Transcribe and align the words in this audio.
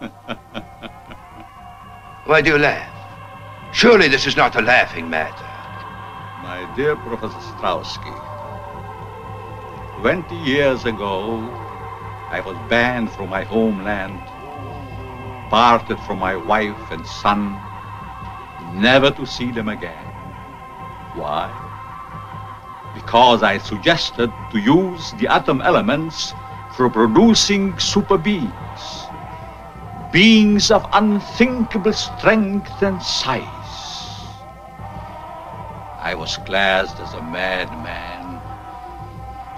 Why 2.24 2.40
do 2.40 2.50
you 2.50 2.58
laugh? 2.58 2.90
Surely 3.72 4.08
this 4.08 4.26
is 4.26 4.36
not 4.36 4.56
a 4.56 4.62
laughing 4.62 5.10
matter. 5.10 5.48
My 6.42 6.64
dear 6.76 6.96
Professor 6.96 7.38
Strowski, 7.56 8.14
20 10.00 10.34
years 10.36 10.84
ago, 10.84 11.38
I 12.30 12.40
was 12.40 12.56
banned 12.68 13.10
from 13.12 13.28
my 13.28 13.44
homeland, 13.44 14.20
parted 15.50 15.98
from 16.00 16.18
my 16.18 16.36
wife 16.36 16.90
and 16.90 17.06
son, 17.06 17.60
never 18.74 19.10
to 19.10 19.26
see 19.26 19.50
them 19.50 19.68
again. 19.68 20.06
Why? 21.14 21.52
Because 22.94 23.42
I 23.42 23.58
suggested 23.58 24.32
to 24.50 24.58
use 24.58 25.12
the 25.12 25.28
atom 25.28 25.60
elements 25.60 26.32
for 26.76 26.88
producing 26.88 27.78
super 27.78 28.18
beings 28.18 28.61
beings 30.12 30.70
of 30.70 30.86
unthinkable 30.92 31.92
strength 31.92 32.82
and 32.82 33.02
size. 33.02 33.48
I 35.98 36.14
was 36.14 36.36
classed 36.36 37.00
as 37.00 37.14
a 37.14 37.22
madman, 37.22 38.36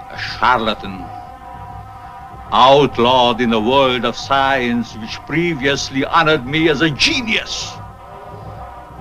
a 0.09 0.17
charlatan, 0.17 1.03
outlawed 2.53 3.41
in 3.41 3.51
a 3.51 3.59
world 3.59 4.05
of 4.05 4.15
science 4.15 4.95
which 4.95 5.19
previously 5.27 6.05
honored 6.05 6.45
me 6.45 6.69
as 6.69 6.81
a 6.81 6.89
genius. 6.89 7.73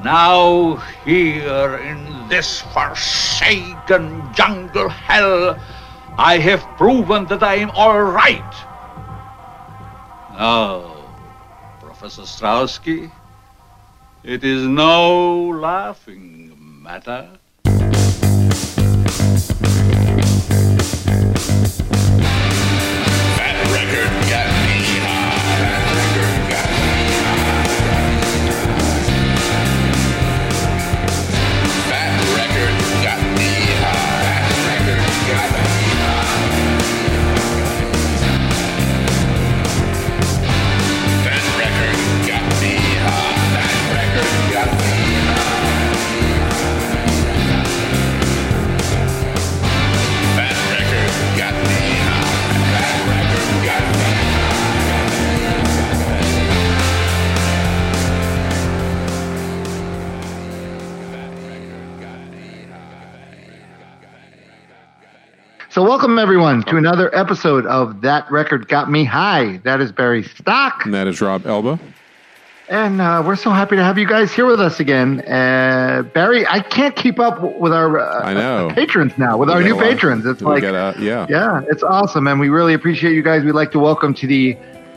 Now, 0.02 0.82
here 1.04 1.76
in 1.76 2.28
this 2.28 2.62
forsaken 2.72 4.34
jungle 4.34 4.88
hell, 4.88 5.56
I 6.18 6.38
have 6.38 6.62
proven 6.76 7.26
that 7.26 7.44
I 7.44 7.54
am 7.56 7.70
all 7.70 8.02
right. 8.02 8.54
Now, 10.32 10.93
Professor 12.04 12.44
Strowski, 12.44 13.10
it 14.24 14.44
is 14.44 14.66
no 14.66 15.48
laughing 15.48 16.52
matter. 16.82 17.30
So, 65.74 65.82
welcome 65.82 66.20
everyone 66.20 66.62
to 66.66 66.76
another 66.76 67.12
episode 67.12 67.66
of 67.66 68.00
That 68.02 68.30
Record 68.30 68.68
Got 68.68 68.88
Me 68.88 69.02
High. 69.02 69.56
That 69.64 69.80
is 69.80 69.90
Barry 69.90 70.22
Stock. 70.22 70.84
And 70.84 70.94
that 70.94 71.08
is 71.08 71.20
Rob 71.20 71.44
Elba. 71.48 71.80
And 72.68 73.00
uh, 73.00 73.24
we're 73.26 73.34
so 73.34 73.50
happy 73.50 73.74
to 73.74 73.82
have 73.82 73.98
you 73.98 74.06
guys 74.06 74.32
here 74.32 74.46
with 74.46 74.60
us 74.60 74.78
again. 74.78 75.18
Uh, 75.22 76.08
Barry, 76.14 76.46
I 76.46 76.60
can't 76.60 76.94
keep 76.94 77.18
up 77.18 77.42
with 77.58 77.72
our 77.72 77.98
uh, 77.98 78.24
I 78.24 78.34
know. 78.34 78.70
patrons 78.76 79.18
now, 79.18 79.36
with 79.36 79.48
We 79.48 79.54
our 79.56 79.62
new 79.64 79.76
patrons. 79.76 80.24
It's 80.26 80.42
like, 80.42 80.62
yeah. 80.62 81.26
yeah, 81.28 81.62
it's 81.68 81.82
awesome. 81.82 82.28
And 82.28 82.38
we 82.38 82.50
really 82.50 82.74
appreciate 82.74 83.14
you 83.14 83.22
guys. 83.22 83.42
We'd 83.42 83.50
like 83.50 83.72
to 83.72 83.80
welcome 83.80 84.14
to 84.14 84.28
the 84.28 84.56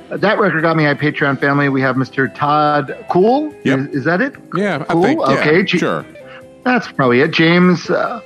That 0.10 0.38
Record 0.38 0.62
Got 0.62 0.78
Me 0.78 0.84
High 0.84 0.94
Patreon 0.94 1.40
family. 1.40 1.70
We 1.70 1.82
have 1.82 1.96
Mr. 1.96 2.32
Todd 2.36 3.04
Cool. 3.10 3.52
Yep. 3.64 3.80
Is, 3.80 3.88
is 3.96 4.04
that 4.04 4.22
it? 4.22 4.36
Yeah, 4.54 4.84
Cool. 4.84 5.04
I 5.04 5.08
think. 5.08 5.22
Yeah, 5.22 5.40
okay. 5.40 5.66
Sure. 5.66 6.06
That's 6.64 6.92
probably 6.92 7.22
it. 7.22 7.32
James 7.32 7.90
uh, 7.90 8.22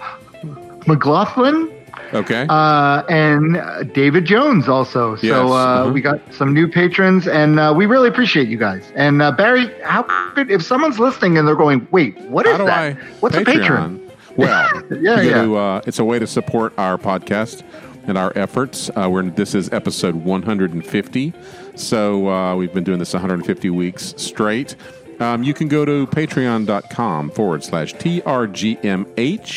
McLaughlin. 0.86 1.78
Okay. 2.14 2.46
uh, 2.50 3.04
and 3.10 3.58
uh, 3.58 3.84
David 3.84 4.26
Jones 4.26 4.68
also. 4.68 5.12
Yes, 5.16 5.22
So 5.22 5.48
uh, 5.54 5.56
uh-huh. 5.56 5.92
we 5.92 6.02
got 6.02 6.20
some 6.34 6.54
new 6.54 6.68
patrons, 6.68 7.28
and 7.28 7.60
uh, 7.60 7.74
we 7.76 7.86
really 7.86 8.10
appreciate 8.10 8.48
you 8.50 8.58
guys. 8.58 8.92
And 8.96 9.22
uh, 9.22 9.32
Barry, 9.32 9.68
how 9.84 10.04
could 10.34 10.52
if 10.52 10.64
someone's 10.64 11.00
listening 11.00 11.38
and 11.38 11.48
they're 11.48 11.56
going, 11.56 11.88
"Wait, 11.92 12.18
what 12.22 12.46
is 12.46 12.58
that? 12.58 12.70
I? 12.70 12.94
What's 13.22 13.36
a 13.36 13.44
patron?" 13.44 14.10
Well, 14.38 14.84
Yeah, 14.92 15.22
you 15.22 15.54
yeah. 15.54 15.60
uh, 15.60 15.82
it's 15.86 16.00
a 16.00 16.06
way 16.06 16.20
to 16.20 16.28
support 16.28 16.74
our 16.78 16.98
podcast 16.98 17.64
and 18.08 18.18
our 18.18 18.32
efforts. 18.36 18.90
Uh, 18.96 19.10
we're 19.10 19.24
this 19.24 19.54
is 19.56 19.72
episode 19.72 20.16
150, 20.16 21.34
so 21.76 22.30
uh, 22.30 22.56
we've 22.56 22.74
been 22.74 22.84
doing 22.84 23.00
this 23.00 23.14
150 23.14 23.70
weeks 23.70 24.14
straight. 24.18 24.76
Um, 25.20 25.44
you 25.44 25.54
can 25.54 25.68
go 25.68 25.86
to 25.86 26.08
patreon.com 26.08 27.30
forward 27.32 27.64
slash 27.64 27.94
trgmh, 27.94 29.56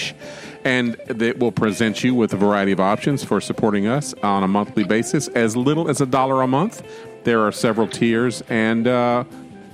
and 0.65 0.95
that 1.07 1.39
will 1.39 1.53
present 1.53 2.03
you 2.03 2.15
with 2.15 2.33
a 2.33 2.37
variety 2.37 2.73
of 2.73 2.81
options 2.81 3.23
for 3.23 3.41
supporting 3.41 3.87
us 3.87 4.15
on 4.23 4.43
a 4.43 4.49
monthly 4.49 4.85
basis, 4.85 5.29
as 5.29 5.57
little 5.57 5.89
as 5.89 6.01
a 6.01 6.07
dollar 6.07 6.43
a 6.43 6.47
month. 6.47 6.83
There 7.25 7.41
are 7.41 7.53
several 7.53 7.87
tiers, 7.87 8.43
and 8.49 8.87
uh, 8.87 9.25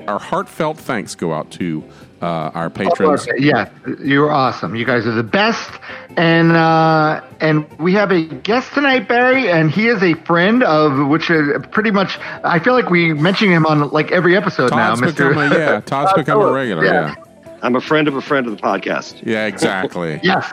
our 0.06 0.18
heartfelt 0.18 0.78
thanks 0.78 1.14
go 1.14 1.32
out 1.32 1.50
to 1.52 1.84
uh, 2.22 2.50
our 2.54 2.70
patrons. 2.70 3.26
Okay, 3.26 3.42
yeah, 3.42 3.70
you're 4.02 4.30
awesome. 4.30 4.74
You 4.74 4.84
guys 4.84 5.06
are 5.06 5.12
the 5.12 5.22
best. 5.22 5.70
And 6.16 6.52
uh, 6.52 7.22
and 7.40 7.66
we 7.78 7.94
have 7.94 8.10
a 8.10 8.22
guest 8.24 8.72
tonight, 8.74 9.08
Barry, 9.08 9.48
and 9.48 9.70
he 9.70 9.88
is 9.88 10.02
a 10.02 10.14
friend 10.24 10.62
of 10.62 11.08
which 11.08 11.30
is 11.30 11.64
pretty 11.70 11.90
much. 11.90 12.18
I 12.44 12.58
feel 12.58 12.74
like 12.74 12.90
we 12.90 13.14
mention 13.14 13.48
him 13.48 13.64
on 13.64 13.90
like 13.90 14.12
every 14.12 14.36
episode 14.36 14.68
Todd's 14.68 15.00
now, 15.00 15.06
Mister. 15.06 15.32
a 15.32 15.58
yeah. 15.58 15.80
Todd's 15.86 16.12
become 16.14 16.40
a 16.40 16.52
regular. 16.52 16.84
Yeah. 16.84 17.14
Yeah. 17.16 17.24
I'm 17.62 17.76
a 17.76 17.80
friend 17.80 18.08
of 18.08 18.16
a 18.16 18.22
friend 18.22 18.46
of 18.46 18.56
the 18.56 18.62
podcast. 18.62 19.24
Yeah. 19.24 19.46
Exactly. 19.46 20.20
Yes. 20.22 20.52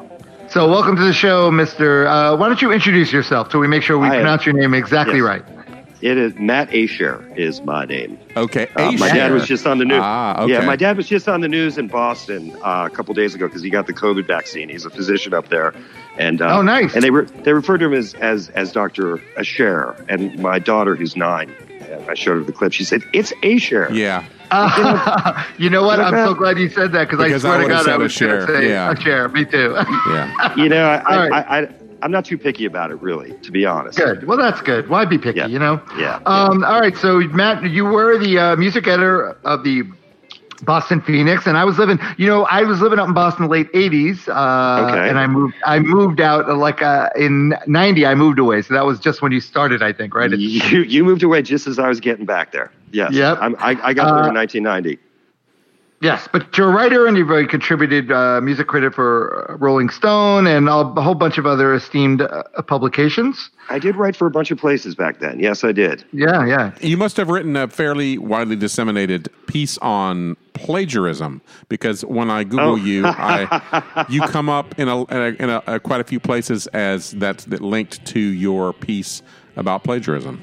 So 0.57 0.67
welcome 0.67 0.95
to 0.95 1.03
the 1.03 1.13
show, 1.13 1.51
Mister. 1.51 2.07
Uh, 2.07 2.35
why 2.35 2.47
don't 2.47 2.59
you 2.63 2.71
introduce 2.71 3.13
yourself 3.13 3.51
so 3.51 3.59
we 3.59 3.67
make 3.67 3.83
sure 3.83 3.99
we 3.99 4.07
Hi. 4.07 4.15
pronounce 4.15 4.43
your 4.43 4.55
name 4.55 4.73
exactly 4.73 5.17
Yes. 5.17 5.23
right? 5.23 5.43
It 6.01 6.17
is 6.17 6.33
Matt 6.33 6.71
Ashare 6.71 7.37
is 7.37 7.61
my 7.61 7.85
name. 7.85 8.17
Okay. 8.35 8.67
Uh, 8.75 8.91
my 8.93 9.09
dad 9.09 9.31
was 9.33 9.45
just 9.45 9.67
on 9.67 9.77
the 9.77 9.85
news. 9.85 9.99
Ah, 10.01 10.41
okay. 10.41 10.53
Yeah, 10.53 10.61
my 10.61 10.75
dad 10.75 10.97
was 10.97 11.07
just 11.07 11.29
on 11.29 11.41
the 11.41 11.47
news 11.47 11.77
in 11.77 11.87
Boston 11.87 12.57
uh, 12.63 12.89
a 12.91 12.95
couple 12.95 13.13
days 13.13 13.35
ago 13.35 13.45
because 13.45 13.61
he 13.61 13.69
got 13.69 13.85
the 13.85 13.93
COVID 13.93 14.25
vaccine. 14.25 14.67
He's 14.67 14.83
a 14.83 14.89
physician 14.89 15.31
up 15.31 15.49
there, 15.49 15.75
and 16.17 16.41
uh, 16.41 16.57
Oh, 16.57 16.63
nice. 16.63 16.95
And 16.95 17.03
they 17.03 17.11
re- 17.11 17.27
they 17.43 17.53
referred 17.53 17.77
to 17.81 17.85
him 17.85 17.93
as 17.93 18.15
as 18.15 18.49
as 18.49 18.71
Doctor 18.71 19.17
Ashare. 19.37 20.03
And 20.09 20.39
my 20.39 20.57
daughter, 20.57 20.95
who's 20.95 21.15
nine, 21.15 21.53
I 22.07 22.13
showed 22.13 22.37
her 22.37 22.43
the 22.43 22.51
clip. 22.53 22.73
She 22.73 22.83
said 22.83 23.03
it's 23.13 23.31
Ashare. 23.43 23.89
Yeah. 23.91 24.25
Uh, 24.51 25.43
you 25.57 25.69
know 25.69 25.83
what? 25.83 25.99
I'm 25.99 26.13
so 26.25 26.33
glad 26.33 26.57
you 26.57 26.69
said 26.69 26.91
that 26.93 27.09
because 27.09 27.19
I 27.19 27.27
Because 27.27 27.43
I 27.45 27.55
swear 27.57 27.61
to 27.63 27.67
God, 27.73 27.83
said 27.85 27.91
I 27.91 27.95
a 27.95 27.99
was 27.99 28.17
going 28.17 28.31
share. 28.31 28.45
to 28.47 28.57
say 28.57 28.69
Yeah. 28.69 28.91
a 28.91 28.95
share. 29.01 29.29
Me 29.29 29.45
too. 29.45 29.73
Yeah. 30.09 30.53
You 30.55 30.69
know, 30.69 30.85
I, 30.87 31.03
All 31.15 31.29
right. 31.29 31.45
I, 31.47 31.59
I, 31.61 31.69
I'm 32.01 32.11
not 32.11 32.25
too 32.25 32.37
picky 32.37 32.65
about 32.65 32.91
it, 32.91 33.01
really, 33.01 33.33
to 33.39 33.51
be 33.51 33.65
honest. 33.65 33.97
good. 33.97 34.25
Well, 34.27 34.37
that's 34.37 34.61
good. 34.61 34.87
Why 34.87 35.03
be 35.05 35.17
picky? 35.17 35.39
Yeah. 35.39 35.47
You 35.47 35.59
know. 35.59 35.81
Yeah. 35.97 36.19
Um, 36.27 36.63
all 36.63 36.79
right. 36.79 36.95
So 36.95 37.19
Matt, 37.19 37.63
you 37.63 37.85
were 37.85 38.17
the 38.19 38.37
uh, 38.37 38.55
music 38.55 38.87
editor 38.87 39.31
of 39.43 39.63
the 39.63 39.83
Boston 40.63 41.01
Phoenix, 41.01 41.45
and 41.47 41.57
I 41.57 41.63
was 41.63 41.77
living. 41.77 41.99
You 42.17 42.27
know, 42.27 42.45
I 42.45 42.63
was 42.63 42.81
living 42.81 42.99
out 42.99 43.07
in 43.07 43.13
Boston 43.13 43.43
in 43.43 43.49
the 43.49 43.51
late 43.53 43.71
'80s, 43.73 44.27
uh, 44.27 44.87
Okay. 44.87 45.09
and 45.09 45.17
I 45.19 45.27
moved. 45.27 45.55
I 45.65 45.79
moved 45.79 46.19
out 46.21 46.49
uh, 46.49 46.55
like 46.55 46.81
uh, 46.81 47.09
in 47.15 47.53
'90. 47.67 48.05
I 48.05 48.15
moved 48.15 48.39
away, 48.39 48.61
so 48.61 48.73
that 48.73 48.85
was 48.85 48.99
just 48.99 49.21
when 49.21 49.31
you 49.31 49.39
started, 49.39 49.81
I 49.83 49.93
think, 49.93 50.13
right? 50.15 50.31
It's- 50.31 50.39
You 50.71 50.81
you 50.83 51.03
moved 51.03 51.23
away 51.23 51.41
just 51.41 51.67
as 51.67 51.77
I 51.79 51.87
was 51.87 51.99
getting 51.99 52.25
back 52.25 52.51
there. 52.51 52.71
Yes. 52.91 53.13
Yep. 53.13 53.37
I'm, 53.41 53.55
I 53.59 53.77
I 53.83 53.93
got 53.93 54.13
there 54.15 54.23
Uh, 54.23 54.29
in 54.29 54.33
1990. 54.35 54.97
Yes, 55.99 56.27
but 56.31 56.55
you're 56.55 56.69
a 56.69 56.71
writer 56.75 57.07
and 57.07 57.17
you've 57.17 57.31
uh, 57.31 57.47
contributed 57.47 58.11
uh, 58.11 58.39
music 58.39 58.67
critic 58.67 58.93
for 58.93 59.49
uh, 59.49 59.55
Rolling 59.57 59.89
Stone 59.89 60.45
and 60.45 60.69
a 60.69 60.75
a 60.75 61.01
whole 61.01 61.15
bunch 61.15 61.39
of 61.39 61.47
other 61.47 61.73
esteemed 61.73 62.21
uh, 62.21 62.43
publications. 62.67 63.49
I 63.69 63.79
did 63.79 63.95
write 63.95 64.15
for 64.15 64.27
a 64.27 64.29
bunch 64.29 64.51
of 64.51 64.59
places 64.59 64.93
back 64.93 65.19
then. 65.19 65.39
Yes, 65.39 65.63
I 65.63 65.71
did. 65.71 66.05
Yeah, 66.13 66.45
yeah. 66.45 66.71
You 66.81 66.97
must 66.97 67.17
have 67.17 67.29
written 67.29 67.55
a 67.55 67.67
fairly 67.67 68.19
widely 68.19 68.55
disseminated 68.55 69.29
piece 69.47 69.79
on 69.79 70.37
plagiarism 70.53 71.41
because 71.67 72.05
when 72.05 72.29
I 72.29 72.43
Google 72.43 72.73
Oh. 72.73 72.75
you, 72.75 73.03
I 73.05 74.05
you 74.09 74.21
come 74.21 74.49
up 74.49 74.77
in 74.79 74.87
a, 74.87 75.01
in, 75.05 75.17
a, 75.17 75.43
in 75.43 75.49
a, 75.49 75.63
uh, 75.65 75.79
quite 75.79 75.99
a 76.01 76.03
few 76.03 76.19
places 76.19 76.67
as 76.67 77.11
that 77.13 77.39
that 77.49 77.61
linked 77.61 78.05
to 78.07 78.19
your 78.19 78.71
piece 78.71 79.23
about 79.55 79.83
plagiarism. 79.83 80.39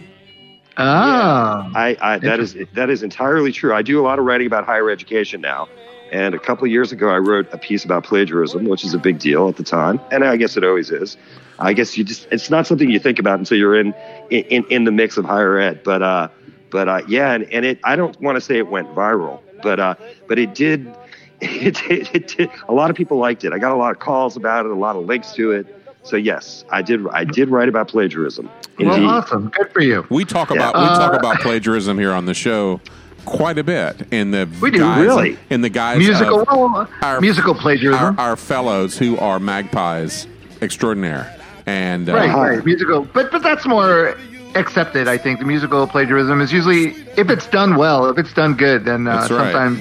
Ah, 0.77 1.71
I, 1.75 1.97
I 2.01 2.19
that 2.19 2.41
is 2.41 2.57
that 2.75 2.91
is 2.91 3.03
entirely 3.03 3.53
true. 3.53 3.75
I 3.75 3.83
do 3.83 4.01
a 4.01 4.03
lot 4.05 4.19
of 4.19 4.25
writing 4.25 4.47
about 4.47 4.65
higher 4.65 4.91
education 4.91 5.41
now. 5.41 5.69
And 6.13 6.35
a 6.35 6.39
couple 6.39 6.65
of 6.65 6.71
years 6.71 6.93
ago, 6.93 7.09
I 7.09 7.19
wrote 7.19 7.49
a 7.53 7.59
piece 7.59 7.85
about 7.85 8.05
plagiarism, 8.05 8.67
which 8.67 8.85
is 8.85 8.95
a 8.95 8.99
big 8.99 9.19
deal 9.19 9.49
at 9.49 9.57
the 9.57 9.65
time, 9.65 10.01
and 10.13 10.25
I 10.25 10.37
guess 10.37 10.57
it 10.57 10.63
always 10.63 10.91
is. 10.91 11.17
I 11.59 11.73
guess 11.73 11.97
you 11.97 12.05
just—it's 12.05 12.51
not 12.51 12.67
something 12.67 12.91
you 12.91 12.99
think 12.99 13.19
about 13.19 13.39
until 13.39 13.59
you're 13.59 13.79
in 13.79 13.95
in, 14.31 14.65
in 14.71 14.85
the 14.85 14.93
mix 14.93 15.17
of 15.17 15.25
higher 15.25 15.59
ed. 15.59 15.83
But 15.83 16.03
uh, 16.03 16.29
but 16.71 16.89
uh, 16.89 17.03
yeah, 17.09 17.33
and, 17.33 17.45
and 17.53 17.65
it 17.65 17.81
I 17.85 17.97
don't 17.97 18.21
want 18.21 18.37
to 18.37 18.41
say 18.41 18.59
it 18.59 18.69
went 18.69 18.89
viral, 18.95 19.41
but 19.63 19.81
uh, 19.81 19.95
but 20.29 20.39
it 20.39 20.55
did. 20.55 20.93
It, 21.41 21.83
it, 21.91 22.15
it 22.15 22.29
did. 22.29 22.51
A 22.69 22.73
lot 22.73 22.89
of 22.89 22.97
people 22.97 23.19
liked 23.19 23.45
it. 23.45 23.53
I 23.53 23.59
got 23.59 23.73
a 23.73 23.77
lot 23.77 23.91
of 23.91 23.99
calls 23.99 24.35
about 24.35 24.65
it, 24.65 24.73
a 24.73 24.77
lot 24.77 24.97
of 24.97 25.05
links 25.05 25.33
to 25.33 25.51
it. 25.51 25.67
So 26.03 26.17
yes, 26.17 26.65
I 26.71 26.81
did. 26.81 27.07
I 27.09 27.25
did 27.25 27.51
write 27.51 27.69
about 27.69 27.89
plagiarism. 27.89 28.49
Indeed. 28.79 28.87
Well, 29.03 29.07
awesome. 29.11 29.49
Good 29.57 29.71
for 29.73 29.81
you. 29.81 30.07
We 30.11 30.25
talk 30.25 30.51
Yeah. 30.51 30.57
about 30.57 30.75
we 30.75 30.81
talk 30.87 31.15
Uh, 31.15 31.19
about 31.19 31.41
plagiarism 31.41 31.99
here 31.99 32.13
on 32.13 32.27
the 32.27 32.35
show 32.35 32.81
quite 33.25 33.59
a 33.59 33.65
bit. 33.65 34.07
In 34.11 34.31
the 34.33 34.49
We 34.61 34.71
do, 34.71 34.79
guys, 34.81 35.01
really? 35.01 35.39
in 35.51 35.61
the 35.63 35.69
guys 35.71 35.99
Musical, 35.99 36.45
well, 36.47 36.89
our- 37.03 37.21
musical 37.21 37.55
plagiarism. 37.55 38.19
our, 38.19 38.31
our 38.31 38.37
fellows 38.37 38.99
who 38.99 39.17
are 39.19 39.39
magpies 39.39 40.27
extraordinaire. 40.61 41.35
And 41.67 42.09
uh, 42.09 42.15
right, 42.15 42.35
right. 42.35 42.65
Musical, 42.65 43.07
but 43.13 43.31
but 43.33 43.43
that's 43.43 43.65
more 43.67 44.17
accepted. 44.55 45.09
I 45.09 45.17
think 45.19 45.39
the 45.39 45.45
musical 45.47 45.87
plagiarism 45.87 46.41
is 46.41 46.53
usually 46.53 46.89
if 47.17 47.31
it's 47.31 47.47
done 47.47 47.77
well, 47.77 48.07
if 48.11 48.19
it's 48.19 48.33
done 48.35 48.55
good, 48.55 48.85
then 48.85 49.07
uh, 49.07 49.17
right. 49.17 49.29
sometimes 49.29 49.81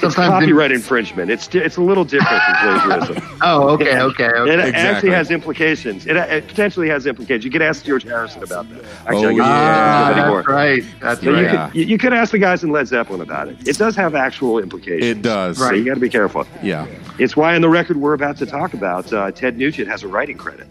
sometimes 0.00 0.16
in- 0.18 0.40
copyright 0.40 0.72
infringement. 0.72 1.30
It's 1.30 1.46
di- 1.46 1.58
it's 1.60 1.76
a 1.76 1.80
little 1.82 2.04
different 2.04 2.42
from 2.42 2.54
plagiarism. 2.80 3.38
Oh, 3.42 3.68
okay, 3.70 3.98
okay, 4.00 4.24
okay. 4.28 4.52
It 4.54 4.58
Exactly. 4.60 4.80
actually 4.88 5.10
has 5.10 5.30
implications. 5.30 6.06
It, 6.06 6.16
it 6.16 6.46
potentially 6.48 6.88
has 6.88 7.06
implications. 7.06 7.44
You 7.44 7.50
could 7.50 7.62
ask 7.62 7.84
George 7.84 8.02
Harrison 8.02 8.42
about 8.42 8.68
that. 8.70 8.82
Actually, 9.06 9.24
Oh, 9.26 9.28
I 9.28 9.34
guess 9.34 9.44
Ah, 9.46 10.08
you 10.08 10.34
that's 10.34 10.48
right. 10.48 10.84
That's 11.00 11.20
So 11.20 11.32
right. 11.32 11.38
you, 11.40 11.44
Yeah. 11.44 11.66
could, 11.68 11.76
you, 11.76 11.84
you 11.84 11.98
could 11.98 12.12
ask 12.12 12.32
the 12.32 12.38
guys 12.38 12.64
in 12.64 12.70
Led 12.70 12.88
Zeppelin 12.88 13.20
about 13.20 13.48
it. 13.48 13.68
It 13.68 13.76
does 13.78 13.94
have 13.96 14.14
actual 14.14 14.58
implications. 14.58 15.04
it 15.04 15.22
does. 15.22 15.58
So 15.58 15.72
you 15.72 15.84
got 15.84 15.94
to 15.94 16.00
be 16.00 16.08
careful. 16.08 16.46
Yeah. 16.62 16.86
It's 17.18 17.36
why 17.36 17.54
in 17.54 17.62
the 17.62 17.68
record 17.68 17.98
we're 17.98 18.14
about 18.14 18.36
to 18.38 18.46
talk 18.46 18.74
about, 18.74 19.12
uh, 19.12 19.30
Ted 19.30 19.56
Nugent 19.58 19.88
has 19.88 20.02
a 20.02 20.08
writing 20.08 20.36
credit. 20.38 20.66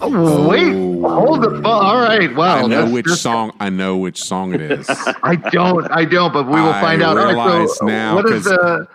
Oh, 0.00 0.48
wait, 0.48 0.72
hold 0.72 1.42
the 1.42 1.50
phone. 1.50 1.64
All 1.66 1.98
right, 2.00 2.34
wow. 2.34 2.56
I 2.56 2.62
know 2.62 2.68
that's- 2.68 2.92
which 2.92 3.04
that's- 3.06 3.20
song. 3.20 3.52
I 3.60 3.68
know 3.70 3.96
which 3.96 4.22
song 4.22 4.54
it 4.54 4.60
is. 4.60 4.86
I 5.22 5.36
don't, 5.36 5.90
I 5.90 6.04
don't, 6.04 6.32
but 6.32 6.46
we 6.46 6.52
will 6.60 6.70
I 6.72 6.80
find 6.80 7.02
out. 7.02 7.16
All 7.16 7.24
right, 7.24 7.30
realize 7.34 7.76
so 7.78 7.86
now, 7.86 8.14
what 8.14 8.26
is 8.26 8.32
'cause- 8.32 8.44
the? 8.44 8.88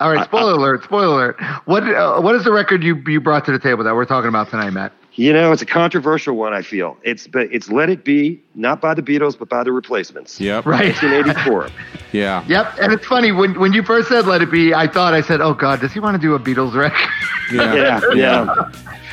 All 0.00 0.12
right, 0.12 0.24
spoiler 0.24 0.52
alert! 0.54 0.82
Spoiler 0.84 1.14
alert! 1.14 1.40
What 1.66 1.84
uh, 1.84 2.20
what 2.20 2.34
is 2.34 2.44
the 2.44 2.50
record 2.52 2.82
you 2.82 2.96
you 3.06 3.20
brought 3.20 3.44
to 3.46 3.52
the 3.52 3.58
table 3.60 3.84
that 3.84 3.94
we're 3.94 4.04
talking 4.04 4.28
about 4.28 4.50
tonight, 4.50 4.70
Matt? 4.70 4.92
You 5.16 5.32
know, 5.32 5.52
it's 5.52 5.62
a 5.62 5.66
controversial 5.66 6.34
one. 6.36 6.52
I 6.52 6.62
feel 6.62 6.96
it's 7.04 7.28
but 7.28 7.42
it's 7.52 7.70
Let 7.70 7.88
It 7.88 8.04
Be, 8.04 8.42
not 8.56 8.80
by 8.80 8.94
the 8.94 9.02
Beatles, 9.02 9.38
but 9.38 9.48
by 9.48 9.62
the 9.62 9.70
Replacements. 9.70 10.40
Yep. 10.40 10.66
Right. 10.66 10.92
1984. 11.00 11.68
Yeah. 12.12 12.44
Yep, 12.46 12.74
and 12.80 12.92
it's 12.92 13.04
funny 13.06 13.32
when 13.32 13.58
when 13.58 13.72
you 13.72 13.82
first 13.82 14.08
said 14.08 14.26
"Let 14.26 14.40
It 14.42 14.48
Be," 14.50 14.72
I 14.72 14.86
thought 14.86 15.14
I 15.14 15.20
said, 15.20 15.40
"Oh 15.40 15.52
God, 15.54 15.80
does 15.80 15.92
he 15.92 15.98
want 16.00 16.14
to 16.14 16.20
do 16.20 16.34
a 16.34 16.38
Beatles 16.38 16.72
record?" 16.74 17.08
Yeah. 17.52 17.74
yeah, 17.74 18.00
yeah. 18.14 18.70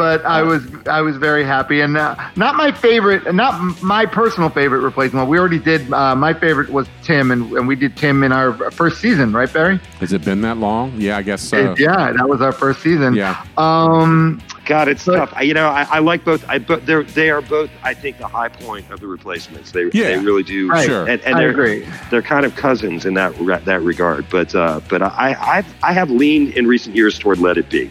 but 0.00 0.24
I 0.24 0.40
was 0.42 0.62
I 0.86 1.02
was 1.02 1.18
very 1.18 1.44
happy, 1.44 1.82
and 1.82 1.94
uh, 1.94 2.16
not 2.34 2.54
my 2.54 2.72
favorite, 2.72 3.34
not 3.34 3.82
my 3.82 4.06
personal 4.06 4.48
favorite 4.48 4.80
replacement. 4.80 5.28
We 5.28 5.38
already 5.38 5.58
did. 5.58 5.92
Uh, 5.92 6.16
my 6.16 6.32
favorite 6.32 6.70
was 6.70 6.88
Tim, 7.02 7.30
and, 7.30 7.52
and 7.52 7.68
we 7.68 7.76
did 7.76 7.98
Tim 7.98 8.22
in 8.22 8.32
our 8.32 8.70
first 8.70 8.98
season, 9.02 9.34
right, 9.34 9.52
Barry? 9.52 9.76
Has 9.98 10.14
it 10.14 10.24
been 10.24 10.40
that 10.40 10.56
long? 10.56 10.94
Yeah, 10.98 11.18
I 11.18 11.22
guess 11.22 11.42
so. 11.42 11.74
yeah, 11.76 12.12
that 12.12 12.26
was 12.26 12.40
our 12.40 12.50
first 12.52 12.80
season. 12.80 13.12
Yeah. 13.14 13.44
Um. 13.58 14.40
God, 14.64 14.88
it's 14.88 15.04
But- 15.04 15.16
tough. 15.16 15.32
I, 15.34 15.42
you 15.42 15.52
know, 15.52 15.66
I, 15.68 15.82
I 15.82 15.98
like 15.98 16.24
both. 16.24 16.48
I 16.48 16.58
but 16.58 16.86
they're 16.86 17.02
they 17.02 17.28
are 17.28 17.42
both. 17.42 17.68
I 17.82 17.92
think 17.92 18.16
the 18.16 18.28
high 18.28 18.48
point 18.48 18.90
of 18.90 19.00
the 19.00 19.06
Replacements. 19.06 19.72
They 19.72 19.82
Yeah. 19.92 20.16
they 20.16 20.18
really 20.18 20.44
do. 20.44 20.70
Right. 20.70 20.86
Sure. 20.86 21.06
And, 21.08 21.20
and 21.22 21.34
I 21.36 21.40
they're, 21.40 21.50
agree. 21.50 21.86
They're 22.10 22.22
kind 22.22 22.46
of 22.46 22.56
cousins 22.56 23.04
in 23.04 23.12
that 23.14 23.38
re- 23.38 23.58
that 23.64 23.82
regard. 23.82 24.30
But 24.30 24.54
uh, 24.54 24.80
but 24.88 25.02
I 25.02 25.36
I've, 25.38 25.74
I 25.82 25.92
have 25.92 26.08
leaned 26.10 26.54
in 26.54 26.66
recent 26.66 26.96
years 26.96 27.18
toward 27.18 27.38
Let 27.38 27.58
It 27.58 27.68
Be. 27.68 27.90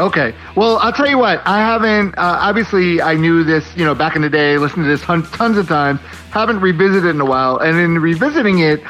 Okay. 0.00 0.34
Well, 0.56 0.78
I'll 0.78 0.92
tell 0.92 1.08
you 1.08 1.18
what. 1.18 1.42
I 1.46 1.58
haven't. 1.58 2.16
Uh, 2.16 2.38
obviously, 2.40 3.02
I 3.02 3.14
knew 3.14 3.44
this. 3.44 3.76
You 3.76 3.84
know, 3.84 3.94
back 3.94 4.16
in 4.16 4.22
the 4.22 4.30
day, 4.30 4.56
listened 4.56 4.84
to 4.84 4.88
this 4.88 5.02
hun- 5.02 5.24
tons 5.24 5.58
of 5.58 5.68
times. 5.68 6.00
Haven't 6.30 6.60
revisited 6.60 7.10
in 7.14 7.20
a 7.20 7.24
while, 7.26 7.58
and 7.58 7.78
in 7.78 7.98
revisiting 7.98 8.60
it, 8.60 8.80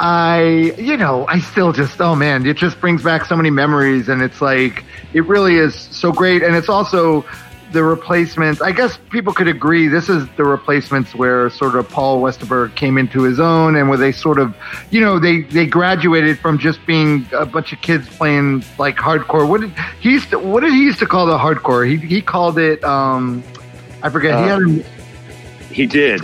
I, 0.00 0.74
you 0.76 0.96
know, 0.96 1.26
I 1.28 1.40
still 1.40 1.72
just, 1.72 2.00
oh 2.00 2.16
man, 2.16 2.46
it 2.46 2.56
just 2.56 2.80
brings 2.80 3.02
back 3.02 3.26
so 3.26 3.36
many 3.36 3.50
memories, 3.50 4.08
and 4.08 4.22
it's 4.22 4.40
like, 4.40 4.84
it 5.12 5.26
really 5.26 5.56
is 5.56 5.74
so 5.74 6.10
great, 6.10 6.42
and 6.42 6.56
it's 6.56 6.70
also 6.70 7.24
the 7.72 7.82
replacements. 7.82 8.60
I 8.60 8.72
guess 8.72 8.98
people 9.10 9.32
could 9.32 9.48
agree 9.48 9.88
this 9.88 10.08
is 10.08 10.26
the 10.36 10.44
replacements 10.44 11.14
where 11.14 11.50
sort 11.50 11.76
of 11.76 11.88
Paul 11.88 12.20
Westerberg 12.20 12.74
came 12.74 12.98
into 12.98 13.22
his 13.22 13.38
own, 13.40 13.76
and 13.76 13.88
where 13.88 13.98
they 13.98 14.12
sort 14.12 14.38
of, 14.38 14.54
you 14.90 15.00
know, 15.00 15.18
they 15.18 15.42
they 15.42 15.66
graduated 15.66 16.38
from 16.38 16.58
just 16.58 16.84
being 16.86 17.26
a 17.32 17.46
bunch 17.46 17.72
of 17.72 17.80
kids 17.80 18.08
playing 18.08 18.64
like 18.78 18.96
hardcore. 18.96 19.48
What 19.48 19.60
did 19.60 19.72
he 20.00 20.10
used 20.10 20.30
to, 20.30 20.38
what 20.38 20.60
did 20.60 20.72
he 20.72 20.82
used 20.82 20.98
to 21.00 21.06
call 21.06 21.26
the 21.26 21.38
hardcore? 21.38 21.88
He 21.88 21.96
he 21.96 22.20
called 22.20 22.58
it, 22.58 22.82
um, 22.84 23.42
I 24.02 24.08
forget. 24.10 24.38
he 24.38 24.50
Uh, 24.50 24.60
had 24.60 24.86
He 25.70 25.86
did. 25.86 26.20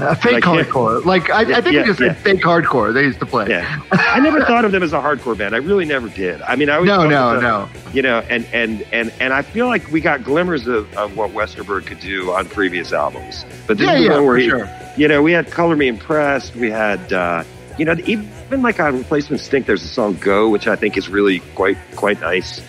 A, 0.00 0.08
a 0.10 0.14
fake 0.14 0.32
like, 0.32 0.44
yeah. 0.44 0.64
hardcore. 0.64 1.04
Like 1.04 1.30
I, 1.30 1.40
I 1.40 1.60
think 1.60 1.74
Yeah, 1.74 1.82
he 1.82 1.86
just 1.88 2.00
yeah. 2.00 2.08
said 2.14 2.18
fake 2.18 2.42
hardcore. 2.42 2.92
They 2.92 3.02
used 3.04 3.18
to 3.20 3.26
play. 3.26 3.48
Yeah. 3.48 3.80
I 3.92 4.20
never 4.20 4.44
thought 4.44 4.64
of 4.64 4.72
them 4.72 4.82
as 4.82 4.92
a 4.92 4.98
hardcore 5.00 5.36
band. 5.36 5.54
I 5.54 5.58
really 5.58 5.84
never 5.84 6.08
did. 6.08 6.40
I 6.42 6.56
mean, 6.56 6.70
I 6.70 6.78
was 6.78 6.86
No, 6.86 7.06
no, 7.08 7.32
them- 7.34 7.42
no. 7.42 7.68
You 7.92 8.02
know, 8.02 8.20
and 8.28 8.46
and 8.52 8.86
and 8.92 9.12
and 9.20 9.32
I 9.32 9.42
feel 9.42 9.66
like 9.66 9.90
we 9.90 10.00
got 10.00 10.22
glimmers 10.24 10.66
of, 10.66 10.92
of 10.96 11.16
what 11.16 11.30
Westerberg 11.32 11.86
could 11.86 12.00
do 12.00 12.32
on 12.32 12.46
previous 12.46 12.92
albums. 12.92 13.44
But 13.66 13.78
this 13.78 13.86
Yeah, 13.86 13.94
is 13.96 14.04
yeah, 14.04 14.10
one 14.14 14.24
where 14.26 14.34
for 14.36 14.38
he, 14.40 14.48
sure. 14.48 14.70
you 14.96 15.08
know, 15.08 15.22
we 15.22 15.32
had 15.32 15.50
Color 15.50 15.76
Me 15.76 15.88
Impressed. 15.88 16.54
We 16.56 16.70
had, 16.70 17.12
uh, 17.12 17.44
you 17.78 17.84
know, 17.84 17.94
even 18.04 18.62
like 18.62 18.80
on 18.80 18.96
Replacement 18.98 19.40
Stink, 19.40 19.66
there's 19.66 19.82
a 19.84 19.88
song 19.88 20.14
Go, 20.20 20.48
which 20.48 20.66
I 20.66 20.76
think 20.76 20.96
is 20.96 21.08
really 21.08 21.40
quite 21.54 21.76
quite 21.96 22.20
nice. 22.20 22.60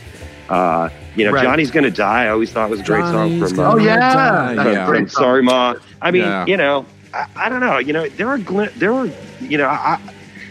Uh, 0.49 0.89
you 1.15 1.25
know, 1.25 1.31
Right. 1.31 1.43
Johnny's 1.43 1.71
Gonna 1.71 1.91
Die. 1.91 2.23
I 2.25 2.29
always 2.29 2.51
thought 2.51 2.69
was 2.69 2.79
a 2.79 2.83
great 2.83 3.01
song 3.01 3.37
Johnny's 3.39 3.49
from. 3.51 3.59
Uh, 3.59 3.73
Oh 3.73 3.77
yeah, 3.77 3.97
Die. 4.13 4.55
That's 4.55 4.69
a 4.69 4.71
Yeah. 4.71 4.85
from 4.85 4.95
great. 4.95 5.11
Sorry 5.11 5.43
Ma. 5.43 5.73
I 6.01 6.11
mean, 6.11 6.21
Yeah. 6.21 6.45
you 6.45 6.55
know, 6.57 6.85
I, 7.17 7.27
I 7.45 7.49
don't 7.49 7.61
know. 7.61 7.77
You 7.79 7.93
know, 7.93 8.07
there 8.09 8.27
are 8.29 8.37
glim- 8.37 8.71
there 8.77 8.93
were 8.93 9.09
you 9.41 9.57
know, 9.57 9.67
I, 9.67 9.99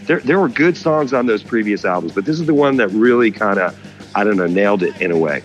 there 0.07 0.21
there 0.21 0.39
were 0.41 0.49
good 0.49 0.77
songs 0.77 1.13
on 1.13 1.27
those 1.27 1.43
previous 1.43 1.85
albums, 1.85 2.13
but 2.13 2.25
this 2.25 2.39
is 2.41 2.47
the 2.47 2.55
one 2.55 2.77
that 2.79 2.89
really 2.89 3.31
kind 3.31 3.59
of 3.59 3.79
I 4.15 4.25
don't 4.25 4.37
know 4.37 4.47
nailed 4.47 4.83
it 4.83 5.01
in 5.01 5.11
a 5.11 5.19
way. 5.19 5.43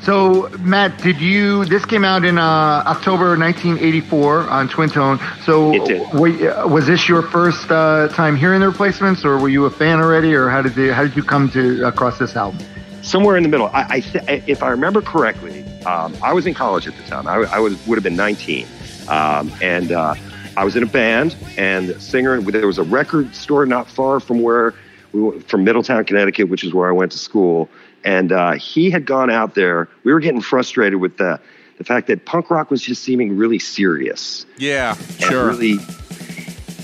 So, 0.00 0.50
Matt, 0.58 1.00
did 1.00 1.18
you? 1.18 1.64
This 1.64 1.86
came 1.86 2.04
out 2.04 2.26
in 2.26 2.36
uh, 2.36 2.42
October 2.86 3.38
1984 3.38 4.50
on 4.50 4.68
Twin 4.68 4.90
Tone. 4.90 5.18
So, 5.46 5.72
It 5.72 5.84
did. 5.86 6.02
wa- 6.12 6.66
was 6.66 6.86
this 6.86 7.08
your 7.08 7.22
first 7.22 7.70
uh, 7.70 8.08
time 8.08 8.36
hearing 8.36 8.60
the 8.60 8.68
replacements, 8.68 9.24
or 9.24 9.38
were 9.38 9.48
you 9.48 9.64
a 9.64 9.70
fan 9.70 10.00
already, 10.00 10.34
or 10.34 10.50
how 10.50 10.60
did 10.60 10.76
you, 10.76 10.92
how 10.92 11.04
did 11.04 11.16
you 11.16 11.22
come 11.22 11.48
to 11.52 11.86
across 11.86 12.18
this 12.18 12.36
album? 12.36 12.60
Somewhere 13.00 13.38
in 13.38 13.42
the 13.44 13.48
middle. 13.48 13.68
I, 13.68 13.86
I 13.88 14.00
th- 14.00 14.42
if 14.46 14.62
I 14.62 14.68
remember 14.68 15.00
correctly, 15.00 15.64
um, 15.86 16.14
I 16.22 16.34
was 16.34 16.44
in 16.46 16.52
college 16.52 16.86
at 16.86 16.94
the 16.98 17.02
time. 17.04 17.26
I, 17.26 17.36
I 17.36 17.58
was 17.58 17.74
would 17.86 17.96
have 17.96 18.04
been 18.04 18.16
19, 18.16 18.66
um, 19.08 19.50
and 19.62 19.90
uh, 19.90 20.14
I 20.56 20.64
was 20.64 20.76
in 20.76 20.82
a 20.82 20.86
band. 20.86 21.36
And 21.56 21.88
the 21.88 22.00
singer, 22.00 22.40
there 22.40 22.66
was 22.66 22.78
a 22.78 22.82
record 22.84 23.34
store 23.34 23.66
not 23.66 23.88
far 23.88 24.20
from 24.20 24.42
where 24.42 24.74
we 25.12 25.20
were, 25.22 25.40
from 25.40 25.64
Middletown, 25.64 26.04
Connecticut, 26.04 26.48
which 26.48 26.64
is 26.64 26.72
where 26.74 26.88
I 26.88 26.92
went 26.92 27.12
to 27.12 27.18
school. 27.18 27.68
And 28.04 28.32
uh, 28.32 28.52
he 28.52 28.90
had 28.90 29.06
gone 29.06 29.30
out 29.30 29.54
there. 29.54 29.88
We 30.04 30.12
were 30.12 30.20
getting 30.20 30.40
frustrated 30.42 31.00
with 31.00 31.16
the 31.16 31.40
the 31.76 31.82
fact 31.82 32.06
that 32.06 32.24
punk 32.24 32.50
rock 32.50 32.70
was 32.70 32.80
just 32.80 33.02
seeming 33.02 33.36
really 33.36 33.58
serious 33.58 34.46
Yeah. 34.58 34.94
and 34.96 35.20
Sure. 35.22 35.48
really 35.48 35.78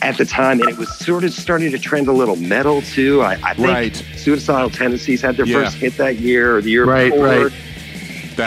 at 0.03 0.19
the 0.19 0.25
time, 0.25 0.61
and 0.61 0.69
it 0.69 0.77
was 0.79 0.89
sort 0.99 1.23
of 1.23 1.33
starting 1.33 1.71
to 1.71 1.79
trend 1.79 2.09
a 2.09 2.13
little 2.13 2.35
metal 2.35 2.83
too. 2.83 3.23
I, 3.23 3.35
I 3.35 3.55
think 3.55 3.69
Right. 3.69 4.05
Suicidal 4.17 4.69
Tendencies 4.69 5.21
had 5.21 5.37
their 5.37 5.47
Yeah. 5.47 5.63
first 5.63 5.77
hit 5.77 5.97
that 5.99 6.17
year 6.19 6.57
or 6.57 6.61
the 6.61 6.71
year 6.71 6.87
Right, 6.87 7.13
before. 7.13 7.25
right. 7.45 7.53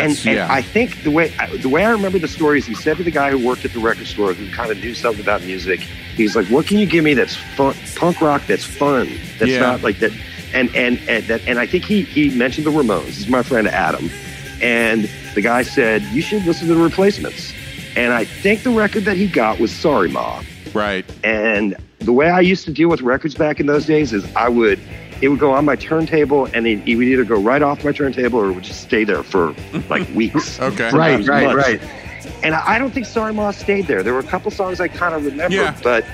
And, 0.01 0.11
and 0.25 0.35
yeah. 0.37 0.47
I 0.49 0.61
think 0.61 1.03
the 1.03 1.11
way 1.11 1.33
the 1.61 1.69
way 1.69 1.83
I 1.85 1.91
remember 1.91 2.19
the 2.19 2.27
story 2.27 2.57
is 2.59 2.65
he 2.65 2.75
said 2.75 2.97
to 2.97 3.03
the 3.03 3.11
guy 3.11 3.31
who 3.31 3.45
worked 3.45 3.65
at 3.65 3.73
the 3.73 3.79
record 3.79 4.07
store 4.07 4.33
who 4.33 4.49
kind 4.51 4.71
of 4.71 4.77
knew 4.79 4.93
something 4.93 5.21
about 5.23 5.41
music, 5.43 5.79
he's 6.15 6.35
like, 6.35 6.47
"What 6.47 6.65
can 6.67 6.77
you 6.79 6.85
give 6.85 7.03
me 7.03 7.13
that's 7.13 7.35
fun, 7.35 7.75
punk 7.95 8.21
rock 8.21 8.43
that's 8.47 8.63
fun, 8.65 9.09
that's 9.39 9.51
Yeah. 9.51 9.59
not 9.59 9.81
like 9.83 9.99
that." 9.99 10.11
And 10.53 10.73
and 10.75 10.99
and 11.07 11.23
that 11.25 11.41
and 11.47 11.59
I 11.59 11.65
think 11.65 11.83
he 11.85 12.01
he 12.03 12.29
mentioned 12.35 12.65
the 12.65 12.71
Ramones. 12.71 13.05
This 13.05 13.19
is 13.21 13.27
my 13.27 13.43
friend 13.43 13.67
Adam, 13.67 14.09
and 14.61 15.09
the 15.35 15.41
guy 15.41 15.63
said 15.63 16.01
you 16.13 16.21
should 16.21 16.45
listen 16.45 16.67
to 16.67 16.75
the 16.75 16.81
Replacements. 16.81 17.53
And 17.95 18.11
I 18.13 18.23
think 18.25 18.63
the 18.63 18.71
record 18.71 19.05
that 19.05 19.17
he 19.17 19.27
got 19.27 19.59
was 19.59 19.71
Sorry 19.71 20.09
Ma. 20.09 20.41
right. 20.73 21.05
And 21.23 21.75
the 21.99 22.11
way 22.13 22.27
I 22.29 22.39
used 22.41 22.65
to 22.65 22.71
deal 22.71 22.89
with 22.89 23.01
records 23.01 23.35
back 23.35 23.59
in 23.59 23.65
those 23.67 23.85
days 23.85 24.11
is 24.13 24.25
I 24.35 24.49
would, 24.49 24.79
it 25.23 25.29
would 25.29 25.39
go 25.39 25.51
on 25.53 25.63
my 25.63 25.75
turntable 25.77 26.45
and 26.53 26.67
it, 26.67 26.85
it 26.85 26.95
would 26.97 27.07
either 27.07 27.23
go 27.23 27.39
right 27.39 27.61
off 27.61 27.83
my 27.85 27.93
turntable 27.93 28.39
or 28.39 28.49
it 28.49 28.53
would 28.53 28.63
just 28.65 28.81
stay 28.81 29.05
there 29.05 29.23
for 29.23 29.55
like 29.89 30.07
weeks. 30.13 30.59
Okay. 30.59 30.89
Right, 30.91 31.25
right, 31.25 31.45
months. 31.55 31.67
right. 31.69 31.81
And 32.43 32.53
I 32.53 32.75
I 32.75 32.77
don't 32.77 32.91
think 32.93 33.05
Sorry 33.05 33.33
Ma 33.33 33.51
stayed 33.51 33.87
there. 33.87 34.03
There 34.03 34.13
were 34.13 34.19
a 34.19 34.23
couple 34.23 34.51
songs 34.51 34.81
I 34.81 34.89
kind 34.89 35.15
of 35.15 35.25
remember, 35.25 35.55
Yeah. 35.55 35.77
but 35.81 36.05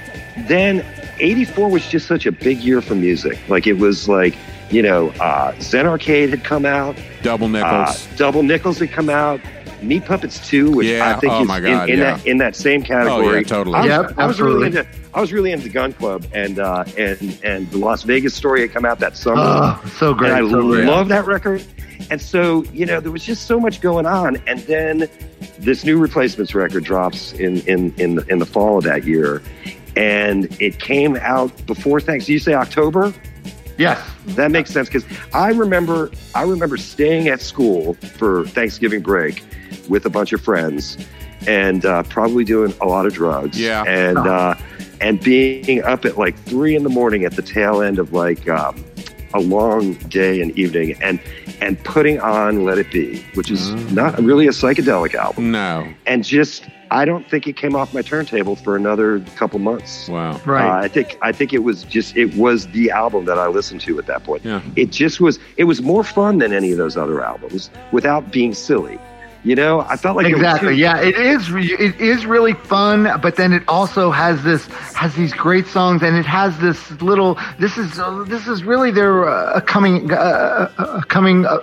then 0.47 0.85
84 1.19 1.69
was 1.71 1.87
just 1.87 2.07
such 2.07 2.25
a 2.27 2.31
big 2.31 2.59
year 2.59 2.81
for 2.81 2.93
music. 2.95 3.37
Like 3.49 3.65
it 3.65 3.73
was 3.79 4.07
like, 4.07 4.35
you 4.69 4.83
know, 4.83 5.09
uh, 5.19 5.53
Zen 5.59 5.87
Arcade 5.87 6.29
had 6.29 6.43
come 6.43 6.65
out, 6.65 6.95
Double 7.23 7.47
uh, 7.47 7.49
nickels. 7.49 8.07
Double 8.15 8.43
Nickels 8.43 8.77
had 8.79 8.91
come 8.91 9.09
out. 9.09 9.41
Meat 9.81 10.03
Puppets 10.05 10.45
2, 10.47 10.71
which 10.71 10.87
Yeah. 10.87 11.15
I 11.15 11.19
think 11.19 11.31
Oh 11.33 11.41
is 11.41 11.47
God, 11.47 11.63
in, 11.63 11.89
in 11.93 11.99
yeah. 11.99 12.17
that 12.17 12.27
in 12.27 12.37
that 12.39 12.55
same 12.55 12.83
category. 12.83 13.27
Oh, 13.27 13.33
yeah, 13.37 13.41
totally. 13.43 13.75
I 13.77 13.81
was, 13.81 13.87
Yep, 13.89 14.19
I 14.19 14.25
was 14.27 14.41
really 14.41 14.67
absolutely. 14.67 14.79
into 14.79 14.98
I 15.13 15.21
was 15.21 15.33
really 15.33 15.51
into 15.51 15.69
Gun 15.69 15.93
Club 15.93 16.25
and 16.33 16.59
uh, 16.59 16.83
and 16.97 17.39
and 17.43 17.69
the 17.71 17.77
Las 17.77 18.03
Vegas 18.03 18.33
story 18.33 18.61
had 18.61 18.71
come 18.71 18.85
out 18.85 18.99
that 18.99 19.17
summer. 19.17 19.41
Oh, 19.43 19.91
so 19.97 20.13
great. 20.13 20.31
and 20.31 20.47
I 20.47 20.49
so 20.49 20.59
love 20.59 21.07
that 21.09 21.25
record. 21.25 21.63
And 22.11 22.21
so, 22.21 22.63
you 22.65 22.85
know, 22.85 22.99
there 23.01 23.11
was 23.11 23.25
just 23.25 23.45
so 23.45 23.59
much 23.59 23.81
going 23.81 24.05
on. 24.05 24.37
And 24.47 24.59
then 24.61 25.09
this 25.59 25.83
new 25.83 25.97
replacements 25.97 26.55
record 26.55 26.83
drops 26.83 27.33
in 27.33 27.57
in 27.67 27.93
in 27.97 28.15
the, 28.15 28.25
in 28.27 28.39
the 28.39 28.45
fall 28.45 28.77
of 28.77 28.83
that 28.85 29.03
year, 29.03 29.41
and 29.95 30.45
it 30.61 30.79
came 30.79 31.15
out 31.17 31.65
before 31.65 31.99
Thanksgiving. 31.99 32.33
you 32.33 32.39
say 32.39 32.53
october 32.53 33.13
Yes. 33.77 33.99
that 34.35 34.51
makes 34.51 34.71
sense 34.71 34.89
because 34.89 35.05
I 35.33 35.49
remember 35.51 36.11
I 36.35 36.43
remember 36.43 36.75
staying 36.77 37.29
at 37.29 37.41
school 37.41 37.93
for 37.95 38.45
Thanksgiving 38.47 39.01
break 39.01 39.41
with 39.87 40.05
a 40.05 40.09
bunch 40.09 40.33
of 40.33 40.41
friends 40.41 40.97
and 41.47 41.85
uh, 41.85 42.03
probably 42.03 42.43
doing 42.43 42.73
a 42.81 42.85
lot 42.85 43.05
of 43.05 43.13
drugs. 43.13 43.57
Yeah. 43.59 43.83
and 43.87 44.17
uh, 44.17 44.55
and 45.01 45.19
being 45.21 45.83
up 45.83 46.05
at 46.05 46.17
like 46.17 46.37
three 46.43 46.75
in 46.75 46.83
the 46.83 46.89
morning 46.89 47.25
at 47.25 47.35
the 47.35 47.41
tail 47.41 47.81
end 47.81 47.99
of 47.99 48.13
like 48.13 48.47
um, 48.49 48.83
a 49.33 49.39
long 49.39 49.93
day 50.09 50.41
and 50.41 50.57
evening 50.57 50.95
and 51.01 51.19
and 51.61 51.81
putting 51.83 52.19
on 52.21 52.63
Let 52.63 52.77
It 52.77 52.89
Be, 52.91 53.21
which 53.33 53.51
is 53.51 53.71
not 53.91 54.17
really 54.19 54.47
a 54.47 54.51
psychedelic 54.51 55.13
album, 55.13 55.51
No. 55.51 55.91
and 56.05 56.23
just 56.23 56.65
I 56.91 57.05
don't 57.05 57.29
think 57.29 57.45
it 57.45 57.55
came 57.55 57.75
off 57.75 57.93
my 57.93 58.01
turntable 58.01 58.55
for 58.55 58.75
another 58.75 59.19
couple 59.35 59.59
months. 59.59 60.07
Wow. 60.09 60.39
Right. 60.45 60.65
Uh, 60.67 60.83
I 60.85 60.87
think 60.87 61.17
I 61.21 61.31
think 61.31 61.53
it 61.53 61.59
was 61.59 61.83
just 61.83 62.17
it 62.17 62.33
was 62.35 62.67
the 62.67 62.89
album 62.91 63.25
that 63.25 63.37
I 63.37 63.47
listened 63.47 63.81
to 63.81 63.99
at 63.99 64.07
that 64.07 64.23
point. 64.23 64.43
Yeah. 64.45 64.61
It 64.75 64.91
just 64.91 65.19
was 65.21 65.37
it 65.57 65.65
was 65.65 65.81
more 65.81 66.03
fun 66.03 66.39
than 66.39 66.51
any 66.53 66.71
of 66.71 66.77
those 66.77 66.97
other 66.97 67.23
albums 67.23 67.69
without 67.91 68.31
being 68.31 68.53
silly. 68.53 68.97
You 69.43 69.55
know, 69.55 69.81
I 69.81 69.96
felt 69.96 70.17
like 70.17 70.25
it 70.27 70.34
was 70.34 70.41
exactly. 70.41 70.75
Yeah, 70.75 71.00
it 71.00 71.15
is. 71.17 71.50
It 71.50 72.01
is 72.01 72.25
really 72.25 72.53
fun, 72.53 73.08
but 73.22 73.38
then 73.38 73.53
it 73.53 73.63
also 73.69 74.12
has 74.12 74.43
this 74.43 74.65
has 74.96 75.15
these 75.15 75.34
great 75.34 75.65
songs, 75.65 76.03
and 76.03 76.17
it 76.17 76.25
has 76.25 76.60
this 76.60 76.91
little. 77.01 77.39
This 77.58 77.77
is 77.77 77.98
uh, 78.00 78.25
this 78.27 78.48
is 78.48 78.65
really 78.65 78.91
their 78.91 79.29
uh, 79.29 79.62
coming 79.62 80.12
uh, 80.12 80.69
uh, 80.77 81.01
coming. 81.03 81.46
Uh, 81.46 81.60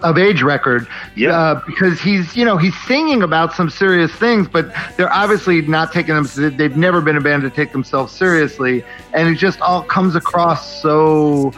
of 0.00 0.16
age 0.16 0.42
record, 0.42 0.86
Yeah. 1.16 1.36
uh, 1.36 1.60
because 1.66 2.00
he's 2.00 2.36
you 2.36 2.44
know 2.44 2.56
he's 2.56 2.78
singing 2.86 3.20
about 3.24 3.52
some 3.54 3.68
serious 3.68 4.12
things, 4.12 4.46
but 4.46 4.72
they're 4.96 5.12
obviously 5.12 5.60
not 5.62 5.92
taking 5.92 6.14
them. 6.14 6.28
They've 6.56 6.76
never 6.76 7.00
been 7.00 7.16
a 7.16 7.20
band 7.20 7.42
to 7.42 7.50
take 7.50 7.72
themselves 7.72 8.12
seriously, 8.12 8.84
and 9.12 9.28
it 9.28 9.38
just 9.38 9.60
all 9.60 9.82
comes 9.82 10.14
across 10.14 10.80
so 10.80 11.50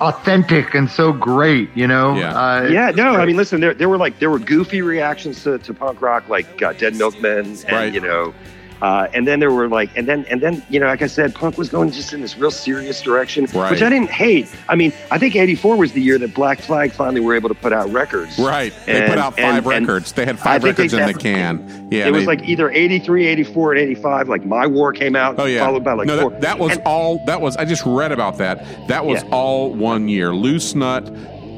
authentic 0.00 0.74
and 0.74 0.90
so 0.90 1.12
great, 1.12 1.68
you 1.76 1.86
know. 1.86 2.16
Yeah. 2.16 2.34
uh, 2.34 2.62
Yeah, 2.68 2.90
no, 2.90 3.16
I 3.16 3.26
mean, 3.26 3.36
listen, 3.36 3.60
there, 3.60 3.74
there 3.74 3.88
were 3.88 3.98
like 3.98 4.18
there 4.18 4.30
were 4.30 4.38
goofy 4.38 4.82
reactions 4.82 5.42
to, 5.44 5.58
to 5.58 5.74
punk 5.74 6.00
rock, 6.00 6.28
like 6.28 6.62
uh, 6.62 6.72
Dead 6.72 6.96
Milkmen, 6.96 7.46
and 7.46 7.64
Right. 7.70 7.92
you 7.92 8.00
know, 8.00 8.34
uh, 8.82 9.08
and 9.12 9.26
then 9.26 9.40
there 9.40 9.50
were 9.52 9.68
like, 9.68 9.90
and 9.96 10.06
then 10.08 10.24
and 10.30 10.40
then 10.40 10.62
you 10.70 10.80
know, 10.80 10.86
like 10.86 11.02
I 11.02 11.06
said, 11.06 11.34
punk 11.34 11.58
was 11.58 11.68
going 11.68 11.90
just 11.90 12.12
in 12.12 12.20
this 12.20 12.36
real 12.36 12.50
serious 12.50 13.00
direction, 13.02 13.46
Right. 13.52 13.70
which 13.70 13.82
I 13.82 13.88
didn't 13.88 14.10
hate. 14.10 14.48
I 14.68 14.76
mean, 14.76 14.92
I 15.10 15.18
think 15.18 15.36
'84 15.36 15.76
was 15.76 15.92
the 15.92 16.00
year 16.00 16.18
that 16.18 16.34
Black 16.34 16.60
Flag 16.60 16.92
finally 16.92 17.20
were 17.20 17.34
able 17.34 17.48
to 17.48 17.54
put 17.54 17.72
out 17.72 17.90
records. 17.92 18.38
Right. 18.38 18.72
They 18.86 19.06
put 19.08 19.18
out 19.18 19.36
five 19.36 19.44
and- 19.44 19.56
and 19.58 19.66
records. 19.86 20.12
they 20.12 20.24
had 20.24 20.38
five 20.38 20.64
records 20.64 20.92
in 20.94 21.06
the 21.06 21.14
can. 21.14 21.88
Yeah. 21.90 22.06
it 22.06 22.12
was 22.12 22.22
they- 22.22 22.26
like 22.26 22.48
either 22.48 22.70
83, 22.70 23.26
84, 23.26 23.72
and 23.72 23.80
85. 23.82 24.28
Like 24.28 24.44
My 24.46 24.66
War 24.66 24.92
came 24.92 25.16
out, 25.16 25.36
Oh 25.38 25.44
yeah. 25.46 25.64
followed 25.64 25.84
by 25.84 25.92
like 25.94 26.06
no, 26.06 26.20
four. 26.20 26.30
that, 26.30 26.40
that 26.42 26.58
was 26.58 26.72
and- 26.72 26.82
all. 26.86 27.24
That 27.26 27.40
was. 27.40 27.56
I 27.56 27.64
just 27.64 27.82
read 27.84 28.12
about 28.12 28.38
that. 28.38 28.64
That 28.88 29.04
was 29.04 29.22
Yeah. 29.22 29.28
all 29.30 29.72
one 29.74 30.08
year. 30.08 30.32
Loose 30.34 30.74
Nut, 30.74 31.08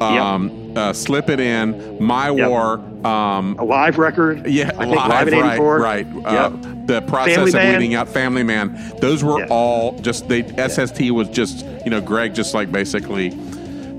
um, 0.00 0.61
uh, 0.76 0.92
Slip 0.92 1.28
It 1.30 1.40
In, 1.40 1.96
My 2.02 2.30
Yep. 2.30 2.48
War. 2.48 2.80
Um, 3.04 3.56
a 3.58 3.64
live 3.64 3.98
record. 3.98 4.46
yeah, 4.46 4.70
I 4.78 4.84
live, 4.84 4.96
live 5.08 5.26
right, 5.32 5.52
84. 5.52 5.78
right. 5.80 6.06
Uh, 6.24 6.50
Yep. 6.62 6.86
the 6.86 7.02
process 7.02 7.34
Family 7.36 7.50
of 7.50 7.54
Man. 7.54 7.72
weeding 7.80 7.94
out 7.94 8.08
Family 8.08 8.42
Man. 8.42 8.92
Those 9.00 9.24
were 9.24 9.40
Yeah. 9.40 9.46
all 9.50 9.98
just. 10.00 10.28
They 10.28 10.42
SST 10.56 11.10
was 11.10 11.28
just. 11.28 11.64
You 11.84 11.90
know, 11.90 12.00
Greg 12.00 12.32
just 12.34 12.54
like 12.54 12.70
basically 12.70 13.30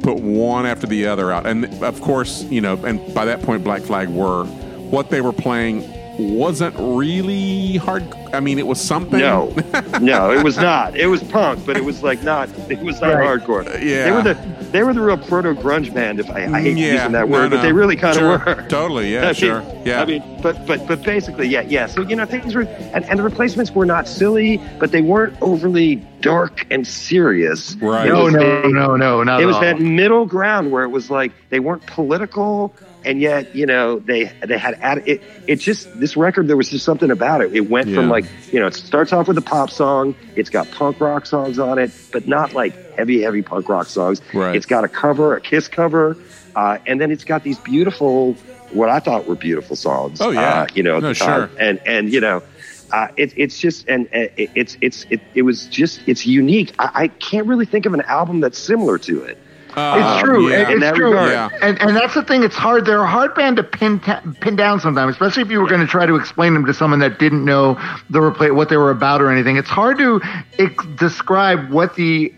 put 0.02 0.20
one 0.22 0.66
after 0.66 0.88
the 0.88 1.06
other 1.08 1.32
out, 1.34 1.46
and 1.46 1.66
of 1.84 2.00
course, 2.02 2.44
you 2.50 2.62
know, 2.62 2.80
and 2.86 3.14
by 3.14 3.26
that 3.26 3.42
point, 3.42 3.64
Black 3.64 3.82
Flag 3.82 4.08
were 4.10 4.46
what 4.90 5.10
they 5.10 5.20
were 5.22 5.34
playing 5.34 5.84
wasn't 6.18 6.76
really 6.78 7.76
hard. 7.78 8.04
I 8.34 8.40
mean, 8.40 8.58
it 8.58 8.66
was 8.66 8.82
something. 8.82 9.20
No, 9.20 9.54
no, 10.02 10.32
it 10.32 10.44
was 10.44 10.58
not. 10.58 10.98
It 10.98 11.06
was 11.06 11.22
punk, 11.24 11.66
but 11.68 11.78
it 11.78 11.86
was 11.86 12.02
like 12.02 12.24
not. 12.24 12.50
It 12.70 12.80
was 12.80 13.00
not 13.00 13.14
Right. 13.14 13.40
hardcore. 13.40 13.64
Yeah. 13.80 14.06
they 14.06 14.12
were 14.12 14.22
the 14.24 14.68
they 14.72 14.82
were 14.84 14.94
the 14.94 15.02
real 15.02 15.18
proto 15.18 15.54
grunge 15.54 15.94
band. 15.94 16.20
If 16.20 16.30
I, 16.32 16.46
I 16.46 16.62
hate 16.62 16.78
Yeah, 16.78 16.94
using 16.94 17.12
that 17.12 17.30
word, 17.30 17.52
no. 17.52 17.58
but 17.58 17.62
they 17.62 17.72
really 17.74 17.96
kind 17.96 18.16
of 18.18 18.20
Sure. 18.22 18.56
were. 18.56 18.66
Totally, 18.70 19.14
yeah, 19.14 19.22
I 19.24 19.26
mean- 19.28 19.34
sure. 19.36 19.64
Yeah. 19.86 20.02
I 20.02 20.06
mean, 20.06 20.24
but 20.42 20.66
but 20.66 20.88
but 20.88 21.04
basically, 21.04 21.48
yeah, 21.48 21.62
yeah. 21.62 21.86
So 21.86 22.02
you 22.02 22.16
know, 22.16 22.26
things 22.26 22.56
were, 22.56 22.64
and, 22.64 23.06
and 23.06 23.20
the 23.20 23.24
replacements 23.24 23.72
were 23.72 23.86
not 23.86 24.08
silly, 24.08 24.60
but 24.80 24.92
they 24.92 25.02
weren't 25.02 25.36
overly 25.42 25.96
dark 26.22 26.66
and 26.72 26.88
serious. 26.88 27.76
Right. 27.76 28.08
It 28.08 28.14
No, 28.14 28.24
was- 28.24 28.34
no, 28.34 28.40
they- 28.64 28.72
no, 28.72 28.96
no, 28.96 29.22
not 29.24 29.42
it 29.42 29.44
at 29.44 29.48
was 29.48 29.56
all. 29.58 29.62
that 29.62 29.80
middle 29.80 30.26
ground 30.26 30.72
where 30.72 30.84
it 30.84 30.90
was 30.90 31.12
like 31.12 31.32
they 31.52 31.60
weren't 31.60 31.86
political 31.86 32.74
and 33.06 33.20
yet 33.20 33.54
you 33.54 33.66
know 33.66 34.00
they 34.00 34.32
they 34.48 34.58
had 34.58 34.76
add, 34.82 35.06
it 35.06 35.22
it 35.46 35.58
just 35.58 36.00
this 36.00 36.16
record 36.16 36.48
there 36.48 36.56
was 36.56 36.70
just 36.70 36.86
something 36.86 37.12
about 37.12 37.42
it 37.42 37.54
it 37.54 37.70
went 37.70 37.90
Yeah. 37.90 37.96
from 37.98 38.08
like 38.10 38.23
you 38.52 38.60
know 38.60 38.68
it 38.68 38.74
starts 38.74 39.12
off 39.14 39.28
with 39.28 39.38
a 39.38 39.42
pop 39.42 39.70
song 39.70 40.16
it's 40.36 40.50
got 40.50 40.72
punk 40.72 41.00
rock 41.00 41.26
songs 41.26 41.60
on 41.60 41.78
it 41.80 41.92
but 42.12 42.28
not 42.28 42.54
like 42.54 42.76
heavy 42.98 43.22
heavy 43.22 43.42
punk 43.42 43.68
rock 43.70 43.90
songs 43.90 44.22
Right. 44.34 44.56
it's 44.56 44.66
got 44.66 44.84
a 44.84 44.88
cover 44.88 45.36
a 45.36 45.42
kiss 45.42 45.68
cover 45.68 46.18
uh, 46.56 46.78
and 46.86 47.02
then 47.02 47.10
it's 47.12 47.24
got 47.24 47.44
these 47.44 47.60
beautiful 47.60 48.38
what 48.70 48.90
i 48.90 49.00
thought 49.00 49.26
were 49.28 49.36
beautiful 49.36 49.76
songs 49.76 50.20
Oh, 50.22 50.32
yeah. 50.32 50.62
uh, 50.64 50.68
you 50.74 50.84
know 50.84 50.98
at 50.98 51.04
No, 51.04 51.14
sure. 51.14 51.52
and 51.60 51.80
and 51.86 52.12
you 52.14 52.20
know 52.20 52.44
uh, 52.92 53.08
it, 53.18 53.34
it's 53.36 53.58
just 53.60 53.88
and 53.88 54.08
it, 54.12 54.52
it's 54.56 54.78
it's 54.82 55.06
it, 55.10 55.20
it 55.34 55.42
was 55.42 55.66
just 55.68 56.02
it's 56.08 56.26
unique 56.28 56.74
I, 56.78 56.90
I 56.94 57.08
can't 57.08 57.48
really 57.48 57.66
think 57.66 57.86
of 57.88 57.94
an 57.96 58.02
album 58.02 58.40
that's 58.40 58.60
similar 58.60 59.00
to 59.00 59.24
it 59.24 59.40
Uh, 59.76 59.98
It's 60.16 60.22
true. 60.24 60.50
yeah. 60.50 60.70
It's 60.70 60.80
that 60.82 60.96
true. 60.96 61.14
Yeah. 61.16 61.50
And 61.62 61.82
and 61.82 61.96
that's 61.96 62.14
the 62.14 62.24
thing. 62.24 62.44
It's 62.44 62.56
hard. 62.56 62.86
They're 62.86 63.02
a 63.04 63.08
hard 63.08 63.34
band 63.36 63.58
to 63.58 63.64
pin 63.64 64.00
ta- 64.00 64.22
pin 64.42 64.56
down 64.56 64.80
sometimes, 64.80 65.14
especially 65.14 65.44
if 65.44 65.50
you 65.52 65.60
were 65.62 65.68
going 65.68 65.82
to 65.82 65.88
try 65.88 66.06
to 66.06 66.16
explain 66.16 66.54
them 66.54 66.66
to 66.66 66.74
someone 66.74 67.00
that 67.00 67.20
didn't 67.20 67.44
know 67.46 67.76
the 68.10 68.20
replay 68.20 68.54
what 68.54 68.70
they 68.70 68.78
were 68.78 68.92
about 68.92 69.22
or 69.22 69.32
anything. 69.32 69.58
It's 69.58 69.70
hard 69.70 69.98
to 70.00 70.22
ex- 70.60 70.86
describe 70.98 71.72
what 71.72 71.96
the 71.96 72.34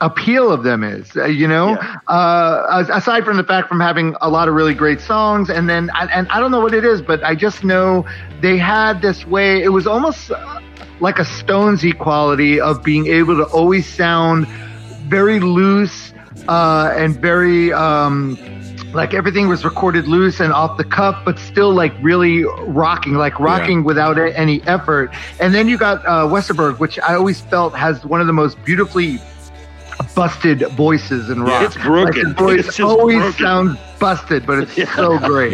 appeal 0.00 0.52
of 0.52 0.62
them 0.62 0.84
is. 0.84 1.10
Uh, 1.16 1.24
you 1.24 1.48
know, 1.48 1.70
Yeah. 1.70 1.96
uh, 2.06 2.84
aside 2.92 3.24
from 3.24 3.36
the 3.36 3.42
fact 3.44 3.68
from 3.68 3.80
having 3.80 4.14
a 4.20 4.28
lot 4.30 4.46
of 4.48 4.54
really 4.54 4.74
great 4.74 5.00
songs, 5.00 5.50
and 5.50 5.68
then 5.68 5.90
and, 5.98 6.10
and 6.10 6.28
I 6.30 6.38
don't 6.40 6.50
know 6.52 6.60
what 6.60 6.72
it 6.74 6.84
is, 6.84 7.02
but 7.02 7.22
I 7.24 7.34
just 7.34 7.64
know 7.64 8.06
they 8.40 8.56
had 8.58 9.02
this 9.02 9.26
way. 9.26 9.60
It 9.62 9.70
was 9.70 9.86
almost 9.88 10.30
uh, 10.30 10.60
like 11.00 11.18
a 11.18 11.24
Stonesy 11.24 11.96
quality 11.98 12.60
of 12.60 12.82
being 12.84 13.08
able 13.08 13.36
to 13.36 13.44
always 13.52 13.86
sound 13.86 14.46
very 15.08 15.40
loose 15.40 16.07
uh, 16.46 16.92
and 16.96 17.16
very 17.16 17.72
um, 17.72 18.38
like 18.92 19.12
everything 19.14 19.48
was 19.48 19.64
recorded 19.64 20.06
loose 20.08 20.40
and 20.40 20.52
off 20.52 20.76
the 20.78 20.84
cuff, 20.84 21.20
but 21.24 21.38
still 21.38 21.72
like 21.74 21.92
really 22.02 22.44
rocking, 22.66 23.14
like 23.14 23.38
rocking 23.40 23.84
without 23.84 24.18
any 24.18 24.62
effort. 24.62 25.10
And 25.40 25.54
then 25.54 25.68
you 25.68 25.76
got 25.76 26.04
uh, 26.06 26.26
Westerberg, 26.26 26.78
which 26.78 26.98
I 27.00 27.14
always 27.14 27.40
felt 27.40 27.74
has 27.76 28.04
one 28.04 28.20
of 28.20 28.26
the 28.26 28.32
most 28.32 28.62
beautifully 28.64 29.18
busted 30.14 30.60
voices 30.72 31.28
in 31.28 31.42
rock. 31.42 31.64
It's 31.64 31.76
broken. 31.76 32.28
Like, 32.28 32.36
voice 32.36 32.68
It's 32.68 32.80
always 32.80 33.18
broken. 33.18 33.38
sounds 33.40 33.78
busted, 33.98 34.46
but 34.46 34.60
it's 34.60 34.76
Yeah. 34.78 34.94
so 34.94 35.18
great. 35.18 35.52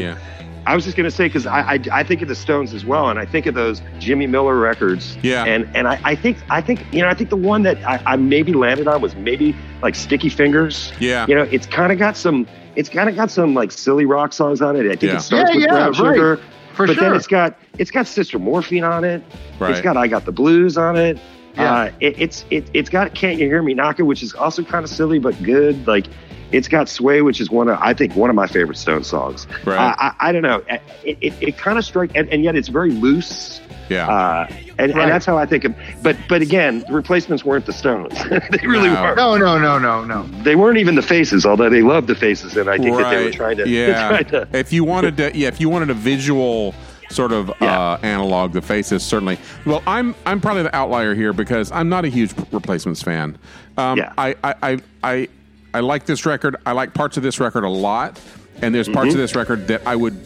Yeah. 0.65 0.73
I 0.73 0.75
was 0.75 0.85
just 0.85 0.97
going 0.97 1.05
to 1.09 1.11
say 1.15 1.27
because 1.27 1.47
I, 1.47 1.75
I 1.75 1.81
I 1.93 2.03
think 2.05 2.23
of 2.23 2.29
the 2.29 2.35
Stones 2.35 2.73
as 2.75 2.85
well, 2.85 3.09
and 3.11 3.19
I 3.19 3.27
think 3.27 3.47
of 3.47 3.55
those 3.55 3.83
Jimmy 3.99 4.27
Miller 4.27 4.57
records. 4.59 5.17
Yeah. 5.23 5.45
And 5.45 5.69
and 5.77 5.87
I, 5.87 6.01
I 6.05 6.15
think 6.15 6.39
I 6.51 6.61
think 6.61 6.85
you 6.93 7.03
know 7.03 7.09
I 7.09 7.15
think 7.15 7.31
the 7.31 7.37
one 7.37 7.63
that 7.63 7.77
I, 7.85 8.03
I 8.07 8.17
maybe 8.17 8.53
landed 8.53 8.89
on 8.89 9.01
was 9.01 9.15
maybe 9.15 9.55
like 9.83 9.95
Sticky 9.95 10.29
Fingers. 10.29 10.93
Yeah. 10.99 11.27
You 11.29 11.35
know, 11.35 11.43
it's 11.43 11.67
kind 11.67 11.93
of 11.93 11.99
got 11.99 12.17
some 12.17 12.47
it's 12.77 12.89
kind 12.89 13.09
of 13.09 13.15
got 13.17 13.31
some 13.31 13.55
like 13.55 13.71
silly 13.71 14.05
rock 14.05 14.33
songs 14.33 14.61
on 14.63 14.75
it. 14.77 14.87
I 14.87 14.91
think 14.97 15.03
Yeah. 15.05 15.17
it 15.17 15.21
starts 15.21 15.51
Yeah, 15.51 15.57
with 15.57 15.65
yeah, 15.65 15.71
Brown 15.71 15.87
right. 15.93 15.97
Sugar, 15.97 16.41
For 16.73 16.87
but 16.87 16.95
sure. 16.95 17.05
then 17.05 17.15
it's 17.15 17.27
got 17.27 17.59
it's 17.79 17.91
got 17.91 18.07
Sister 18.07 18.39
Morphine 18.39 18.85
on 18.85 19.05
it. 19.05 19.23
Right. 19.59 19.71
It's 19.73 19.81
got 19.81 19.97
I 19.97 20.09
Got 20.09 20.25
the 20.25 20.33
Blues 20.33 20.77
on 20.79 20.97
it. 20.97 21.19
Yeah. 21.57 21.73
Uh, 21.73 21.91
it, 22.01 22.21
it's 22.21 22.45
it, 22.51 22.69
it's 22.75 22.89
got 22.91 23.15
Can't 23.15 23.39
You 23.39 23.47
Hear 23.47 23.63
Me 23.63 23.75
Knocking, 23.75 24.07
which 24.07 24.25
is 24.25 24.35
also 24.35 24.65
kind 24.65 24.83
of 24.83 24.91
silly 24.91 25.21
but 25.21 25.41
good. 25.45 25.87
Like 25.87 26.07
it's 26.55 26.69
got 26.69 26.89
Sway, 26.89 27.21
which 27.23 27.41
is 27.41 27.51
one 27.51 27.69
of 27.69 27.79
I 27.81 27.93
think 27.95 28.15
one 28.17 28.31
of 28.31 28.37
my 28.37 28.47
favorite 28.47 28.79
Stone 28.79 29.05
songs. 29.05 29.47
Right. 29.65 29.77
Uh, 29.79 29.95
I, 29.99 30.15
I 30.29 30.33
don't 30.33 30.43
know. 30.43 30.63
It 31.05 31.19
it, 31.21 31.35
it 31.43 31.59
kind 31.59 31.79
of 31.79 31.85
strike 31.85 32.11
and, 32.15 32.29
and 32.31 32.43
yet 32.45 32.57
it's 32.57 32.69
very 32.69 32.91
loose. 32.93 33.61
Yeah. 33.91 34.09
Uh, 34.09 34.47
and, 34.79 34.93
Right. 34.95 35.03
and 35.03 35.11
that's 35.13 35.27
how 35.27 35.37
I 35.37 35.45
think 35.47 35.65
of. 35.65 35.75
But 36.03 36.17
but 36.29 36.41
again, 36.41 36.85
the 36.89 36.95
replacements 36.95 37.45
weren't 37.45 37.67
the 37.67 37.73
Stones. 37.73 38.15
they 38.31 38.67
really 38.67 38.89
No. 38.89 39.03
weren't. 39.03 39.17
no, 39.17 39.37
no, 39.37 39.59
no, 39.59 39.79
no, 39.79 40.05
no. 40.05 40.23
They 40.43 40.57
weren't 40.57 40.79
even 40.79 40.95
the 40.95 41.03
Faces, 41.03 41.45
although 41.45 41.69
they 41.69 41.83
loved 41.83 42.07
the 42.07 42.15
Faces, 42.15 42.57
and 42.57 42.71
I 42.71 42.79
think 42.79 42.97
that 42.97 43.11
they 43.11 43.25
were 43.25 43.31
trying 43.31 43.59
to. 43.59 43.69
Yeah. 43.69 44.09
trying 44.09 44.25
to 44.27 44.49
if 44.59 44.73
you 44.73 44.85
wanted 44.85 45.17
to, 45.19 45.37
yeah, 45.37 45.49
if 45.49 45.61
you 45.61 45.69
wanted 45.69 45.91
a 45.91 45.95
visual 45.95 46.75
sort 47.11 47.31
of 47.33 47.53
Yeah. 47.61 47.79
uh, 47.79 47.99
analog, 48.03 48.53
the 48.53 48.63
faces 48.63 49.03
certainly. 49.03 49.39
Well, 49.67 49.83
I'm 49.87 50.15
I'm 50.25 50.41
probably 50.41 50.63
the 50.63 50.75
outlier 50.75 51.15
here 51.15 51.33
because 51.35 51.71
I'm 51.71 51.91
not 51.91 52.05
a 52.07 52.09
huge 52.09 52.33
replacements 52.51 53.03
fan. 53.03 53.37
Um, 53.77 53.99
Yeah. 53.99 54.13
I, 54.17 54.35
I, 54.43 54.55
I 54.63 54.79
I 55.05 55.29
I 55.75 55.81
like 55.81 56.07
this 56.07 56.25
record. 56.25 56.57
I 56.65 56.73
like 56.73 56.95
parts 56.95 57.17
of 57.17 57.23
this 57.23 57.41
record 57.41 57.65
a 57.65 57.69
lot, 57.69 58.19
and 58.63 58.75
there's 58.75 58.89
parts 58.89 59.09
Mm-hmm. 59.09 59.17
of 59.17 59.23
this 59.23 59.35
record 59.37 59.67
that 59.69 59.87
I 59.87 59.97
would. 59.97 60.17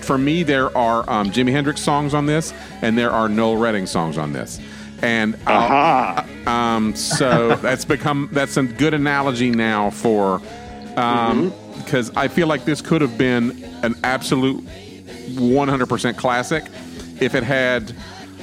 For 0.00 0.18
me, 0.18 0.42
there 0.42 0.76
are 0.76 1.08
um, 1.08 1.30
Jimi 1.30 1.52
Hendrix 1.52 1.80
songs 1.80 2.12
on 2.12 2.26
this, 2.26 2.52
and 2.82 2.98
there 2.98 3.10
are 3.12 3.28
Noel 3.28 3.56
Redding 3.56 3.86
songs 3.86 4.18
on 4.18 4.32
this. 4.32 4.58
And 5.02 5.36
I'll- 5.46 6.26
um, 6.48 6.94
so 6.96 7.54
that's 7.62 7.84
become 7.84 8.28
that's 8.32 8.56
a 8.56 8.64
good 8.64 8.94
analogy 8.94 9.50
now 9.50 9.90
for 9.90 10.40
um 10.96 11.52
because 11.76 12.10
I 12.16 12.26
feel 12.28 12.46
like 12.48 12.64
this 12.64 12.80
could 12.80 13.00
have 13.02 13.16
been 13.18 13.62
an 13.84 13.94
absolute 14.02 14.64
100% 15.34 16.16
classic 16.16 16.64
if 17.20 17.34
it 17.34 17.42
had 17.44 17.90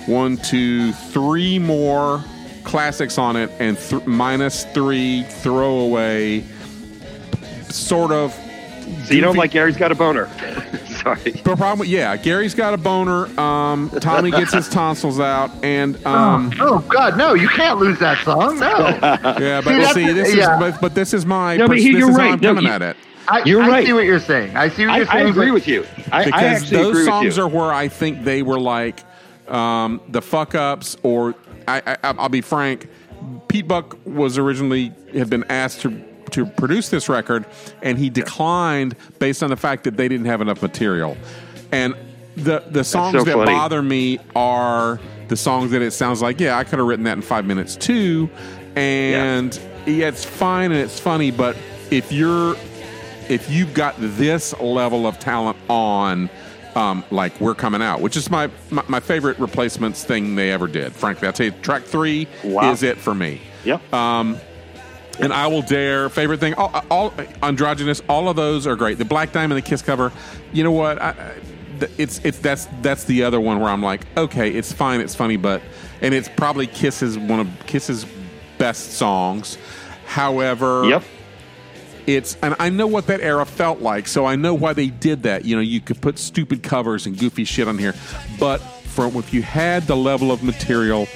one, 0.05 0.37
two, 0.37 0.91
three 0.93 1.57
more 1.59 2.23
classics 2.63 3.17
on 3.17 3.35
it, 3.35 3.49
and 3.59 3.77
th- 3.77 4.05
minus 4.05 4.65
three 4.73 5.23
throwaway 5.23 6.43
sort 7.69 8.11
of. 8.11 8.33
So 9.05 9.13
you 9.13 9.21
don't 9.21 9.37
like 9.37 9.51
Gary's 9.51 9.77
got 9.77 9.91
a 9.91 9.95
boner. 9.95 10.27
Sorry. 11.01 11.31
The 11.31 11.55
problem, 11.55 11.79
with- 11.79 11.89
yeah, 11.89 12.15
Gary's 12.17 12.53
got 12.53 12.73
a 12.73 12.77
boner. 12.77 13.25
Um, 13.39 13.89
Tommy 13.99 14.31
gets 14.31 14.53
his 14.53 14.69
tonsils 14.69 15.19
out, 15.19 15.51
and 15.63 16.03
um, 16.05 16.51
oh 16.59 16.79
God, 16.89 17.17
no! 17.17 17.33
You 17.33 17.47
can't 17.49 17.79
lose 17.79 17.99
that 17.99 18.23
song. 18.23 18.59
No, 18.59 18.67
yeah, 19.39 19.61
but 19.61 19.93
See, 19.93 20.05
see, 20.07 20.13
this 20.13 20.35
yeah. 20.35 20.55
is 20.55 20.59
but, 20.59 20.81
but 20.81 20.95
this 20.95 21.13
is 21.13 21.25
my 21.25 21.57
No, 21.57 21.67
but 21.67 21.77
he- 21.77 21.91
you're 21.91 22.09
is 22.09 22.15
how 22.17 22.23
right. 22.23 22.33
I'm 22.33 22.39
No, 22.39 22.49
coming 22.49 22.63
you- 22.65 22.69
at 22.71 22.81
it 22.81 22.97
I, 23.25 23.41
You're 23.45 23.63
I 23.63 23.67
right. 23.69 23.85
see 23.87 23.93
what 23.93 24.03
you're 24.03 24.19
saying. 24.19 24.53
I 24.57 24.67
see 24.67 24.85
what 24.85 24.95
I, 24.95 24.97
you're 24.97 25.09
I 25.09 25.13
saying. 25.13 25.29
agree 25.29 25.51
with 25.51 25.65
you. 25.65 25.85
I, 26.11 26.23
I 26.23 26.25
because 26.25 26.41
actually 26.43 26.77
those 26.77 26.89
agree 26.91 27.05
songs 27.05 27.25
with 27.25 27.37
you. 27.37 27.43
are 27.43 27.47
where 27.47 27.73
I 27.73 27.87
think 27.87 28.25
they 28.25 28.41
were 28.43 28.59
like 28.59 28.99
um, 29.47 30.01
the 30.09 30.21
fuck 30.21 30.55
ups, 30.55 30.97
or 31.03 31.33
I, 31.67 31.81
I, 31.85 31.97
I'll 32.03 32.29
be 32.29 32.41
frank, 32.41 32.89
Pete 33.47 33.67
Buck 33.67 33.97
was 34.05 34.37
originally 34.37 34.93
had 35.13 35.29
been 35.29 35.43
asked 35.49 35.81
to 35.81 36.03
to 36.31 36.45
produce 36.45 36.89
this 36.89 37.09
record, 37.09 37.45
and 37.81 37.97
he 37.97 38.09
declined 38.09 38.95
based 39.19 39.43
on 39.43 39.49
the 39.49 39.57
fact 39.57 39.83
that 39.83 39.97
they 39.97 40.07
didn't 40.07 40.25
have 40.25 40.41
enough 40.41 40.61
material, 40.61 41.17
and 41.71 41.95
the 42.35 42.63
the 42.71 42.83
songs 42.83 43.17
so 43.17 43.23
that 43.23 43.33
funny. 43.33 43.51
bother 43.51 43.81
me 43.81 44.19
are 44.35 44.99
the 45.27 45.37
songs 45.37 45.71
that 45.71 45.81
it 45.81 45.91
sounds 45.91 46.21
like 46.21 46.39
yeah 46.39 46.57
I 46.57 46.63
could 46.63 46.79
have 46.79 46.87
written 46.87 47.05
that 47.05 47.17
in 47.17 47.21
five 47.21 47.45
minutes 47.45 47.75
too, 47.75 48.29
and 48.75 49.55
yeah, 49.85 50.07
it's 50.07 50.25
fine 50.25 50.71
and 50.71 50.81
it's 50.81 50.99
funny, 50.99 51.31
but 51.31 51.55
if 51.91 52.11
you're 52.11 52.55
if 53.29 53.49
you've 53.49 53.73
got 53.73 53.95
this 53.97 54.57
level 54.59 55.07
of 55.07 55.19
talent 55.19 55.57
on, 55.69 56.29
um, 56.75 57.03
like 57.11 57.39
we're 57.41 57.55
coming 57.55 57.81
out, 57.81 58.01
which 58.01 58.17
is 58.17 58.29
my, 58.29 58.49
my 58.69 58.83
my 58.87 58.99
favorite 58.99 59.39
replacements 59.39 60.03
thing 60.03 60.35
they 60.35 60.51
ever 60.51 60.67
did. 60.67 60.93
Frankly, 60.93 61.27
I'll 61.27 61.33
tell 61.33 61.45
you, 61.47 61.51
track 61.61 61.83
three 61.83 62.27
Wow. 62.43 62.71
is 62.71 62.83
it 62.83 62.97
for 62.97 63.13
me. 63.15 63.41
Yep. 63.65 63.93
Um, 63.93 64.37
and 65.19 65.31
I 65.31 65.45
will 65.47 65.61
dare 65.61 66.09
favorite 66.09 66.39
thing. 66.39 66.55
All, 66.55 66.83
all 66.89 67.13
androgynous. 67.43 68.01
All 68.09 68.29
of 68.29 68.35
those 68.35 68.65
are 68.65 68.75
great. 68.75 68.97
The 68.97 69.05
Black 69.05 69.31
Diamond, 69.31 69.57
the 69.57 69.67
Kiss 69.67 69.81
cover. 69.83 70.11
You 70.51 70.63
know 70.63 70.71
what? 70.71 71.01
I, 71.01 71.09
I- 71.09 71.33
it's 71.97 72.19
it's 72.23 72.37
that's 72.39 72.67
that's 72.81 73.03
the 73.05 73.23
other 73.23 73.41
one 73.41 73.59
where 73.59 73.69
I'm 73.69 73.81
like, 73.83 74.01
okay, 74.15 74.51
it's 74.51 74.71
fine, 74.71 75.01
it's 75.01 75.15
funny, 75.15 75.35
but 75.35 75.61
and 76.01 76.13
it's 76.13 76.29
probably 76.29 76.65
Kiss's 76.65 77.17
one 77.17 77.41
of 77.41 77.47
Kiss's 77.65 78.05
best 78.57 78.93
songs. 78.93 79.57
However, 80.05 80.85
yep. 80.85 81.03
It's 82.07 82.37
and 82.41 82.55
I 82.59 82.69
know 82.69 82.87
what 82.87 83.07
that 83.07 83.21
era 83.21 83.45
felt 83.45 83.81
like, 83.81 84.07
so 84.07 84.25
I 84.25 84.35
know 84.35 84.53
why 84.53 84.73
they 84.73 84.87
did 84.87 85.23
that. 85.23 85.45
You 85.45 85.55
know, 85.55 85.61
you 85.61 85.81
could 85.81 86.01
put 86.01 86.19
stupid 86.19 86.63
covers 86.63 87.05
and 87.05 87.17
goofy 87.17 87.43
shit 87.43 87.67
on 87.67 87.77
here, 87.77 87.93
but 88.39 88.57
from 88.57 89.15
if 89.15 89.33
you 89.33 89.41
had 89.41 89.83
the 89.83 89.95
level 89.95 90.31
of 90.31 90.43
material 90.43 91.07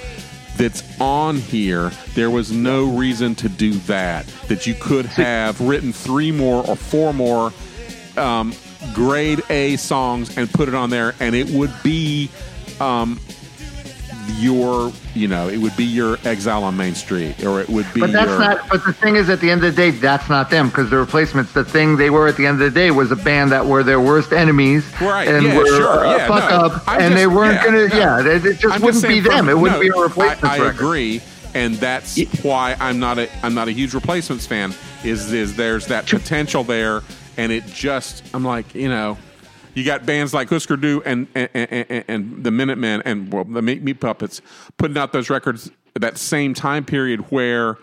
that's 0.56 0.82
on 1.00 1.36
here, 1.36 1.90
there 2.14 2.30
was 2.30 2.50
no 2.50 2.84
reason 2.84 3.34
to 3.36 3.48
do 3.48 3.72
that. 3.72 4.26
That 4.48 4.66
you 4.66 4.74
could 4.74 5.06
have 5.06 5.60
written 5.60 5.92
three 5.92 6.32
more 6.32 6.66
or 6.66 6.76
four 6.76 7.12
more 7.12 7.52
um, 8.16 8.52
grade 8.94 9.42
A 9.50 9.76
songs 9.76 10.36
and 10.36 10.50
put 10.50 10.68
it 10.68 10.74
on 10.74 10.90
there, 10.90 11.14
and 11.20 11.34
it 11.34 11.48
would 11.50 11.72
be 11.82 12.30
um, 12.80 13.20
your, 14.36 14.92
you 15.14 15.28
know, 15.28 15.48
it 15.48 15.58
would 15.58 15.76
be 15.76 15.84
your 15.84 16.18
Exile 16.24 16.64
on 16.64 16.76
Main 16.76 16.94
Street, 16.94 17.42
or 17.44 17.60
it 17.60 17.68
would 17.68 17.86
be. 17.94 18.00
But 18.00 18.12
that's 18.12 18.28
your, 18.28 18.38
not. 18.38 18.68
But 18.68 18.84
the 18.84 18.92
thing 18.92 19.16
is, 19.16 19.28
at 19.30 19.40
the 19.40 19.50
end 19.50 19.64
of 19.64 19.74
the 19.74 19.82
day, 19.82 19.90
that's 19.90 20.28
not 20.28 20.50
them 20.50 20.68
because 20.68 20.90
the 20.90 20.98
replacements. 20.98 21.52
The 21.52 21.64
thing 21.64 21.96
they 21.96 22.10
were 22.10 22.28
at 22.28 22.36
the 22.36 22.46
end 22.46 22.60
of 22.62 22.72
the 22.72 22.80
day 22.80 22.90
was 22.90 23.10
a 23.10 23.16
band 23.16 23.50
that 23.52 23.64
were 23.64 23.82
their 23.82 24.00
worst 24.00 24.32
enemies, 24.32 24.84
Right, 25.00 25.28
And 25.28 25.44
yeah, 25.46 25.56
were 25.56 25.66
sure, 25.66 26.06
uh, 26.06 26.16
yeah, 26.16 26.28
fuck 26.28 26.50
no, 26.50 26.56
up, 26.56 26.82
I'm 26.86 27.00
and 27.00 27.16
they 27.16 27.26
weren't 27.26 27.54
yeah, 27.54 27.64
gonna. 27.64 27.88
no. 27.88 27.96
Yeah, 27.96 28.20
it, 28.36 28.46
it 28.46 28.58
just 28.58 28.74
I'm 28.74 28.80
wouldn't 28.82 29.02
saying 29.02 29.22
be 29.22 29.28
from- 29.28 29.46
them. 29.46 29.48
It 29.48 29.58
wouldn't 29.58 29.82
no, 29.82 29.92
be 29.92 29.98
a 29.98 30.02
replacement 30.02 30.44
I, 30.44 30.64
I 30.64 30.70
agree, 30.70 31.20
and 31.54 31.74
that's 31.76 32.18
why 32.42 32.76
I'm 32.80 32.98
not 32.98 33.18
a 33.18 33.28
I'm 33.44 33.54
not 33.54 33.68
a 33.68 33.72
huge 33.72 33.94
replacements 33.94 34.46
fan. 34.46 34.74
Is 35.04 35.32
is 35.32 35.56
there's 35.56 35.86
that 35.86 36.06
potential 36.06 36.64
there, 36.64 37.02
and 37.36 37.50
it 37.52 37.66
just 37.66 38.22
I'm 38.34 38.44
like 38.44 38.74
you 38.74 38.88
know. 38.88 39.16
You 39.78 39.84
got 39.84 40.04
bands 40.04 40.34
like 40.34 40.48
Husker 40.48 40.76
Du 40.76 41.00
and 41.06 41.28
and, 41.36 41.48
and, 41.54 42.04
and, 42.08 42.44
the 42.44 42.50
Minutemen 42.50 43.00
and 43.04 43.32
well, 43.32 43.44
the 43.44 43.62
Meat, 43.62 43.80
Meat 43.80 44.00
Puppets 44.00 44.42
putting 44.76 44.98
out 44.98 45.12
those 45.12 45.30
records 45.30 45.70
at 45.94 46.02
that 46.02 46.18
same 46.18 46.52
time 46.52 46.84
period 46.84 47.20
where 47.30 47.78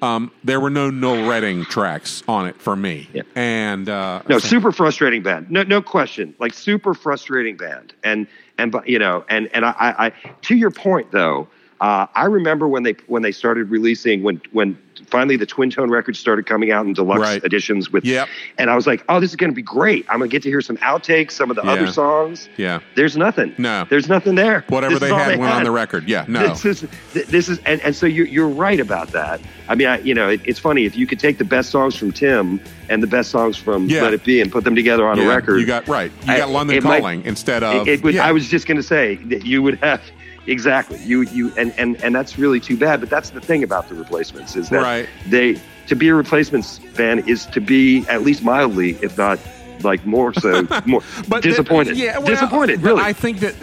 um, 0.00 0.32
there 0.42 0.58
were 0.58 0.70
no 0.70 0.88
Noel 0.88 1.28
Redding 1.28 1.66
tracks 1.66 2.22
on 2.26 2.46
it 2.46 2.56
for 2.56 2.74
me. 2.74 3.10
Yeah. 3.12 3.22
And 3.34 3.90
uh, 3.90 4.22
No, 4.26 4.38
super 4.38 4.72
frustrating 4.72 5.22
band. 5.22 5.50
No, 5.50 5.62
no 5.64 5.82
question. 5.82 6.34
Like 6.38 6.54
super 6.54 6.94
frustrating 6.94 7.58
band. 7.58 7.92
And 8.02 8.26
and 8.56 8.72
but 8.72 8.88
you 8.88 8.98
know, 8.98 9.26
and 9.28 9.50
and 9.52 9.66
I, 9.66 9.74
I, 9.78 10.06
I 10.06 10.12
to 10.42 10.56
your 10.56 10.70
point 10.70 11.10
though, 11.10 11.46
uh, 11.82 12.06
I 12.14 12.24
remember 12.24 12.66
when 12.68 12.84
they 12.84 12.94
when 13.06 13.20
they 13.20 13.32
started 13.32 13.70
releasing 13.70 14.22
when 14.22 14.40
when 14.52 14.78
finally 15.08 15.36
the 15.36 15.46
twin 15.46 15.70
tone 15.70 15.90
records 15.90 16.18
started 16.18 16.46
coming 16.46 16.70
out 16.70 16.86
in 16.86 16.92
deluxe 16.92 17.20
Right. 17.20 17.44
editions 17.44 17.90
with 17.92 18.04
Yep. 18.04 18.28
and 18.58 18.70
I 18.70 18.74
was 18.76 18.86
like, 18.86 19.04
oh, 19.08 19.20
this 19.20 19.30
is 19.30 19.36
going 19.36 19.50
to 19.50 19.54
be 19.54 19.62
great. 19.62 20.06
I'm 20.08 20.18
going 20.18 20.30
to 20.30 20.34
get 20.34 20.42
to 20.44 20.48
hear 20.48 20.60
some 20.60 20.76
outtakes, 20.78 21.32
some 21.32 21.50
of 21.50 21.56
the 21.56 21.62
Yeah. 21.64 21.70
other 21.72 21.86
songs. 21.88 22.48
yeah, 22.56 22.80
There's 22.94 23.16
nothing. 23.16 23.54
No. 23.58 23.86
there's 23.88 24.08
nothing 24.08 24.34
there. 24.34 24.64
whatever 24.68 24.98
they 24.98 25.08
had 25.12 25.30
they 25.32 25.36
went 25.36 25.52
on 25.52 25.64
the 25.64 25.70
record. 25.70 26.08
Yeah, 26.08 26.24
no, 26.28 26.48
This 26.48 26.64
is 26.64 26.86
this 27.12 27.48
is 27.48 27.58
and, 27.66 27.80
and 27.82 27.94
so 27.96 28.06
you're 28.06 28.26
you're 28.26 28.48
right 28.48 28.80
about 28.80 29.08
that. 29.12 29.40
I 29.68 29.74
mean, 29.74 29.86
I, 29.88 29.98
you 30.00 30.12
know, 30.14 30.28
it, 30.28 30.40
it's 30.44 30.58
funny 30.58 30.84
if 30.84 30.94
you 30.96 31.06
could 31.06 31.18
take 31.18 31.38
the 31.38 31.44
best 31.44 31.70
songs 31.70 31.96
from 31.96 32.12
Tim 32.12 32.60
and 32.90 33.02
the 33.02 33.06
best 33.06 33.30
songs 33.30 33.56
from 33.56 33.86
Yeah. 33.88 34.02
Let 34.02 34.12
It 34.12 34.22
Be 34.24 34.40
and 34.42 34.52
put 34.52 34.62
them 34.64 34.74
together 34.74 35.08
on 35.08 35.18
a 35.18 35.26
record. 35.26 35.58
You 35.58 35.64
got 35.66 35.88
right. 35.88 36.12
You 36.26 36.32
I- 36.34 36.38
got 36.38 36.50
London 36.50 36.76
it 36.76 36.82
might- 36.84 37.00
Calling 37.00 37.24
instead 37.24 37.62
of. 37.62 37.88
It, 37.88 37.92
it 38.00 38.02
would, 38.04 38.14
yeah. 38.14 38.26
I 38.26 38.32
was 38.32 38.46
just 38.48 38.66
going 38.66 38.76
to 38.76 38.82
say 38.82 39.14
that 39.26 39.46
you 39.46 39.62
would 39.62 39.76
have 39.78 40.02
exactly 40.46 40.98
you 41.02 41.22
you 41.22 41.52
and 41.56 41.72
and 41.78 42.02
and 42.04 42.14
that's 42.14 42.38
really 42.38 42.60
too 42.60 42.76
bad. 42.76 43.00
But 43.00 43.10
that's 43.10 43.30
the 43.30 43.40
thing 43.40 43.62
about 43.62 43.88
the 43.88 43.94
replacements 43.94 44.56
is 44.56 44.68
that 44.70 44.82
Right. 44.82 45.08
they 45.28 45.60
to 45.86 45.94
be 45.96 46.08
a 46.08 46.14
replacements 46.14 46.78
fan 46.78 47.20
is 47.28 47.46
to 47.46 47.60
be 47.60 48.06
at 48.08 48.22
least 48.22 48.42
mildly, 48.42 48.98
if 49.02 49.16
not 49.18 49.38
like 49.82 50.04
more 50.06 50.32
so, 50.32 50.66
more 50.86 51.02
but 51.28 51.42
disappointed. 51.42 51.96
yeah, 51.96 52.18
well, 52.18 52.26
disappointed. 52.28 52.80
Really, 52.80 53.02
I 53.02 53.12
think 53.12 53.40
that 53.40 53.54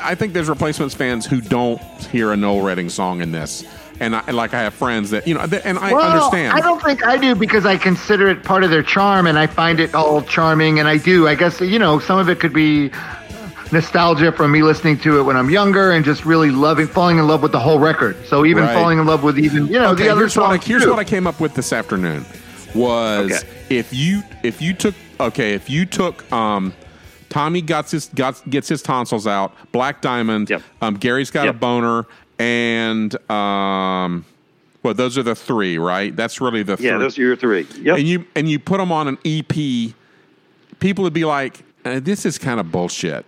I 0.00 0.14
think 0.14 0.32
there's 0.32 0.48
replacements 0.48 0.94
fans 0.94 1.24
who 1.26 1.40
don't 1.40 1.80
hear 2.10 2.32
a 2.32 2.36
Noel 2.36 2.62
Redding 2.62 2.90
song 2.90 3.22
in 3.22 3.32
this, 3.32 3.64
and 3.98 4.14
I, 4.16 4.30
like 4.30 4.52
I 4.52 4.60
have 4.60 4.74
friends 4.74 5.10
that 5.10 5.26
you 5.26 5.34
know, 5.34 5.40
and 5.40 5.78
I 5.78 5.92
well, 5.94 6.10
understand. 6.10 6.52
I 6.56 6.60
don't 6.60 6.82
think 6.82 7.04
I 7.06 7.16
do 7.16 7.34
because 7.34 7.64
I 7.64 7.76
consider 7.78 8.28
it 8.28 8.42
part 8.44 8.62
of 8.64 8.70
their 8.70 8.82
charm, 8.82 9.26
and 9.26 9.38
I 9.38 9.46
find 9.46 9.80
it 9.80 9.94
all 9.94 10.20
charming, 10.22 10.78
and 10.80 10.88
I 10.88 10.98
do. 10.98 11.26
I 11.26 11.34
guess 11.34 11.60
you 11.60 11.78
know 11.78 11.98
some 11.98 12.18
of 12.18 12.28
it 12.28 12.40
could 12.40 12.52
be 12.52 12.90
nostalgia 13.72 14.32
from 14.32 14.52
me 14.52 14.62
listening 14.62 14.98
to 14.98 15.18
it 15.18 15.22
when 15.22 15.36
I'm 15.36 15.50
younger 15.50 15.92
and 15.92 16.04
just 16.04 16.24
really 16.24 16.50
loving, 16.50 16.86
falling 16.86 17.18
in 17.18 17.26
love 17.26 17.42
with 17.42 17.52
the 17.52 17.60
whole 17.60 17.78
record. 17.78 18.16
So 18.26 18.44
even 18.44 18.64
Right. 18.64 18.74
falling 18.74 18.98
in 18.98 19.06
love 19.06 19.22
with 19.22 19.38
even 19.38 19.66
you 19.68 19.74
know 19.78 19.90
okay, 19.90 20.04
the 20.04 20.08
other 20.10 20.20
here's 20.22 20.36
what 20.36 20.50
I, 20.50 20.56
here's 20.58 20.82
too. 20.84 20.90
what 20.90 20.98
I 20.98 21.04
came 21.04 21.26
up 21.26 21.40
with 21.40 21.54
this 21.54 21.72
afternoon 21.72 22.24
was 22.74 23.30
Okay. 23.32 23.48
if 23.68 23.92
you 23.92 24.22
if 24.42 24.60
you 24.62 24.72
took 24.74 24.94
okay 25.18 25.54
if 25.54 25.68
you 25.70 25.86
took 25.86 26.30
um 26.32 26.72
Tommy 27.28 27.60
gets 27.62 27.92
his 27.92 28.06
got, 28.12 28.42
gets 28.50 28.68
his 28.68 28.82
tonsils 28.82 29.24
out, 29.28 29.54
Black 29.70 30.00
Diamond, 30.02 30.50
Yep. 30.50 30.62
um, 30.82 30.94
Gary's 30.96 31.30
got 31.30 31.46
a 31.46 31.52
boner, 31.52 32.04
and 32.40 33.14
um, 33.30 34.24
well, 34.82 34.94
those 34.94 35.16
are 35.16 35.22
the 35.22 35.36
three, 35.36 35.78
right? 35.78 36.16
That's 36.16 36.40
really 36.40 36.64
the 36.64 36.72
yeah, 36.80 36.90
three. 36.94 36.98
those 36.98 37.18
are 37.18 37.22
your 37.22 37.36
three. 37.36 37.68
Yep. 37.82 37.98
and 37.98 38.08
you 38.08 38.24
and 38.34 38.50
you 38.50 38.58
put 38.58 38.78
them 38.78 38.90
on 38.90 39.06
an 39.06 39.18
EP, 39.24 39.94
people 40.80 41.04
would 41.04 41.12
be 41.12 41.24
like, 41.24 41.62
uh, 41.84 42.00
"This 42.00 42.26
is 42.26 42.36
kind 42.36 42.58
of 42.58 42.72
bullshit," 42.72 43.24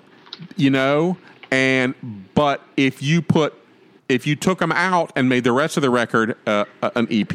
you 0.56 0.70
know. 0.70 1.16
And 1.50 1.94
but 2.34 2.62
if 2.76 3.02
you 3.02 3.20
put 3.22 3.54
if 4.08 4.26
you 4.26 4.36
took 4.36 4.58
them 4.58 4.72
out 4.72 5.12
and 5.16 5.28
made 5.28 5.44
the 5.44 5.52
rest 5.52 5.76
of 5.76 5.82
the 5.82 5.90
record 5.90 6.36
uh, 6.46 6.64
uh, 6.82 6.90
an 6.96 7.06
EP, 7.10 7.34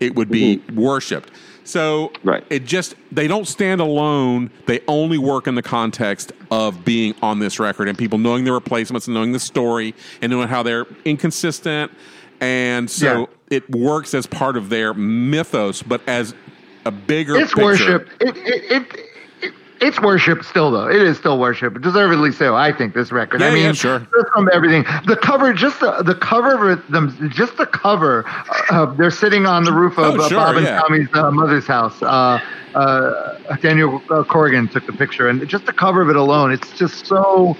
it 0.00 0.14
would 0.14 0.28
be 0.30 0.58
worshipped. 0.74 1.30
So 1.64 2.12
Right. 2.24 2.44
it 2.50 2.64
just 2.64 2.94
they 3.12 3.28
don't 3.28 3.46
stand 3.46 3.80
alone. 3.80 4.50
They 4.66 4.80
only 4.88 5.16
work 5.18 5.46
in 5.46 5.54
the 5.54 5.62
context 5.62 6.32
of 6.50 6.84
being 6.84 7.14
on 7.22 7.38
this 7.38 7.58
record 7.60 7.88
and 7.88 7.96
people 7.96 8.18
knowing 8.18 8.44
the 8.44 8.52
replacements 8.52 9.06
and 9.06 9.14
knowing 9.14 9.32
the 9.32 9.38
story 9.40 9.94
and 10.20 10.30
knowing 10.32 10.48
how 10.48 10.62
they're 10.62 10.86
inconsistent. 11.04 11.92
And 12.40 12.90
so 12.90 13.28
it 13.50 13.68
works 13.70 14.12
as 14.14 14.26
part 14.26 14.56
of 14.56 14.68
their 14.70 14.92
mythos, 14.94 15.82
but 15.82 16.00
as 16.08 16.34
a 16.84 16.90
bigger 16.90 17.36
It's 17.36 17.52
picture. 17.54 17.64
worship. 17.64 18.08
It, 18.20 18.36
it, 18.36 18.72
it, 18.72 18.94
it 18.98 19.06
it's 19.82 20.00
worship 20.00 20.44
still 20.44 20.70
though. 20.70 20.88
It 20.88 21.02
is 21.02 21.18
still 21.18 21.38
worship. 21.38 21.80
Deservedly 21.82 22.32
so. 22.32 22.54
I 22.54 22.72
think 22.72 22.94
this 22.94 23.12
record. 23.12 23.40
Yeah, 23.40 23.48
I 23.48 23.54
mean, 23.54 23.64
yeah, 23.64 23.72
sure. 23.72 23.98
just 23.98 24.32
from 24.32 24.48
everything. 24.52 24.84
The 25.06 25.16
cover, 25.16 25.52
just 25.52 25.80
the 25.80 26.02
the 26.02 26.14
cover 26.14 26.70
of 26.70 26.88
them, 26.88 27.30
just 27.30 27.56
the 27.56 27.66
cover. 27.66 28.24
Uh, 28.70 28.86
they're 28.94 29.10
sitting 29.10 29.44
on 29.44 29.64
the 29.64 29.72
roof 29.72 29.98
of 29.98 30.14
Oh, 30.14 30.22
uh, 30.22 30.28
sure, 30.28 30.38
Bob 30.38 30.56
and 30.56 30.66
yeah. 30.66 30.80
Tommy's 30.80 31.08
uh, 31.14 31.30
mother's 31.30 31.66
house. 31.66 32.00
Uh, 32.00 32.40
uh, 32.74 33.56
Daniel 33.56 34.00
uh, 34.10 34.24
Corrigan 34.24 34.68
took 34.68 34.86
the 34.86 34.92
picture, 34.92 35.28
and 35.28 35.46
just 35.48 35.66
the 35.66 35.72
cover 35.72 36.00
of 36.00 36.08
it 36.08 36.16
alone, 36.16 36.52
it's 36.52 36.70
just 36.78 37.06
so. 37.06 37.56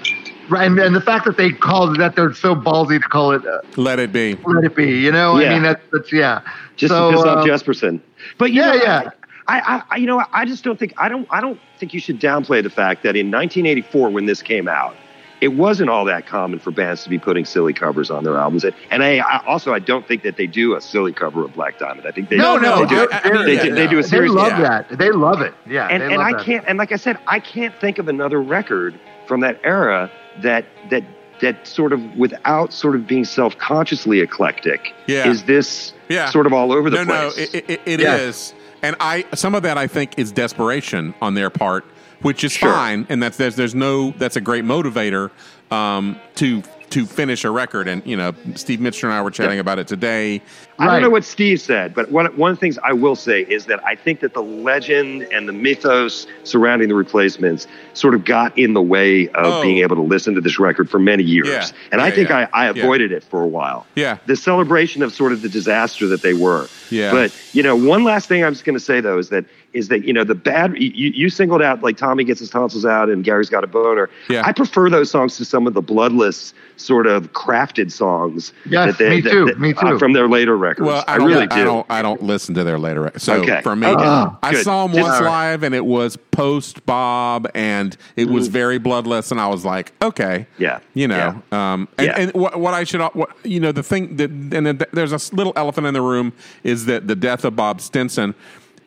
Right, 0.49 0.65
and, 0.65 0.77
and 0.77 0.93
the 0.93 1.01
fact 1.01 1.23
that 1.25 1.37
they 1.37 1.51
called 1.51 1.95
it 1.95 1.99
that 1.99 2.17
they're 2.17 2.33
so 2.33 2.53
ballsy 2.53 3.01
to 3.01 3.07
call 3.07 3.31
it 3.31 3.45
uh, 3.45 3.61
Let 3.77 3.99
it 3.99 4.11
be. 4.11 4.35
"Let 4.45 4.65
It 4.65 4.75
Be," 4.75 4.99
you 4.99 5.11
know. 5.11 5.39
Yeah. 5.39 5.51
I 5.51 5.53
mean, 5.53 5.63
that's 5.63 5.81
that's 5.91 6.11
yeah. 6.11 6.41
just 6.75 6.91
so, 6.91 7.11
to 7.11 7.17
piss 7.17 7.25
off 7.25 7.37
uh, 7.37 7.43
Jesperson. 7.45 8.01
But 8.37 8.51
you 8.51 8.61
yeah, 8.61 8.71
know, 8.71 8.83
yeah. 8.83 9.09
I, 9.47 9.83
I, 9.89 9.95
you 9.97 10.07
know, 10.07 10.23
I 10.31 10.45
just 10.45 10.63
don't 10.63 10.79
think 10.79 10.93
I 10.97 11.09
don't 11.09 11.27
I 11.29 11.41
don't 11.41 11.59
think 11.77 11.93
you 11.93 11.99
should 11.99 12.19
downplay 12.19 12.63
the 12.63 12.69
fact 12.69 13.03
that 13.03 13.15
in 13.15 13.27
1984 13.31 14.09
when 14.09 14.25
this 14.25 14.41
came 14.41 14.67
out, 14.67 14.95
it 15.41 15.49
wasn't 15.49 15.89
all 15.89 16.05
that 16.05 16.25
common 16.25 16.59
for 16.59 16.71
bands 16.71 17.03
to 17.03 17.09
be 17.09 17.19
putting 17.19 17.43
silly 17.43 17.73
covers 17.73 18.09
on 18.09 18.23
their 18.23 18.37
albums. 18.37 18.63
And, 18.89 19.03
I, 19.03 19.17
I 19.17 19.45
also 19.45 19.73
I 19.73 19.79
don't 19.79 20.07
think 20.07 20.23
that 20.23 20.37
they 20.37 20.47
do 20.47 20.75
a 20.75 20.81
silly 20.81 21.11
cover 21.11 21.43
of 21.43 21.53
Black 21.53 21.77
Diamond. 21.79 22.07
I 22.07 22.11
think 22.11 22.29
they 22.29 22.37
No, 22.37 22.57
no, 22.57 22.85
they 22.85 22.95
do, 22.95 23.07
I- 23.11 23.21
I 23.25 23.31
mean, 23.31 23.45
they, 23.45 23.55
yeah, 23.55 23.63
do, 23.63 23.75
they 23.75 23.85
no. 23.85 23.91
do 23.91 23.99
a 23.99 24.03
They 24.03 24.27
love 24.29 24.47
yeah. 24.59 24.61
that. 24.83 24.97
They 24.97 25.11
love 25.11 25.41
it. 25.41 25.53
Yeah. 25.67 25.87
and 25.87 26.01
and 26.01 26.21
I 26.21 26.31
that. 26.33 26.45
can't 26.45 26.65
and 26.67 26.77
like 26.77 26.91
I 26.91 26.97
said, 26.97 27.17
I 27.27 27.39
can't 27.39 27.75
think 27.81 27.97
of 27.99 28.07
another 28.07 28.41
record 28.41 28.97
from 29.27 29.41
that 29.41 29.59
era 29.63 30.09
that 30.41 30.65
that 30.89 31.03
that 31.41 31.67
sort 31.67 31.91
of 31.91 32.01
without 32.15 32.71
sort 32.71 32.95
of 32.95 33.05
being 33.05 33.25
self 33.25 33.57
consciously 33.57 34.21
eclectic 34.21 34.93
Yeah. 35.07 35.27
is 35.27 35.43
this 35.43 35.91
Yeah. 36.07 36.29
sort 36.29 36.45
of 36.47 36.53
all 36.53 36.71
over 36.71 36.89
the 36.89 37.03
no, 37.03 37.05
place. 37.05 37.37
No, 37.53 37.59
it, 37.59 37.69
it, 37.69 37.81
it 37.85 37.99
Yeah. 37.99 38.15
is. 38.15 38.53
And 38.83 38.95
I 38.99 39.25
some 39.33 39.55
of 39.55 39.63
that 39.63 39.77
I 39.79 39.87
think 39.87 40.19
is 40.19 40.31
desperation 40.31 41.15
on 41.21 41.33
their 41.33 41.49
part, 41.49 41.85
which 42.21 42.43
is 42.43 42.51
Sure. 42.51 42.71
fine, 42.71 43.07
and 43.09 43.23
that's 43.23 43.37
there's 43.37 43.55
there's 43.55 43.73
no 43.73 44.11
that's 44.11 44.35
a 44.35 44.41
great 44.41 44.63
motivator 44.65 45.31
um, 45.71 46.19
to 46.35 46.61
to 46.91 47.07
finish 47.07 47.43
a 47.43 47.49
record. 47.49 47.87
And 47.87 48.05
you 48.05 48.15
know, 48.15 48.35
Steve 48.53 48.79
Mitchell 48.79 49.09
and 49.09 49.17
I 49.17 49.21
were 49.23 49.31
chatting 49.31 49.57
about 49.57 49.79
it 49.79 49.87
today. 49.87 50.43
I 50.77 50.85
don't 50.85 51.01
know 51.01 51.09
what 51.09 51.23
Steve 51.23 51.59
said, 51.61 51.95
but 51.95 52.11
one, 52.11 52.25
one 52.37 52.51
of 52.51 52.57
the 52.57 52.59
things 52.59 52.77
I 52.83 52.93
will 52.93 53.15
say 53.15 53.41
is 53.41 53.65
that 53.65 53.83
I 53.85 53.95
think 53.95 54.19
that 54.19 54.33
the 54.35 54.43
legend 54.43 55.23
and 55.31 55.47
the 55.47 55.53
mythos 55.53 56.27
surrounding 56.43 56.89
the 56.89 56.95
replacements 56.95 57.65
sort 57.93 58.13
of 58.13 58.25
got 58.25 58.55
in 58.59 58.73
the 58.73 58.81
way 58.81 59.27
of 59.29 59.45
Oh. 59.45 59.61
being 59.63 59.77
able 59.79 59.95
to 59.95 60.01
listen 60.03 60.35
to 60.35 60.41
this 60.41 60.59
record 60.59 60.87
for 60.89 60.99
many 60.99 61.23
years. 61.23 61.47
Yeah. 61.47 61.65
And 61.91 62.01
I 62.01 62.11
think 62.11 62.29
yeah. 62.29 62.47
I, 62.53 62.65
I 62.65 62.71
Yeah. 62.71 62.83
avoided 62.83 63.11
it 63.11 63.23
for 63.23 63.41
a 63.41 63.47
while. 63.47 63.87
Yeah. 63.95 64.17
The 64.27 64.35
celebration 64.35 65.01
of 65.03 65.13
sort 65.13 65.31
of 65.31 65.41
the 65.41 65.49
disaster 65.49 66.07
that 66.09 66.21
they 66.21 66.33
were. 66.33 66.67
Yeah. 66.93 67.11
But, 67.11 67.33
you 67.53 67.63
know, 67.63 67.75
one 67.75 68.03
last 68.03 68.27
thing 68.27 68.43
I'm 68.43 68.53
just 68.53 68.65
going 68.65 68.75
to 68.77 68.83
say, 68.83 69.01
though, 69.01 69.17
is 69.17 69.29
that, 69.29 69.45
is 69.73 69.87
that, 69.87 70.03
you 70.05 70.13
know, 70.13 70.23
the 70.23 70.35
bad, 70.35 70.75
you, 70.77 71.09
you 71.09 71.29
singled 71.29 71.61
out 71.63 71.81
like 71.81 71.97
Tommy 71.97 72.23
Gets 72.23 72.39
His 72.39 72.49
Tonsils 72.51 72.85
Out 72.85 73.09
and 73.09 73.23
Gary's 73.23 73.49
Got 73.49 73.63
a 73.63 73.67
Boner. 73.67 74.09
Yeah. 74.29 74.43
I 74.45 74.51
prefer 74.53 74.89
those 74.89 75.09
songs 75.09 75.35
to 75.37 75.45
some 75.45 75.65
of 75.65 75.73
the 75.73 75.81
bloodless, 75.81 76.53
sort 76.77 77.07
of 77.07 77.33
crafted 77.33 77.91
songs. 77.91 78.53
Yes, 78.67 78.85
that 78.91 78.97
they, 78.99 79.09
me 79.09 79.21
that- 79.21 79.31
too, 79.31 79.45
that- 79.45 79.59
me 79.59 79.73
uh, 79.73 79.89
too. 79.91 79.99
from 79.99 80.13
their 80.13 80.27
later 80.27 80.55
records. 80.55 80.85
Well, 80.87 81.03
I, 81.07 81.15
I, 81.15 81.17
don't, 81.17 81.27
really 81.27 81.47
I 81.49 81.57
do. 81.57 81.63
don't. 81.63 81.85
I 81.89 82.01
don't 82.03 82.21
listen 82.21 82.53
to 82.55 82.63
their 82.63 82.77
later. 82.77 83.01
records. 83.01 83.23
So 83.23 83.41
Okay. 83.41 83.61
for 83.61 83.75
me, 83.75 83.87
Oh, 83.87 84.37
I 84.43 84.51
good. 84.51 84.63
saw 84.63 84.85
them 84.85 84.95
Just- 84.95 85.09
once 85.09 85.21
live, 85.21 85.63
and 85.63 85.73
it 85.73 85.85
was 85.85 86.17
post 86.29 86.85
Bob, 86.85 87.47
and 87.55 87.97
it 88.15 88.27
was 88.29 88.47
very 88.49 88.77
bloodless, 88.77 89.31
and 89.31 89.39
I 89.41 89.47
was 89.47 89.65
like, 89.65 89.91
okay. 90.03 90.45
Yeah. 90.59 90.79
you 90.93 91.07
know. 91.07 91.41
Um, 91.51 91.87
and, 91.97 92.07
Yeah. 92.07 92.19
and 92.19 92.33
what, 92.33 92.59
what 92.59 92.73
I 92.75 92.83
should, 92.83 93.01
what, 93.01 93.29
you 93.43 93.59
know, 93.59 93.71
the 93.71 93.83
thing 93.83 94.17
that, 94.17 94.29
and 94.29 94.65
then 94.67 94.79
there's 94.93 95.11
a 95.13 95.35
little 95.35 95.53
elephant 95.55 95.87
in 95.87 95.93
the 95.95 96.01
room 96.01 96.33
is 96.63 96.82
that 96.85 97.07
the 97.07 97.15
death 97.15 97.45
of 97.45 97.55
Bob 97.55 97.81
Stinson 97.81 98.35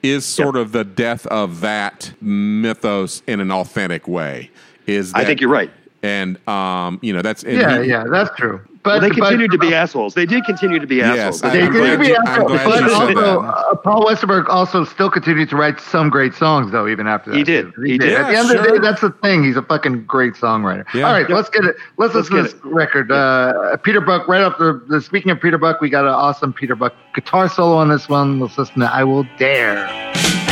is 0.02 0.24
sort 0.24 0.56
of 0.56 0.72
the 0.72 0.85
death 0.85 1.26
of 1.26 1.61
that 1.61 2.12
mythos 2.20 3.22
in 3.26 3.40
an 3.40 3.50
authentic 3.50 4.06
way. 4.06 4.50
Is 4.87 5.12
I 5.14 5.24
think 5.24 5.40
you're 5.40 5.50
right. 5.50 5.70
And 6.07 6.49
um, 6.49 6.99
you 7.03 7.12
know 7.12 7.23
that's 7.23 7.42
and 7.42 7.57
Yeah, 7.59 7.83
he- 7.83 7.88
yeah, 7.90 8.05
that's 8.11 8.35
true. 8.37 8.61
But 8.83 8.92
Well, 8.92 9.01
they 9.01 9.09
but- 9.09 9.16
continued 9.16 9.51
to 9.51 9.59
be 9.59 9.75
assholes. 9.75 10.14
They 10.14 10.27
did 10.27 10.45
continue 10.45 10.79
to 10.79 10.87
be 10.87 10.97
Yes, 10.97 11.19
assholes. 11.19 11.42
I- 11.42 11.51
They 11.51 11.62
I'm 11.62 11.73
continue 11.73 11.97
to 11.97 11.99
be 11.99 12.07
you- 12.09 12.16
assholes, 12.25 12.53
but 12.53 12.83
also 12.92 13.42
uh, 13.42 13.75
Paul 13.77 14.07
Westerberg 14.07 14.49
also 14.49 14.85
still 14.85 15.11
continued 15.11 15.49
to 15.51 15.57
write 15.57 15.81
some 15.81 16.09
great 16.09 16.35
songs 16.35 16.71
though, 16.71 16.87
even 16.87 17.09
after 17.09 17.31
that. 17.33 17.37
He 17.37 17.42
did. 17.42 17.75
too. 17.75 17.83
He 17.83 17.99
did. 17.99 18.12
At 18.12 18.27
the 18.29 18.33
Yeah, 18.33 18.38
end 18.40 18.51
of 18.53 18.62
the 18.64 18.71
day, 18.75 18.79
that's 18.79 19.01
the 19.01 19.11
thing. 19.11 19.42
He's 19.42 19.57
a 19.57 19.62
fucking 19.62 20.05
great 20.05 20.35
songwriter. 20.35 20.85
Yeah. 20.95 21.07
All 21.09 21.12
right, 21.12 21.29
let's 21.29 21.49
get 21.51 21.64
it. 21.64 21.75
Let's, 21.97 22.14
Let's 22.14 22.31
listen 22.31 22.37
to 22.37 22.42
get 22.53 22.62
this 22.62 22.73
record. 22.73 23.11
Uh, 23.11 23.77
Peter 23.79 24.01
Buck. 24.01 24.29
Right 24.29 24.42
off 24.42 24.57
the, 24.59 24.81
the. 24.88 25.01
Speaking 25.01 25.33
of 25.33 25.40
Peter 25.40 25.59
Buck, 25.59 25.81
we 25.81 25.90
got 25.90 26.05
an 26.05 26.12
awesome 26.12 26.53
Peter 26.53 26.77
Buck 26.77 26.95
guitar 27.12 27.49
solo 27.49 27.77
on 27.77 27.88
this 27.88 28.09
one. 28.09 28.38
Let's 28.38 28.57
listen 28.57 28.81
to 28.83 28.87
"I 28.95 29.03
Will 29.03 29.27
Dare." 29.37 30.45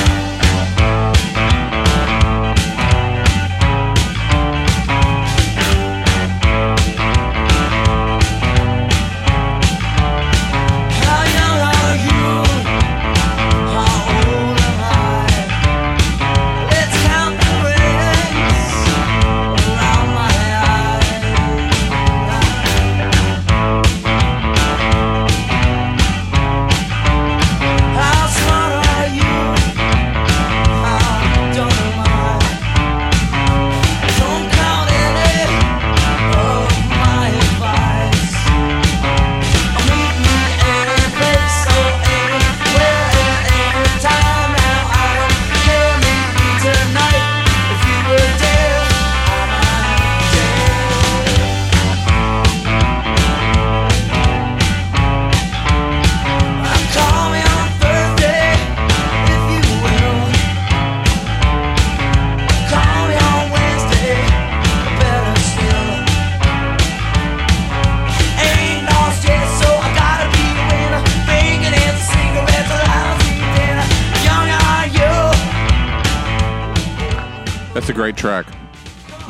Great 78.04 78.16
track. 78.18 78.46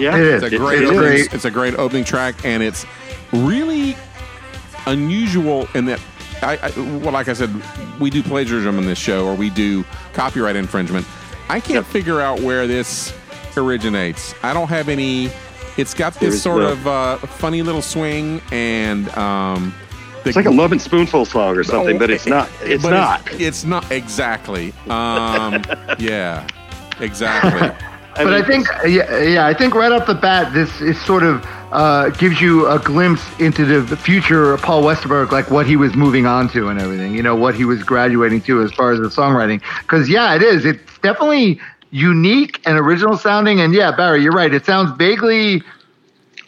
Yeah, 0.01 0.17
It 0.17 0.25
is. 0.25 0.43
It's 0.43 0.53
a 0.53 0.59
great, 0.59 0.79
it 0.79 0.83
It's 0.83 0.91
opening, 0.91 1.11
great. 1.13 1.33
it's 1.35 1.45
a 1.45 1.51
great 1.51 1.75
opening 1.77 2.03
track, 2.05 2.45
and 2.45 2.61
it's 2.61 2.85
really 3.33 3.97
unusual 4.87 5.69
in 5.75 5.85
that. 5.85 6.01
I, 6.43 6.57
I 6.61 6.71
well, 6.99 7.13
like 7.13 7.29
I 7.29 7.33
said, 7.35 7.51
we 8.01 8.11
do 8.11 8.21
plagiarism 8.21 8.77
in 8.79 8.85
this 8.87 8.99
show, 8.99 9.27
or 9.27 9.35
we 9.37 9.51
do 9.51 9.85
copyright 10.13 10.57
infringement. 10.57 11.07
I 11.49 11.61
can't 11.61 11.87
figure 11.87 12.21
out 12.21 12.41
where 12.41 12.67
this 12.67 13.15
originates. 13.57 14.35
I 14.43 14.53
don't 14.53 14.69
have 14.69 14.89
any. 14.89 15.31
It's 15.77 15.95
got 15.95 16.15
this 16.15 16.35
is 16.35 16.43
sort 16.43 16.63
no- 16.63 16.73
of 16.73 16.87
uh, 16.89 17.17
funny 17.19 17.63
little 17.63 17.83
swing, 17.83 18.43
and 18.51 19.09
um, 19.11 19.73
the, 20.25 20.31
It's 20.31 20.37
like 20.37 20.47
a 20.47 20.51
Love 20.51 20.73
and 20.73 20.83
Spoonful 20.83 21.25
song 21.27 21.57
or 21.57 21.63
something, 21.63 21.97
but 21.99 22.11
it's 22.11 22.27
not. 22.27 22.51
It's 22.63 22.83
but 22.83 22.91
not. 22.91 23.25
It's, 23.35 23.41
it's 23.41 23.65
not 23.65 23.89
exactly. 23.93 24.73
Um, 24.89 25.63
yeah, 26.01 26.45
exactly. 26.99 27.87
But 28.17 28.33
I 28.33 28.43
think, 28.43 28.69
yeah, 28.87 29.23
yeah, 29.23 29.47
I 29.47 29.55
think 29.55 29.75
right 29.75 29.93
off 29.93 30.07
the 30.07 30.15
bat, 30.15 30.53
this 30.53 30.81
is 30.81 31.01
sort 31.05 31.23
of 31.23 31.45
uh, 31.73 32.11
gives 32.11 32.41
you 32.41 32.69
a 32.69 32.79
glimpse 32.79 33.23
into 33.41 33.65
the 33.83 33.97
future 33.97 34.53
of 34.53 34.63
Paul 34.63 34.83
Westerberg, 34.83 35.33
like 35.33 35.51
what 35.51 35.67
he 35.67 35.77
was 35.77 35.95
moving 35.97 36.25
on 36.25 36.49
to 36.51 36.69
and 36.69 36.81
everything. 36.81 37.15
You 37.15 37.23
know, 37.23 37.35
what 37.35 37.55
he 37.55 37.65
was 37.65 37.83
graduating 37.83 38.43
to 38.43 38.63
as 38.63 38.73
far 38.73 38.93
as 38.93 39.01
the 39.01 39.09
songwriting. 39.09 39.61
Because 39.83 40.09
yeah, 40.09 40.35
it 40.35 40.43
is. 40.43 40.65
It's 40.65 40.99
definitely 40.99 41.61
unique 41.91 42.61
and 42.67 42.79
original 42.79 43.17
sounding. 43.17 43.61
And 43.61 43.75
yeah, 43.75 43.91
Barry, 43.91 44.23
you're 44.23 44.33
right. 44.33 44.55
It 44.55 44.65
sounds 44.65 44.97
vaguely 44.97 45.63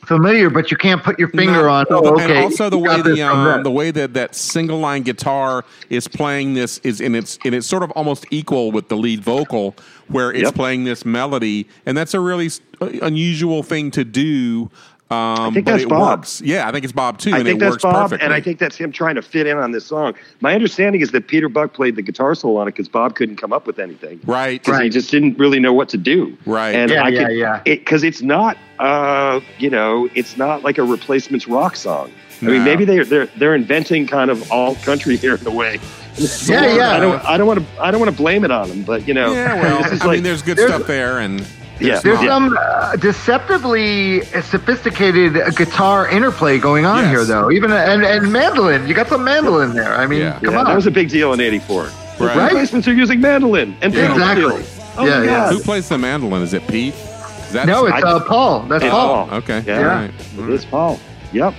familiar, 0.07 0.49
but 0.51 0.71
you 0.71 0.77
can't 0.77 1.03
put 1.03 1.19
your 1.19 1.29
finger 1.29 1.63
No, 1.65 1.69
on. 1.69 1.87
Oh, 1.91 2.15
okay. 2.15 2.25
And 2.25 2.33
also 2.45 2.71
the 2.71 2.79
way 2.79 3.01
the 3.03 3.23
um, 3.23 3.45
that. 3.45 3.65
the 3.65 3.71
way 3.71 3.91
that 3.91 4.15
that 4.15 4.35
single 4.35 4.79
line 4.79 5.03
guitar 5.03 5.65
is 5.91 6.09
playing 6.09 6.55
this 6.55 6.79
is 6.79 7.01
in 7.01 7.15
its 7.15 7.39
and 7.45 7.55
it's 7.55 7.67
sort 7.67 7.83
of 7.83 7.91
almost 7.93 8.27
equal 8.31 8.73
with 8.73 8.89
the 8.89 8.97
lead 8.97 9.21
vocal 9.23 9.75
where 10.09 10.31
it's 10.33 10.43
Yep. 10.45 10.55
playing 10.55 10.85
this 10.85 11.05
melody 11.05 11.67
and 11.85 11.97
that's 11.97 12.15
a 12.15 12.21
really 12.21 12.49
uh, 12.81 12.87
unusual 13.03 13.63
thing 13.63 13.91
to 13.93 14.05
do. 14.05 14.71
Um, 15.09 15.55
think 15.55 15.67
but 15.67 15.71
that's 15.73 15.83
it 15.85 15.89
Bob. 15.89 16.19
works. 16.19 16.41
Yeah, 16.41 16.67
I 16.69 16.73
think 16.73 16.83
it's 16.85 16.93
Bob 16.93 17.19
too, 17.19 17.31
I 17.33 17.37
and 17.39 17.47
think 17.47 17.59
it 17.59 17.61
that's 17.61 17.71
works 17.75 17.83
Bob, 17.85 17.95
perfectly. 18.11 18.25
and 18.25 18.35
I 18.35 18.41
think 18.41 18.59
that's 18.59 18.75
him 18.77 18.91
trying 18.91 19.15
to 19.15 19.23
fit 19.23 19.47
in 19.47 19.57
on 19.57 19.71
this 19.71 19.87
song. 19.87 20.15
My 20.41 20.53
understanding 20.53 21.01
is 21.01 21.13
that 21.13 21.29
Peter 21.29 21.49
Buck 21.49 21.75
played 21.75 21.95
the 21.95 22.03
guitar 22.03 22.35
solo 22.35 22.57
on 22.61 22.67
it 22.67 22.73
because 22.73 22.89
Bob 22.89 23.15
couldn't 23.15 23.37
come 23.37 23.53
up 23.53 23.69
with 23.69 23.79
anything. 23.79 24.19
right, 24.25 24.61
Because 24.61 24.81
he 24.81 24.89
just 24.89 25.11
didn't 25.13 25.39
really 25.39 25.61
know 25.61 25.73
what 25.73 25.89
to 25.91 25.97
do. 25.97 26.37
Right. 26.45 26.75
And 26.75 26.91
Yeah, 26.91 27.05
I 27.05 27.09
yeah, 27.11 27.25
could, 27.29 27.37
yeah. 27.37 27.63
Because 27.65 28.03
it's 28.03 28.21
not, 28.21 28.59
uh, 28.81 29.39
you 29.59 29.71
know, 29.71 30.09
it's 30.17 30.37
not 30.37 30.65
like 30.65 30.77
a 30.77 30.83
replacements 30.83 31.47
rock 31.47 31.77
song. 31.77 32.11
I 32.43 32.45
No. 32.47 32.51
mean, 32.53 32.65
maybe 32.65 32.85
they're 32.85 33.05
they're 33.05 33.27
they're 33.39 33.55
inventing 33.55 34.09
kind 34.09 34.31
of 34.31 34.51
all 34.51 34.75
country 34.75 35.17
here 35.17 35.37
in 35.37 35.47
a 35.47 35.51
way. 35.51 35.79
Yeah, 36.19 36.67
yeah. 36.77 36.91
I 36.91 37.01
don't 37.01 37.25
I 37.25 37.37
don't 37.39 37.47
want 37.47 37.61
to 37.61 37.67
I 37.83 37.91
don't 37.93 38.01
want 38.01 38.11
to 38.11 38.17
blame 38.17 38.45
it 38.45 38.51
on 38.51 38.69
them, 38.69 38.83
but 38.83 39.07
you 39.09 39.15
know, 39.15 39.33
Yeah, 39.33 39.55
well, 39.63 39.83
this 39.85 39.93
is 39.93 40.01
I 40.03 40.07
like 40.07 40.17
mean, 40.17 40.23
there's 40.25 40.43
good 40.43 40.59
there's- 40.59 40.75
stuff 40.75 40.87
there, 40.89 41.21
and 41.21 41.47
Yeah. 41.79 42.01
There's 42.01 42.23
Yeah. 42.23 42.29
some 42.29 42.57
uh, 42.59 42.97
deceptively 42.97 44.23
sophisticated 44.43 45.35
guitar 45.57 46.09
interplay 46.09 46.59
going 46.59 46.87
on 46.87 46.99
Yes. 47.05 47.11
here, 47.11 47.25
though. 47.25 47.51
Even 47.51 47.71
and, 47.73 48.03
and 48.05 48.33
mandolin, 48.33 48.87
you 48.89 48.95
got 48.95 49.09
some 49.09 49.25
mandolin 49.25 49.75
there. 49.75 49.95
I 49.97 50.07
mean, 50.07 50.21
Yeah. 50.21 50.39
come 50.43 50.55
yeah, 50.55 50.61
on. 50.61 50.65
that 50.67 50.75
was 50.77 50.87
a 50.87 50.91
big 50.91 51.09
deal 51.11 51.33
in 51.33 51.41
'84. 51.41 51.89
Right. 52.19 52.37
Replacements 52.51 52.89
are 52.89 52.95
using 52.95 53.21
mandolin 53.21 53.77
and 53.83 53.93
pedal 53.93 54.17
Exactly. 54.17 54.65
Oh 54.99 55.05
Yeah, 55.07 55.23
yeah. 55.23 55.51
Who 55.51 55.61
plays 55.61 55.89
the 55.91 55.99
mandolin? 55.99 56.43
Is 56.43 56.55
it 56.55 56.67
Pete? 56.67 56.95
Is 56.95 57.53
that 57.53 57.67
No, 57.67 57.85
it's 57.87 57.95
I- 58.03 58.09
uh, 58.09 58.21
Paul. 58.21 58.61
That's 58.63 58.83
It's 58.85 58.91
Paul. 58.91 59.27
Paul. 59.27 59.39
okay. 59.39 59.63
Yeah. 59.67 59.79
All 59.79 59.85
right. 59.85 60.11
It 60.39 60.49
is 60.51 60.65
Paul. 60.65 60.99
Yep. 61.33 61.55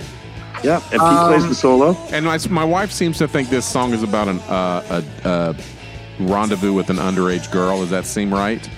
Yep. 0.64 0.82
And 0.82 0.90
Pete 0.90 1.00
Um, 1.00 1.28
plays 1.28 1.48
the 1.48 1.54
solo. 1.54 1.96
And 2.10 2.26
my, 2.26 2.38
my 2.50 2.64
wife 2.64 2.90
seems 2.90 3.16
to 3.18 3.28
think 3.28 3.48
this 3.50 3.64
song 3.64 3.92
is 3.94 4.02
about 4.02 4.26
an 4.26 4.40
uh, 4.48 4.82
a, 5.24 5.28
a 5.28 5.54
rendezvous 6.18 6.72
with 6.72 6.90
an 6.90 6.96
underage 6.96 7.50
girl. 7.52 7.78
Does 7.78 7.90
that 7.90 8.04
seem 8.04 8.34
right? 8.34 8.68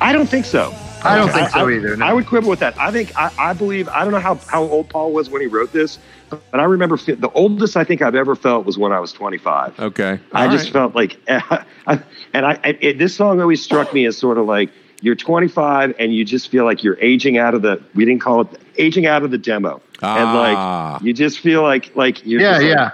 I 0.00 0.12
don't 0.14 0.28
think 0.28 0.46
so. 0.46 0.74
I 1.04 1.16
don't 1.16 1.28
Okay. 1.28 1.38
think 1.38 1.50
so 1.50 1.68
either, 1.70 1.96
no. 1.96 2.04
I 2.06 2.12
would 2.12 2.26
quibble 2.26 2.48
with 2.50 2.58
that. 2.60 2.76
I 2.80 2.90
think 2.90 3.12
I, 3.16 3.30
I 3.38 3.52
believe 3.52 3.88
I 3.88 4.02
don't 4.02 4.12
know 4.12 4.18
how, 4.20 4.36
how 4.48 4.62
old 4.62 4.88
Paul 4.88 5.12
was 5.12 5.30
when 5.30 5.40
he 5.40 5.46
wrote 5.46 5.72
this, 5.72 5.98
but 6.30 6.40
I 6.54 6.64
remember 6.64 6.96
fe- 6.96 7.12
the 7.14 7.30
oldest 7.30 7.76
I 7.76 7.84
think 7.84 8.02
I've 8.02 8.14
ever 8.14 8.34
felt 8.34 8.66
was 8.66 8.76
when 8.76 8.92
I 8.92 8.98
was 8.98 9.12
25. 9.12 9.78
Okay. 9.78 10.18
I 10.32 10.46
All 10.46 10.50
just 10.50 10.64
right. 10.66 10.72
felt 10.72 10.94
like, 10.94 11.18
and 11.28 12.46
I 12.46 12.58
and 12.64 12.78
it, 12.80 12.98
this 12.98 13.14
song 13.14 13.40
always 13.40 13.62
struck 13.62 13.92
me 13.94 14.04
as 14.06 14.16
sort 14.16 14.38
of 14.38 14.46
like 14.46 14.70
you're 15.02 15.14
25 15.14 15.94
and 15.98 16.14
you 16.14 16.24
just 16.24 16.48
feel 16.48 16.64
like 16.64 16.82
you're 16.82 16.98
aging 17.00 17.38
out 17.38 17.54
of 17.54 17.62
the. 17.62 17.80
We 17.94 18.04
didn't 18.04 18.22
call 18.22 18.40
it 18.42 18.48
aging 18.78 19.06
out 19.06 19.22
of 19.22 19.30
the 19.30 19.38
demo, 19.38 19.80
Ah. 20.02 20.16
and 20.16 20.96
like 20.96 21.02
you 21.02 21.12
just 21.12 21.38
feel 21.38 21.62
like 21.62 21.94
like 21.94 22.24
you're 22.26 22.40
Yeah, 22.40 22.52
just 22.54 22.62
like- 22.62 22.70
yeah. 22.74 22.90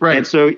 Right. 0.00 0.16
and 0.16 0.26
so, 0.26 0.50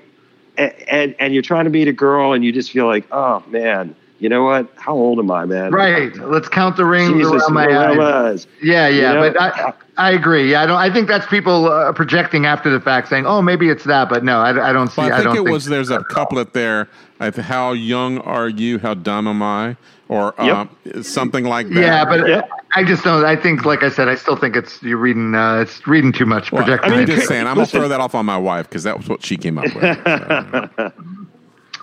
a- 0.57 0.91
and 0.93 1.15
and 1.19 1.33
you're 1.33 1.43
trying 1.43 1.65
to 1.65 1.69
meet 1.69 1.87
a 1.89 1.93
girl, 1.93 2.33
and 2.33 2.43
you 2.43 2.51
just 2.51 2.71
feel 2.71 2.87
like, 2.87 3.05
oh 3.11 3.43
man, 3.47 3.95
you 4.19 4.29
know 4.29 4.43
what? 4.43 4.67
How 4.75 4.93
old 4.93 5.19
am 5.19 5.29
I, 5.31 5.45
man? 5.45 5.71
right. 5.71 6.15
Let's 6.15 6.49
count 6.49 6.77
the 6.77 6.85
rings 6.85 7.13
Jesus, 7.13 7.43
around 7.43 7.53
my 7.53 7.65
eyes. 7.65 7.95
Morellas. 7.95 8.47
Yeah, 8.61 8.87
yeah, 8.87 9.13
You 9.13 9.19
know, 9.19 9.31
but 9.31 9.41
I, 9.41 9.73
I 9.97 10.11
agree. 10.11 10.51
Yeah, 10.51 10.61
I 10.61 10.65
don't. 10.65 10.77
I 10.77 10.91
think 10.91 11.07
that's 11.07 11.25
people 11.27 11.67
uh, 11.67 11.91
projecting 11.93 12.45
after 12.45 12.69
the 12.69 12.79
fact, 12.79 13.09
saying, 13.09 13.25
"Oh, 13.25 13.41
maybe 13.41 13.69
it's 13.69 13.83
that," 13.85 14.09
but 14.09 14.23
no, 14.23 14.39
I, 14.39 14.69
I 14.69 14.73
don't 14.73 14.87
see. 14.89 15.01
Well, 15.01 15.11
I 15.11 15.15
I 15.15 15.17
think 15.17 15.35
don't 15.35 15.47
it 15.47 15.51
was. 15.51 15.65
There's 15.65 15.89
a 15.89 16.03
couplet 16.03 16.53
there. 16.53 16.87
I 17.19 17.31
how 17.31 17.73
young 17.73 18.19
are 18.19 18.49
you? 18.49 18.79
How 18.79 18.93
dumb 18.93 19.27
am 19.27 19.41
I? 19.41 19.75
Or 20.09 20.39
um, 20.39 20.69
something 21.01 21.43
like 21.43 21.67
that. 21.69 21.81
Yeah, 21.81 22.05
but 22.05 22.29
Yeah. 22.29 22.41
I 22.75 22.83
just 22.83 23.03
don't. 23.03 23.25
I 23.25 23.35
think, 23.35 23.65
like 23.65 23.83
I 23.83 23.89
said, 23.89 24.07
I 24.07 24.15
still 24.15 24.35
think 24.35 24.55
it's 24.55 24.81
you're 24.81 24.97
reading. 24.97 25.35
Uh, 25.35 25.61
it's 25.61 25.85
reading 25.87 26.11
too 26.13 26.25
much. 26.25 26.51
Well, 26.51 26.63
Projecting. 26.63 26.93
I'm 26.93 26.99
mean, 26.99 27.07
just 27.07 27.27
saying. 27.27 27.45
I'm 27.47 27.55
gonna 27.55 27.65
throw 27.65 27.87
that 27.87 27.99
off 27.99 28.15
on 28.15 28.25
my 28.25 28.37
wife 28.37 28.69
because 28.69 28.83
that 28.83 28.97
was 28.97 29.09
what 29.09 29.23
she 29.23 29.35
came 29.35 29.57
up 29.57 29.65
with. 29.65 29.73
So, 29.75 30.91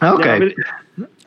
No, 0.03 0.19
okay. 0.19 0.31
I, 0.31 0.39
mean, 0.39 0.55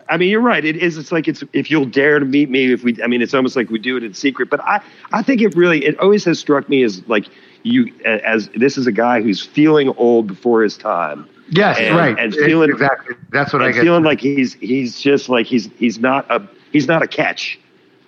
I 0.09 0.17
mean, 0.17 0.29
you're 0.29 0.41
right. 0.41 0.63
It 0.63 0.77
is. 0.77 0.97
It's 0.97 1.11
like 1.11 1.27
it's 1.27 1.43
if 1.53 1.69
you'll 1.69 1.85
dare 1.85 2.19
to 2.19 2.25
meet 2.25 2.49
me. 2.49 2.71
If 2.71 2.83
we, 2.83 3.01
I 3.03 3.07
mean, 3.07 3.21
it's 3.21 3.33
almost 3.33 3.55
like 3.55 3.69
we 3.69 3.79
do 3.79 3.97
it 3.97 4.03
in 4.03 4.13
secret. 4.13 4.49
But 4.49 4.61
I, 4.61 4.81
I 5.11 5.21
think 5.21 5.41
it 5.41 5.55
really, 5.55 5.83
it 5.85 5.99
always 5.99 6.23
has 6.25 6.39
struck 6.39 6.69
me 6.69 6.83
as 6.83 7.05
like 7.07 7.25
you, 7.63 7.91
as 8.05 8.49
this 8.55 8.77
is 8.77 8.87
a 8.87 8.91
guy 8.91 9.21
who's 9.21 9.41
feeling 9.45 9.89
old 9.97 10.27
before 10.27 10.63
his 10.63 10.77
time. 10.77 11.27
yes, 11.49 11.77
and- 11.79 11.95
right. 11.95 12.17
and 12.19 12.33
It- 12.33 12.45
feeling- 12.45 12.69
exactly. 12.69 13.15
That's 13.31 13.51
what 13.53 13.61
I 13.61 13.71
get. 13.71 13.83
feeling 13.83 14.03
like 14.03 14.19
he's 14.21 14.53
he's 14.55 14.99
just 14.99 15.29
like 15.29 15.45
he's 15.45 15.69
he's 15.77 15.99
not 15.99 16.25
a 16.31 16.41
he's 16.71 16.87
not 16.87 17.01
a 17.03 17.07
catch, 17.07 17.59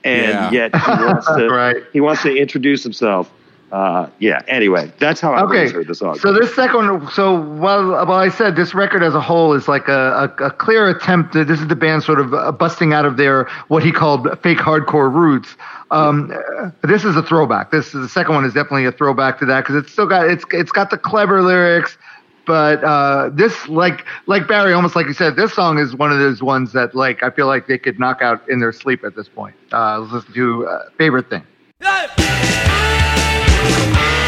and 0.03 0.31
Yeah. 0.31 0.51
yet 0.51 0.75
he 0.75 0.91
wants 1.03 1.27
to 1.27 1.49
Right. 1.51 1.77
he 1.93 1.99
wants 2.01 2.21
to 2.23 2.35
introduce 2.35 2.83
himself. 2.83 3.29
Uh, 3.71 4.07
yeah. 4.19 4.41
Anyway, 4.47 4.91
that's 4.97 5.21
how 5.21 5.31
I 5.33 5.43
Okay, 5.43 5.57
always 5.57 5.71
heard 5.71 5.87
the 5.87 5.93
song. 5.93 6.17
so 6.17 6.33
this 6.33 6.55
second 6.55 7.07
so 7.09 7.39
while 7.39 7.91
while 8.05 8.13
I 8.13 8.29
said 8.29 8.55
this 8.55 8.73
record 8.73 9.03
as 9.03 9.13
a 9.13 9.21
whole 9.21 9.53
is 9.53 9.67
like 9.67 9.87
a, 9.87 10.33
a, 10.39 10.45
a 10.45 10.51
clear 10.51 10.89
attempt. 10.89 11.33
To, 11.33 11.45
this 11.45 11.59
is 11.59 11.67
the 11.67 11.75
band 11.75 12.01
sort 12.03 12.19
of 12.19 12.33
uh, 12.33 12.51
busting 12.51 12.93
out 12.93 13.05
of 13.05 13.17
their 13.17 13.43
what 13.67 13.83
he 13.83 13.91
called 13.91 14.27
fake 14.41 14.57
hardcore 14.57 15.13
roots. 15.13 15.55
Um, 15.91 16.31
uh, 16.59 16.71
this 16.87 17.05
is 17.05 17.15
a 17.15 17.21
throwback. 17.21 17.69
This 17.71 17.87
is 17.93 18.01
the 18.01 18.09
second 18.09 18.33
one 18.33 18.43
is 18.45 18.53
definitely 18.53 18.85
a 18.85 18.91
throwback 18.91 19.37
to 19.39 19.45
that 19.45 19.61
because 19.61 19.75
it's 19.75 19.91
still 19.91 20.07
got 20.07 20.27
it's 20.27 20.43
it's 20.51 20.71
got 20.71 20.89
the 20.89 20.97
clever 20.97 21.41
lyrics. 21.43 21.97
But 22.47 22.83
uh, 22.83 23.29
this, 23.31 23.67
like 23.67 24.03
like 24.25 24.47
Barry, 24.47 24.73
almost 24.73 24.95
like 24.95 25.05
you 25.05 25.13
said, 25.13 25.35
this 25.35 25.53
song 25.53 25.77
is 25.77 25.93
one 25.95 26.11
of 26.11 26.17
those 26.17 26.41
ones 26.41 26.73
that 26.73 26.95
like 26.95 27.21
I 27.21 27.29
feel 27.29 27.45
like 27.45 27.67
they 27.67 27.77
could 27.77 27.99
knock 27.99 28.23
out 28.23 28.41
in 28.49 28.59
their 28.59 28.71
sleep 28.73 29.03
at 29.03 29.15
this 29.15 29.29
point. 29.29 29.55
Uh, 29.71 29.99
let's 29.99 30.11
listen 30.13 30.33
to 30.33 30.67
uh, 30.67 30.89
favorite 30.97 31.29
thing. 31.29 31.43
Yeah, 33.61 34.18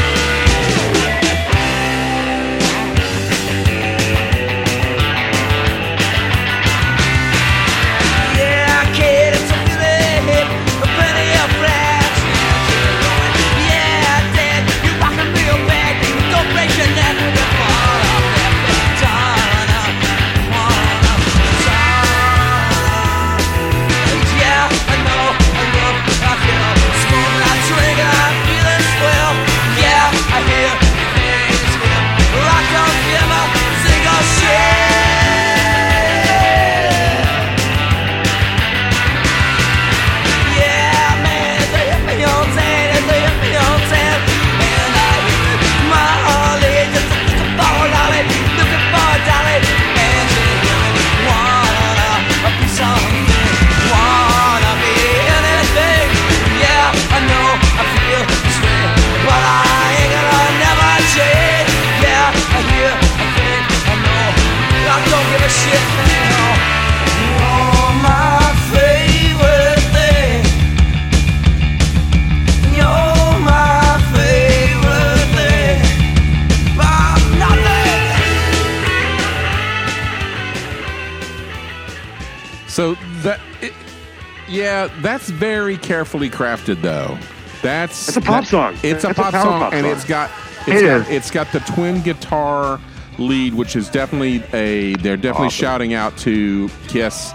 carefully 86.12 86.30
crafted 86.30 86.82
though. 86.82 87.17
That's 87.62 88.10
It's 88.10 88.17
a 88.17 88.21
pop 88.21 88.43
that- 88.43 88.50
song. 88.50 88.74
It's 88.84 88.84
a 88.84 88.89
It's 88.89 89.04
a 89.06 89.13
pop 89.13 89.32
power 89.34 89.43
song, 89.43 89.60
pop 89.62 89.74
and 89.74 89.84
song. 89.86 89.91
it's 89.91 90.04
got 90.06 90.30
it's 90.67 90.82
It 90.82 90.86
got, 90.86 91.02
is. 91.02 91.10
it's 91.10 91.32
got 91.32 91.52
the 91.52 91.60
twin 91.62 92.02
guitar 92.02 92.80
lead, 93.17 93.54
which 93.54 93.76
is 93.76 93.89
definitely 93.89 94.43
a. 94.54 94.93
They're 94.95 95.15
definitely 95.17 95.47
Awesome. 95.47 95.50
shouting 95.63 95.93
out 95.93 96.17
to 96.19 96.69
Kiss. 96.88 97.32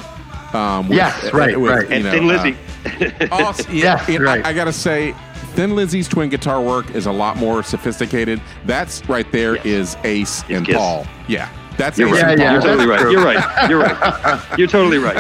Um, 0.53 0.89
with- 0.89 0.97
Yes, 0.99 1.33
right, 1.33 1.59
with, 1.61 1.71
right. 1.73 1.89
you 1.89 1.95
and 1.95 2.05
know, 2.05 2.11
Thin 2.12 2.25
uh, 2.25 2.27
Lizzy. 2.27 2.57
Awesome. 3.33 3.75
Yes, 3.75 4.09
Yeah, 4.09 4.19
right. 4.19 4.45
I, 4.47 4.51
I 4.51 4.53
gotta 4.53 4.73
say, 4.73 5.12
Thin 5.55 5.75
Lizzy's 5.75 6.07
twin 6.07 6.29
guitar 6.29 6.61
work 6.61 6.95
is 6.95 7.07
a 7.07 7.12
lot 7.12 7.37
more 7.37 7.62
sophisticated. 7.65 8.41
That's 8.65 9.07
right 9.09 9.31
there 9.33 9.57
is 9.67 9.97
Ace 10.05 10.45
and 10.49 10.65
Kiss. 10.65 10.77
Paul. 10.77 11.05
Yeah, 11.29 11.49
that's 11.77 11.99
You're 11.99 12.11
right. 12.11 12.25
and 12.25 12.41
Yeah, 12.41 12.53
You're 12.53 12.62
totally 12.62 12.87
right. 12.87 13.11
You're 13.11 13.25
right. 13.25 13.69
You're 13.71 13.79
right. 13.81 14.43
You're 14.59 14.69
totally 14.69 14.99
right. 14.99 15.17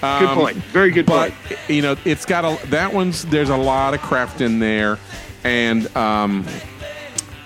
good 0.00 0.28
point. 0.34 0.56
Very 0.56 0.90
good 0.90 1.06
But 1.06 1.32
point. 1.32 1.58
you 1.68 1.82
know, 1.82 1.96
it's 2.04 2.24
got 2.26 2.44
a 2.44 2.66
that 2.68 2.92
one's 2.92 3.24
there's 3.26 3.48
a 3.50 3.56
lot 3.56 3.94
of 3.94 4.00
craft 4.00 4.40
in 4.40 4.58
there, 4.58 4.98
and 5.44 5.94
um, 5.96 6.44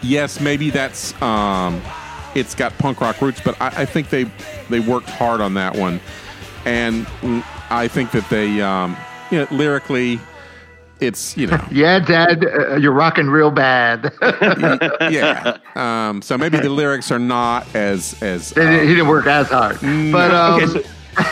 yes, 0.02 0.40
maybe 0.40 0.70
that's 0.70 1.20
um, 1.22 1.80
it's 2.34 2.54
got 2.54 2.76
punk 2.78 3.00
rock 3.00 3.20
roots, 3.20 3.40
but 3.44 3.60
I, 3.60 3.66
I 3.68 3.84
think 3.84 4.10
they 4.10 4.24
they 4.68 4.80
worked 4.80 5.08
hard 5.10 5.40
on 5.40 5.54
that 5.54 5.76
one, 5.76 6.00
and 6.64 7.06
I 7.70 7.88
think 7.88 8.10
that 8.12 8.28
they 8.30 8.60
um, 8.60 8.96
you 9.30 9.38
know 9.38 9.46
lyrically, 9.50 10.18
it's 11.00 11.36
you 11.36 11.46
know 11.46 11.64
Yeah, 11.70 11.98
Dad, 11.98 12.44
uh, 12.44 12.76
you're 12.76 12.92
rocking 12.92 13.28
real 13.28 13.50
bad. 13.50 14.12
yeah. 15.10 15.58
Um, 15.74 16.22
so 16.22 16.36
maybe 16.36 16.58
the 16.58 16.68
lyrics 16.68 17.10
are 17.10 17.18
not 17.18 17.74
as 17.74 18.20
as 18.22 18.50
he 18.50 18.60
uh, 18.60 18.64
didn't 18.64 19.08
work 19.08 19.26
as 19.26 19.48
hard, 19.48 19.80
but 19.80 20.30
um, 20.30 20.62
okay, 20.62 20.66
so, 20.66 20.82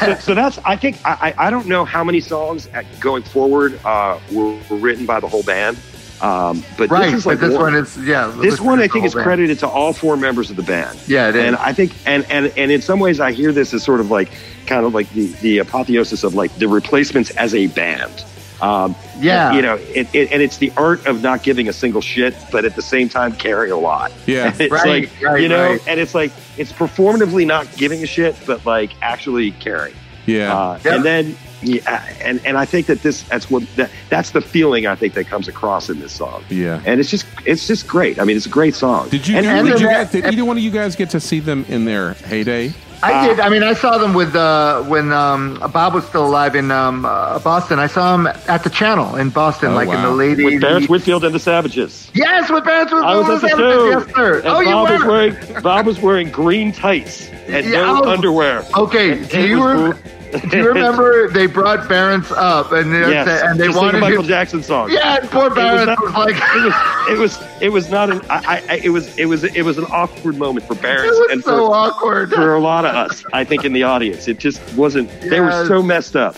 so, 0.01 0.15
so 0.17 0.35
that's. 0.35 0.59
I 0.65 0.77
think 0.77 0.99
I, 1.05 1.35
I 1.39 1.47
I 1.47 1.51
don't 1.51 1.67
know 1.67 1.85
how 1.85 2.03
many 2.03 2.21
songs 2.21 2.67
at, 2.69 2.87
going 3.01 3.23
forward 3.23 3.79
uh, 3.85 4.19
were, 4.33 4.59
were 4.71 4.77
written 4.77 5.07
by 5.07 5.21
the 5.21 5.29
whole 5.29 5.43
band, 5.43 5.79
um, 6.21 6.65
but 6.77 6.91
right. 6.91 7.11
this 7.11 7.15
is 7.15 7.25
but 7.25 7.31
like 7.31 7.41
this 7.41 7.55
one, 7.55 7.73
one 7.73 7.75
is 7.75 7.97
yeah. 7.99 8.33
this 8.39 8.61
one 8.61 8.81
I 8.81 8.89
think 8.89 9.05
is 9.05 9.15
band. 9.15 9.25
credited 9.25 9.59
to 9.61 9.69
all 9.69 9.93
four 9.93 10.17
members 10.17 10.51
of 10.51 10.57
the 10.57 10.63
band. 10.63 10.99
Yeah, 11.07 11.29
it 11.29 11.37
is. 11.37 11.45
and 11.45 11.57
I 11.57 11.73
think 11.73 11.95
and 12.07 12.25
and 12.31 12.53
and 12.57 12.71
in 12.71 12.83
some 12.83 12.99
ways 12.99 13.21
I 13.21 13.33
hear 13.33 13.53
this 13.53 13.73
as 13.73 13.85
sort 13.85 14.01
of 14.01 14.11
like 14.11 14.31
kind 14.67 14.85
of 14.85 14.95
like 14.95 15.09
the 15.11 15.27
the 15.43 15.59
apotheosis 15.59 16.25
of 16.25 16.35
like 16.35 16.55
the 16.57 16.69
replacements 16.69 17.31
as 17.33 17.55
a 17.55 17.69
band. 17.69 18.25
Um, 18.61 18.95
Yeah. 19.21 19.53
you 19.55 19.63
know, 19.63 19.77
it, 19.77 20.13
it, 20.15 20.33
and 20.33 20.43
it's 20.43 20.59
the 20.59 20.73
art 20.77 21.07
of 21.07 21.23
not 21.23 21.43
giving 21.43 21.69
a 21.69 21.73
single 21.73 22.01
shit, 22.01 22.35
but 22.51 22.65
at 22.65 22.75
the 22.77 22.83
same 22.83 23.09
time 23.09 23.33
caring 23.33 23.71
a 23.73 23.77
lot. 23.77 24.13
Yeah. 24.27 24.53
it's 24.59 24.71
Right, 24.73 24.87
like 25.11 25.23
right, 25.23 25.41
you 25.43 25.49
know, 25.49 25.71
right. 25.73 25.89
and 25.89 26.01
it's 26.01 26.15
like 26.15 26.33
it's 26.57 26.73
performatively 26.73 27.47
not 27.47 27.71
giving 27.77 28.03
a 28.03 28.07
shit, 28.07 28.35
but 28.47 28.65
like 28.67 28.91
actually 29.03 29.53
caring. 29.53 29.95
yeah. 30.27 30.57
Uh, 30.57 30.79
Yep. 30.85 30.95
And 30.95 31.05
then 31.05 31.37
yeah, 31.61 32.05
and 32.21 32.41
and 32.47 32.57
I 32.57 32.65
think 32.65 32.87
that 32.87 33.03
this 33.03 33.23
that's 33.25 33.51
what 33.51 33.65
that, 33.75 33.91
that's 34.11 34.31
the 34.31 34.41
feeling 34.41 34.87
I 34.87 34.95
think 34.95 35.15
that 35.15 35.27
comes 35.27 35.49
across 35.49 35.91
in 35.91 35.99
this 35.99 36.13
song. 36.13 36.45
Yeah. 36.51 36.81
and 36.87 37.01
it's 37.01 37.11
just 37.11 37.27
it's 37.45 37.67
just 37.67 37.89
great. 37.89 38.21
I 38.21 38.25
mean, 38.25 38.37
it's 38.37 38.47
a 38.47 38.49
great 38.49 38.77
song. 38.77 39.09
Did 39.09 39.27
you? 39.27 39.37
And, 39.37 39.45
guys, 39.45 39.59
and 39.59 39.69
did, 39.69 39.81
you 39.81 39.89
guys 39.89 40.11
did 40.13 40.25
either 40.27 40.45
one 40.45 40.57
of 40.57 40.63
you 40.63 40.71
guys 40.71 40.95
get 40.95 41.11
to 41.11 41.21
see 41.21 41.41
them 41.41 41.65
in 41.69 41.85
their 41.85 42.13
heyday? 42.15 42.73
I 43.03 43.27
did. 43.29 43.41
I 43.41 43.49
mean, 43.49 43.63
I 43.63 43.75
saw 43.75 43.99
them 43.99 44.13
with 44.15 44.35
uh, 44.35 44.83
when 44.83 45.13
um, 45.13 45.59
Bob 45.73 45.95
was 45.95 46.05
still 46.07 46.27
alive 46.27 46.55
in 46.57 46.71
um, 46.71 47.05
uh, 47.05 47.39
Boston. 47.39 47.79
I 47.79 47.87
saw 47.87 48.15
him 48.15 48.27
at 48.27 48.65
the 48.65 48.71
Channel 48.71 49.17
in 49.17 49.31
Boston, 49.31 49.71
Oh, 49.71 49.75
like 49.75 49.89
in 49.89 50.03
the 50.03 50.11
late 50.11 50.39
with 50.39 50.55
80s. 50.55 50.61
Barrence 50.61 50.89
Whitfield 50.89 51.25
and 51.25 51.35
the 51.35 51.39
Savages. 51.41 52.11
Yes, 52.15 52.51
with 52.51 52.65
Barrett 52.65 52.93
I 52.93 53.17
was 53.17 53.29
at 53.29 53.41
the 53.43 53.49
Savages, 53.49 53.57
show. 53.57 53.89
Yes, 54.07 54.15
sir. 54.17 54.39
And 54.39 54.47
oh, 54.49 54.61
you 54.61 54.71
Bob 54.71 54.91
was 54.91 55.03
were. 55.03 55.09
wearing 55.09 55.63
Bob 55.63 55.87
was 55.87 56.01
wearing 56.01 56.31
green 56.31 56.73
tights 56.73 57.29
and 57.29 57.65
Yeah, 57.67 57.83
no 57.83 58.03
oh. 58.05 58.11
underwear. 58.11 58.65
Okay, 58.77 59.13
And 59.19 59.29
do 59.29 59.47
you, 59.49 59.59
was 59.61 59.95
rem- 59.95 60.41
do 60.51 60.57
you 60.59 60.69
remember 60.69 61.29
they 61.31 61.47
brought 61.47 61.89
Barrence 61.89 62.31
up 62.33 62.73
and 62.73 62.93
they, 62.93 63.01
Yes, 63.01 63.43
and 63.45 63.59
they 63.61 63.67
to 63.69 63.73
sing 63.73 63.81
a 63.81 63.85
wanted 63.85 64.01
Michael 64.01 64.23
him, 64.23 64.29
Jackson 64.29 64.63
song. 64.63 64.91
Yeah, 64.91 65.19
and 65.21 65.31
poor 65.31 65.47
It 65.47 65.51
was, 65.51 65.87
not, 65.87 66.01
was, 66.03 66.13
like, 66.15 66.35
it 66.37 66.65
was 66.65 67.09
it 67.11 67.19
was 67.19 67.39
it 67.61 67.71
was 67.71 67.91
not 67.91 68.11
an 68.11 68.21
I, 68.31 68.63
I 68.69 68.77
it 68.85 68.91
was 68.91 69.17
it 69.19 69.27
was 69.27 69.45
it 69.45 69.63
was 69.63 69.79
an 69.79 69.85
awkward 69.91 70.37
moment 70.37 70.67
for 70.67 70.75
was 70.75 71.31
and 71.31 71.43
so 71.43 71.67
for, 71.69 71.75
awkward. 71.75 72.31
for 72.33 72.55
a 72.55 72.61
lot 72.61 72.85
of 72.85 72.95
us. 72.95 73.25
I 73.33 73.45
think 73.45 73.65
in 73.65 73.73
the 73.73 73.83
audience, 73.83 74.29
it 74.29 74.39
just 74.39 74.61
wasn't. 74.77 75.09
They 75.21 75.41
were 75.41 75.67
so 75.67 75.83
messed 75.83 76.17
up. 76.17 76.37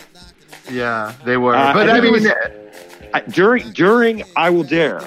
yeah, 0.71 1.13
they 1.25 1.37
were. 1.37 1.55
Uh, 1.55 1.73
but 1.75 1.91
I 1.91 2.01
mean, 2.01 2.13
was- 2.13 2.27
I, 3.13 3.21
during 3.29 3.71
during 3.73 4.23
I 4.37 4.51
Will 4.51 4.63
Dare, 4.63 5.03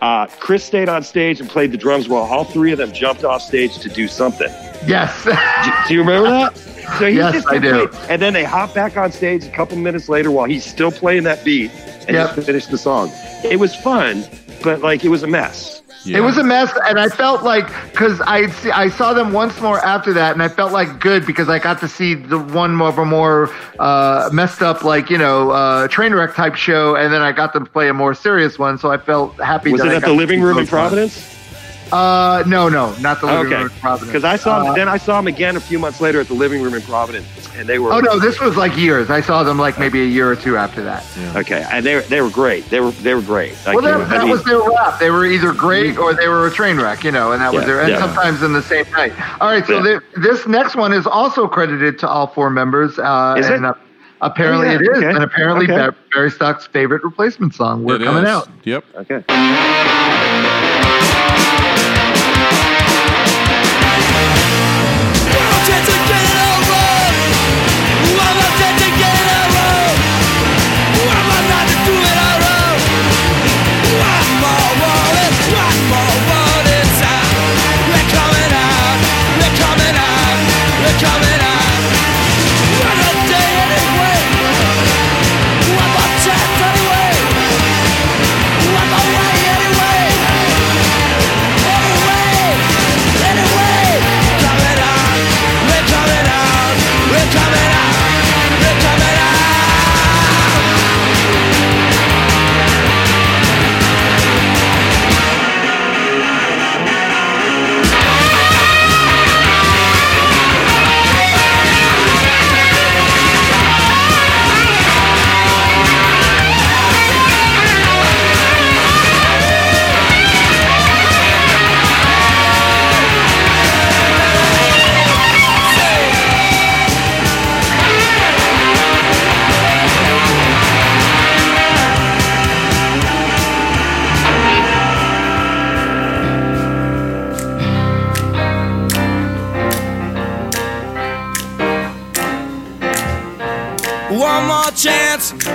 uh, 0.00 0.26
Chris 0.38 0.64
stayed 0.64 0.88
on 0.88 1.02
stage 1.02 1.40
and 1.40 1.48
played 1.48 1.72
the 1.72 1.76
drums 1.78 2.08
while 2.08 2.22
all 2.22 2.44
three 2.44 2.72
of 2.72 2.78
them 2.78 2.92
jumped 2.92 3.24
off 3.24 3.42
stage 3.42 3.78
to 3.78 3.88
do 3.88 4.06
something. 4.08 4.48
yes. 4.86 5.24
Do, 5.64 5.88
do 5.88 5.94
you 5.94 6.00
remember 6.00 6.28
that? 6.30 6.56
So 6.98 7.08
he 7.10 7.16
Yes, 7.16 7.34
just 7.34 7.48
I 7.48 7.58
do. 7.58 7.88
And 8.08 8.22
then 8.22 8.32
they 8.32 8.44
hop 8.44 8.72
back 8.74 8.96
on 8.96 9.10
stage 9.10 9.44
a 9.44 9.50
couple 9.50 9.76
minutes 9.76 10.08
later 10.08 10.30
while 10.30 10.44
he's 10.46 10.64
still 10.64 10.92
playing 10.92 11.24
that 11.24 11.44
beat 11.44 11.72
and 12.06 12.10
Yep. 12.10 12.36
just 12.36 12.46
finish 12.46 12.66
the 12.66 12.78
song. 12.78 13.10
It 13.42 13.58
was 13.58 13.74
fun, 13.74 14.24
but 14.66 14.82
like 14.82 15.04
it 15.04 15.08
was 15.08 15.22
a 15.22 15.28
mess. 15.28 15.80
Yeah. 16.04 16.18
It 16.18 16.20
was 16.20 16.38
a 16.38 16.42
mess, 16.42 16.72
and 16.86 16.98
I 16.98 17.08
felt 17.08 17.44
like 17.44 17.68
because 17.92 18.20
I 18.26 18.52
I 18.74 18.90
saw 18.90 19.12
them 19.12 19.32
once 19.32 19.60
more 19.60 19.78
after 19.78 20.12
that, 20.14 20.32
and 20.32 20.42
I 20.42 20.48
felt 20.48 20.72
like 20.72 20.98
good 20.98 21.24
because 21.24 21.48
I 21.48 21.60
got 21.60 21.78
to 21.80 21.88
see 21.88 22.14
the 22.14 22.38
one 22.38 22.74
more 22.74 22.88
of 22.88 22.98
a 22.98 23.04
more 23.04 23.50
uh, 23.78 24.28
messed 24.32 24.62
up, 24.62 24.82
like 24.82 25.08
you 25.08 25.18
know, 25.18 25.50
uh, 25.50 25.88
train 25.88 26.12
wreck 26.14 26.34
type 26.34 26.56
show, 26.56 26.96
and 26.96 27.12
then 27.12 27.22
I 27.22 27.30
got 27.30 27.52
them 27.52 27.64
to 27.64 27.70
play 27.70 27.88
a 27.88 27.94
more 27.94 28.12
serious 28.12 28.58
one. 28.58 28.76
So 28.76 28.90
I 28.90 28.98
felt 28.98 29.40
happy. 29.40 29.70
Was 29.70 29.82
that 29.82 29.88
it 29.88 29.92
I 29.92 29.96
at 29.96 30.02
got 30.02 30.08
the 30.08 30.14
living 30.14 30.40
room 30.40 30.58
in 30.58 30.64
both 30.64 30.72
ones. 30.72 30.90
Providence? 30.90 31.45
Uh, 31.92 32.42
no, 32.46 32.68
no, 32.68 32.94
not 32.96 33.20
the 33.20 33.26
living 33.26 33.46
Okay, 33.46 33.62
room 33.62 33.70
in 33.72 33.80
Providence. 33.80 34.10
because 34.10 34.24
I 34.24 34.36
saw 34.36 34.70
Uh, 34.70 34.74
then 34.74 34.88
I 34.88 34.96
saw 34.96 35.18
him 35.18 35.26
again 35.28 35.56
a 35.56 35.60
few 35.60 35.78
months 35.78 36.00
later 36.00 36.20
at 36.20 36.26
the 36.26 36.34
living 36.34 36.60
room 36.60 36.74
in 36.74 36.82
Providence, 36.82 37.26
and 37.56 37.68
they 37.68 37.78
were 37.78 37.92
Oh 37.92 38.00
no, 38.00 38.18
this 38.18 38.40
was 38.40 38.56
like 38.56 38.76
years. 38.76 39.08
I 39.08 39.20
saw 39.20 39.44
them 39.44 39.58
like 39.58 39.78
maybe 39.78 40.02
a 40.02 40.06
year 40.06 40.28
or 40.30 40.36
two 40.36 40.56
after 40.56 40.82
that. 40.82 41.04
okay, 41.36 41.64
and 41.70 41.86
they 41.86 41.94
were 41.94 42.00
they 42.02 42.20
were 42.20 42.30
great. 42.30 42.68
They 42.70 42.80
were 42.80 42.90
they 42.90 43.14
were 43.14 43.22
great. 43.22 43.52
Like, 43.64 43.76
Well, 43.76 43.84
you 43.84 43.90
know, 43.92 43.98
that, 43.98 44.08
I 44.08 44.18
that 44.18 44.22
mean- 44.24 44.30
was 44.32 44.42
their 44.44 44.58
rap. 44.60 44.98
They 44.98 45.10
were 45.10 45.24
either 45.26 45.52
great 45.52 45.96
or 45.96 46.12
they 46.12 46.26
were 46.28 46.46
a 46.46 46.50
train 46.50 46.76
wreck, 46.78 47.04
you 47.04 47.12
know, 47.12 47.32
and 47.32 47.40
that 47.40 47.52
was 47.54 47.64
their, 47.66 47.80
and 47.80 47.90
yeah. 47.90 48.00
sometimes 48.00 48.42
in 48.42 48.52
the 48.52 48.62
same 48.62 48.84
night. 48.92 49.12
All 49.40 49.48
right, 49.48 49.64
so 49.66 49.76
Yeah. 49.76 50.00
the, 50.14 50.20
this 50.20 50.46
next 50.46 50.74
one 50.74 50.92
is 50.92 51.06
also 51.06 51.46
credited 51.46 51.98
to 52.00 52.08
all 52.08 52.26
four 52.26 52.50
members. 52.50 52.98
Uh, 52.98 53.36
Is 53.38 53.48
it? 53.48 53.54
and, 53.56 53.66
uh, 53.66 53.74
apparently 54.22 54.66
Oh, 54.68 54.70
yeah, 54.72 54.76
it 54.76 54.82
is, 54.82 54.88
okay. 54.98 55.06
and 55.08 55.18
apparently 55.22 55.70
Okay. 55.70 55.96
Barry 56.12 56.30
Stock's 56.32 56.66
favorite 56.66 57.04
replacement 57.04 57.54
song. 57.54 57.84
We're 57.84 57.96
It 57.96 58.02
coming 58.04 58.24
is. 58.24 58.28
out. 58.30 58.48
Yep. 58.64 58.84
okay. 58.96 59.22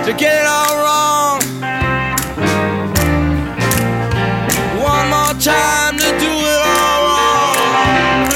to 0.04 0.12
get 0.12 0.34
it 0.42 0.46
all 0.46 0.76
wrong. 0.82 1.40
One 4.82 5.08
more 5.10 5.34
time 5.40 5.96
to 5.98 6.10
do 6.18 6.30
it 6.30 6.62
all 6.66 7.02
wrong. 7.06 8.30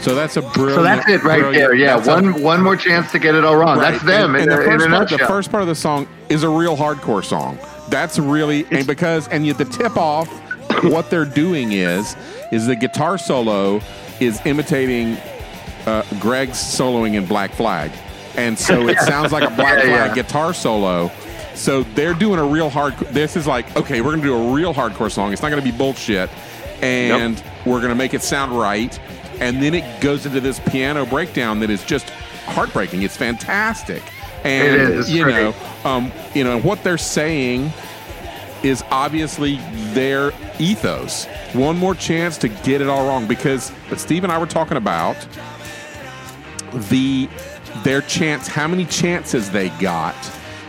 So 0.00 0.14
that's 0.14 0.36
a 0.38 0.42
brilliant. 0.42 0.76
So 0.76 0.82
that's 0.82 1.08
it 1.08 1.22
right 1.22 1.52
there. 1.52 1.74
Yeah, 1.74 1.96
that's 1.96 2.08
a- 2.08 2.12
one 2.14 2.42
one 2.42 2.62
more 2.62 2.76
chance 2.76 3.10
to 3.12 3.18
get 3.18 3.34
it 3.34 3.44
all 3.44 3.56
wrong. 3.56 3.78
Right. 3.78 3.92
That's 3.92 4.04
them 4.04 4.34
And, 4.36 4.44
in, 4.44 4.50
and 4.50 4.60
the 4.60 4.64
first 4.64 4.88
part, 4.88 5.08
the 5.10 5.18
first 5.18 5.50
part 5.50 5.62
of 5.62 5.68
the 5.68 5.74
song 5.74 6.08
is 6.30 6.44
a 6.44 6.48
real 6.48 6.76
hardcore 6.76 7.22
song. 7.24 7.58
That's 7.88 8.18
really 8.18 8.66
and 8.70 8.86
because 8.86 9.28
and 9.28 9.46
yet 9.46 9.58
the 9.58 9.64
tip 9.66 9.96
off, 9.98 10.28
what 10.84 11.10
they're 11.10 11.24
doing 11.26 11.72
is 11.72 12.16
is 12.52 12.66
the 12.66 12.76
guitar 12.76 13.18
solo 13.18 13.80
is 14.20 14.40
imitating 14.46 15.18
uh, 15.86 16.02
Greg's 16.20 16.58
soloing 16.58 17.14
in 17.14 17.26
Black 17.26 17.50
Flag, 17.52 17.90
and 18.38 18.58
so 18.58 18.88
it 18.88 18.98
sounds 19.00 19.32
like 19.32 19.42
a 19.42 19.54
Black 19.54 19.82
Flag 19.82 19.86
yeah. 20.10 20.14
guitar 20.14 20.54
solo. 20.54 21.10
So 21.54 21.82
they're 21.82 22.14
doing 22.14 22.38
a 22.38 22.44
real 22.44 22.70
hard. 22.70 22.96
This 22.98 23.36
is 23.36 23.46
like 23.46 23.76
okay, 23.76 24.00
we're 24.00 24.12
gonna 24.12 24.22
do 24.22 24.34
a 24.34 24.52
real 24.52 24.72
hardcore 24.72 25.10
song. 25.10 25.32
It's 25.32 25.42
not 25.42 25.50
gonna 25.50 25.60
be 25.62 25.72
bullshit, 25.72 26.30
and 26.80 27.42
we're 27.66 27.80
gonna 27.80 27.96
make 27.96 28.14
it 28.14 28.22
sound 28.22 28.58
right. 28.58 28.98
And 29.40 29.62
then 29.62 29.74
it 29.74 30.00
goes 30.00 30.26
into 30.26 30.40
this 30.40 30.60
piano 30.60 31.04
breakdown 31.04 31.60
that 31.60 31.70
is 31.70 31.84
just 31.84 32.10
heartbreaking. 32.46 33.02
It's 33.02 33.16
fantastic, 33.16 34.02
and 34.44 34.74
It 34.74 34.80
is. 34.90 35.10
You 35.10 35.24
great. 35.24 35.34
know, 35.34 35.54
um, 35.84 36.12
you 36.34 36.44
know 36.44 36.60
what 36.60 36.82
they're 36.84 36.98
saying 36.98 37.72
is 38.62 38.82
obviously 38.90 39.56
their 39.92 40.32
ethos. 40.58 41.26
One 41.52 41.76
more 41.76 41.94
chance 41.94 42.38
to 42.38 42.48
get 42.48 42.80
it 42.80 42.88
all 42.88 43.06
wrong 43.06 43.26
because 43.26 43.72
but 43.88 43.98
Steve 44.00 44.24
and 44.24 44.32
I 44.32 44.38
were 44.38 44.46
talking 44.46 44.76
about 44.76 45.16
the 46.72 47.28
their 47.84 48.02
chance, 48.02 48.46
how 48.48 48.68
many 48.68 48.84
chances 48.84 49.50
they 49.50 49.68
got, 49.80 50.14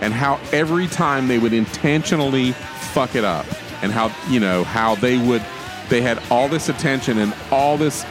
and 0.02 0.14
how 0.14 0.40
every 0.52 0.88
time 0.88 1.28
they 1.28 1.38
would 1.40 1.54
intentionally 1.54 2.54
fuck 2.94 3.16
it 3.16 3.24
up, 3.24 3.46
and 3.82 3.92
how 3.92 4.12
you 4.30 4.40
know 4.40 4.64
how 4.64 4.96
they 4.96 5.18
would 5.18 5.44
they 5.90 6.02
had 6.02 6.22
all 6.30 6.48
this 6.48 6.70
attention 6.70 7.18
and 7.18 7.34
all 7.52 7.78
this 7.78 8.06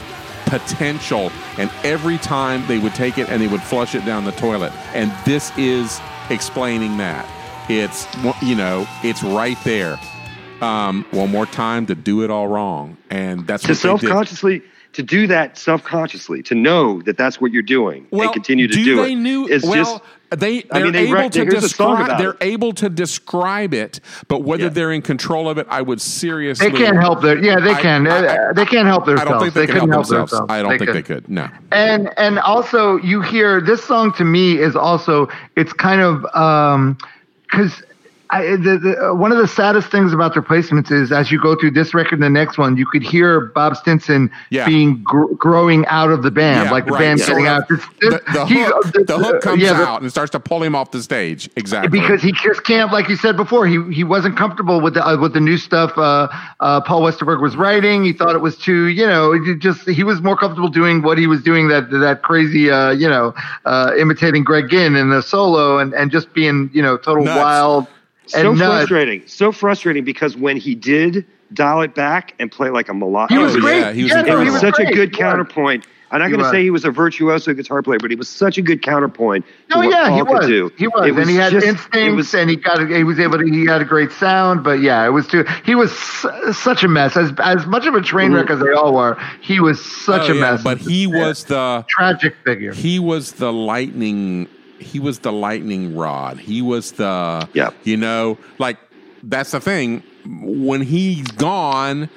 potential, 0.46 1.30
and 1.58 1.70
every 1.84 2.18
time 2.18 2.66
they 2.66 2.78
would 2.78 2.94
take 2.94 3.18
it 3.18 3.28
and 3.28 3.40
they 3.42 3.46
would 3.48 3.62
flush 3.62 3.94
it 3.94 4.04
down 4.04 4.24
the 4.24 4.32
toilet, 4.32 4.72
and 4.94 5.12
this 5.24 5.52
is 5.58 6.00
explaining 6.30 6.96
that. 6.98 7.26
It's 7.70 8.06
you 8.42 8.54
know 8.54 8.86
it's 9.04 9.22
right 9.22 9.58
there. 9.64 9.98
Um, 10.60 11.06
one 11.12 11.30
more 11.30 11.46
time 11.46 11.86
to 11.86 11.94
do 11.94 12.24
it 12.24 12.30
all 12.30 12.48
wrong, 12.48 12.96
and 13.10 13.46
that's 13.46 13.62
To 13.64 13.68
what 13.68 13.82
they 13.82 13.88
did. 13.90 14.00
self-consciously 14.00 14.62
to 14.98 15.02
do 15.04 15.28
that 15.28 15.56
self-consciously 15.56 16.42
to 16.42 16.56
know 16.56 17.00
that 17.02 17.16
that's 17.16 17.40
what 17.40 17.52
you're 17.52 17.62
doing 17.62 18.04
Well, 18.10 18.24
and 18.24 18.32
continue 18.32 18.66
to 18.66 18.74
do 18.74 18.84
do, 18.84 18.96
they 18.96 19.12
it 19.12 19.16
knew- 19.16 19.46
is 19.46 19.62
well, 19.62 19.74
just 19.74 20.00
They 20.30 20.58
I 20.58 20.62
they're 20.72 20.84
mean, 20.84 20.92
they 20.92 21.02
able 21.04 21.14
write- 21.14 21.32
to 21.32 21.44
here's 21.44 21.62
a 21.64 21.68
song 21.68 21.96
describe 21.98 22.18
they're 22.18 22.30
it. 22.32 22.36
able 22.54 22.72
to 22.72 22.88
describe 22.90 23.72
it, 23.72 24.00
but 24.26 24.42
whether 24.42 24.64
Yeah. 24.64 24.68
they're 24.70 24.92
in 24.92 25.00
control 25.02 25.48
of 25.48 25.56
it, 25.56 25.66
I 25.70 25.80
would 25.82 26.00
seriously. 26.02 26.68
They 26.68 26.76
can't 26.76 26.96
help 26.98 27.22
their 27.22 27.38
yeah. 27.38 27.60
They 27.60 27.72
I- 27.74 27.80
can. 27.80 28.06
I- 28.08 28.52
they 28.52 28.66
can't 28.66 28.86
help 28.88 29.04
I 29.04 29.06
themselves. 29.14 29.30
don't 29.30 29.40
think 29.40 29.54
they, 29.54 29.66
can 29.66 29.74
couldn't 29.76 29.90
help 29.92 30.06
themselves. 30.08 30.46
I 30.50 30.60
don't 30.62 30.70
think 30.78 30.90
could. 30.90 30.96
they 30.96 31.02
could. 31.02 31.28
No. 31.30 31.46
And 31.72 32.10
and 32.18 32.40
also 32.40 32.96
you 32.98 33.22
hear 33.22 33.60
this 33.62 33.82
song 33.84 34.12
to 34.14 34.24
me 34.24 34.58
is 34.58 34.74
also 34.76 35.28
it's 35.56 35.72
kind 35.72 36.00
of 36.02 36.26
um 36.34 36.98
because. 37.50 37.82
I, 38.30 38.56
the, 38.56 38.78
the, 38.78 39.08
uh, 39.10 39.14
one 39.14 39.32
of 39.32 39.38
the 39.38 39.48
saddest 39.48 39.90
things 39.90 40.12
about 40.12 40.34
the 40.34 40.40
replacements 40.40 40.90
is 40.90 41.12
as 41.12 41.30
you 41.32 41.40
go 41.40 41.56
through 41.56 41.70
this 41.70 41.94
record 41.94 42.14
and 42.16 42.22
the 42.22 42.28
next 42.28 42.58
one, 42.58 42.76
you 42.76 42.84
could 42.86 43.02
hear 43.02 43.40
Bob 43.40 43.74
Stinson 43.76 44.30
Yeah. 44.50 44.66
being 44.66 45.02
gr- 45.02 45.32
growing 45.34 45.86
out 45.86 46.10
of 46.10 46.22
the 46.22 46.30
band, 46.30 46.66
Yeah, 46.66 46.70
like 46.70 46.84
the 46.84 46.92
right. 46.92 47.00
band 47.00 47.20
getting 47.20 47.46
out. 47.46 47.68
This, 47.68 47.80
this, 48.00 48.20
The, 48.34 48.44
hook, 48.46 48.92
the- 48.92 49.04
the 49.04 49.18
hook 49.18 49.40
comes 49.40 49.62
yeah, 49.62 49.80
out 49.82 50.02
and 50.02 50.10
starts 50.10 50.30
to 50.32 50.40
pull 50.40 50.62
him 50.62 50.74
off 50.74 50.90
the 50.90 51.02
stage. 51.02 51.48
Exactly. 51.56 51.88
because 51.88 52.20
he 52.22 52.32
just 52.32 52.64
can't, 52.64 52.92
like 52.92 53.08
you 53.08 53.16
said 53.16 53.36
before, 53.36 53.66
he 53.66 53.82
he 53.92 54.04
wasn't 54.04 54.36
comfortable 54.36 54.80
with 54.80 54.94
the 54.94 55.06
uh, 55.06 55.16
with 55.16 55.32
the 55.32 55.40
new 55.40 55.56
stuff 55.56 55.96
uh, 55.96 56.28
uh, 56.60 56.80
Paul 56.82 57.02
Westerberg 57.02 57.40
was 57.40 57.56
writing. 57.56 58.04
He 58.04 58.12
thought 58.12 58.34
it 58.34 58.40
was 58.42 58.56
too, 58.58 58.86
you 58.88 59.06
know, 59.06 59.34
just 59.58 59.88
he 59.88 60.04
was 60.04 60.20
more 60.20 60.36
comfortable 60.36 60.68
doing 60.68 61.00
what 61.02 61.16
he 61.18 61.26
was 61.26 61.42
doing 61.42 61.68
that 61.68 61.90
that 61.90 62.22
crazy, 62.22 62.70
uh, 62.70 62.90
you 62.90 63.08
know, 63.08 63.34
uh, 63.64 63.92
imitating 63.98 64.44
Greg 64.44 64.68
Ginn 64.68 64.96
in 64.96 65.08
the 65.10 65.22
solo 65.22 65.78
and 65.78 65.94
and 65.94 66.10
just 66.10 66.32
being, 66.34 66.68
you 66.74 66.82
know, 66.82 66.96
total 66.98 67.24
Nuts. 67.24 67.38
wild 67.38 67.86
so 68.28 68.50
and 68.50 68.58
nuts. 68.58 68.78
frustrating, 68.88 69.22
so 69.26 69.52
frustrating 69.52 70.04
because 70.04 70.36
when 70.36 70.56
he 70.56 70.74
did 70.74 71.26
dial 71.54 71.80
it 71.82 71.94
back 71.94 72.34
and 72.38 72.50
play 72.52 72.70
like 72.70 72.88
a 72.88 72.94
melodic, 72.94 73.36
He 73.36 73.42
was 73.42 73.56
great. 73.56 73.80
yeah, 73.80 73.92
he 73.92 74.02
was 74.04 74.12
Yeah, 74.12 74.20
It 74.20 74.26
no, 74.26 74.40
he 74.40 74.50
was 74.50 74.60
such 74.60 74.74
great. 74.74 74.90
a 74.90 74.92
good 74.94 75.10
He 75.10 75.16
counterpoint. 75.16 75.86
I'm 76.10 76.20
not 76.20 76.28
going 76.28 76.40
to 76.42 76.48
say 76.48 76.62
he 76.62 76.70
was 76.70 76.86
a 76.86 76.90
virtuoso 76.90 77.52
guitar 77.52 77.82
player, 77.82 77.98
but 78.00 78.08
he 78.10 78.16
was 78.16 78.30
such 78.30 78.56
a 78.56 78.62
good 78.62 78.80
counterpoint. 78.80 79.44
to 79.68 79.76
Oh 79.76 79.78
what 79.80 79.90
yeah, 79.90 80.04
he 80.10 80.16
Paul 80.22 80.24
could 80.24 80.38
was. 80.38 80.46
do. 80.46 80.72
He 80.78 80.88
was, 80.88 81.06
It 81.06 81.18
and 81.18 81.28
he 81.28 81.36
had 81.36 81.52
just- 81.52 81.66
instincts, 81.66 82.16
was- 82.16 82.34
and 82.34 82.48
he 82.48 82.56
got. 82.56 82.88
He 82.88 83.04
was 83.04 83.20
able 83.20 83.36
to. 83.38 83.44
He 83.44 83.66
had 83.66 83.82
a 83.82 83.84
great 83.84 84.10
sound, 84.12 84.64
but 84.64 84.80
yeah, 84.80 85.04
it 85.04 85.10
was 85.10 85.26
too. 85.26 85.44
He 85.66 85.74
was 85.74 85.92
su- 85.98 86.30
such 86.54 86.82
a 86.82 86.88
mess. 86.88 87.14
As 87.18 87.30
as 87.40 87.66
much 87.66 87.84
of 87.86 87.92
a 87.94 88.00
train 88.00 88.32
wreck 88.32 88.48
as 88.48 88.58
they 88.58 88.72
all 88.72 88.94
were, 88.94 89.18
he 89.42 89.60
was 89.60 89.84
such 89.84 90.30
Oh, 90.30 90.32
a 90.32 90.34
yeah, 90.34 90.40
mess. 90.52 90.62
But 90.64 90.78
he 90.78 91.06
was 91.06 91.44
the 91.44 91.84
tragic 91.90 92.36
figure. 92.42 92.72
he 92.72 92.98
was 92.98 93.32
the 93.32 93.52
lightning 93.52 94.48
he 94.78 94.98
was 95.00 95.18
the 95.20 95.32
lightning 95.32 95.96
rod 95.96 96.38
he 96.38 96.62
was 96.62 96.92
the 96.92 97.48
Yep. 97.54 97.74
you 97.84 97.96
know 97.96 98.38
like 98.58 98.76
that's 99.22 99.50
the 99.50 99.60
thing 99.60 100.02
when 100.26 100.82
he's 100.82 101.26
gone 101.32 102.08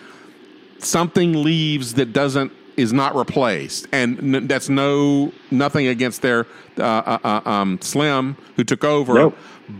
something 0.80 1.43
leaves 1.43 1.93
that 1.95 2.14
doesn't 2.14 2.51
is 2.78 2.93
not 2.93 3.16
replaced 3.16 3.88
and 3.91 4.36
n- 4.36 4.47
that's 4.47 4.70
no 4.70 5.32
nothing 5.51 5.88
against 5.88 6.22
their 6.22 6.47
uh, 6.78 6.82
uh, 6.84 7.18
uh, 7.24 7.49
um, 7.49 7.80
slim 7.82 8.36
who 8.55 8.64
took 8.64 8.84
over 8.84 9.14
Nope. 9.14 9.38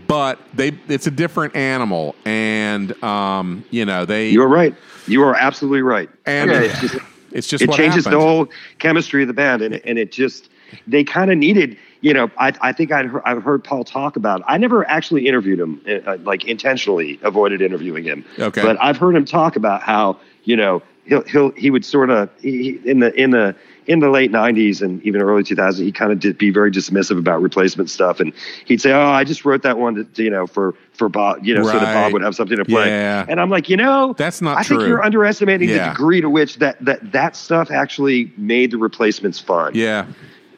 but 0.08 0.40
they 0.54 0.72
it's 0.90 1.08
a 1.08 1.12
different 1.12 1.56
animal 1.56 2.16
and 2.26 3.02
um, 3.04 3.64
you 3.72 3.86
know 3.86 4.06
they 4.06 4.30
You 4.30 4.44
are 4.44 4.48
right. 4.48 4.76
You 5.08 5.24
are 5.24 5.36
absolutely 5.36 5.82
right. 5.82 6.10
and 6.26 6.52
Yeah, 6.52 6.60
it's 6.62 6.80
just, 6.82 6.96
it's 7.32 7.48
just 7.48 7.64
it 7.64 7.72
changes 7.72 8.04
the 8.04 8.20
whole 8.20 8.48
chemistry 8.78 9.24
of 9.24 9.28
the 9.28 9.34
band, 9.34 9.62
and 9.64 9.76
and 9.86 9.98
it 9.98 10.12
just 10.12 10.50
they 10.88 11.04
kind 11.04 11.32
of 11.32 11.38
needed. 11.38 11.78
You 12.02 12.14
know, 12.14 12.32
I 12.38 12.54
I 12.62 12.72
think 12.72 12.92
I'd 12.92 13.06
heard, 13.06 13.22
I've 13.26 13.44
heard 13.44 13.64
Paul 13.64 13.84
talk 13.84 14.16
about. 14.16 14.40
It. 14.42 14.46
I 14.48 14.58
never 14.58 14.88
actually 14.90 15.28
interviewed 15.28 15.60
him, 15.60 15.82
uh, 16.08 16.18
like 16.24 16.46
intentionally 16.46 17.20
avoided 17.22 17.62
interviewing 17.62 18.04
him. 18.04 18.26
Okay. 18.40 18.62
but 18.64 18.78
I've 18.82 18.98
heard 18.98 19.16
him 19.16 19.26
talk 19.26 19.56
about 19.56 19.82
how 19.82 20.20
you 20.44 20.56
know 20.56 20.82
he'll 21.06 21.24
he'll 21.24 21.52
he 21.52 21.70
would 21.70 21.86
sort 21.86 22.10
of 22.10 22.30
in 22.44 23.00
the 23.00 23.14
in 23.14 23.32
the 23.32 23.56
in 23.88 24.00
the 24.00 24.10
late 24.10 24.32
90s 24.32 24.82
and 24.82 25.02
even 25.04 25.22
early 25.22 25.42
2000s 25.42 25.80
he 25.80 25.92
kind 25.92 26.12
of 26.12 26.20
did 26.20 26.38
be 26.38 26.52
very 26.52 26.72
dismissive 26.72 27.18
about 27.18 27.42
replacement 27.42 27.90
stuff 27.90 28.20
and 28.20 28.32
he'd 28.66 28.80
say 28.80 28.92
oh 28.92 29.10
i 29.10 29.24
just 29.24 29.44
wrote 29.44 29.64
that 29.64 29.80
one 29.80 29.96
to, 29.96 30.04
to, 30.04 30.24
you 30.24 30.30
know 30.30 30.46
for 30.46 30.76
for 30.94 31.10
bob 31.10 31.44
you 31.44 31.56
know 31.56 31.64
so 31.64 31.74
that 31.74 31.94
bob 31.94 32.14
would 32.14 32.22
have 32.22 32.36
something 32.36 32.58
to 32.58 32.66
play 32.66 32.88
Yeah. 32.88 33.26
and 33.28 33.42
i'm 33.42 33.50
like 33.50 33.70
you 33.70 33.78
know 33.78 34.14
That's 34.18 34.40
not 34.42 34.58
i 34.58 34.64
think 34.64 34.82
you're 34.82 35.04
underestimating 35.04 35.68
Yeah. 35.70 35.88
the 35.88 35.94
degree 35.94 36.22
to 36.22 36.30
which 36.30 36.58
that 36.58 36.84
that 36.86 37.12
that 37.12 37.36
stuff 37.36 37.72
actually 37.72 38.32
made 38.38 38.70
the 38.72 38.78
replacements 38.78 39.40
fun 39.40 39.74
yeah 39.74 40.06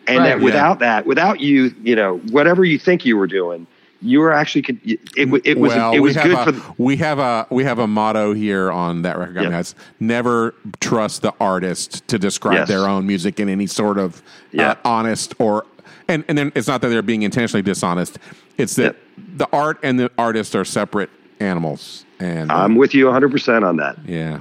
and 0.08 0.20
Right, 0.20 0.30
that 0.30 0.38
yeah. 0.40 0.44
without 0.44 0.80
that 0.80 1.06
without 1.06 1.40
you 1.40 1.74
you 1.84 1.96
know 1.96 2.18
whatever 2.32 2.64
you 2.66 2.78
think 2.80 3.06
you 3.06 3.18
were 3.18 3.28
doing 3.28 3.68
you 4.02 4.20
were 4.20 4.34
actually 4.34 4.62
con- 4.64 4.82
it, 4.84 5.00
it 5.16 5.58
was 5.58 5.74
well, 5.74 5.94
it 5.94 6.00
was 6.00 6.18
good 6.18 6.32
a, 6.34 6.44
for 6.44 6.52
the, 6.52 6.62
we 6.78 6.98
have 6.98 7.20
a 7.20 7.48
we 7.50 7.64
have 7.64 7.80
a 7.80 7.88
motto 7.88 8.34
here 8.34 8.70
on 8.70 9.04
that 9.04 9.18
record. 9.18 9.44
Yeah. 9.44 9.50
Guys, 9.50 9.76
never 10.02 10.54
trust 10.82 11.22
the 11.22 11.34
artist 11.40 12.06
to 12.10 12.20
describe 12.20 12.56
Yes. 12.58 12.68
their 12.68 12.86
own 12.86 13.08
music 13.08 13.40
in 13.40 13.48
any 13.48 13.66
sort 13.66 13.98
of 13.98 14.22
Yeah. 14.52 14.72
uh, 14.72 14.76
honest 14.84 15.36
or 15.40 15.66
and 16.10 16.26
and 16.28 16.38
then 16.38 16.52
it's 16.54 16.68
not 16.68 16.82
that 16.82 16.90
they're 16.90 17.02
being 17.02 17.22
intentionally 17.22 17.62
dishonest. 17.62 18.20
It's 18.58 18.76
that 18.76 18.98
Yep. 19.18 19.28
the 19.38 19.48
art 19.54 19.80
and 19.84 19.98
the 19.98 20.12
artist 20.18 20.54
are 20.54 20.66
separate 20.66 21.10
animals. 21.40 22.06
And 22.20 22.52
i'm 22.52 22.76
with 22.76 22.94
you 22.94 23.06
100% 23.06 23.64
on 23.64 23.78
that 23.78 23.98
yeah, 24.06 24.40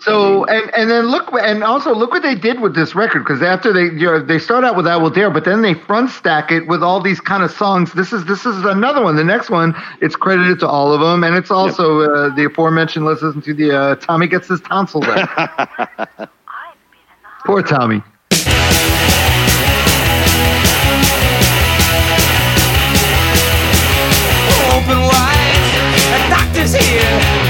So 0.00 0.46
and 0.46 0.70
and 0.74 0.90
then 0.90 1.08
look 1.08 1.30
and 1.32 1.62
also 1.62 1.94
look 1.94 2.10
what 2.10 2.22
they 2.22 2.34
did 2.34 2.60
with 2.60 2.74
this 2.74 2.94
record 2.94 3.20
because 3.20 3.42
after 3.42 3.70
they 3.70 3.84
you 3.84 4.06
know, 4.06 4.18
they 4.18 4.38
start 4.38 4.64
out 4.64 4.74
with 4.74 4.86
I 4.86 4.96
Will 4.96 5.10
Dare, 5.10 5.30
but 5.30 5.44
then 5.44 5.60
they 5.60 5.74
front 5.74 6.08
stack 6.10 6.50
it 6.50 6.66
with 6.66 6.82
all 6.82 7.02
these 7.02 7.20
kind 7.20 7.42
of 7.42 7.50
songs. 7.50 7.92
This 7.92 8.10
is 8.12 8.24
this 8.24 8.46
is 8.46 8.64
another 8.64 9.02
one. 9.02 9.16
The 9.16 9.24
next 9.24 9.50
one 9.50 9.74
it's 10.00 10.16
credited 10.16 10.58
to 10.60 10.68
all 10.68 10.94
of 10.94 11.00
them, 11.00 11.22
and 11.22 11.36
it's 11.36 11.50
also 11.50 12.00
uh, 12.00 12.34
the 12.34 12.46
aforementioned. 12.46 13.04
Let's 13.04 13.20
listen 13.20 13.42
to 13.42 13.52
the 13.52 13.76
uh, 13.76 13.96
Tommy 13.96 14.26
gets 14.26 14.48
his 14.48 14.62
tonsils 14.62 15.04
out. 15.08 16.30
Poor 17.44 17.62
Tommy. 17.62 18.02
open 24.80 25.00
wide. 25.02 25.50
A 26.14 26.30
doctor's 26.30 26.74
here. 26.74 27.49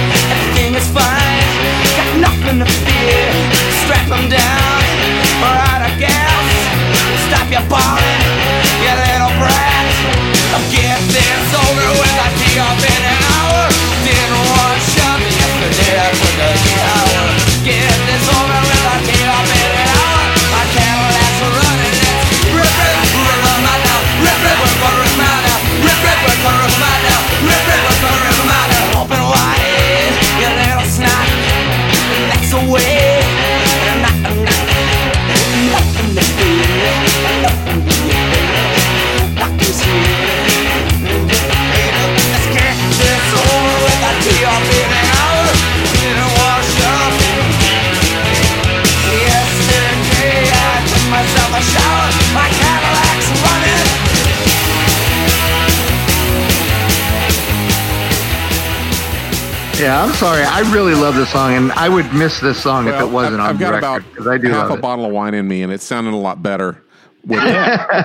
Nothing 2.41 2.59
to 2.61 2.65
fear. 2.65 3.33
Strap 3.85 4.07
him 4.07 4.29
down. 4.29 4.83
Alright, 5.45 5.83
I 5.83 5.93
guess. 5.99 6.49
Stop 7.29 7.51
your 7.51 7.65
bawling, 7.69 8.23
you 8.83 8.93
little 8.97 9.39
brat. 9.39 9.70
Yeah, 59.81 60.03
I'm 60.05 60.13
sorry. 60.13 60.43
I 60.43 60.61
really 60.75 60.95
love 60.95 61.15
this 61.15 61.33
song, 61.33 61.55
and 61.55 61.73
I 61.73 61.89
would 61.89 62.13
miss 62.13 62.39
this 62.39 62.63
song 62.63 62.87
if 62.87 63.01
it 63.01 63.09
wasn't 63.09 63.41
I've, 63.41 63.41
on 63.41 63.51
I've 63.51 63.59
the 63.59 63.65
got 63.65 63.71
record 63.71 63.79
about 63.79 64.11
because 64.11 64.27
I 64.27 64.37
do 64.37 64.49
half 64.49 64.71
a 64.71 64.75
it. 64.75 64.81
bottle 64.83 65.07
of 65.07 65.13
wine 65.13 65.33
in 65.33 65.49
me, 65.49 65.63
and 65.63 65.73
it 65.73 65.81
sounded 65.81 66.13
a 66.13 66.19
lot 66.19 66.43
better. 66.43 66.83
With 67.25 67.41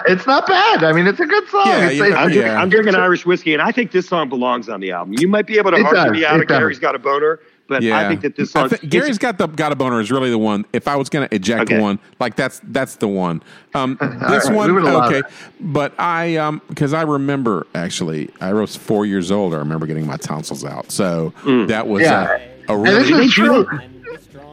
it's 0.07 0.25
not 0.25 0.47
bad. 0.47 0.85
I 0.85 0.93
mean, 0.93 1.05
it's 1.05 1.19
a 1.19 1.25
good 1.25 1.45
song. 1.49 1.67
Yeah, 1.67 1.89
it's, 1.89 1.97
yeah, 1.97 2.05
I'm, 2.05 2.11
yeah. 2.11 2.33
drinking, 2.33 2.51
I'm 2.55 2.69
drinking 2.69 2.95
Irish 2.95 3.25
whiskey, 3.25 3.51
and 3.53 3.61
I 3.61 3.73
think 3.73 3.91
this 3.91 4.07
song 4.07 4.29
belongs 4.29 4.69
on 4.69 4.79
the 4.79 4.91
album. 4.91 5.15
You 5.17 5.27
might 5.27 5.47
be 5.47 5.57
able 5.57 5.71
to 5.71 5.77
It 5.77 5.85
argue 5.85 6.13
me 6.13 6.25
out 6.25 6.37
it 6.37 6.43
of 6.43 6.47
does. 6.47 6.59
Gary's 6.59 6.79
got 6.79 6.95
a 6.95 6.99
boner, 6.99 7.41
but 7.67 7.81
yeah, 7.81 7.97
I 7.99 8.07
think 8.07 8.21
that 8.21 8.35
this 8.35 8.55
I 8.55 8.67
song. 8.67 8.77
thi- 8.77 8.87
Gary's 8.87 9.17
got 9.17 9.37
the 9.37 9.47
got 9.47 9.71
a 9.71 9.75
boner 9.75 9.99
is 9.99 10.11
really 10.11 10.29
the 10.29 10.37
one. 10.37 10.65
If 10.73 10.87
I 10.87 10.95
was 10.95 11.09
going 11.09 11.27
to 11.27 11.33
eject 11.35 11.63
Okay. 11.71 11.79
one, 11.79 11.99
like 12.19 12.35
that's 12.35 12.61
that's 12.65 12.95
the 12.97 13.07
one. 13.07 13.41
Um, 13.73 13.97
this 14.29 14.45
right, 14.47 14.55
one, 14.55 14.73
would 14.73 14.83
okay, 14.85 15.23
but 15.59 15.93
I 15.99 16.35
um 16.37 16.61
because 16.67 16.93
I 16.93 17.01
remember 17.03 17.65
actually 17.75 18.29
I 18.41 18.53
was 18.53 18.75
four 18.75 19.05
years 19.05 19.31
old. 19.31 19.53
I 19.53 19.57
remember 19.57 19.85
getting 19.87 20.05
my 20.05 20.17
tonsils 20.17 20.63
out, 20.63 20.91
so 20.91 21.33
that 21.67 21.87
was 21.87 22.03
Yeah. 22.03 22.37
uh, 22.69 22.73
a 22.73 22.77
and 22.77 22.85
this 22.87 23.09
really 23.09 23.25
is 23.25 23.33
true. 23.33 23.67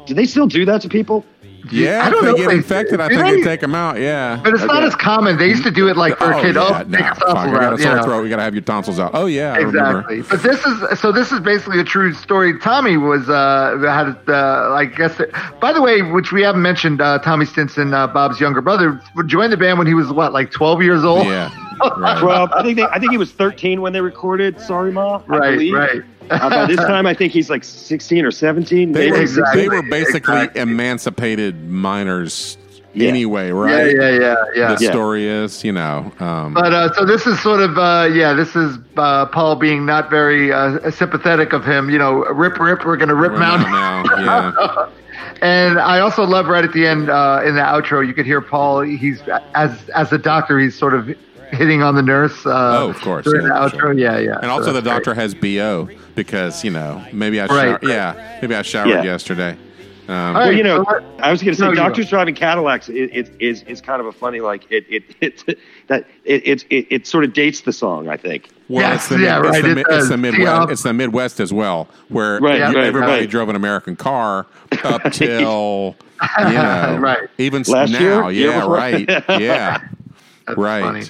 Do 0.07 0.15
they 0.15 0.25
still 0.27 0.47
do 0.47 0.65
that 0.65 0.83
to 0.83 0.89
people? 0.89 1.25
Yeah. 1.71 2.05
I 2.05 2.11
don't 2.11 2.19
if 2.19 2.25
know 2.25 2.29
they 2.29 2.31
if 2.31 2.37
get 2.39 2.49
they- 2.51 2.57
infected, 2.57 3.01
I 3.01 3.09
think 3.09 3.21
they? 3.23 3.37
they 3.37 3.43
take 3.43 3.61
them 3.61 3.75
out. 3.75 3.99
Yeah. 4.01 4.41
But 4.43 4.55
it's 4.55 4.65
not 4.65 4.83
as 4.83 4.95
common. 4.95 5.37
They 5.39 5.49
used 5.49 5.63
to 5.65 5.71
do 5.71 5.89
it 5.89 5.97
like 5.97 6.19
for 6.19 6.33
a 6.33 6.41
kid. 6.41 6.55
yeah, 6.57 6.63
Oh, 6.63 6.83
nah, 6.89 6.99
take 6.99 7.01
a 7.07 7.15
fuck, 7.15 7.19
tonsils 7.19 7.37
I 7.37 7.51
got 7.53 7.63
out, 7.63 7.73
a 7.73 7.77
you 7.77 7.83
sore 7.83 7.97
know. 7.97 8.03
throat. 8.03 8.23
We 8.23 8.29
got 8.29 8.37
to 8.37 8.43
have 8.43 8.55
your 8.55 8.63
tonsils 8.63 8.99
out. 8.99 9.11
Oh 9.15 9.27
yeah, 9.27 9.53
I 9.55 9.59
remember. 9.59 9.99
Exactly. 10.11 10.23
But 10.23 10.43
this 10.43 10.65
is 10.67 11.01
so. 11.01 11.13
This 11.13 11.31
is 11.33 11.41
basically 11.41 11.79
a 11.81 11.85
true 11.85 12.13
story. 12.15 12.59
Tommy 12.59 12.97
was 12.97 13.29
uh, 13.29 13.77
had 13.81 14.17
uh, 14.29 14.73
I 14.75 14.87
guess. 14.87 15.21
By 15.61 15.73
the 15.73 15.81
way, 15.83 16.03
which 16.03 16.33
we 16.33 16.43
haven't 16.43 16.63
mentioned, 16.63 17.01
uh, 17.01 17.19
Tommy 17.21 17.45
Stinson, 17.47 17.95
uh, 17.95 18.07
Bob's 18.07 18.41
younger 18.41 18.61
brother, 18.61 19.01
joined 19.27 19.53
the 19.53 19.57
band 19.57 19.79
when 19.79 19.87
he 19.87 19.95
was 19.95 20.13
what, 20.13 20.33
like 20.33 20.51
twelve 20.51 20.83
years 20.83 21.05
old. 21.05 21.27
Yeah. 21.27 21.51
Right. 21.97 22.23
well, 22.23 22.49
I 22.55 22.63
think 22.63 22.77
they, 22.77 22.85
I 22.85 23.01
think 23.01 23.11
he 23.11 23.19
was 23.19 23.33
13 23.33 23.81
when 23.81 23.93
they 23.93 24.01
recorded 24.01 24.61
"Sorry 24.61 24.93
Ma." 24.93 25.17
I 25.17 25.27
Right, 25.27 25.51
believe. 25.55 25.75
right. 25.75 26.03
Uh, 26.41 26.51
by 26.51 26.67
this 26.67 26.77
time, 26.77 27.07
I 27.07 27.15
think 27.15 27.33
he's 27.33 27.51
like 27.51 27.65
16 27.65 28.25
or 28.25 28.31
17. 28.31 28.93
They 28.93 28.99
maybe. 29.01 29.11
were, 29.13 29.21
Exactly. 29.23 29.63
they 29.63 29.69
were 29.69 29.83
basically 29.83 30.35
Exactly. 30.37 30.61
emancipated 30.63 31.69
minors 31.71 32.57
Yeah. 32.95 33.09
anyway, 33.09 33.51
right? 33.51 33.95
yeah, 33.95 34.11
yeah, 34.11 34.35
yeah. 34.55 34.75
The 34.75 34.85
Yeah. 34.85 34.91
story 34.91 35.27
is, 35.27 35.65
you 35.65 35.73
know, 35.73 36.13
um, 36.21 36.55
But 36.55 36.73
uh, 36.73 36.93
so 36.95 37.05
this 37.05 37.27
is 37.27 37.41
sort 37.41 37.61
of 37.61 37.79
uh, 37.79 38.09
yeah, 38.13 38.35
this 38.35 38.55
is 38.55 38.79
uh, 38.97 39.27
Paul 39.27 39.57
being 39.57 39.87
not 39.87 40.11
very 40.11 40.53
uh, 40.53 40.91
sympathetic 40.91 41.53
of 41.53 41.65
him. 41.65 41.89
You 41.91 41.99
know, 41.99 42.25
rip, 42.27 42.59
rip, 42.61 42.85
we're 42.85 42.97
gonna 42.99 43.15
rip 43.15 43.33
we're 43.33 43.39
Mount. 43.39 44.07
yeah. 44.19 44.87
And 45.41 45.81
I 45.81 45.99
also 45.99 46.25
love 46.25 46.47
right 46.47 46.65
at 46.65 46.73
the 46.73 46.87
end 46.87 47.11
uh, 47.11 47.43
in 47.45 47.57
the 47.57 47.61
outro, 47.63 48.07
you 48.07 48.15
could 48.15 48.27
hear 48.27 48.41
Paul. 48.41 48.83
He's 48.83 49.21
as 49.55 49.77
as 49.95 50.09
the 50.11 50.19
doctor, 50.19 50.59
he's 50.61 50.79
sort 50.79 50.95
of 50.95 51.07
hitting 51.51 51.83
on 51.83 51.97
the 51.97 52.03
nurse. 52.03 52.47
Uh, 52.47 52.51
Oh, 52.83 52.91
of 52.91 53.01
course, 53.01 53.25
during 53.25 53.47
yeah, 53.49 53.49
the 53.49 53.55
outro. 53.77 53.81
sure. 53.81 53.93
Yeah, 53.93 54.19
yeah. 54.19 54.39
And 54.41 54.51
also, 54.53 54.73
the 54.73 54.81
doctor 54.83 55.15
great. 55.15 55.23
has 55.23 55.35
bo 55.35 55.89
because 56.15 56.65
you 56.65 56.71
know 56.71 57.05
maybe 57.13 57.41
I 57.41 57.47
Right, 57.47 57.51
showered, 57.51 57.83
right. 57.85 57.93
yeah 57.93 58.39
maybe 58.43 58.55
I 58.55 58.63
showered 58.63 58.89
Yeah. 58.89 59.03
yesterday. 59.03 59.57
Um, 60.09 60.17
All 60.17 60.33
Well, 60.35 60.53
you 60.53 60.65
know, 60.65 60.85
so 60.85 61.01
I 61.21 61.31
was 61.31 61.41
going 61.43 61.55
to 61.55 61.59
say, 61.59 61.65
No, 61.65 61.71
you 61.71 61.77
doctors 61.77 62.07
go. 62.07 62.11
driving 62.11 62.35
Cadillacs 62.35 62.89
it, 62.89 63.11
it, 63.15 63.31
is 63.39 63.63
is 63.63 63.81
kind 63.81 64.01
of 64.01 64.07
a 64.07 64.13
funny 64.13 64.41
like 64.41 64.67
it 64.71 64.85
it 64.89 65.05
it 65.47 65.59
that 65.87 66.07
it 66.25 66.45
it, 66.47 66.65
it 66.71 66.87
it 66.91 67.07
sort 67.07 67.23
of 67.25 67.33
dates 67.33 67.61
the 67.63 67.73
song. 67.73 68.09
I 68.09 68.17
think. 68.17 68.49
Well, 68.69 68.81
Yes, 68.83 69.03
it's 69.03 69.09
the, 69.09 69.19
yeah, 69.21 69.39
it's 69.41 69.49
right, 69.51 69.63
the, 69.63 69.71
it 69.71 69.75
mid- 69.77 69.87
does. 69.87 69.99
it's 70.05 70.09
the 70.11 70.17
Midwest. 70.17 70.43
Yeah. 70.43 70.73
It's 70.73 70.83
the 70.83 70.93
Midwest 70.93 71.41
as 71.41 71.53
well, 71.53 71.89
where 72.09 72.39
Right, 72.41 72.57
you- 72.59 72.65
right, 72.65 72.77
everybody 72.85 73.21
right. 73.21 73.31
drove 73.31 73.49
an 73.51 73.57
American 73.57 73.97
car 73.97 74.47
up 74.85 75.13
till 75.13 75.95
you 76.39 76.45
know, 76.55 76.97
Right. 76.99 77.29
Even 77.39 77.61
s- 77.61 77.69
Last 77.69 77.91
now, 77.93 78.29
year? 78.29 78.31
Year 78.31 78.51
yeah, 78.51 78.59
before? 78.61 78.75
right, 78.77 79.09
yeah, 79.41 79.79
That's 80.47 80.59
right. 80.59 80.83
funny. 80.83 81.03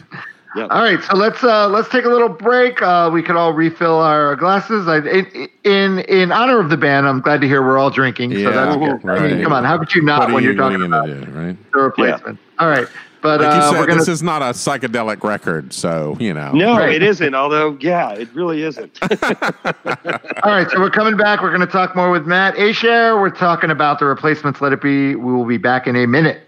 Yep. 0.55 0.69
All 0.71 0.83
right, 0.83 1.03
so 1.03 1.17
let's 1.17 1.43
uh, 1.43 1.67
let's 1.69 1.89
take 1.89 2.05
a 2.05 2.09
little 2.11 2.29
break. 2.29 2.83
Uh, 2.83 3.09
we 3.13 3.23
could 3.23 3.37
all 3.37 3.55
refill 3.55 3.99
our 3.99 4.37
glasses. 4.37 4.87
I, 4.87 4.99
in, 4.99 5.49
in 5.65 5.99
in 6.01 6.31
honor 6.33 6.61
of 6.61 6.69
the 6.69 6.77
band, 6.77 7.09
I'm 7.09 7.21
glad 7.23 7.41
to 7.41 7.49
hear 7.49 7.63
we're 7.63 7.79
all 7.79 7.89
drinking. 7.91 8.33
so 8.33 8.39
Yeah, 8.39 8.51
that's 8.51 8.77
good. 8.77 9.11
I 9.11 9.29
mean, 9.29 9.43
come 9.43 9.53
on, 9.55 9.65
how 9.65 9.79
could 9.79 9.95
you 9.95 10.03
not 10.03 10.21
What 10.21 10.33
when 10.35 10.43
you, 10.45 10.51
you're 10.51 10.59
talking 10.59 10.83
about 10.83 11.07
gonna 11.09 11.31
right? 11.31 11.73
the 11.73 11.79
replacement? 11.81 12.39
All 12.59 12.69
right, 12.69 12.87
but 13.23 13.41
Like 13.41 13.55
you 13.55 13.61
uh, 13.61 13.71
said, 13.71 13.79
we're 13.81 13.87
gonna. 13.87 13.99
this 14.01 14.09
is 14.09 14.23
not 14.23 14.43
a 14.43 14.47
psychedelic 14.53 15.25
record, 15.25 15.73
so 15.73 16.19
you 16.21 16.35
know. 16.35 16.53
No, 16.53 16.77
Right. 16.77 16.97
it 16.97 17.03
isn't. 17.03 17.35
Although, 17.35 17.79
yeah, 17.81 18.11
it 18.13 18.29
really 18.35 18.63
isn't. 18.63 18.99
All 19.03 20.53
right, 20.53 20.71
so 20.71 20.79
we're 20.81 20.91
coming 20.91 21.17
back. 21.17 21.41
We're 21.41 21.49
going 21.49 21.61
to 21.61 21.67
talk 21.67 21.97
more 21.97 22.11
with 22.11 22.27
Matt 22.27 22.57
Ashare. 22.57 23.19
We're 23.19 23.31
talking 23.31 23.71
about 23.71 23.99
the 24.01 24.05
replacements. 24.05 24.61
Let 24.61 24.73
it 24.75 24.83
be. 24.83 25.15
We 25.15 25.33
will 25.33 25.47
be 25.47 25.57
back 25.57 25.87
in 25.87 25.97
a 25.97 26.07
minute. 26.07 26.43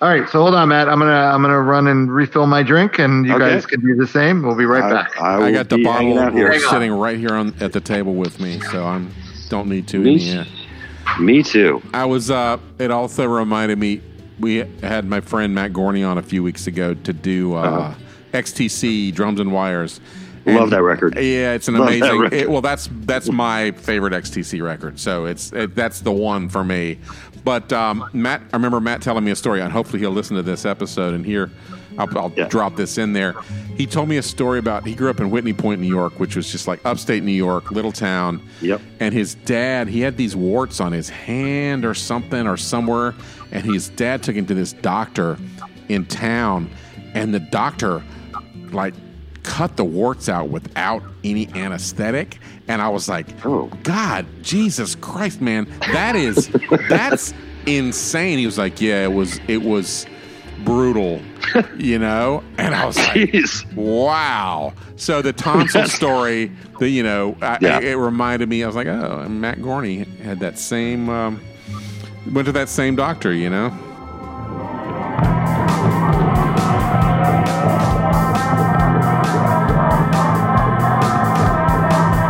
All 0.00 0.08
right, 0.08 0.28
so 0.28 0.40
hold 0.42 0.54
on, 0.54 0.68
Matt. 0.68 0.88
I'm 0.88 1.00
gonna 1.00 1.10
I'm 1.12 1.42
gonna 1.42 1.60
run 1.60 1.88
and 1.88 2.12
refill 2.12 2.46
my 2.46 2.62
drink, 2.62 3.00
and 3.00 3.26
you 3.26 3.34
Okay. 3.34 3.50
guys 3.54 3.66
can 3.66 3.80
do 3.80 3.96
the 3.96 4.06
same. 4.06 4.42
We'll 4.42 4.54
be 4.54 4.64
right 4.64 4.88
back. 4.88 5.20
I, 5.20 5.34
I 5.34 5.38
will 5.38 5.52
got 5.52 5.68
the 5.68 5.82
bottle 5.82 6.18
out 6.20 6.32
here. 6.32 6.52
Hang 6.52 6.62
on. 6.62 6.70
sitting 6.70 6.92
right 6.92 7.18
here 7.18 7.32
on 7.32 7.52
at 7.60 7.72
the 7.72 7.80
table 7.80 8.14
with 8.14 8.38
me, 8.38 8.60
so 8.70 8.84
I'm 8.86 9.12
don't 9.48 9.68
need 9.68 9.88
to. 9.88 9.98
Me 9.98 10.30
in 10.30 10.44
too. 10.44 10.50
Me 11.20 11.42
too. 11.42 11.82
I 11.92 12.04
was. 12.04 12.30
Uh, 12.30 12.58
it 12.78 12.92
also 12.92 13.26
reminded 13.26 13.78
me. 13.78 14.00
We 14.38 14.58
had 14.84 15.04
my 15.04 15.20
friend 15.20 15.52
Matt 15.52 15.72
Gorney 15.72 16.08
on 16.08 16.16
a 16.16 16.22
few 16.22 16.44
weeks 16.44 16.68
ago 16.68 16.94
to 16.94 17.12
do 17.12 17.56
uh, 17.56 17.60
Uh-huh. 17.62 17.94
XTC 18.34 19.12
drums 19.12 19.40
and 19.40 19.52
wires. 19.52 20.00
Love 20.46 20.70
that 20.70 20.82
record. 20.82 21.14
Yeah, 21.16 21.52
it's 21.54 21.68
an 21.68 21.74
Love 21.74 21.88
amazing. 21.88 22.18
record. 22.20 22.32
It, 22.32 22.48
well, 22.50 22.62
that's 22.62 22.88
that's 23.00 23.28
my 23.30 23.72
favorite 23.72 24.12
XTC 24.14 24.62
record. 24.62 24.98
So 25.00 25.26
it's 25.26 25.52
it, 25.52 25.74
that's 25.74 26.00
the 26.00 26.12
one 26.12 26.48
for 26.48 26.62
me. 26.64 27.00
But 27.44 27.72
um, 27.72 28.08
Matt, 28.12 28.42
I 28.52 28.56
remember 28.56 28.80
Matt 28.80 29.00
telling 29.02 29.24
me 29.24 29.30
a 29.30 29.36
story, 29.36 29.60
and 29.60 29.72
hopefully 29.72 30.00
he'll 30.00 30.10
listen 30.10 30.36
to 30.36 30.42
this 30.42 30.64
episode 30.64 31.14
and 31.14 31.24
hear. 31.24 31.50
I'll, 31.96 32.16
I'll 32.16 32.32
Yeah. 32.36 32.46
drop 32.46 32.76
this 32.76 32.96
in 32.96 33.12
there. 33.12 33.34
He 33.76 33.84
told 33.84 34.08
me 34.08 34.18
a 34.18 34.22
story 34.22 34.60
about 34.60 34.86
he 34.86 34.94
grew 34.94 35.10
up 35.10 35.18
in 35.18 35.30
Whitney 35.30 35.52
Point, 35.52 35.80
New 35.80 35.88
York, 35.88 36.20
which 36.20 36.36
was 36.36 36.50
just 36.52 36.68
like 36.68 36.80
upstate 36.86 37.24
New 37.24 37.32
York, 37.32 37.72
little 37.72 37.90
town. 37.90 38.40
Yep. 38.60 38.80
And 39.00 39.12
his 39.12 39.34
dad, 39.34 39.88
he 39.88 40.00
had 40.00 40.16
these 40.16 40.36
warts 40.36 40.80
on 40.80 40.92
his 40.92 41.08
hand 41.08 41.84
or 41.84 41.94
something 41.94 42.46
or 42.46 42.56
somewhere, 42.56 43.14
and 43.50 43.64
his 43.64 43.88
dad 43.88 44.22
took 44.22 44.36
him 44.36 44.46
to 44.46 44.54
this 44.54 44.72
doctor 44.74 45.38
in 45.88 46.06
town, 46.06 46.70
and 47.14 47.34
the 47.34 47.40
doctor 47.40 48.02
like 48.70 48.94
cut 49.42 49.76
the 49.76 49.84
warts 49.84 50.28
out 50.28 50.50
without 50.50 51.02
any 51.24 51.48
anesthetic 51.54 52.38
and 52.68 52.80
i 52.82 52.88
was 52.88 53.08
like 53.08 53.26
Oh. 53.44 53.66
god 53.82 54.26
jesus 54.42 54.94
christ 54.94 55.40
man 55.40 55.66
that 55.92 56.14
is 56.16 56.48
that's 56.88 57.34
insane 57.66 58.38
he 58.38 58.46
was 58.46 58.58
like 58.58 58.80
yeah 58.80 59.04
it 59.04 59.12
was 59.12 59.40
it 59.48 59.62
was 59.62 60.06
brutal 60.64 61.20
you 61.76 61.98
know 61.98 62.42
and 62.58 62.74
i 62.74 62.84
was 62.84 62.96
like 62.96 63.14
Jeez. 63.30 63.74
wow 63.74 64.72
so 64.96 65.22
the 65.22 65.32
tonsil 65.32 65.86
story 65.86 66.50
the 66.80 66.88
you 66.88 67.02
know 67.02 67.36
I, 67.40 67.58
Yeah. 67.60 67.78
it 67.80 67.94
reminded 67.94 68.48
me 68.48 68.62
i 68.64 68.66
was 68.66 68.74
like 68.76 68.86
oh 68.88 69.20
and 69.24 69.40
matt 69.40 69.58
gorney 69.58 70.06
had 70.18 70.40
that 70.40 70.58
same 70.58 71.08
um, 71.08 71.40
went 72.32 72.46
to 72.46 72.52
that 72.52 72.68
same 72.68 72.96
doctor 72.96 73.32
you 73.32 73.48
know 73.50 73.72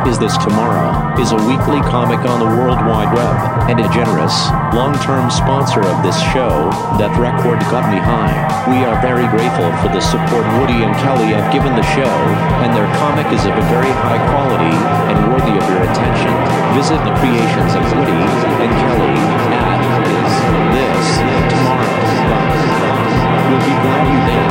Is 0.08 0.16
This 0.16 0.40
Tomorrow 0.40 1.20
is 1.20 1.36
a 1.36 1.40
weekly 1.44 1.84
comic 1.84 2.24
on 2.24 2.40
the 2.40 2.48
World 2.56 2.80
Wide 2.88 3.12
Web 3.12 3.68
and 3.68 3.76
a 3.76 3.84
generous, 3.92 4.48
long-term 4.72 5.28
sponsor 5.28 5.84
of 5.84 6.00
this 6.00 6.16
show, 6.32 6.72
That 6.96 7.12
Record 7.20 7.60
Got 7.68 7.92
Me 7.92 8.00
High. 8.00 8.32
We 8.72 8.88
are 8.88 8.96
very 9.04 9.28
grateful 9.28 9.68
for 9.84 9.92
the 9.92 10.00
support 10.00 10.48
Woody 10.56 10.80
and 10.80 10.96
Kelly 11.04 11.36
have 11.36 11.52
given 11.52 11.76
the 11.76 11.84
show, 11.92 12.16
and 12.64 12.72
their 12.72 12.88
comic 12.96 13.28
is 13.36 13.44
of 13.44 13.52
a 13.52 13.66
very 13.68 13.92
high 14.00 14.16
quality 14.32 14.72
and 15.12 15.28
worthy 15.28 15.52
of 15.60 15.64
your 15.68 15.84
attention. 15.84 16.32
Visit 16.72 17.04
the 17.04 17.12
creations 17.20 17.76
of 17.76 17.84
Woody 17.92 18.24
and 18.64 18.72
Kelly 18.80 19.12
at 19.60 19.84
Is 20.08 20.32
This 20.72 21.20
Tomorrow. 21.52 22.00
We'll 23.44 23.60
be 23.60 23.76
glad 23.76 24.08
you 24.08 24.20
did. 24.24 24.48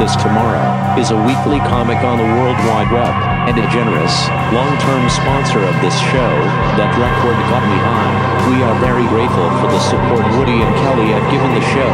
This 0.00 0.16
Tomorrow 0.16 0.98
is 0.98 1.10
a 1.10 1.16
weekly 1.24 1.58
comic 1.58 1.98
on 1.98 2.16
the 2.16 2.24
World 2.24 2.56
Wide 2.56 2.90
Web 2.90 3.29
and 3.48 3.56
a 3.56 3.64
generous, 3.72 4.28
long-term 4.52 5.08
sponsor 5.08 5.64
of 5.64 5.72
this 5.80 5.96
show, 6.12 6.32
that 6.76 6.92
record 7.00 7.38
got 7.48 7.64
me 7.64 7.78
high. 7.80 8.12
We 8.52 8.60
are 8.66 8.76
very 8.82 9.06
grateful 9.08 9.48
for 9.62 9.72
the 9.72 9.80
support 9.80 10.26
Woody 10.36 10.60
and 10.60 10.72
Kelly 10.84 11.08
have 11.16 11.24
given 11.32 11.48
the 11.56 11.64
show, 11.72 11.92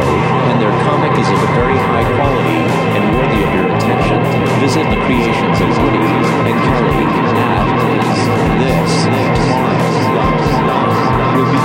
and 0.51 0.59
their 0.59 0.75
comic 0.83 1.15
is 1.15 1.29
of 1.29 1.39
a 1.39 1.51
very 1.55 1.77
high 1.77 2.03
quality 2.19 2.59
and 2.97 3.03
worthy 3.15 3.39
of 3.45 3.51
your 3.55 3.67
attention. 3.71 4.19
Visit 4.59 4.83
the 4.91 4.99
creations 5.07 5.57
of 5.63 5.69
Woody 5.79 6.03
and 6.49 6.57
Kelly 6.67 6.99
at 7.47 7.67
this 8.59 9.07
We'll 11.37 11.45
be 11.45 11.53
you. 11.53 11.57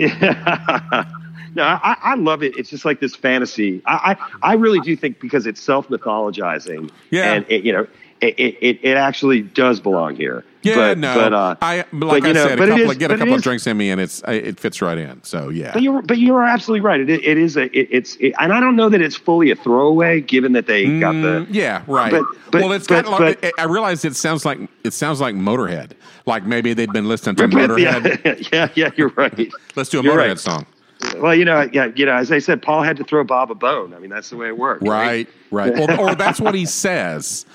Yeah. 0.02 1.06
No, 1.54 1.64
I, 1.64 1.98
I 2.02 2.16
love 2.16 2.44
it. 2.44 2.56
It's 2.56 2.70
just 2.70 2.86
like 2.86 3.02
this 3.02 3.14
fantasy. 3.14 3.82
I, 3.86 4.16
I, 4.42 4.52
I 4.52 4.54
really 4.54 4.80
do 4.80 4.96
think 4.96 5.20
because 5.20 5.46
it's 5.46 5.62
self 5.62 5.90
mythologizing. 5.90 6.90
Yeah. 7.10 7.34
And 7.34 7.46
it, 7.50 7.66
you 7.66 7.74
know, 7.74 7.88
it, 8.22 8.58
it, 8.62 8.80
it 8.84 8.98
actually 8.98 9.42
does 9.42 9.80
belong 9.80 10.16
here. 10.16 10.44
Yeah, 10.64 10.76
but, 10.76 10.98
no. 11.00 11.16
But, 11.16 11.34
uh, 11.34 11.56
I 11.62 11.78
like 11.78 11.88
but, 11.92 12.24
I 12.24 12.32
know, 12.34 12.48
said, 12.48 12.60
a 12.60 12.68
couple 12.68 12.92
is- 12.92 12.98
get 12.98 13.10
a 13.10 13.18
couple 13.18 13.34
of 13.34 13.42
drinks 13.42 13.66
in 13.66 13.76
me, 13.78 13.90
and 13.90 14.00
it's 14.00 14.22
it 14.28 14.60
fits 14.60 14.80
right 14.80 14.98
in. 14.98 15.24
So 15.24 15.50
yeah, 15.50 15.74
But 15.74 15.82
you're, 15.82 16.04
but 16.04 16.20
you 16.20 16.36
are 16.36 16.44
absolutely 16.44 16.82
right. 16.82 17.00
It, 17.00 17.10
it 17.10 17.38
is 17.40 17.58
a, 17.58 17.64
it, 17.76 17.88
it's, 17.90 18.16
it, 18.18 18.34
and 18.40 18.54
I 18.54 18.60
don't 18.60 18.76
know 18.76 18.88
that 18.90 19.02
it's 19.02 19.16
fully 19.16 19.50
a 19.50 19.56
throwaway, 19.56 20.22
given 20.22 20.54
that 20.54 20.68
they 20.68 21.00
got 21.00 21.14
the. 21.14 21.18
Mm, 21.18 21.48
yeah, 21.50 21.84
right. 21.88 22.12
But- 22.12 22.26
but- 22.52 22.62
well, 22.62 22.72
it's 22.74 22.86
but- 22.88 23.06
got. 23.06 23.20
like, 23.22 23.60
I 23.60 23.64
realize 23.64 24.06
it 24.06 24.16
sounds 24.16 24.46
like 24.46 24.60
it 24.84 24.94
sounds 24.94 25.20
like 25.20 25.34
Motorhead. 25.34 25.94
Like 26.28 26.46
maybe 26.46 26.74
they'd 26.76 26.94
been 26.94 27.08
listening 27.08 27.38
to 27.38 27.44
Motorhead. 27.48 28.50
yeah, 28.54 28.70
yeah, 28.76 28.92
you're 28.96 29.10
right. 29.16 29.52
Let's 29.76 29.90
do 29.90 30.00
a 30.00 30.04
You're 30.04 30.14
Motorhead 30.14 30.28
right. 30.28 30.40
song. 30.40 30.66
Well, 31.18 31.34
you 31.34 31.46
know, 31.46 31.68
yeah, 31.74 31.90
you 31.96 32.06
know, 32.06 32.14
as 32.14 32.32
I 32.32 32.38
said, 32.38 32.62
Paul 32.62 32.84
had 32.84 32.98
to 32.98 33.04
throw 33.04 33.24
Bob 33.24 33.50
a 33.50 33.56
bone. 33.56 33.96
I 33.96 33.98
mean, 33.98 34.12
that's 34.12 34.30
the 34.30 34.38
way 34.38 34.50
it 34.50 34.58
worked. 34.60 34.84
Right, 34.88 35.28
right. 35.50 35.76
or, 35.80 36.00
or 36.00 36.14
that's 36.14 36.40
what 36.40 36.54
he 36.54 36.68
says. 36.68 37.48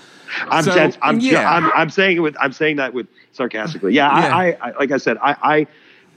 I'm, 0.49 0.65
So, 0.65 0.73
I'm, 0.73 0.93
I'm, 1.03 1.21
yeah. 1.21 1.51
I'm, 1.51 1.71
I'm 1.75 1.91
saying 1.91 2.17
it 2.17 2.21
with, 2.21 2.37
I'm 2.41 2.53
saying 2.53 2.77
that 2.77 2.95
with 2.95 3.07
sarcastically. 3.33 3.93
Yeah, 3.95 4.07
Yeah. 4.19 4.37
I, 4.37 4.47
I, 4.47 4.57
I, 4.69 4.79
like 4.79 4.91
I 4.93 4.97
said, 4.99 5.19
I, 5.23 5.37
I, 5.43 5.67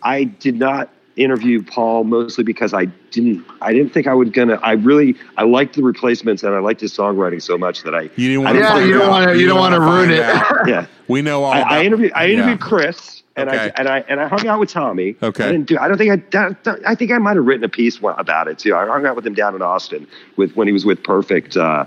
I 0.01 0.23
did 0.25 0.55
not 0.57 0.89
interview 1.15 1.61
Paul 1.61 2.05
mostly 2.05 2.45
because 2.45 2.73
I 2.73 2.85
didn't, 3.11 3.45
I 3.61 3.73
didn't 3.73 3.91
think 3.93 4.07
I 4.07 4.13
would 4.13 4.31
gonna. 4.31 4.55
I 4.63 4.73
really, 4.73 5.15
I 5.37 5.43
liked 5.43 5.75
the 5.75 5.83
replacements 5.83 6.43
and 6.43 6.55
I 6.55 6.59
liked 6.59 6.79
his 6.79 6.95
songwriting 6.95 7.41
so 7.41 7.57
much 7.57 7.83
that 7.83 7.93
I. 7.93 8.03
You 8.03 8.09
didn't 8.29 8.43
want 8.43 8.55
to. 8.55 8.59
Yeah, 8.61 8.69
find 8.69 8.87
you 8.87 8.93
don't 8.97 9.09
wanna- 9.09 9.33
you 9.35 9.47
don't 9.47 9.59
wanna 9.59 9.79
wanna 9.79 9.91
ruin 9.97 10.11
it. 10.11 10.67
Yeah. 10.67 10.85
We 11.09 11.23
know 11.23 11.43
all. 11.43 11.51
I, 11.51 11.59
about, 11.59 11.71
I 11.71 11.83
interviewed. 11.85 12.11
I 12.13 12.27
interviewed 12.29 12.59
Yeah. 12.61 12.67
Chris, 12.67 13.23
and 13.35 13.49
Okay. 13.49 13.57
I 13.57 13.67
and 13.79 13.89
I 13.89 13.99
and 14.07 14.21
I 14.21 14.27
hung 14.27 14.45
out 14.47 14.59
with 14.59 14.69
Tommy. 14.69 15.15
Okay. 15.23 15.43
I 15.43 15.51
didn't 15.51 15.65
do. 15.67 15.75
I 15.79 15.87
don't 15.87 15.97
think 15.97 16.11
I. 16.11 16.17
don't- 16.17 16.63
don't- 16.63 16.81
I 16.85 16.93
think 16.93 17.11
I 17.11 17.17
might 17.17 17.35
have 17.35 17.45
written 17.47 17.63
a 17.63 17.69
piece 17.69 17.97
about 18.01 18.47
it 18.47 18.59
too. 18.59 18.75
I 18.75 18.85
hung 18.85 19.05
out 19.07 19.15
with 19.15 19.25
him 19.25 19.33
down 19.33 19.55
in 19.55 19.63
Austin 19.63 20.07
with 20.37 20.55
when 20.55 20.67
he 20.67 20.71
was 20.71 20.85
with 20.85 21.01
Perfect 21.03 21.57
uh, 21.57 21.85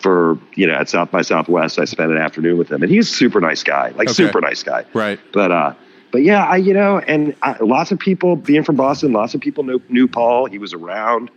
for 0.00 0.38
you 0.54 0.66
know 0.66 0.74
at 0.74 0.88
South 0.88 1.10
by 1.10 1.22
Southwest. 1.22 1.78
I 1.78 1.84
spent 1.84 2.10
an 2.10 2.18
afternoon 2.18 2.58
with 2.58 2.70
him, 2.70 2.82
and 2.82 2.90
he's 2.90 3.08
a 3.08 3.14
super 3.14 3.40
nice 3.40 3.62
guy, 3.62 3.88
like 3.90 4.08
Okay. 4.08 4.12
super 4.12 4.40
nice 4.40 4.62
guy. 4.62 4.84
Right. 4.94 5.18
But 5.32 5.52
uh, 5.52 5.74
but 6.12 6.22
yeah, 6.22 6.44
I 6.44 6.56
you 6.56 6.74
know, 6.74 6.98
and 6.98 7.34
I, 7.42 7.56
lots 7.60 7.92
of 7.92 7.98
people 7.98 8.36
being 8.36 8.64
from 8.64 8.76
Boston, 8.76 9.12
lots 9.12 9.34
of 9.34 9.40
people 9.40 9.64
knew, 9.64 9.80
knew 9.88 10.08
Paul. 10.08 10.46
He 10.46 10.58
was 10.58 10.72
around. 10.72 11.30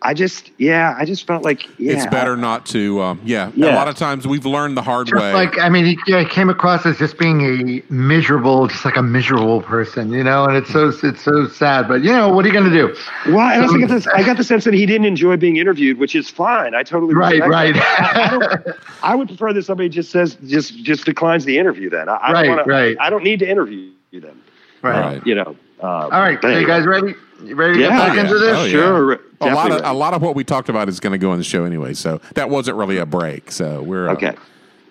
I 0.00 0.14
just 0.14 0.52
yeah, 0.58 0.94
I 0.96 1.04
just 1.04 1.26
felt 1.26 1.42
like 1.42 1.68
yeah, 1.78 1.92
It's 1.94 2.06
better 2.06 2.36
not 2.36 2.64
to. 2.66 3.00
Um, 3.02 3.20
yeah. 3.24 3.50
A 3.56 3.74
lot 3.74 3.88
of 3.88 3.96
times 3.96 4.26
we've 4.28 4.46
learned 4.46 4.76
the 4.76 4.82
hard 4.82 5.08
Just 5.08 5.20
way. 5.20 5.32
like 5.32 5.58
I 5.58 5.68
mean, 5.68 5.84
he 5.84 5.98
yeah, 6.06 6.20
he 6.20 6.24
came 6.26 6.48
across 6.48 6.86
as 6.86 6.96
just 6.98 7.18
being 7.18 7.40
a 7.40 7.82
miserable, 7.92 8.68
just 8.68 8.84
like 8.84 8.96
a 8.96 9.02
miserable 9.02 9.60
person, 9.62 10.12
you 10.12 10.22
know. 10.22 10.44
And 10.44 10.56
it's 10.56 10.70
so 10.70 10.92
it's 11.02 11.22
so 11.22 11.48
sad, 11.48 11.88
but 11.88 12.02
you 12.02 12.12
know, 12.12 12.32
what 12.32 12.44
are 12.44 12.48
you 12.48 12.54
going 12.54 12.70
to 12.70 12.76
do? 12.76 12.94
Well, 13.32 13.40
I 13.40 13.58
also 13.58 13.76
get 13.76 13.88
this. 13.88 14.06
I 14.06 14.22
got 14.22 14.36
the 14.36 14.44
sense 14.44 14.64
that 14.64 14.74
he 14.74 14.86
didn't 14.86 15.06
enjoy 15.06 15.36
being 15.36 15.56
interviewed, 15.56 15.98
which 15.98 16.14
is 16.14 16.30
fine. 16.30 16.74
I 16.74 16.84
totally 16.84 17.14
Right, 17.14 17.32
respect 17.42 17.50
right. 17.50 17.74
that. 17.74 18.72
I, 19.02 19.10
I 19.10 19.12
I 19.12 19.14
would 19.16 19.28
prefer 19.28 19.52
that 19.52 19.64
somebody 19.64 19.88
just 19.88 20.10
says 20.12 20.36
just 20.46 20.76
just 20.84 21.06
declines 21.06 21.44
the 21.44 21.58
interview. 21.58 21.90
Then 21.90 22.08
I, 22.08 22.14
I 22.14 22.32
Right, 22.32 22.42
don't 22.46 22.56
wanna, 22.56 22.64
right. 22.66 22.96
I 23.00 23.10
don't 23.10 23.24
need 23.24 23.40
to 23.40 23.48
interview 23.48 23.90
them. 24.12 24.42
Right. 24.82 25.14
Right. 25.14 25.26
You 25.26 25.34
know. 25.34 25.56
Um, 25.80 25.80
All 25.80 26.08
right, 26.20 26.40
but 26.40 26.52
so 26.52 26.58
you 26.58 26.66
guys 26.66 26.86
ready? 26.86 27.14
You 27.42 27.54
ready 27.54 27.74
to 27.74 27.80
Yeah, 27.80 27.88
get 27.90 27.98
back 27.98 28.14
yeah. 28.16 28.20
into 28.22 28.38
this? 28.38 28.56
Oh, 28.58 28.64
yeah. 28.64 28.70
Sure. 28.70 29.12
a 29.12 29.14
lot 29.14 29.20
definitely 29.68 29.78
of 29.78 29.84
a 29.84 29.98
lot 29.98 30.14
of 30.14 30.22
what 30.22 30.34
we 30.34 30.44
talked 30.44 30.68
about 30.68 30.88
is 30.88 30.98
going 31.00 31.12
to 31.12 31.18
go 31.18 31.32
in 31.32 31.38
the 31.38 31.44
show 31.44 31.64
anyway. 31.64 31.94
So 31.94 32.20
that 32.34 32.50
wasn't 32.50 32.76
really 32.76 32.98
a 32.98 33.06
break. 33.06 33.52
So 33.52 33.82
we're 33.82 34.08
uh, 34.08 34.12
Okay. 34.14 34.34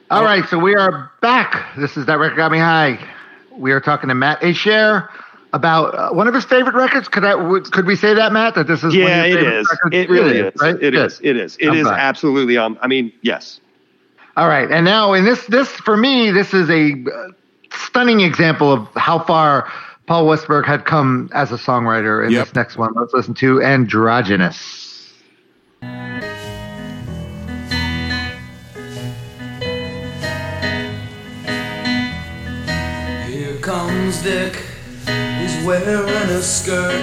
All 0.09 0.23
right, 0.23 0.45
so 0.47 0.57
we 0.57 0.73
are 0.73 1.11
back. 1.21 1.75
This 1.75 1.97
is 1.97 2.05
that 2.05 2.17
record 2.17 2.37
got 2.37 2.49
me 2.51 2.59
high. 2.59 2.97
We 3.51 3.73
are 3.73 3.81
talking 3.81 4.07
to 4.07 4.15
Matt 4.15 4.39
Ashare 4.41 5.09
about 5.51 5.93
uh, 5.95 6.11
one 6.13 6.29
of 6.29 6.33
his 6.33 6.45
favorite 6.45 6.75
records. 6.75 7.09
Could 7.09 7.25
I 7.25 7.31
w- 7.31 7.61
could 7.61 7.85
we 7.85 7.97
say 7.97 8.13
that, 8.13 8.31
Matt? 8.31 8.55
That 8.55 8.67
this 8.67 8.79
is 8.85 8.93
one 8.93 9.03
Yeah, 9.03 9.23
of 9.23 9.29
your 9.31 9.39
it 9.39 9.43
favorite 9.43 9.59
is. 9.59 9.67
records? 9.69 9.95
It 9.97 10.09
really 10.09 10.37
is. 10.39 10.53
right? 10.61 10.75
It 10.75 10.91
Good. 10.91 10.95
is. 10.95 11.19
It 11.21 11.35
is. 11.35 11.57
It 11.57 11.67
I'm 11.67 11.75
is 11.75 11.83
glad. 11.83 11.99
absolutely. 11.99 12.57
Um. 12.57 12.77
I 12.81 12.87
mean, 12.87 13.11
yes. 13.21 13.59
All 14.37 14.47
right, 14.47 14.71
and 14.71 14.85
now 14.85 15.11
in 15.11 15.25
this 15.25 15.45
this 15.47 15.67
for 15.71 15.97
me, 15.97 16.31
this 16.31 16.53
is 16.53 16.69
a 16.69 16.93
uh, 16.93 17.27
stunning 17.73 18.21
example 18.21 18.71
of 18.71 18.87
how 18.95 19.19
far 19.19 19.69
Paul 20.07 20.25
Westerberg 20.25 20.65
had 20.65 20.85
come 20.85 21.29
as 21.33 21.51
a 21.51 21.55
songwriter. 21.57 22.25
In 22.25 22.31
Yep. 22.31 22.45
this 22.45 22.55
next 22.55 22.77
one, 22.77 22.93
let's 22.95 23.13
listen 23.13 23.33
to 23.35 23.61
"Androgynous." 23.61 25.13
Here 33.27 33.57
comes 33.61 34.21
Dick, 34.23 34.63
he's 35.05 35.65
wearing 35.65 36.29
a 36.29 36.41
skirt. 36.41 37.01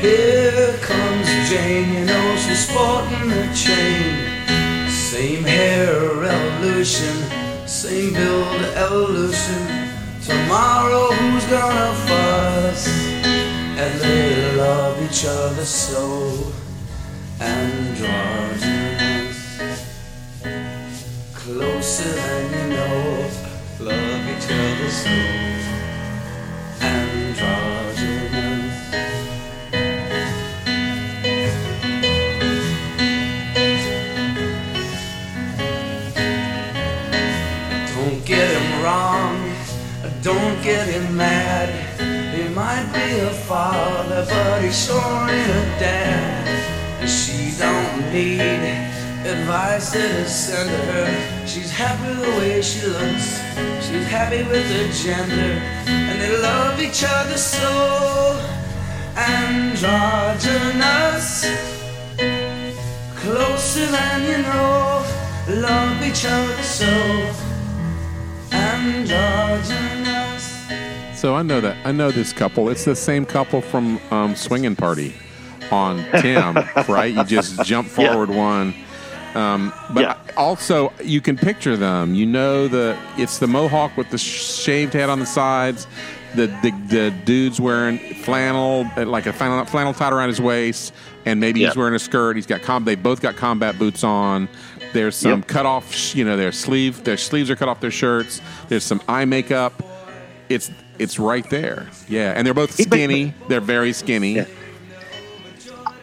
Here 0.00 0.72
comes 0.80 1.28
Jane, 1.48 1.92
you 1.92 2.04
know 2.06 2.36
she's 2.36 2.66
sporting 2.68 3.30
a 3.32 3.54
chain. 3.54 4.88
Same 4.88 5.44
hair 5.44 6.24
evolution, 6.24 7.66
same 7.66 8.14
build 8.14 8.62
evolution. 8.76 9.83
Tomorrow 10.24 11.12
who's 11.12 11.44
gonna 11.44 11.94
fuss? 12.06 12.88
And 13.76 14.00
they 14.00 14.56
love 14.56 15.02
each 15.02 15.26
other 15.26 15.64
so 15.66 16.52
and 17.40 17.98
androgynous. 18.00 19.38
Closer 21.34 22.12
than 22.12 22.52
you 22.54 22.76
know, 22.76 23.30
love 23.80 24.28
each 24.32 24.50
other 24.50 24.88
so 24.88 25.63
don't 40.64 40.76
get 40.76 40.86
him 40.88 41.16
mad. 41.16 41.68
He 42.34 42.48
might 42.54 42.90
be 42.92 43.20
a 43.20 43.30
father, 43.30 44.24
but 44.28 44.62
he 44.62 44.72
sure 44.72 45.28
ain't 45.28 45.50
a 45.50 45.64
dad. 45.78 46.48
And 47.00 47.10
she 47.10 47.52
don't 47.58 48.12
need 48.12 48.40
advice 49.26 49.94
is 49.94 50.34
sent 50.34 50.68
to 50.68 50.76
her. 50.92 51.46
She's 51.46 51.70
happy 51.70 52.14
the 52.14 52.30
way 52.38 52.62
she 52.62 52.86
looks, 52.86 53.40
she's 53.84 54.06
happy 54.08 54.42
with 54.44 54.66
her 54.76 54.88
gender, 54.92 55.60
and 55.86 56.20
they 56.20 56.36
love 56.40 56.80
each 56.80 57.04
other 57.06 57.38
so 57.38 58.40
androgynous. 59.16 59.86
Closer 63.16 63.86
than 63.86 64.22
you 64.28 64.38
know, 64.42 65.04
love 65.48 66.02
each 66.02 66.24
other 66.26 66.62
so 66.62 67.32
androgynous. 68.52 70.03
So 71.24 71.34
I 71.34 71.40
know 71.40 71.58
that 71.62 71.74
I 71.86 71.90
know 71.90 72.10
this 72.10 72.34
couple. 72.34 72.68
It's 72.68 72.84
the 72.84 72.94
same 72.94 73.24
couple 73.24 73.62
from 73.62 73.98
um, 74.10 74.36
Swinging 74.36 74.76
Party 74.76 75.14
on 75.70 76.04
Tim, 76.20 76.54
right? 76.86 77.14
You 77.14 77.24
just 77.24 77.64
jump 77.64 77.88
Yeah. 77.96 78.12
forward 78.12 78.28
one. 78.28 78.74
Um, 79.34 79.72
but 79.94 80.02
Yeah. 80.02 80.16
also, 80.36 80.92
you 81.02 81.22
can 81.22 81.38
picture 81.38 81.78
them. 81.78 82.14
You 82.14 82.26
know 82.26 82.68
the 82.68 82.94
it's 83.16 83.38
the 83.38 83.46
mohawk 83.46 83.96
with 83.96 84.10
the 84.10 84.18
shaved 84.18 84.92
head 84.92 85.08
on 85.08 85.18
the 85.18 85.24
sides. 85.24 85.86
The 86.34 86.48
the, 86.62 86.72
the 86.88 87.10
dude's 87.24 87.58
wearing 87.58 87.96
flannel, 88.16 88.86
uh, 88.94 89.06
like 89.06 89.24
a 89.24 89.32
flannel, 89.32 89.64
flannel 89.64 89.94
tied 89.94 90.12
around 90.12 90.28
his 90.28 90.42
waist, 90.42 90.92
and 91.24 91.40
maybe 91.40 91.64
he's 91.64 91.74
wearing 91.74 91.94
a 91.94 91.98
skirt. 91.98 92.36
He's 92.36 92.44
got 92.44 92.60
com. 92.60 92.84
They 92.84 92.96
both 92.96 93.22
got 93.22 93.36
combat 93.36 93.78
boots 93.78 94.04
on. 94.04 94.46
There's 94.92 95.16
some 95.16 95.38
Yep. 95.38 95.46
cut 95.46 95.64
off. 95.64 95.90
sh- 95.90 96.16
You 96.16 96.26
know, 96.26 96.36
their 96.36 96.52
sleeve 96.52 97.02
their 97.04 97.16
sleeves 97.16 97.48
are 97.48 97.56
cut 97.56 97.70
off 97.70 97.80
their 97.80 97.90
shirts. 97.90 98.42
There's 98.68 98.84
some 98.84 99.00
eye 99.08 99.24
makeup 99.24 99.82
it's 100.50 100.70
it's 100.98 101.18
right 101.18 101.48
there. 101.50 101.88
Yeah, 102.08 102.32
and 102.36 102.46
they're 102.46 102.54
both 102.54 102.72
skinny. 102.72 103.34
They're 103.48 103.60
very 103.60 103.92
skinny. 103.92 104.34
Yeah. 104.34 104.46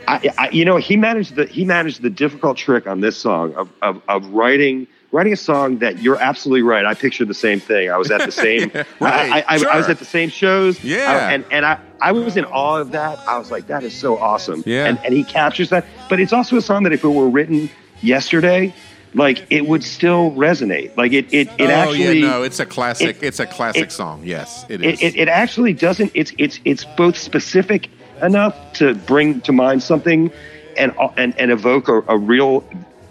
I, 0.08 0.30
I, 0.38 0.50
you 0.50 0.66
know, 0.66 0.78
he 0.78 0.98
managed 0.98 1.36
the 1.36 1.46
he 1.46 1.64
managed 1.64 2.02
the 2.02 2.10
difficult 2.10 2.58
trick 2.58 2.88
on 2.88 3.00
this 3.02 3.18
song 3.18 3.54
of, 3.56 3.70
of, 3.82 4.02
of 4.10 4.28
writing 4.30 4.88
writing 5.12 5.32
a 5.34 5.38
song 5.38 5.78
that 5.80 6.00
you're 6.02 6.18
absolutely 6.20 6.64
right. 6.64 6.86
I 6.86 6.94
pictured 6.94 7.28
the 7.28 7.34
same 7.34 7.60
thing. 7.60 7.90
I 7.92 7.98
was 7.98 8.12
at 8.12 8.26
the 8.26 8.32
same 8.32 8.72
Yeah, 8.74 8.84
right, 9.00 9.32
I, 9.32 9.40
I, 9.42 9.58
I, 9.58 9.74
I 9.74 9.78
was 9.78 9.90
at 9.90 10.00
the 10.00 10.06
same 10.06 10.30
shows. 10.30 10.84
Yeah. 10.84 11.28
I- 11.30 11.34
and 11.34 11.46
and 11.52 11.66
I, 11.66 11.80
I 12.02 12.12
was 12.12 12.36
in 12.36 12.46
awe 12.46 12.80
of 12.80 12.92
that. 12.92 13.20
I 13.28 13.38
was 13.38 13.52
like, 13.52 13.68
that 13.68 13.84
is 13.84 13.94
so 13.96 14.18
awesome. 14.18 14.64
Yeah. 14.66 14.86
And 14.88 15.00
and 15.06 15.14
he 15.14 15.24
captures 15.24 15.70
that. 15.70 15.86
But 16.10 16.20
it's 16.20 16.34
also 16.34 16.58
a 16.58 16.62
song 16.62 16.84
that 16.84 16.94
if 16.94 17.04
it 17.04 17.10
were 17.10 17.30
written 17.30 17.70
yesterday, 18.02 18.74
like 19.14 19.46
it 19.50 19.68
would 19.68 19.84
still 19.84 20.32
resonate. 20.32 20.96
Like 20.98 21.12
it 21.14 21.26
it, 21.34 21.48
it 21.58 21.70
oh 21.70 21.70
actually 21.70 22.20
yeah, 22.20 22.30
no, 22.30 22.44
it's 22.44 22.60
a 22.60 22.66
classic. 22.66 23.18
it- 23.18 23.24
it's 23.24 23.40
a 23.40 23.46
classic 23.46 23.84
it- 23.84 23.92
song. 23.92 24.22
Yes, 24.24 24.66
it 24.70 24.82
is. 24.84 25.02
it, 25.02 25.06
it, 25.16 25.20
it 25.22 25.28
actually 25.28 25.74
doesn't 25.74 26.12
it's 26.14 26.32
it's 26.38 26.60
it's 26.66 26.86
both 26.98 27.18
specific 27.18 27.90
enough 28.22 28.56
to 28.74 28.94
bring 28.94 29.42
to 29.42 29.52
mind 29.52 29.82
something 29.84 30.32
and 30.78 30.94
and, 31.18 31.38
and 31.40 31.52
evoke 31.52 31.88
a, 31.90 32.02
a 32.08 32.18
real 32.18 32.64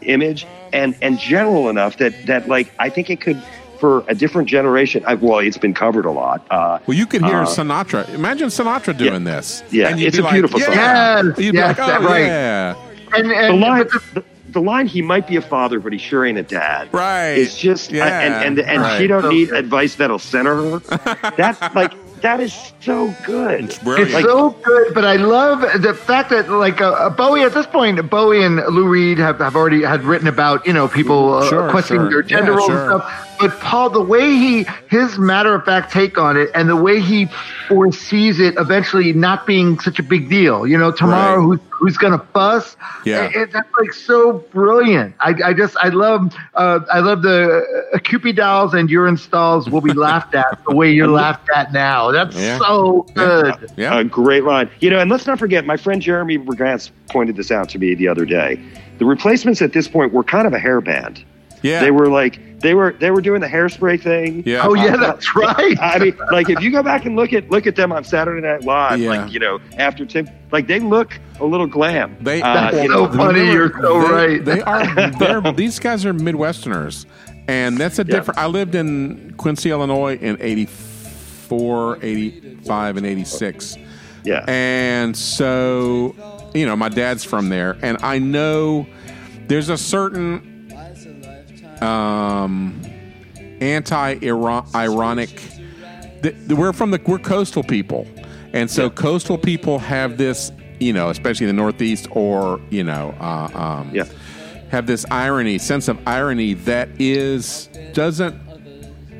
image 0.02 0.46
and 0.72 0.94
and 1.02 1.18
general 1.18 1.68
enough 1.68 1.98
that 1.98 2.14
that 2.26 2.48
like 2.48 2.72
i 2.78 2.88
think 2.88 3.10
it 3.10 3.20
could 3.20 3.36
for 3.80 4.02
a 4.08 4.14
different 4.14 4.48
generation 4.48 5.02
I, 5.06 5.14
well 5.14 5.40
it's 5.40 5.58
been 5.58 5.74
covered 5.74 6.06
a 6.06 6.10
lot 6.10 6.46
uh 6.50 6.78
well, 6.86 6.96
you 6.96 7.06
could 7.06 7.22
hear 7.22 7.40
uh, 7.42 7.46
Sinatra. 7.46 8.08
Imagine 8.14 8.48
Sinatra 8.48 8.96
doing 8.96 9.26
Yeah. 9.26 9.34
this. 9.36 9.62
Yeah, 9.70 9.88
and 9.88 9.98
you'd 10.00 10.08
it's 10.08 10.16
be 10.16 10.20
a 10.22 10.24
like, 10.24 10.32
beautiful 10.34 10.60
song. 10.60 10.72
yeah. 10.74 11.22
Yes, 11.22 11.38
You'd 11.38 11.52
be 11.52 11.58
yes, 11.58 11.78
like, 11.78 12.00
oh 12.00 12.04
right. 12.04 12.20
yeah, 12.26 12.74
And, 13.14 13.30
the 13.30 13.52
line 13.52 13.88
but 13.92 14.14
the- 14.14 14.24
the, 14.50 14.60
the 14.60 14.60
line 14.60 14.86
he 14.86 15.02
might 15.02 15.26
be 15.26 15.36
a 15.36 15.42
father 15.42 15.80
but 15.80 15.92
he 15.92 15.98
sure 15.98 16.24
ain't 16.24 16.38
a 16.38 16.42
dad 16.42 16.88
right. 16.92 17.30
It's 17.32 17.56
just 17.58 17.90
yeah, 17.90 18.20
and 18.20 18.58
and, 18.58 18.68
and 18.68 18.82
right. 18.82 18.98
she 18.98 19.06
don't 19.06 19.28
need 19.28 19.50
good. 19.50 19.58
advice 19.64 19.94
that'll 19.96 20.18
center 20.18 20.78
her 20.78 21.30
that's 21.36 21.60
like 21.74 21.92
that 22.20 22.38
is 22.40 22.52
so 22.80 23.14
good 23.24 23.64
It's 23.64 23.78
brilliant. 23.78 24.10
It's 24.12 24.22
so 24.28 24.50
good, 24.50 24.92
but 24.92 25.06
I 25.06 25.16
love 25.16 25.62
the 25.82 25.94
fact 25.94 26.28
that 26.30 26.50
like 26.50 26.80
uh, 26.82 26.90
uh, 26.90 27.08
Bowie 27.08 27.42
at 27.44 27.54
this 27.54 27.64
point, 27.66 28.10
Bowie 28.10 28.44
and 28.44 28.56
Lou 28.56 28.86
Reed 28.86 29.16
have, 29.16 29.38
have 29.38 29.56
already 29.56 29.82
had 29.82 30.02
written 30.04 30.28
about 30.28 30.66
you 30.66 30.74
know 30.74 30.86
people 30.86 31.32
uh, 31.32 31.48
Sure, 31.48 31.70
questioning 31.70 32.02
sure. 32.02 32.10
their 32.10 32.22
gender 32.22 32.52
Yeah, 32.52 32.56
roles 32.58 32.68
sure. 32.68 32.92
and 32.92 33.00
stuff. 33.02 33.29
But 33.40 33.58
Paul, 33.60 33.90
the 33.90 34.02
way 34.02 34.30
he 34.36 34.66
his 34.88 35.18
matter 35.18 35.54
of 35.54 35.64
fact 35.64 35.92
take 35.92 36.18
on 36.18 36.36
it, 36.36 36.50
and 36.54 36.68
the 36.68 36.76
way 36.76 37.00
he 37.00 37.26
foresees 37.68 38.38
it 38.40 38.54
eventually 38.58 39.12
not 39.12 39.46
being 39.46 39.78
such 39.80 39.98
a 39.98 40.02
big 40.02 40.28
deal. 40.28 40.66
You 40.66 40.76
know, 40.76 40.90
tomorrow 40.92 41.36
Right. 41.40 41.44
who's 41.58 41.60
who's 41.70 41.96
gonna 41.96 42.18
fuss? 42.34 42.76
Yeah. 43.06 43.24
It- 43.24 43.36
it- 43.36 43.52
that's 43.52 43.68
like 43.80 43.92
so 43.94 44.44
brilliant. 44.52 45.14
I, 45.20 45.34
I 45.46 45.52
just 45.54 45.76
I 45.78 45.88
love 45.88 46.34
uh, 46.54 46.80
I 46.92 47.00
love 47.00 47.22
the 47.22 47.64
uh, 47.94 47.98
Cupid 48.00 48.36
dolls 48.36 48.74
and 48.74 48.90
urine 48.90 49.16
stalls 49.16 49.70
will 49.70 49.80
be 49.80 49.94
laughed 49.94 50.34
at 50.34 50.58
the 50.68 50.74
way 50.74 50.90
you're 50.92 51.08
laughed 51.08 51.48
at 51.54 51.72
now. 51.72 52.10
That's 52.10 52.36
Yeah. 52.36 52.58
so 52.58 53.06
good. 53.14 53.54
yeah. 53.76 53.98
A 53.98 54.04
great 54.04 54.44
line. 54.44 54.68
You 54.80 54.90
know, 54.90 54.98
and 54.98 55.10
let's 55.10 55.26
not 55.26 55.38
forget, 55.38 55.64
my 55.64 55.76
friend 55.78 56.02
Jeremy 56.02 56.36
Bragantz 56.38 56.90
pointed 57.08 57.36
this 57.36 57.50
out 57.50 57.68
to 57.70 57.78
me 57.78 57.94
the 57.94 58.08
other 58.08 58.24
day. 58.26 58.60
The 58.98 59.06
replacements 59.06 59.62
at 59.62 59.72
this 59.72 59.88
point 59.88 60.12
were 60.12 60.22
kind 60.24 60.46
of 60.46 60.52
a 60.52 60.58
hair 60.58 60.80
band. 60.82 61.24
Yeah. 61.62 61.80
They 61.80 61.90
were 61.90 62.08
like 62.08 62.60
they 62.60 62.74
were 62.74 62.92
they 62.98 63.10
were 63.10 63.20
doing 63.22 63.40
the 63.40 63.46
hairspray 63.46 64.00
thing. 64.02 64.42
Yeah. 64.44 64.66
Oh 64.66 64.74
yeah, 64.74 64.96
that's 64.96 65.34
right. 65.34 65.78
I 65.80 65.98
mean, 65.98 66.16
like 66.30 66.48
if 66.50 66.60
you 66.60 66.70
go 66.70 66.82
back 66.82 67.06
and 67.06 67.16
look 67.16 67.32
at 67.32 67.50
look 67.50 67.66
at 67.66 67.74
them 67.76 67.90
on 67.92 68.04
Saturday 68.04 68.46
Night 68.46 68.64
Live, 68.64 69.00
Yeah. 69.00 69.10
like 69.22 69.32
you 69.32 69.38
know, 69.40 69.58
after 69.78 70.04
Tim, 70.04 70.28
like 70.52 70.66
they 70.66 70.78
look 70.80 71.18
a 71.40 71.44
little 71.44 71.66
glam. 71.66 72.16
They, 72.20 72.42
Uh, 72.42 72.54
That's 72.70 72.82
you 72.82 72.88
so 72.90 73.06
know, 73.06 73.12
funny. 73.12 73.40
Remember, 73.40 73.52
You're 73.52 73.82
so 73.82 74.02
they, 74.02 74.12
right. 74.12 74.44
They 74.44 74.60
are. 74.62 75.10
They're, 75.40 75.52
these 75.52 75.78
guys 75.78 76.04
are 76.04 76.12
Midwesterners, 76.12 77.06
and 77.48 77.78
that's 77.78 77.98
a 77.98 78.04
Yeah. 78.04 78.16
different. 78.16 78.38
I 78.38 78.46
lived 78.46 78.74
in 78.74 79.32
Quincy, 79.38 79.70
Illinois, 79.70 80.16
in 80.16 80.36
84, 80.40 81.98
85, 82.02 82.96
and 82.98 83.06
eighty 83.06 83.24
six, 83.24 83.76
yeah. 84.24 84.44
and 84.48 85.16
so 85.16 86.14
you 86.54 86.66
know 86.66 86.76
my 86.76 86.88
dad's 86.90 87.24
from 87.24 87.48
there, 87.48 87.78
and 87.82 87.96
I 88.02 88.18
know 88.18 88.86
there's 89.48 89.68
a 89.70 89.78
certain 89.78 90.49
um, 91.82 92.80
anti-ironic. 93.60 95.42
We're 96.48 96.72
from 96.72 96.90
the 96.90 97.00
we're 97.06 97.18
coastal 97.18 97.62
people, 97.62 98.06
and 98.52 98.70
so 98.70 98.90
coastal 98.90 99.38
people 99.38 99.78
have 99.78 100.18
this, 100.18 100.52
you 100.78 100.92
know, 100.92 101.08
especially 101.10 101.48
in 101.48 101.56
the 101.56 101.60
Northeast 101.62 102.08
or 102.10 102.60
you 102.70 102.84
know, 102.84 103.14
uh, 103.20 103.48
um, 103.58 103.90
Yeah. 103.94 104.04
have 104.70 104.86
this 104.86 105.06
irony, 105.10 105.56
sense 105.58 105.88
of 105.88 105.98
irony 106.06 106.54
that 106.54 106.88
is 106.98 107.68
doesn't 107.94 108.36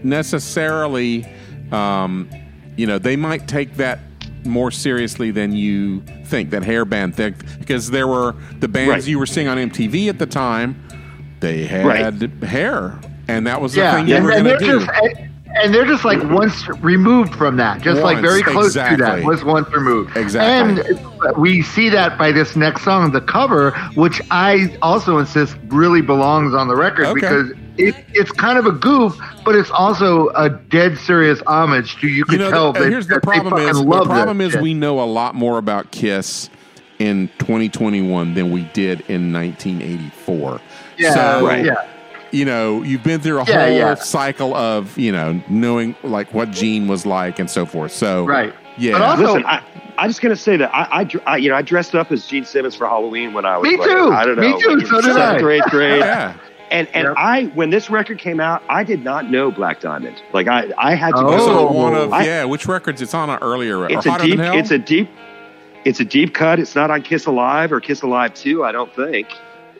necessarily, 0.04 1.26
um, 1.72 2.28
you 2.76 2.86
know, 2.86 2.98
they 2.98 3.16
might 3.16 3.48
take 3.48 3.76
that 3.76 3.98
more 4.44 4.70
seriously 4.70 5.30
than 5.30 5.52
you 5.54 6.02
think. 6.24 6.50
That 6.50 6.62
hair 6.64 6.84
band 6.84 7.14
thing, 7.14 7.34
because 7.58 7.90
there 7.90 8.06
were 8.08 8.34
the 8.61 8.68
bands 8.68 8.90
Right. 8.90 9.06
you 9.06 9.18
were 9.18 9.26
seeing 9.26 9.48
on 9.48 9.58
MTV 9.58 10.08
at 10.08 10.18
the 10.18 10.26
time, 10.26 10.76
they 11.41 11.64
had 11.66 11.84
Right. 11.86 12.43
hair, 12.45 12.99
and 13.28 13.47
that 13.47 13.61
was 13.61 13.72
the 13.74 13.80
yeah, 13.80 13.95
thing 13.97 14.09
you 14.09 14.16
and, 14.16 14.24
were 14.24 14.30
going 14.32 14.45
to 14.45 14.51
they're 14.51 14.59
do. 14.59 14.86
just 14.86 14.91
and 15.62 15.74
they're 15.74 15.84
just 15.84 16.05
like 16.05 16.22
once 16.30 16.68
removed 16.80 17.34
from 17.34 17.57
that, 17.57 17.82
just 17.82 18.01
like 18.03 18.18
very 18.20 18.41
close 18.43 18.66
exactly. 18.66 18.99
to 18.99 19.03
that. 19.03 19.24
Was 19.24 19.43
once 19.43 19.68
removed, 19.72 20.16
Exactly. 20.16 20.84
And 20.95 21.36
we 21.36 21.62
see 21.62 21.88
that 21.88 22.16
by 22.16 22.30
this 22.30 22.55
next 22.55 22.84
song, 22.84 23.11
the 23.11 23.20
cover, 23.20 23.72
which 23.97 24.22
I 24.30 24.76
also 24.80 25.18
insist 25.18 25.57
really 25.66 26.03
belongs 26.03 26.55
on 26.55 26.68
the 26.68 26.76
record 26.76 27.07
Okay. 27.07 27.14
because 27.20 27.51
it, 27.78 27.97
it's 28.14 28.30
kind 28.30 28.59
of 28.59 28.66
a 28.66 28.70
goof, 28.72 29.18
but 29.45 29.57
it's 29.57 29.72
also 29.72 30.28
a 30.36 30.51
dead 30.51 30.97
serious 30.99 31.41
homage 31.49 31.97
to 32.01 32.07
you. 32.07 32.24
you 32.30 32.38
know, 32.38 32.51
tell 32.51 32.72
the- 32.72 32.80
that, 32.80 32.88
here's 32.91 33.09
the 33.09 33.14
that 33.14 33.22
they 33.22 33.26
problem 33.41 33.51
fucking 33.55 33.68
is 33.70 33.78
the 33.84 34.05
problem 34.05 34.41
is 34.41 34.53
shit. 34.53 34.62
we 34.62 34.72
know 34.74 35.01
a 35.01 35.05
lot 35.05 35.34
more 35.34 35.59
about 35.59 35.91
Kiss 35.91 36.49
in 37.01 37.28
2021 37.38 38.34
than 38.34 38.53
we 38.53 38.62
did 38.72 39.01
in 39.09 39.32
1984. 39.32 40.61
Yeah, 41.01 41.14
so, 41.14 41.46
Right. 41.46 41.64
yeah. 41.64 41.74
you 42.30 42.44
know, 42.44 42.82
you've 42.82 43.03
been 43.03 43.20
through 43.20 43.38
a 43.40 43.44
Yeah, 43.44 43.66
whole 43.66 43.76
yeah. 43.76 43.94
cycle 43.94 44.55
of, 44.55 44.96
you 44.98 45.11
know, 45.12 45.40
knowing 45.48 45.96
like 46.03 46.32
what 46.34 46.51
Gene 46.51 46.86
was 46.88 47.05
like 47.07 47.38
and 47.38 47.51
so 47.51 47.66
forth. 47.66 47.92
So, 47.92 48.24
Right. 48.24 48.53
Yeah. 48.76 48.92
But 48.92 49.03
also- 49.03 49.22
Listen, 49.24 49.44
I, 49.46 49.62
I'm 49.98 50.09
just 50.09 50.22
gonna 50.22 50.36
say 50.36 50.57
that 50.57 50.70
I, 50.74 51.03
I, 51.03 51.09
I, 51.26 51.36
you 51.36 51.51
know, 51.51 51.57
I 51.57 51.62
dressed 51.62 51.94
up 51.94 52.11
as 52.12 52.26
Gene 52.26 52.44
Simmons 52.44 52.74
for 52.74 52.86
Halloween 52.86 53.32
when 53.34 53.44
I 53.44 53.59
was 53.59 53.68
Me 53.68 53.76
like, 53.76 53.88
too. 53.88 54.11
I 54.12 54.24
don't 54.24 54.36
know, 54.36 54.42
Me 54.57 54.62
too. 54.62 54.76
like 54.76 54.86
So 54.86 54.94
did 55.03 55.12
seventh 55.12 55.42
I. 55.42 55.44
or 55.44 55.51
eighth 55.51 55.70
grade. 55.70 56.01
yeah. 56.01 56.34
And 56.70 56.86
and 56.94 57.07
Yep. 57.09 57.14
I 57.18 57.44
when 57.55 57.70
this 57.70 57.90
record 57.90 58.18
came 58.20 58.38
out, 58.38 58.62
I 58.68 58.84
did 58.84 59.03
not 59.03 59.28
know 59.28 59.51
Black 59.51 59.80
Diamond. 59.80 60.22
Like 60.32 60.46
I 60.46 60.70
I 60.78 60.94
had 60.94 61.11
to 61.16 61.22
Oh. 61.26 61.30
This 61.32 61.40
is 61.42 61.46
go. 61.48 61.66
one 61.72 61.94
of, 61.94 62.12
I- 62.12 62.24
yeah, 62.24 62.44
which 62.44 62.66
records? 62.68 63.03
It's 63.03 63.12
on 63.12 63.28
an 63.28 63.38
earlier, 63.42 63.90
It's 63.90 64.07
or 64.07 64.14
a 64.16 64.18
deep. 64.20 64.36
Than 64.36 64.46
Hell? 64.46 64.57
It's 64.57 64.70
a 64.70 64.78
deep. 64.78 65.11
It's 65.84 65.98
a 65.98 66.05
deep 66.05 66.32
cut. 66.32 66.61
It's 66.61 66.74
not 66.76 66.90
on 66.92 67.03
Kiss 67.03 67.26
Alive 67.26 67.72
or 67.72 67.80
Kiss 67.80 68.03
Alive 68.03 68.32
Two. 68.34 68.64
I 68.64 68.70
don't 68.70 68.94
think. 68.94 69.26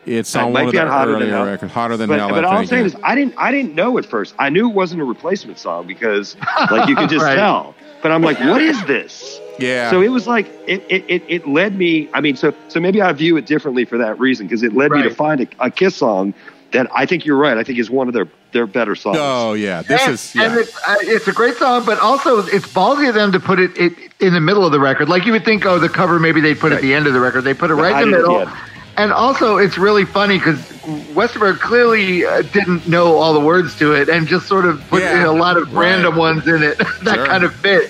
It's 0.05 0.35
on 0.35 0.51
might 0.53 0.61
one 0.61 0.67
of 0.67 0.71
the 0.73 0.81
on 0.81 0.87
Hotter 0.87 1.11
Than 1.13 1.21
earlier 1.23 1.35
Hell. 1.35 1.45
records. 1.45 1.71
Hotter 1.73 1.97
Than 1.97 2.09
But, 2.09 2.19
Hell. 2.19 2.29
but 2.29 2.43
I 2.45 2.47
all 2.49 2.57
I'm 2.59 2.65
saying 2.65 2.81
yeah. 2.81 2.87
is, 2.87 2.95
I 3.03 3.15
didn't. 3.15 3.35
I 3.37 3.51
didn't 3.51 3.75
know 3.75 3.97
at 3.97 4.05
first. 4.05 4.33
I 4.39 4.49
knew 4.49 4.69
it 4.69 4.73
wasn't 4.73 5.01
a 5.01 5.05
replacement 5.05 5.59
song 5.59 5.85
because, 5.87 6.35
like, 6.71 6.89
you 6.89 6.95
could 6.95 7.09
just 7.09 7.23
Right. 7.23 7.35
tell. 7.35 7.75
But 8.01 8.11
I'm 8.11 8.23
like, 8.23 8.39
what 8.39 8.61
is 8.63 8.83
this? 8.85 9.39
yeah. 9.59 9.91
So 9.91 10.01
it 10.01 10.09
was 10.09 10.25
like 10.27 10.47
it, 10.67 10.83
it, 10.89 11.05
it, 11.07 11.23
it 11.27 11.47
led 11.47 11.77
me. 11.77 12.09
I 12.15 12.21
mean, 12.21 12.35
so 12.35 12.51
so 12.67 12.79
maybe 12.79 12.99
I 13.01 13.11
view 13.13 13.37
it 13.37 13.45
differently 13.45 13.85
for 13.85 13.99
that 13.99 14.19
reason 14.19 14.47
because 14.47 14.63
it 14.63 14.73
led 14.73 14.89
me 14.91 15.03
to 15.03 15.11
find 15.11 15.41
a, 15.41 15.47
a 15.59 15.69
Kiss 15.69 15.95
song 15.97 16.33
that 16.71 16.87
I 16.95 17.05
think 17.05 17.25
you're 17.25 17.37
right. 17.37 17.57
I 17.57 17.63
think 17.63 17.77
is 17.77 17.91
one 17.91 18.07
of 18.07 18.15
their 18.15 18.27
their 18.53 18.65
better 18.65 18.95
songs. 18.95 19.17
oh, 19.19 19.53
yeah. 19.53 19.81
This 19.83 20.01
and, 20.01 20.13
is, 20.13 20.35
yeah. 20.35 20.43
and 20.45 20.59
it's, 20.59 20.75
uh, 20.87 20.95
it's 21.01 21.27
a 21.27 21.31
great 21.31 21.55
song, 21.57 21.85
but 21.85 21.99
also 21.99 22.39
it's 22.39 22.65
ballsy 22.67 23.07
of 23.07 23.13
them 23.15 23.31
to 23.33 23.39
put 23.39 23.59
it, 23.59 23.71
it 23.77 23.93
in 24.19 24.33
the 24.33 24.41
middle 24.41 24.65
of 24.65 24.71
the 24.73 24.79
record. 24.79 25.07
Like 25.07 25.25
you 25.25 25.31
would 25.31 25.45
think, 25.45 25.65
oh, 25.65 25.77
the 25.79 25.87
cover 25.87 26.19
maybe 26.19 26.41
they'd 26.41 26.59
put 26.59 26.71
it 26.71 26.75
at 26.75 26.81
the 26.81 26.93
end 26.93 27.05
of 27.07 27.13
the 27.13 27.19
record. 27.21 27.41
They 27.43 27.53
put 27.53 27.69
it 27.71 27.75
right 27.75 27.93
I 27.93 28.01
in 28.01 28.11
the 28.11 28.17
middle. 28.17 28.39
yeah. 28.39 28.57
And 28.97 29.11
also, 29.13 29.57
it's 29.57 29.77
really 29.77 30.05
funny 30.05 30.37
because 30.37 30.59
Westerberg 31.15 31.59
clearly 31.59 32.25
uh, 32.25 32.41
didn't 32.41 32.87
know 32.87 33.15
all 33.17 33.33
the 33.33 33.39
words 33.39 33.75
to 33.79 33.93
it 33.93 34.09
and 34.09 34.27
just 34.27 34.47
sort 34.47 34.65
of 34.65 34.85
put 34.89 35.01
Yeah, 35.01 35.21
in 35.21 35.25
a 35.25 35.31
lot 35.31 35.57
of 35.57 35.73
right. 35.73 35.91
random 35.91 36.17
ones 36.17 36.45
in 36.47 36.61
it 36.61 36.77
that 37.03 37.15
Sure. 37.15 37.25
kind 37.25 37.43
of 37.43 37.55
fit. 37.55 37.89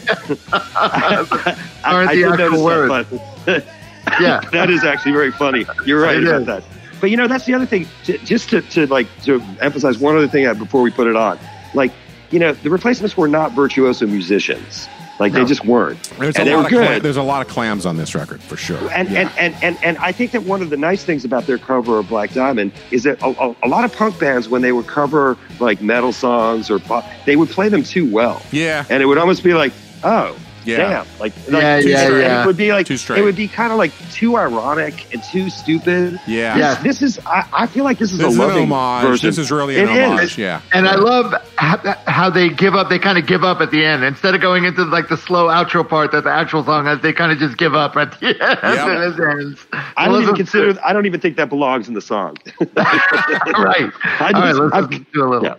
I, 0.54 1.58
Aren't 1.86 2.10
I 2.12 2.16
the 2.16 2.22
did 2.22 2.42
actual 2.42 2.64
words. 2.64 3.10
that, 3.46 3.66
Yeah. 4.22 4.42
that 4.52 4.70
is 4.70 4.84
actually 4.84 5.14
very 5.14 5.32
funny. 5.32 5.66
You're 5.86 6.02
right 6.02 6.18
It 6.18 6.24
about 6.28 6.42
is. 6.42 6.48
that. 6.48 6.64
But 7.02 7.10
you 7.10 7.18
know, 7.18 7.28
that's 7.28 7.46
the 7.46 7.56
other 7.56 7.66
thing. 7.66 7.88
Just 8.04 8.50
to, 8.52 8.62
to 8.62 8.86
like 8.88 9.08
to 9.24 9.42
emphasize 9.60 9.98
one 9.98 10.16
other 10.16 10.28
thing 10.28 10.46
uh, 10.46 10.54
before 10.54 10.82
we 10.84 10.92
put 10.92 11.08
it 11.08 11.16
on, 11.16 11.40
like 11.74 11.92
you 12.30 12.38
know, 12.40 12.54
the 12.54 12.70
replacements 12.70 13.18
were 13.18 13.28
not 13.28 13.54
virtuoso 13.54 14.06
musicians. 14.06 14.88
Like 15.22 15.34
they 15.34 15.46
just 15.46 15.64
weren't, 15.66 16.02
there's, 16.20 16.36
and 16.36 16.48
a 16.48 16.52
they 16.52 16.56
lot 16.56 16.64
were 16.64 16.70
good. 16.70 17.04
there's 17.04 17.18
a 17.18 17.24
lot 17.24 17.46
of 17.46 17.48
clams 17.52 17.86
on 17.86 17.96
this 17.96 18.14
record, 18.16 18.42
for 18.42 18.58
sure. 18.58 18.78
And, 18.92 19.10
Yeah. 19.10 19.20
and, 19.38 19.54
and, 19.56 19.64
and, 19.64 19.84
and 19.84 19.98
I 20.00 20.12
think 20.12 20.32
that 20.32 20.44
one 20.44 20.62
of 20.62 20.70
the 20.70 20.78
nice 20.78 21.04
things 21.04 21.24
about 21.24 21.46
their 21.48 21.58
cover 21.58 22.00
of 22.00 22.10
Black 22.10 22.34
Diamond 22.34 22.72
is 22.92 23.04
that 23.04 23.22
a, 23.22 23.28
a, 23.28 23.56
a 23.64 23.68
lot 23.68 23.86
of 23.86 23.96
punk 23.96 24.20
bands, 24.20 24.50
when 24.50 24.62
they 24.62 24.72
would 24.72 24.88
cover 24.88 25.38
like 25.60 25.82
metal 25.82 26.12
songs 26.12 26.70
or 26.70 26.80
pop, 26.80 27.06
they 27.26 27.36
would 27.36 27.50
play 27.50 27.70
them 27.70 27.84
too 27.84 28.12
well. 28.12 28.42
yeah. 28.52 28.86
And 28.90 29.02
it 29.02 29.06
would 29.06 29.18
almost 29.18 29.44
be 29.44 29.54
like, 29.54 29.72
oh, 30.04 30.36
Yeah. 30.66 30.78
damn, 30.78 31.06
like, 31.20 31.34
like 31.50 31.62
Yeah, 31.62 31.82
too 31.82 31.90
yeah, 31.90 32.04
straight. 32.06 32.22
yeah. 32.22 32.44
It 32.44 32.46
would 32.48 32.58
be 32.58 32.72
like 32.72 32.86
Too 32.86 32.98
straight. 32.98 33.20
it 33.20 33.24
would 33.24 33.36
be 33.36 33.48
kind 33.48 33.72
of 33.72 33.78
like 33.78 33.92
too 34.12 34.38
ironic 34.38 35.12
and 35.14 35.24
too 35.24 35.50
stupid. 35.50 36.20
Yeah. 36.28 36.58
Yeah. 36.58 36.76
This 36.82 37.02
is 37.02 37.20
I, 37.26 37.48
I 37.54 37.68
feel 37.68 37.84
like 37.84 37.98
this 37.98 38.12
is 38.12 38.20
This 38.20 38.28
a 38.28 38.30
is 38.30 38.36
an 38.36 38.42
loving 38.48 38.72
homage. 38.72 39.08
version. 39.08 39.30
This 39.30 39.38
is 39.38 39.52
really 39.52 39.80
an 39.80 39.90
It 39.90 39.92
is. 39.98 40.10
homage. 40.12 40.38
Yeah. 40.38 40.62
And 40.74 40.88
I 40.88 40.96
love 40.96 41.34
how, 41.58 41.78
how 42.08 42.30
they 42.30 42.50
give 42.50 42.76
up. 42.76 42.90
They 42.90 43.00
kind 43.00 43.18
of 43.18 43.26
give 43.28 43.44
up 43.44 43.62
at 43.62 43.72
the 43.72 43.84
end 43.86 44.04
instead 44.04 44.36
of 44.36 44.42
going 44.42 44.66
into 44.66 44.84
like 44.86 45.08
the 45.10 45.18
slow 45.18 45.48
outro 45.48 45.88
part 45.88 46.12
that 46.12 46.24
the 46.24 46.32
actual 46.32 46.64
song 46.64 46.86
has. 46.86 47.00
They 47.02 47.14
kind 47.14 47.32
of 47.32 47.38
just 47.38 47.58
give 47.58 47.74
up 47.76 47.96
at 47.98 48.20
the 48.20 48.28
end. 48.28 48.38
Yep. 48.40 49.58
It. 49.72 49.94
I 49.98 50.08
don't 50.08 50.22
even 50.24 50.36
consider. 50.36 50.80
I 50.84 50.94
don't 50.94 51.06
even 51.06 51.20
think 51.22 51.38
that 51.38 51.50
belongs 51.50 51.88
in 51.88 51.94
the 51.94 52.02
song. 52.02 52.38
right. 52.76 52.76
I 52.78 54.32
All 54.34 54.42
right, 54.42 54.46
just- 54.50 54.60
let's 54.60 54.74
I've- 54.74 54.88
listen 54.88 55.06
to 55.14 55.22
a 55.24 55.26
little. 55.28 55.44
yeah. 55.46 55.56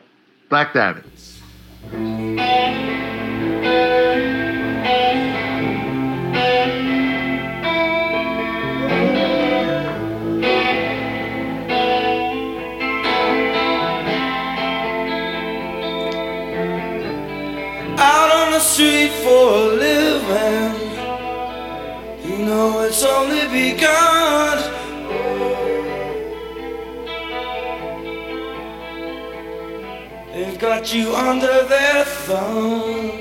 Black 0.49 0.73
Sabbath. 0.73 1.07
Street 18.73 19.13
for 19.23 19.49
a 19.55 19.67
living. 19.87 20.75
You 22.25 22.39
know 22.47 22.81
it's 22.81 23.05
only 23.05 23.47
begun. 23.49 24.57
They've 30.33 30.59
got 30.59 30.95
you 30.95 31.15
under 31.15 31.65
their 31.65 32.05
thumb. 32.27 33.12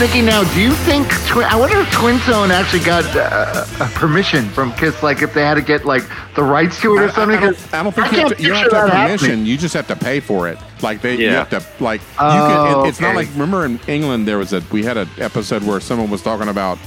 Thinking 0.00 0.24
now. 0.24 0.42
Do 0.54 0.62
you 0.62 0.72
think? 0.72 1.06
Twi- 1.26 1.44
I 1.46 1.56
wonder 1.56 1.78
if 1.78 1.90
Twin/Tone 1.92 2.50
actually 2.50 2.82
got 2.84 3.04
uh, 3.14 3.66
uh, 3.78 3.90
permission 3.92 4.48
from 4.48 4.72
Kiss, 4.72 5.02
like 5.02 5.20
if 5.20 5.34
they 5.34 5.42
had 5.42 5.54
to 5.56 5.60
get 5.60 5.84
like 5.84 6.02
the 6.34 6.42
rights 6.42 6.80
to 6.80 6.96
it 6.96 7.02
or 7.02 7.10
something. 7.10 7.36
I 7.36 7.40
don't, 7.42 7.54
'Cause 7.54 7.74
I 7.74 7.82
don't 7.82 7.94
think 7.94 8.06
I 8.06 8.16
you, 8.16 8.22
have 8.28 8.36
to, 8.38 8.42
you 8.42 8.48
don't 8.48 8.58
have 8.62 8.70
to 8.70 8.76
have 8.76 8.86
that 8.86 8.92
happening. 8.96 9.18
permission. 9.18 9.46
You 9.46 9.58
just 9.58 9.74
have 9.74 9.86
to 9.88 9.96
pay 9.96 10.20
for 10.20 10.48
it. 10.48 10.56
Like 10.80 11.02
they, 11.02 11.16
you 11.18 11.28
have 11.28 11.50
to 11.50 11.62
like. 11.84 12.00
you 12.00 12.06
Oh, 12.18 12.72
can, 12.78 12.86
it- 12.86 12.88
it's 12.88 13.00
not 13.00 13.14
like 13.14 13.28
remember 13.34 13.66
in 13.66 13.78
England 13.88 14.26
there 14.26 14.38
was 14.38 14.54
a 14.54 14.62
we 14.72 14.82
had 14.82 14.96
an 14.96 15.08
episode 15.18 15.62
where 15.64 15.80
someone 15.80 16.08
was 16.08 16.22
talking 16.22 16.48
about 16.48 16.78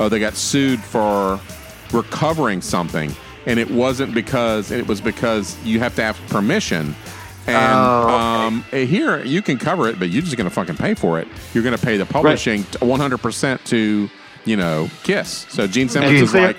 oh 0.00 0.08
they 0.08 0.18
got 0.18 0.32
sued 0.32 0.80
for 0.80 1.38
recovering 1.92 2.62
something 2.62 3.14
and 3.44 3.60
it 3.60 3.70
wasn't 3.70 4.14
because 4.14 4.70
it 4.70 4.86
was 4.88 5.02
because 5.02 5.54
you 5.64 5.80
have 5.80 5.94
to 5.96 6.02
have 6.02 6.18
permission. 6.28 6.96
And 7.46 7.56
Oh, 7.56 8.02
okay. 8.04 8.14
um, 8.46 8.64
eh, 8.72 8.84
here 8.86 9.22
you 9.24 9.42
can 9.42 9.58
cover 9.58 9.86
it, 9.88 9.98
but 9.98 10.08
you're 10.10 10.22
just 10.22 10.36
going 10.36 10.48
to 10.48 10.54
fucking 10.54 10.76
pay 10.76 10.94
for 10.94 11.18
it. 11.20 11.28
You're 11.52 11.62
going 11.64 11.76
to 11.76 11.84
pay 11.84 11.96
the 11.96 12.06
publishing 12.06 12.62
100 12.80 13.18
percent 13.18 13.64
to 13.66 14.08
you 14.44 14.56
know 14.56 14.88
Kiss. 15.02 15.46
So 15.50 15.66
Gene 15.66 15.88
Simmons 15.88 16.12
Gene 16.12 16.22
is 16.24 16.30
Sim- 16.30 16.42
like, 16.44 16.56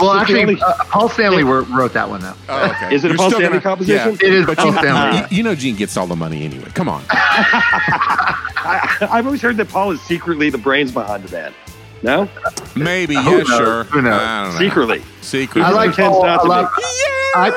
Well, 0.00 0.12
actually, 0.12 0.60
uh, 0.60 0.84
Paul 0.84 1.08
Stanley 1.10 1.44
wrote, 1.44 1.68
wrote 1.68 1.92
that 1.92 2.08
one 2.08 2.20
though. 2.22 2.34
oh, 2.48 2.70
okay. 2.70 2.94
Is 2.94 3.04
it 3.04 3.08
a 3.08 3.10
You're 3.10 3.16
Paul 3.18 3.30
Stanley 3.30 3.48
gonna- 3.48 3.60
composition? 3.60 4.18
Yeah. 4.20 4.26
It 4.26 4.32
is 4.34 4.46
But 4.46 4.56
Paul 4.58 4.66
you, 4.68 4.72
Stanley. 4.78 5.18
you, 5.30 5.36
you 5.38 5.42
know 5.42 5.54
Gene 5.54 5.76
gets 5.76 5.96
all 5.96 6.06
the 6.06 6.16
money 6.16 6.44
anyway. 6.44 6.68
Come 6.74 6.88
on. 6.88 7.04
I, 7.10 9.08
I've 9.10 9.26
always 9.26 9.42
heard 9.42 9.56
that 9.58 9.68
Paul 9.68 9.90
is 9.90 10.00
secretly 10.02 10.50
the 10.50 10.58
brains 10.58 10.92
behind 10.92 11.24
the 11.24 11.30
band. 11.30 11.54
No, 12.04 12.28
Maybe, 12.74 13.14
Who 13.14 13.20
yeah, 13.20 13.36
knows? 13.38 13.46
sure. 13.46 13.84
Who 13.84 14.02
knows? 14.02 14.20
I 14.20 14.42
don't 14.44 14.52
know. 14.54 14.58
secretly. 14.58 15.02
Secret. 15.20 15.62
I 15.62 15.70
like 15.70 15.92
pretends 15.94 16.16
Paul 16.16 16.24
not 16.26 16.40
a 16.40 16.42
to 16.42 16.48
lot. 16.48 16.72
be. 16.76 16.82
I, 17.34 17.50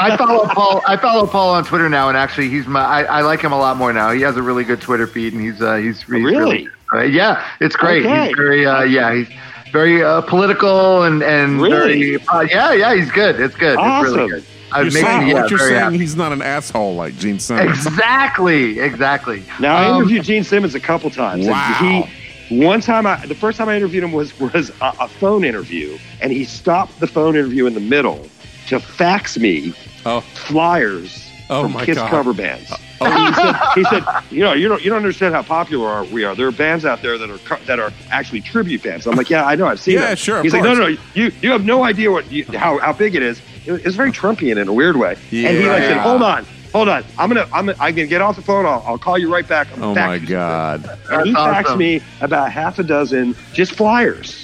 I 0.00 0.16
follow 0.16 0.46
Paul. 0.46 0.82
I 0.86 0.96
follow 0.96 1.26
Paul 1.26 1.50
on 1.54 1.64
Twitter 1.64 1.88
now, 1.88 2.08
and 2.08 2.16
actually, 2.16 2.48
he's 2.48 2.66
my. 2.66 2.80
I, 2.82 3.02
I 3.02 3.20
like 3.22 3.40
him 3.40 3.52
a 3.52 3.58
lot 3.58 3.76
more 3.76 3.92
now. 3.92 4.10
He 4.12 4.20
has 4.22 4.36
a 4.36 4.42
really 4.42 4.64
good 4.64 4.80
Twitter 4.80 5.06
feed, 5.06 5.32
and 5.32 5.42
he's 5.42 5.60
uh, 5.62 5.76
he's, 5.76 6.00
he's 6.02 6.08
Really? 6.08 6.68
uh, 6.92 7.02
yeah, 7.02 7.44
it's 7.60 7.76
great. 7.76 8.04
Okay. 8.04 8.28
He's 8.28 8.36
very 8.36 8.66
uh, 8.66 8.82
yeah, 8.82 9.14
he's 9.14 9.28
very 9.72 10.02
uh, 10.02 10.20
political 10.22 11.02
and 11.04 11.22
and 11.22 11.60
Really? 11.60 12.16
very 12.16 12.26
uh, 12.28 12.40
yeah 12.42 12.72
yeah 12.72 12.94
he's 12.94 13.10
good. 13.10 13.40
It's 13.40 13.54
good. 13.56 13.72
It's 13.74 13.82
Awesome. 13.82 14.14
really 14.14 14.30
good. 14.30 14.44
You're 14.74 14.80
it 14.80 14.84
makes 14.94 15.06
saying, 15.06 15.28
yeah, 15.28 15.34
what 15.34 15.50
you're 15.50 15.58
saying, 15.60 15.74
happy. 15.74 15.98
he's 15.98 16.16
not 16.16 16.32
an 16.32 16.42
asshole 16.42 16.96
like 16.96 17.16
Gene 17.16 17.38
Simmons. 17.38 17.86
Exactly, 17.86 18.80
exactly. 18.80 19.44
Now 19.60 19.76
I 19.76 19.86
Um, 19.86 19.96
interviewed 19.98 20.24
Gene 20.24 20.42
Simmons 20.42 20.74
a 20.74 20.80
couple 20.80 21.10
times. 21.10 21.46
and 21.46 21.52
Wow. 21.52 22.08
He, 22.48 22.58
one 22.60 22.80
time, 22.80 23.06
I, 23.06 23.24
the 23.24 23.34
first 23.36 23.56
time 23.56 23.68
I 23.68 23.76
interviewed 23.76 24.02
him 24.02 24.10
was 24.12 24.38
was 24.40 24.70
a, 24.80 24.92
a 25.00 25.08
phone 25.08 25.44
interview, 25.44 25.96
and 26.20 26.32
he 26.32 26.44
stopped 26.44 26.98
the 26.98 27.06
phone 27.06 27.36
interview 27.36 27.66
in 27.66 27.74
the 27.74 27.80
middle 27.80 28.26
to 28.68 28.80
fax 28.80 29.38
me 29.38 29.72
Oh, 30.06 30.20
flyers 30.20 31.30
Oh, 31.50 31.62
from 31.64 31.72
my 31.72 31.84
Kiss 31.84 31.96
God. 31.96 32.08
cover 32.10 32.32
bands. 32.32 32.72
And 33.02 33.12
he 33.12 33.32
said, 33.34 33.54
he 33.74 33.84
said, 33.84 34.02
you 34.30 34.40
know, 34.40 34.54
you 34.54 34.66
don't, 34.66 34.82
you 34.82 34.88
don't 34.88 34.96
understand 34.96 35.34
how 35.34 35.42
popular 35.42 36.02
we 36.04 36.24
are. 36.24 36.34
There 36.34 36.46
are 36.46 36.50
bands 36.52 36.86
out 36.86 37.02
there 37.02 37.18
that 37.18 37.28
are 37.30 37.58
that 37.66 37.78
are 37.78 37.92
actually 38.10 38.40
tribute 38.40 38.82
bands. 38.82 39.06
I'm 39.06 39.14
like, 39.14 39.28
yeah, 39.28 39.44
I 39.44 39.54
know, 39.54 39.66
I've 39.66 39.78
seen 39.78 39.94
Yeah, 39.94 40.06
them. 40.08 40.16
sure, 40.16 40.42
He's 40.42 40.54
like, 40.54 40.62
no, 40.62 40.74
course. 40.74 40.78
no, 40.78 40.88
no, 40.94 40.96
you 41.14 41.32
you 41.42 41.50
have 41.52 41.64
no 41.66 41.84
idea 41.84 42.10
what 42.10 42.30
you, 42.32 42.46
how 42.54 42.78
how 42.78 42.94
big 42.94 43.14
it 43.14 43.22
is. 43.22 43.42
It 43.66 43.72
was, 43.72 43.80
it 43.82 43.86
was 43.86 43.94
very 43.96 44.10
Trumpian 44.10 44.56
in 44.56 44.68
a 44.68 44.72
weird 44.72 44.96
way. 44.96 45.16
And 45.32 45.56
he 45.58 45.66
like 45.68 45.82
said, 45.82 45.98
hold 45.98 46.22
on, 46.22 46.46
hold 46.72 46.88
on, 46.88 47.04
I'm 47.18 47.28
gonna, 47.28 47.46
I'm, 47.52 47.66
gonna, 47.66 47.76
I 47.78 47.92
can 47.92 48.08
get 48.08 48.22
off 48.22 48.36
the 48.36 48.42
phone. 48.42 48.64
I'll, 48.64 48.82
I'll 48.86 48.98
call 48.98 49.18
you 49.18 49.30
right 49.30 49.46
back. 49.46 49.68
I'm 49.76 49.82
oh 49.82 49.94
my 49.94 50.18
God. 50.18 50.88
and 51.10 51.26
he 51.26 51.32
That's 51.34 51.44
faxed 51.46 51.64
awesome. 51.66 51.78
me 51.78 52.00
about 52.22 52.50
half 52.50 52.78
a 52.78 52.82
dozen 52.84 53.34
just 53.52 53.72
flyers 53.74 54.43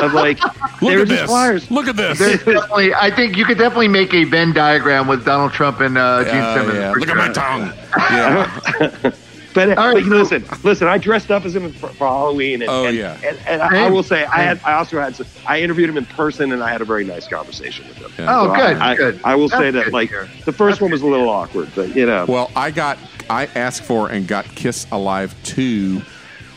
of 0.00 0.12
like 0.14 0.38
Look 0.82 0.90
they 0.90 0.96
were 0.96 1.02
at 1.02 1.08
just 1.08 1.20
this. 1.22 1.30
flyers. 1.30 1.70
Look 1.70 1.88
at 1.88 1.96
this. 1.96 2.18
There's 2.18 2.42
definitely, 2.44 2.94
I 2.94 3.10
think 3.14 3.36
you 3.36 3.44
could 3.44 3.58
definitely 3.58 3.88
make 3.88 4.12
a 4.14 4.24
Venn 4.24 4.52
diagram 4.52 5.06
with 5.08 5.24
Donald 5.24 5.52
Trump 5.52 5.80
and 5.80 5.96
uh, 5.98 6.24
Gene 6.24 6.34
Oh, 6.36 6.54
Simmons. 6.56 6.78
yeah. 6.78 6.90
Look 6.92 7.08
sure. 7.08 7.18
at 7.20 7.28
my 7.28 7.32
tongue. 7.32 7.72
Yeah. 8.10 9.10
But, 9.52 9.76
All 9.76 9.88
right, 9.92 9.94
but 9.94 10.04
so- 10.28 10.36
listen, 10.36 10.44
listen. 10.62 10.86
I 10.86 10.96
dressed 10.96 11.32
up 11.32 11.44
as 11.44 11.56
him 11.56 11.72
for, 11.72 11.88
for 11.88 12.06
Halloween, 12.06 12.62
and, 12.62 12.70
Oh, 12.70 12.84
and, 12.86 12.96
yeah. 12.96 13.18
and, 13.26 13.36
and 13.48 13.60
I, 13.60 13.86
I 13.86 13.90
will 13.90 14.04
say, 14.04 14.24
I 14.24 14.42
had, 14.42 14.60
I 14.64 14.74
also 14.74 15.00
had, 15.00 15.16
some, 15.16 15.26
I 15.44 15.60
interviewed 15.60 15.88
him 15.90 15.96
in 15.96 16.04
person, 16.04 16.52
and 16.52 16.62
I 16.62 16.70
had 16.70 16.80
a 16.80 16.84
very 16.84 17.02
nice 17.04 17.26
conversation 17.26 17.84
with 17.88 17.96
him. 17.96 18.12
Yeah. 18.16 18.26
Oh, 18.28 18.46
So 18.46 18.54
good, 18.54 18.76
I, 18.76 18.90
I, 18.92 18.94
good. 18.94 19.20
I 19.24 19.34
will 19.34 19.48
That's 19.48 19.60
say 19.60 19.70
that, 19.72 19.92
like, 19.92 20.10
to 20.10 20.28
the 20.44 20.52
first 20.52 20.80
one 20.80 20.92
was 20.92 21.02
a 21.02 21.06
little 21.08 21.28
awkward, 21.28 21.68
but 21.74 21.96
you 21.96 22.06
know, 22.06 22.26
Well, 22.28 22.48
I 22.54 22.70
got, 22.70 22.96
I 23.28 23.46
asked 23.56 23.82
for 23.82 24.08
and 24.08 24.24
got 24.28 24.44
Kiss 24.54 24.86
Alive 24.92 25.34
2 25.42 26.00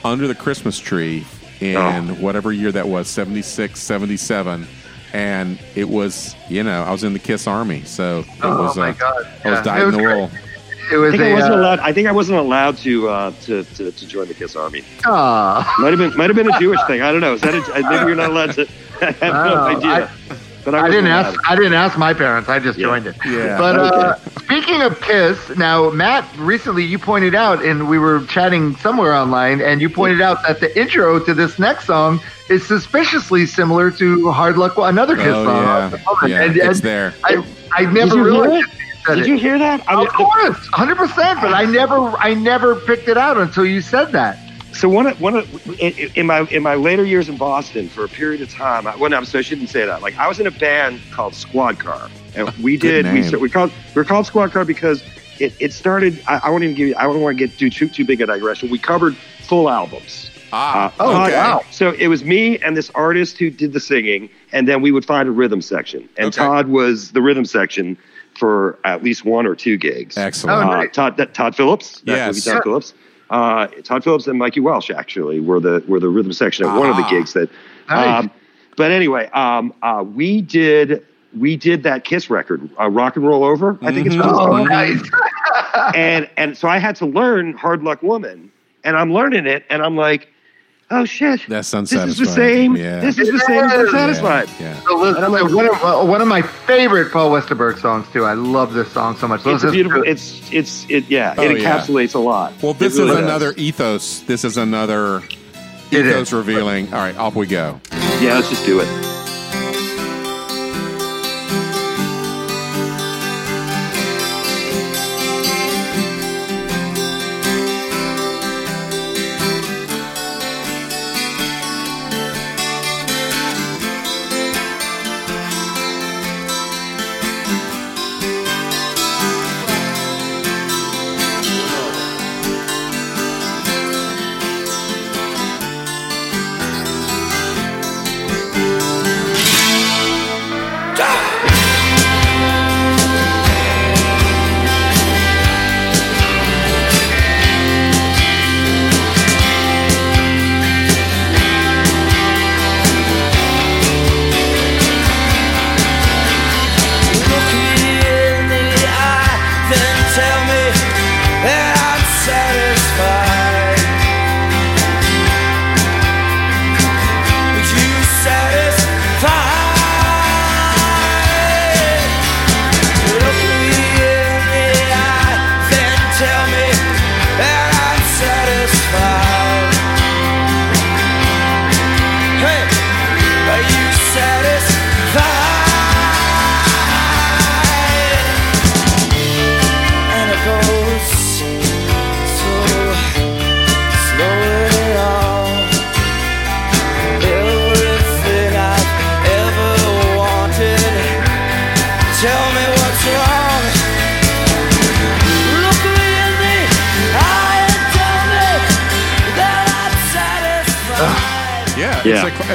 under 0.06 0.28
the 0.28 0.36
Christmas 0.36 0.78
tree 0.78 1.26
in 1.64 1.76
Oh. 2.12 2.14
whatever 2.16 2.52
year 2.52 2.72
that 2.72 2.88
was, 2.88 3.08
76, 3.08 3.80
77. 3.82 4.68
And 5.14 5.60
it 5.76 5.88
was, 5.88 6.36
you 6.50 6.64
know, 6.64 6.84
I 6.84 6.92
was 6.92 7.04
in 7.04 7.14
the 7.14 7.20
Kiss 7.20 7.48
Army. 7.48 7.84
So 7.86 8.20
it 8.20 8.26
Oh 8.42 8.64
was, 8.64 8.76
my 8.78 8.90
uh, 8.90 8.94
God! 8.94 9.28
I 9.46 9.50
was 9.50 9.58
Yeah. 9.60 9.62
dyed 9.64 9.82
It 9.82 9.86
in 9.86 9.92
the 9.92 9.98
great. 10.00 10.16
wool. 10.18 10.32
It 10.92 10.96
I 10.96 10.98
was 10.98 11.12
think 11.12 11.24
I 11.24 11.28
a. 11.28 11.34
wasn't 11.36 11.54
uh, 11.54 11.58
allowed. 11.58 11.80
I 11.80 11.94
think 11.94 12.08
I 12.08 12.12
wasn't 12.12 12.40
allowed 12.40 12.78
to 12.80 13.10
uh, 13.10 13.32
to, 13.44 13.64
to 13.64 13.92
to 13.92 14.08
join 14.08 14.28
the 14.28 14.34
Kiss 14.34 14.56
Army. 14.56 14.84
aw. 15.06 15.76
Might 15.80 15.90
have 15.92 16.00
been 16.00 16.18
might 16.18 16.30
have 16.30 16.36
been 16.36 16.50
a 16.54 16.60
Jewish 16.60 16.80
thing. 16.88 17.02
I 17.02 17.12
don't 17.12 17.22
know. 17.22 17.34
Is 17.36 17.42
that 17.42 17.54
a, 17.54 17.82
maybe 17.90 18.06
you're 18.08 18.16
not 18.16 18.32
allowed 18.32 18.54
to? 18.56 18.68
I 19.02 19.06
have 19.12 19.22
no 19.22 19.54
Oh, 19.54 19.78
idea. 19.78 20.12
But 20.66 20.76
I, 20.76 20.86
I 20.86 20.90
didn't 20.90 21.08
ask. 21.08 21.40
I 21.50 21.56
didn't 21.56 21.74
ask 21.74 21.98
my 21.98 22.14
parents. 22.14 22.50
I 22.50 22.60
just 22.60 22.78
Yeah. 22.80 22.88
joined 22.88 23.08
it. 23.08 23.16
Yeah. 23.26 23.58
But 23.58 23.76
uh, 23.78 24.16
speaking 24.40 24.82
of 24.82 25.00
Kiss, 25.02 25.56
now 25.58 25.90
Matt, 25.90 26.26
recently 26.38 26.84
you 26.84 26.98
pointed 27.00 27.36
out, 27.36 27.64
and 27.64 27.88
we 27.90 28.00
were 28.00 28.26
chatting 28.26 28.76
somewhere 28.78 29.14
online, 29.14 29.62
and 29.62 29.82
you 29.82 29.90
pointed 29.90 30.22
out 30.22 30.44
that 30.48 30.60
the 30.60 30.78
intro 30.80 31.20
to 31.20 31.34
this 31.34 31.60
next 31.60 31.86
song 31.86 32.20
is 32.50 32.66
suspiciously 32.66 33.46
similar 33.46 33.92
to 33.92 34.32
"Hard 34.32 34.58
Luck," 34.58 34.74
another 34.78 35.16
Kiss 35.16 35.28
Oh, 35.28 35.46
song. 35.46 35.92
yeah. 36.24 36.28
Yeah, 36.28 36.42
and, 36.44 36.58
it's 36.58 36.82
there. 36.82 37.14
I, 37.24 37.44
I 37.72 37.86
Did 37.86 37.94
never 37.94 38.16
you 38.18 38.24
hear 38.24 38.32
realized. 38.44 38.68
it? 38.68 38.70
that 38.70 38.78
you 38.78 38.96
said 39.06 39.16
Did 39.16 39.24
it. 39.26 39.28
you 39.30 39.38
hear 39.38 39.60
that? 39.60 39.84
I 39.88 39.96
mean, 39.98 40.08
Of 40.08 40.14
course, 40.14 40.68
hundred 40.68 40.96
percent. 40.98 41.42
But 41.42 41.54
I 41.54 41.66
never, 41.66 41.96
I 42.18 42.34
never 42.36 42.76
picked 42.76 43.08
it 43.10 43.18
out 43.18 43.38
until 43.38 43.66
you 43.66 43.82
said 43.82 44.12
that. 44.14 44.38
So 44.74 44.90
one 44.90 45.06
of 45.08 45.22
one 45.22 45.36
of 45.36 45.80
in, 45.80 45.94
in 46.16 46.26
my 46.26 46.42
in 46.50 46.64
my 46.64 46.76
later 46.76 47.06
years 47.06 47.30
in 47.30 47.38
Boston 47.38 47.90
for 47.90 48.04
a 48.04 48.10
period 48.10 48.42
of 48.42 48.50
time. 48.52 48.88
I, 48.88 48.96
well, 48.96 49.10
no, 49.10 49.24
so 49.24 49.40
I 49.40 49.42
shouldn't 49.42 49.70
say 49.70 49.86
that. 49.86 50.02
Like 50.02 50.18
I 50.18 50.28
was 50.28 50.40
in 50.40 50.48
a 50.48 50.52
band 50.52 51.00
called 51.12 51.36
Squad 51.36 51.80
Car, 51.80 52.10
and 52.36 52.50
we 52.58 52.78
did 52.78 53.06
we 53.06 53.22
name. 53.22 53.40
we 53.40 53.50
called 53.50 53.72
we 53.94 54.00
were 54.02 54.06
called 54.06 54.26
Squad 54.26 54.52
Car 54.52 54.66
because 54.66 55.04
it, 55.40 55.54
it 55.60 55.74
started. 55.74 56.22
I, 56.28 56.42
I 56.46 56.50
won't 56.50 56.64
even 56.64 56.76
give 56.76 56.88
you. 56.88 56.96
I 56.98 57.04
don't 57.04 57.22
want 57.22 57.38
to 57.38 57.48
get 57.48 57.58
too 57.58 57.70
too 57.70 57.88
too 57.88 58.04
big 58.04 58.20
a 58.22 58.26
digression. 58.26 58.70
We 58.70 58.80
covered 58.80 59.16
full 59.16 59.70
albums. 59.70 60.32
Ah, 60.52 60.88
Uh, 60.88 60.92
Oh, 61.00 61.12
Todd- 61.14 61.32
wow. 61.32 61.62
So 61.72 61.92
it 61.92 62.08
was 62.08 62.24
me 62.24 62.58
and 62.60 62.76
this 62.78 62.90
artist 62.96 63.38
who 63.38 63.50
did 63.50 63.74
the 63.74 63.80
singing, 63.80 64.30
and 64.52 64.68
then 64.68 64.82
we 64.82 64.92
would 64.92 65.06
find 65.06 65.28
a 65.28 65.32
rhythm 65.32 65.62
section. 65.62 66.08
And 66.18 66.28
Okay. 66.28 66.38
Todd 66.38 66.68
was 66.68 67.12
the 67.12 67.22
rhythm 67.22 67.46
section 67.46 67.98
for 68.36 68.78
at 68.86 69.04
least 69.04 69.24
one 69.26 69.46
or 69.46 69.56
two 69.56 69.78
gigs. 69.78 70.18
Excellent. 70.18 70.58
Oh, 70.58 70.62
Uh, 70.72 70.76
nice. 70.84 70.90
Todd 70.94 71.18
that, 71.18 71.34
Todd 71.36 71.56
Phillips. 71.56 72.02
Yes. 72.06 72.44
Todd 72.44 72.64
Phillips. 72.64 72.94
Uh, 73.34 73.66
Todd 73.84 74.04
Phillips 74.04 74.28
and 74.28 74.38
Mikey 74.38 74.60
Welsh 74.60 74.92
actually 74.92 75.40
were 75.40 75.60
the 75.60 75.84
were 75.88 76.00
the 76.00 76.08
rhythm 76.08 76.32
section 76.34 76.68
at 76.68 76.78
one 76.80 76.88
of 76.92 76.96
the 76.98 77.02
Ah. 77.04 77.10
gigs 77.10 77.34
that. 77.34 77.50
Um, 77.90 78.30
but 78.78 78.92
anyway, 78.92 79.28
um, 79.34 79.74
uh, 79.82 80.04
we 80.08 80.40
did 80.42 81.04
we 81.38 81.58
did 81.58 81.82
that 81.82 82.04
Kiss 82.04 82.30
record, 82.30 82.70
uh, 82.80 82.88
Rock 82.92 83.16
and 83.16 83.26
Roll 83.28 83.44
Over. 83.44 83.80
I 83.82 83.92
think 83.92 84.06
it's 84.06 84.16
Mhm. 84.16 84.22
called 84.22 84.60
Oh, 84.60 84.64
nice. 84.64 85.02
and 85.96 86.30
and 86.38 86.56
so 86.56 86.68
I 86.68 86.78
had 86.78 86.96
to 86.98 87.08
learn 87.08 87.54
Hard 87.58 87.82
Luck 87.84 88.04
Woman, 88.04 88.52
and 88.84 88.96
I'm 88.96 89.12
learning 89.12 89.48
it, 89.48 89.64
and 89.72 89.82
I'm 89.82 89.98
like, 89.98 90.28
oh 91.02 91.06
shit, 91.06 91.42
That's 91.48 91.72
this 91.72 91.92
is 91.94 92.18
the 92.18 92.26
same. 92.26 92.76
Yeah. 92.76 93.00
This 93.00 93.18
is 93.18 93.30
the 93.32 93.40
same 93.40 93.64
as 93.66 93.72
Yeah. 93.74 93.80
Unsatisfied. 93.82 94.50
Yeah. 94.60 94.80
So 94.82 94.96
listen, 94.98 95.16
And 95.18 95.26
I'm 95.26 95.32
like- 95.32 95.52
one, 95.54 95.66
of, 95.70 96.08
one 96.08 96.22
of 96.22 96.28
my 96.28 96.42
favorite 96.42 97.12
Paul 97.12 97.32
Westerberg 97.32 97.80
songs 97.80 98.08
too. 98.14 98.26
I 98.26 98.34
love 98.34 98.74
this 98.74 98.92
song 98.92 99.16
so 99.18 99.28
much. 99.28 99.40
It's 99.46 99.64
Let's 99.64 99.74
beautiful. 99.74 100.04
It's 100.04 100.42
it's 100.52 100.86
it. 100.90 101.06
Yeah, 101.10 101.36
Oh, 101.38 101.44
it 101.44 101.60
yeah. 101.60 101.80
encapsulates 101.80 102.16
a 102.16 102.20
lot. 102.20 102.54
Well, 102.62 102.74
this 102.74 102.98
really 102.98 103.10
is 103.12 103.16
does. 103.18 103.26
another 103.26 103.54
ethos. 103.58 104.20
This 104.22 104.44
is 104.44 104.58
another 104.58 105.18
It 105.92 106.06
ethos 106.06 106.28
is. 106.30 106.34
revealing. 106.34 106.94
All 106.94 107.00
right, 107.00 107.18
off 107.18 107.36
we 107.36 107.48
go. 107.48 107.80
Yeah, 108.22 108.36
let's 108.36 108.50
just 108.50 108.66
do 108.66 108.80
it. 108.80 109.13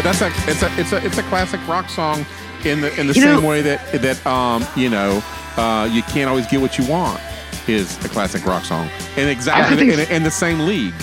That's 0.02 0.20
a 0.22 0.28
it's 0.50 0.62
a 0.62 0.80
it's 0.80 0.92
a 0.92 1.04
it's 1.04 1.18
a 1.18 1.22
classic 1.24 1.60
rock 1.68 1.88
song 1.88 2.24
in 2.64 2.80
the 2.80 2.90
in 3.00 3.06
the 3.06 3.14
You 3.14 3.22
same 3.22 3.40
know- 3.42 3.48
way 3.48 3.62
that 3.62 3.92
that 3.92 4.24
um 4.26 4.64
you 4.76 4.88
know 4.88 5.22
uh, 5.56 5.88
you 5.90 6.02
can't 6.04 6.28
always 6.30 6.46
get 6.46 6.60
what 6.60 6.78
you 6.78 6.86
want 6.86 7.20
is 7.66 8.02
a 8.04 8.08
classic 8.08 8.44
rock 8.46 8.64
song 8.64 8.88
and 9.16 9.28
exactly 9.28 9.76
think 9.76 9.92
in, 9.92 10.14
in 10.16 10.22
the 10.22 10.30
same 10.30 10.60
league. 10.60 10.94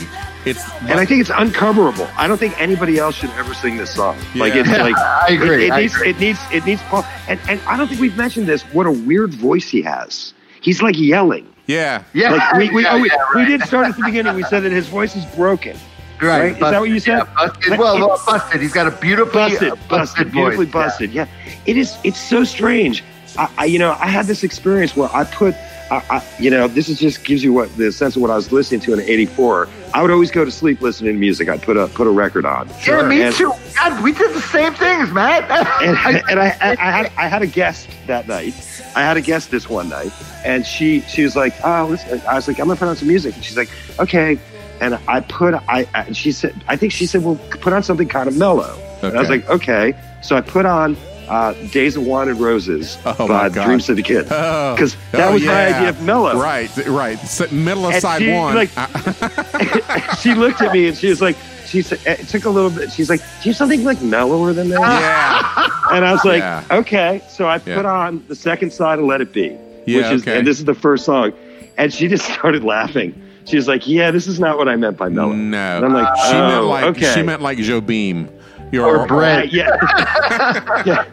It's 0.45 0.63
And 0.81 0.93
I 0.99 1.05
think 1.05 1.21
it's 1.21 1.29
uncoverable. 1.31 2.07
I 2.15 2.27
don't 2.27 2.37
think 2.37 2.59
anybody 2.61 2.97
else 2.99 3.15
should 3.15 3.31
ever 3.31 3.53
sing 3.55 3.77
this 3.77 3.93
song. 3.93 4.15
Like 4.35 4.53
it's 4.55 4.69
like 4.87 4.95
I 4.95 5.27
agree, 5.31 5.65
It, 5.65 5.67
it 5.67 5.71
I 5.73 5.81
needs 5.81 5.95
agree. 5.95 6.09
it 6.11 6.19
needs 6.19 6.39
it 6.53 6.65
needs 6.65 6.81
Paul. 6.83 7.03
And 7.27 7.39
and 7.49 7.59
I 7.67 7.75
don't 7.77 7.87
think 7.87 7.99
we've 7.99 8.15
mentioned 8.15 8.47
this. 8.47 8.61
What 8.73 8.85
a 8.87 8.91
weird 8.91 9.33
voice 9.33 9.67
he 9.67 9.81
has. 9.81 10.33
He's 10.61 10.81
like 10.81 10.97
yelling. 10.97 11.51
yeah 11.67 12.03
yeah, 12.13 12.31
Like 12.31 12.53
we 12.57 12.69
we, 12.69 12.83
yeah, 12.83 12.93
oh, 12.93 13.01
we, 13.01 13.09
yeah, 13.09 13.17
we 13.35 13.45
did 13.45 13.61
start 13.63 13.87
at 13.87 13.97
the 13.97 14.03
beginning. 14.03 14.35
We 14.35 14.43
said 14.43 14.61
that 14.61 14.71
his 14.71 14.87
voice 14.87 15.15
is 15.15 15.25
broken. 15.35 15.75
Right. 16.21 16.39
right? 16.39 16.53
Is 16.53 16.59
that 16.59 16.79
what 16.79 16.89
you 16.89 16.99
said? 16.99 17.17
Yeah, 17.17 17.33
busted. 17.35 17.79
Well, 17.79 18.21
busted. 18.25 18.61
He's 18.61 18.73
got 18.73 18.87
a 18.87 18.91
beautifully 18.91 19.33
busted, 19.33 19.71
uh, 19.71 19.75
busted, 19.89 20.27
voice. 20.27 20.33
beautifully 20.33 20.65
busted. 20.67 21.11
Yeah. 21.11 21.27
it 21.65 21.77
is. 21.77 21.97
It's 22.03 22.19
so 22.19 22.43
strange. 22.43 23.03
I, 23.37 23.51
I, 23.57 23.65
you 23.65 23.79
know, 23.79 23.91
I 23.99 24.07
had 24.07 24.25
this 24.27 24.43
experience 24.43 24.95
where 24.95 25.09
I 25.13 25.25
put, 25.25 25.53
I, 25.91 26.01
I, 26.09 26.23
you 26.39 26.49
know, 26.49 26.67
this 26.69 26.87
is 26.87 26.99
just 26.99 27.25
gives 27.25 27.43
you 27.43 27.51
what 27.51 27.75
the 27.75 27.91
sense 27.91 28.15
of 28.15 28.21
what 28.21 28.31
I 28.31 28.35
was 28.35 28.51
listening 28.51 28.79
to 28.81 28.93
in 28.93 29.01
'84. 29.01 29.67
I 29.93 30.01
would 30.01 30.09
always 30.11 30.31
go 30.31 30.45
to 30.45 30.51
sleep 30.51 30.81
listening 30.81 31.13
to 31.13 31.19
music. 31.19 31.49
I'd 31.49 31.61
put 31.61 31.75
a 31.77 31.87
put 31.87 32.07
a 32.07 32.11
record 32.11 32.45
on. 32.45 32.69
Yeah, 32.87 33.07
me 33.07 33.21
And- 33.23 33.35
too. 33.35 33.51
God, 33.75 34.01
we 34.01 34.13
did 34.13 34.33
the 34.33 34.41
same 34.41 34.73
things, 34.73 35.11
Matt. 35.11 35.51
and, 35.83 35.97
and 36.29 36.39
I, 36.39 36.47
I, 36.61 36.71
I 36.71 36.91
had 36.91 37.11
I 37.17 37.27
had 37.27 37.41
a 37.41 37.47
guest 37.47 37.89
that 38.07 38.25
night. 38.27 38.53
I 38.95 39.01
had 39.01 39.17
a 39.17 39.21
guest 39.21 39.51
this 39.51 39.69
one 39.69 39.89
night, 39.89 40.13
and 40.45 40.65
she 40.65 41.01
she 41.01 41.23
was 41.23 41.35
like, 41.35 41.53
"Oh, 41.63 41.87
listen." 41.89 42.21
I 42.21 42.35
was 42.35 42.47
like, 42.47 42.57
"I'm 42.59 42.67
gonna 42.67 42.79
put 42.79 42.87
on 42.87 42.95
some 42.95 43.09
music," 43.09 43.35
and 43.35 43.43
she's 43.43 43.57
like, 43.57 43.69
"Okay." 43.99 44.39
And 44.81 44.95
I 45.07 45.21
put 45.21 45.53
I, 45.53 45.87
I 45.93 46.11
she 46.11 46.31
said 46.31 46.53
I 46.67 46.75
think 46.75 46.91
she 46.91 47.05
said, 47.05 47.23
"Well, 47.23 47.35
put 47.61 47.73
on 47.73 47.83
something 47.83 48.07
kind 48.07 48.27
of 48.27 48.37
mellow." 48.37 48.77
And 49.01 49.15
I 49.17 49.19
was 49.19 49.29
like, 49.29 49.47
"Okay." 49.49 49.93
So 50.21 50.35
I 50.35 50.41
put 50.41 50.65
on 50.65 50.97
uh, 51.29 51.53
"Days 51.71 51.95
of 51.95 52.05
and 52.07 52.39
Roses" 52.39 52.97
Oh, 53.05 53.27
by. 53.27 53.49
Dream 53.49 53.79
Syndicate 53.79 54.27
Oh, 54.29 54.73
because 54.75 54.95
that 55.11 55.29
oh, 55.29 55.33
was 55.33 55.43
my 55.43 55.67
idea 55.75 55.89
of 55.89 56.01
mellow. 56.03 56.39
Right, 56.39 56.69
right. 56.87 57.17
S- 57.19 57.51
Middle 57.51 57.85
of 57.87 57.93
And 57.93 58.01
side 58.01 58.21
she, 58.21 58.31
one. 58.31 58.55
like- 58.55 58.69
she 60.21 60.33
looked 60.33 60.61
at 60.61 60.71
me 60.73 60.87
and 60.87 60.97
she 60.97 61.09
was 61.09 61.21
like, 61.21 61.35
she 61.65 61.81
said, 61.81 61.99
it 62.05 62.27
took 62.27 62.45
a 62.45 62.49
little 62.49 62.69
bit. 62.69 62.91
She's 62.91 63.09
like, 63.09 63.19
"Do 63.21 63.25
you 63.43 63.51
have 63.51 63.57
something 63.57 63.83
like 63.83 64.01
mellower 64.01 64.53
than 64.53 64.69
that?" 64.69 64.79
yeah, 64.79 65.69
And 65.95 66.05
I 66.05 66.11
was 66.11 66.23
like, 66.25 66.39
Yeah. 66.39 66.63
okay. 66.71 67.21
So 67.29 67.47
I 67.47 67.61
Yeah. 67.65 67.75
put 67.75 67.85
on 67.85 68.23
the 68.27 68.35
second 68.35 68.71
side 68.71 68.99
of 68.99 69.05
Let 69.05 69.21
It 69.21 69.31
Be, 69.33 69.57
Yeah, 69.85 69.97
which 69.97 70.11
is, 70.17 70.21
okay. 70.23 70.37
and 70.37 70.47
this 70.47 70.59
is 70.59 70.65
the 70.65 70.75
first 70.75 71.05
song. 71.05 71.33
And 71.77 71.93
she 71.93 72.07
just 72.07 72.25
started 72.33 72.63
laughing. 72.63 73.19
She 73.45 73.55
was 73.57 73.67
like, 73.67 73.87
yeah, 73.87 74.11
this 74.11 74.27
is 74.27 74.39
not 74.39 74.57
what 74.57 74.67
I 74.67 74.75
meant 74.75 74.97
by 74.97 75.07
mellow. 75.09 75.33
no. 75.33 75.77
And 75.77 75.85
I'm 75.85 75.93
like, 75.93 76.15
she 76.27 76.33
oh, 76.35 76.47
meant 76.47 76.65
like 76.65 76.83
okay. 76.97 77.13
she 77.13 77.21
meant 77.21 77.41
like 77.41 77.57
Joe 77.59 77.79
Beam. 77.81 78.29
Your 78.71 78.87
Or 79.01 79.07
Brett. 79.07 79.37
Right, 79.43 79.53
yeah. 79.53 80.83
yeah. 80.85 81.05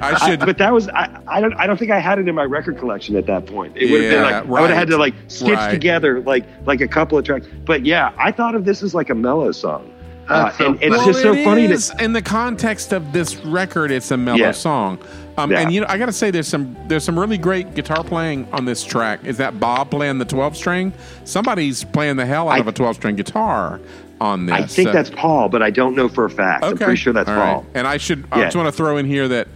I 0.00 0.18
should. 0.26 0.40
but 0.40 0.58
that 0.58 0.72
was 0.72 0.88
I, 0.88 1.20
I 1.28 1.40
don't 1.40 1.54
I 1.54 1.66
don't 1.66 1.76
think 1.78 1.90
I 1.92 2.00
had 2.00 2.18
it 2.18 2.28
in 2.28 2.34
my 2.34 2.42
record 2.44 2.78
collection 2.78 3.14
at 3.16 3.26
that 3.26 3.46
point. 3.46 3.76
It 3.76 3.90
would 3.90 4.02
have 4.02 4.12
Yeah, 4.12 4.16
been 4.16 4.22
like 4.22 4.34
right, 4.34 4.58
I 4.58 4.60
would 4.62 4.70
have 4.70 4.78
had 4.78 4.88
to 4.88 4.96
like 4.98 5.14
stitch 5.28 5.54
Right. 5.54 5.70
together 5.70 6.20
like 6.22 6.44
like 6.66 6.80
a 6.80 6.88
couple 6.88 7.16
of 7.16 7.24
tracks. 7.24 7.46
But 7.64 7.86
yeah, 7.86 8.12
I 8.18 8.32
thought 8.32 8.54
of 8.56 8.64
this 8.64 8.82
as 8.82 8.94
like 8.94 9.08
a 9.10 9.14
mellow 9.14 9.52
song. 9.52 9.92
Uh, 10.28 10.50
so 10.52 10.66
and 10.66 10.82
it's 10.82 10.90
Well, 10.96 11.06
just 11.06 11.22
so 11.22 11.32
it 11.32 11.44
funny 11.44 11.64
is. 11.66 11.88
that 11.90 12.02
in 12.02 12.12
the 12.12 12.20
context 12.20 12.92
of 12.92 13.12
this 13.12 13.36
record, 13.46 13.90
it's 13.90 14.10
a 14.10 14.16
mellow 14.16 14.38
Yeah. 14.38 14.50
song. 14.50 14.98
Um, 15.38 15.50
Yeah. 15.52 15.60
And 15.60 15.72
you 15.72 15.80
know, 15.80 15.86
I 15.88 15.96
got 15.98 16.06
to 16.06 16.12
say, 16.12 16.30
there's 16.30 16.48
some 16.48 16.76
there's 16.88 17.04
some 17.04 17.18
really 17.18 17.38
great 17.38 17.74
guitar 17.74 18.02
playing 18.04 18.48
on 18.52 18.64
this 18.64 18.84
track. 18.84 19.24
Is 19.24 19.36
that 19.38 19.58
Bob 19.60 19.90
playing 19.90 20.18
the 20.18 20.24
12 20.24 20.56
string? 20.56 20.92
Somebody's 21.24 21.84
playing 21.84 22.16
the 22.16 22.26
hell 22.26 22.48
out 22.48 22.56
I- 22.56 22.58
of 22.58 22.68
a 22.68 22.72
12 22.72 22.96
string 22.96 23.16
guitar 23.16 23.80
on 24.20 24.46
this. 24.46 24.54
I 24.54 24.66
think 24.66 24.88
So- 24.88 24.92
that's 24.92 25.10
Paul, 25.10 25.48
but 25.48 25.62
I 25.62 25.70
don't 25.70 25.94
know 25.94 26.08
for 26.08 26.24
a 26.24 26.30
fact. 26.30 26.64
I'm 26.64 26.76
pretty 26.76 26.96
sure 26.96 27.12
that's 27.12 27.28
All 27.28 27.36
right. 27.36 27.52
Paul. 27.54 27.66
And 27.74 27.86
I 27.86 27.98
should. 27.98 28.24
I 28.32 28.42
just 28.42 28.56
want 28.56 28.66
to 28.66 28.72
throw 28.72 28.96
in 28.96 29.06
here 29.06 29.28
that 29.28 29.46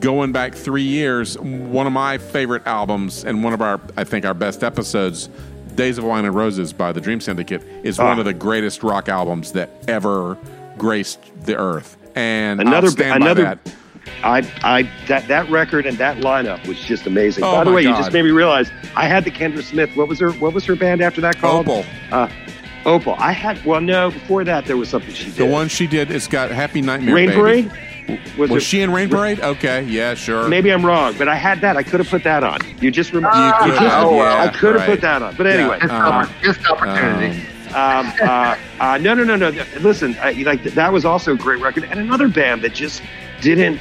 going 0.00 0.32
back 0.32 0.54
three 0.54 0.82
years, 0.82 1.38
one 1.38 1.86
of 1.86 1.92
my 1.92 2.18
favorite 2.18 2.62
albums 2.66 3.24
and 3.24 3.44
one 3.44 3.52
of 3.52 3.60
our, 3.60 3.80
I 3.96 4.04
think, 4.04 4.24
our 4.24 4.34
best 4.34 4.64
episodes, 4.64 5.28
"Days 5.74 5.98
of 5.98 6.04
Wine 6.04 6.24
and 6.24 6.34
Roses" 6.34 6.72
by 6.72 6.92
the 6.92 7.00
Dream 7.00 7.20
Syndicate, 7.20 7.62
is 7.82 7.98
Ah. 7.98 8.06
one 8.06 8.18
of 8.18 8.24
the 8.24 8.32
greatest 8.32 8.82
rock 8.82 9.08
albums 9.08 9.52
that 9.52 9.70
ever 9.88 10.36
graced 10.78 11.18
the 11.44 11.56
earth. 11.56 11.96
And 12.14 12.60
Another- 12.60 12.86
I'll 12.86 12.92
stand 12.92 13.22
another- 13.22 13.42
by 13.44 13.48
that. 13.54 13.58
I, 14.22 14.38
I, 14.62 14.82
that, 15.06 15.26
that 15.28 15.48
record 15.50 15.86
and 15.86 15.96
that 15.98 16.18
lineup 16.18 16.66
was 16.66 16.78
just 16.80 17.06
amazing. 17.06 17.44
Oh, 17.44 17.52
By 17.52 17.64
the 17.64 17.70
my 17.70 17.76
way, 17.76 17.82
you 17.82 17.88
just 17.90 18.12
made 18.12 18.22
me 18.22 18.30
realize 18.30 18.70
I 18.96 19.06
had 19.06 19.24
the 19.24 19.30
Kendra 19.30 19.62
Smith. 19.62 19.94
What 19.96 20.08
was 20.08 20.20
her? 20.20 20.32
What 20.32 20.52
was 20.54 20.64
her 20.66 20.76
band 20.76 21.00
after 21.02 21.20
that 21.20 21.38
called? 21.38 21.68
Opal. 21.68 21.84
Uh, 22.10 22.28
Opal. 22.86 23.14
I 23.18 23.32
had. 23.32 23.64
Well, 23.64 23.80
no. 23.80 24.10
Before 24.10 24.44
that, 24.44 24.66
there 24.66 24.76
was 24.76 24.88
something 24.90 25.12
she 25.14 25.26
did. 25.26 25.34
The 25.36 25.46
one 25.46 25.68
she 25.68 25.86
did, 25.86 26.10
it's 26.10 26.26
got 26.28 26.50
Happy 26.50 26.80
Nightmare 26.82 27.14
Rain 27.14 27.28
Baby. 27.28 27.40
Parade. 27.40 27.72
Was 28.36 28.50
it- 28.50 28.60
she 28.62 28.82
in 28.82 28.92
Rain 28.92 29.08
Parade? 29.08 29.40
Okay, 29.40 29.82
yeah, 29.84 30.12
sure. 30.14 30.46
Maybe 30.48 30.70
I'm 30.70 30.84
wrong, 30.84 31.14
but 31.16 31.26
I 31.26 31.34
had 31.36 31.62
that. 31.62 31.78
I 31.78 31.82
could 31.82 32.00
have 32.00 32.08
put 32.10 32.22
that 32.24 32.44
on. 32.44 32.58
You 32.80 32.90
just 32.90 33.12
remember. 33.14 33.34
You 33.38 33.52
could 33.72 33.78
have, 33.78 34.06
oh, 34.06 34.16
yeah, 34.16 34.42
I 34.42 34.48
could 34.48 34.72
have 34.74 34.80
right. 34.82 34.90
put 34.90 35.00
that 35.00 35.22
on. 35.22 35.34
But 35.36 35.46
anyway, 35.46 35.78
Missed, 35.80 35.92
Uh, 35.94 36.10
oppor- 36.26 36.46
missed 36.46 36.66
opportunity. 36.70 37.40
um, 37.74 38.12
uh, 38.22 38.56
uh, 38.80 38.98
no, 38.98 39.14
no, 39.14 39.24
no, 39.24 39.36
no. 39.36 39.64
Listen, 39.80 40.14
I, 40.20 40.32
like 40.42 40.62
that 40.64 40.92
was 40.92 41.06
also 41.06 41.32
a 41.32 41.36
great 41.36 41.62
record, 41.62 41.84
and 41.84 41.98
another 41.98 42.28
band 42.28 42.60
that 42.62 42.74
just 42.74 43.02
didn't 43.40 43.80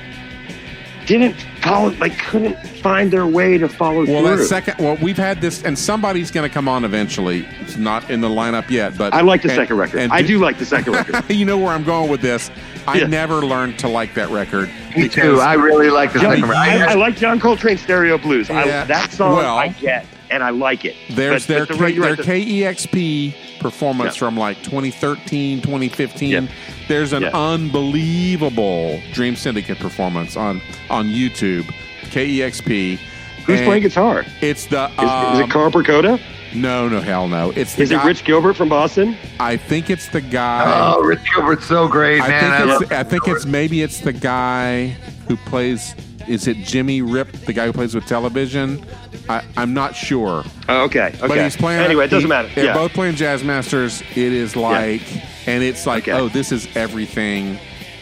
didn't 1.05 1.33
follow, 1.61 1.89
like 1.95 2.17
couldn't 2.19 2.55
find 2.79 3.11
their 3.11 3.25
way 3.27 3.57
to 3.57 3.67
follow 3.69 4.05
Well, 4.05 4.23
through. 4.25 4.37
that 4.37 4.45
second, 4.45 4.75
well, 4.79 4.97
we've 5.01 5.17
had 5.17 5.41
this, 5.41 5.63
and 5.63 5.77
somebody's 5.77 6.31
going 6.31 6.47
to 6.47 6.53
come 6.53 6.67
on 6.67 6.83
eventually. 6.85 7.45
It's 7.61 7.77
not 7.77 8.09
in 8.09 8.21
the 8.21 8.27
lineup 8.29 8.69
yet, 8.69 8.97
but 8.97 9.13
I 9.13 9.21
like 9.21 9.41
the 9.41 9.49
and- 9.49 9.55
second 9.57 9.77
record. 9.77 9.99
and 9.99 10.11
I 10.11 10.21
do 10.21 10.39
like 10.39 10.57
the 10.57 10.65
second 10.65 10.93
record. 10.95 11.29
you 11.29 11.45
know 11.45 11.57
where 11.57 11.71
I'm 11.73 11.83
going 11.83 12.09
with 12.09 12.21
this. 12.21 12.51
I 12.87 12.97
Yeah. 12.99 13.07
never 13.07 13.35
learned 13.45 13.79
to 13.79 13.87
like 13.87 14.13
that 14.15 14.29
record. 14.29 14.69
Me 14.97 15.07
too. 15.07 15.39
I 15.39 15.53
really 15.53 15.89
like 15.89 16.11
the 16.13 16.19
John, 16.19 16.31
second 16.35 16.49
record. 16.49 16.87
I 16.89 16.93
like 16.95 17.15
John 17.15 17.39
Coltrane 17.39 17.77
Stereo 17.77 18.17
Blues. 18.17 18.49
Yeah. 18.49 18.81
I, 18.83 18.85
that 18.85 19.11
song 19.11 19.37
Well, 19.37 19.57
I 19.57 19.69
get, 19.69 20.05
and 20.31 20.43
I 20.43 20.49
like 20.51 20.85
it. 20.85 20.95
There's 21.09 21.45
But- 21.45 21.53
their, 21.53 21.65
but 21.65 21.77
the- 21.77 21.83
K, 21.85 21.89
you're 21.91 22.01
their 22.05 22.15
right, 22.15 22.25
the- 22.25 22.61
KEXP 22.63 23.33
performance 23.59 24.15
Yeah. 24.15 24.19
from 24.19 24.37
like 24.37 24.61
2013, 24.63 25.61
2015. 25.61 26.29
Yeah. 26.29 26.41
There's 26.87 27.13
an 27.13 27.23
Yeah. 27.23 27.29
unbelievable 27.33 29.01
Dream 29.13 29.35
Syndicate 29.35 29.79
performance 29.79 30.35
on 30.35 30.61
on 30.89 31.07
YouTube. 31.09 31.65
KEXP. 32.11 32.99
Who's 33.45 33.59
And 33.59 33.67
playing 33.67 33.83
guitar? 33.83 34.25
It's 34.41 34.65
the 34.67 34.85
Is, 34.85 34.91
is 34.93 34.99
um, 35.09 35.41
it 35.41 35.49
Karl 35.49 35.69
Precoda? 35.71 36.19
no 36.53 36.87
no 36.87 37.01
hell 37.01 37.27
no. 37.27 37.51
It's 37.55 37.75
the 37.75 37.83
Is 37.83 37.91
it 37.91 38.03
Rich 38.03 38.23
Gilbert 38.23 38.55
from 38.55 38.69
Boston? 38.69 39.17
I 39.39 39.57
think 39.57 39.89
it's 39.89 40.07
the 40.09 40.21
guy. 40.21 40.63
Oh, 40.95 41.01
Rich 41.01 41.19
Gilbert's 41.33 41.65
so 41.65 41.87
great, 41.87 42.21
I 42.21 42.27
man. 42.29 42.41
think 42.41 42.53
I 42.53 42.75
it's 42.83 42.91
I 42.91 43.03
think 43.03 43.27
it's 43.27 43.45
maybe 43.45 43.81
it's 43.81 43.99
the 43.99 44.13
guy 44.13 44.95
who 45.27 45.35
plays. 45.37 45.95
Is 46.27 46.47
it 46.47 46.57
Jimmy 46.57 47.01
Ripp, 47.01 47.31
the 47.45 47.53
guy 47.53 47.65
who 47.65 47.73
plays 47.73 47.93
with 47.95 48.05
television? 48.05 48.83
I, 49.29 49.43
I'm 49.57 49.73
not 49.73 49.95
sure, 49.95 50.43
Oh, 50.69 50.83
okay. 50.85 51.07
Okay. 51.07 51.27
but 51.27 51.37
he's 51.37 51.55
playing. 51.55 51.81
Anyway, 51.81 52.05
it 52.05 52.09
doesn't 52.09 52.21
he- 52.21 52.29
matter. 52.29 52.49
They're 52.55 52.65
Yeah. 52.65 52.73
both 52.73 52.93
playing 52.93 53.15
jazz 53.15 53.43
masters. 53.43 54.01
It 54.11 54.17
is 54.17 54.55
like, 54.55 55.01
and 55.47 55.63
it's 55.63 55.85
like, 55.85 56.03
Okay. 56.07 56.11
oh, 56.17 56.27
this 56.29 56.51
is 56.51 56.67
everything 56.75 57.57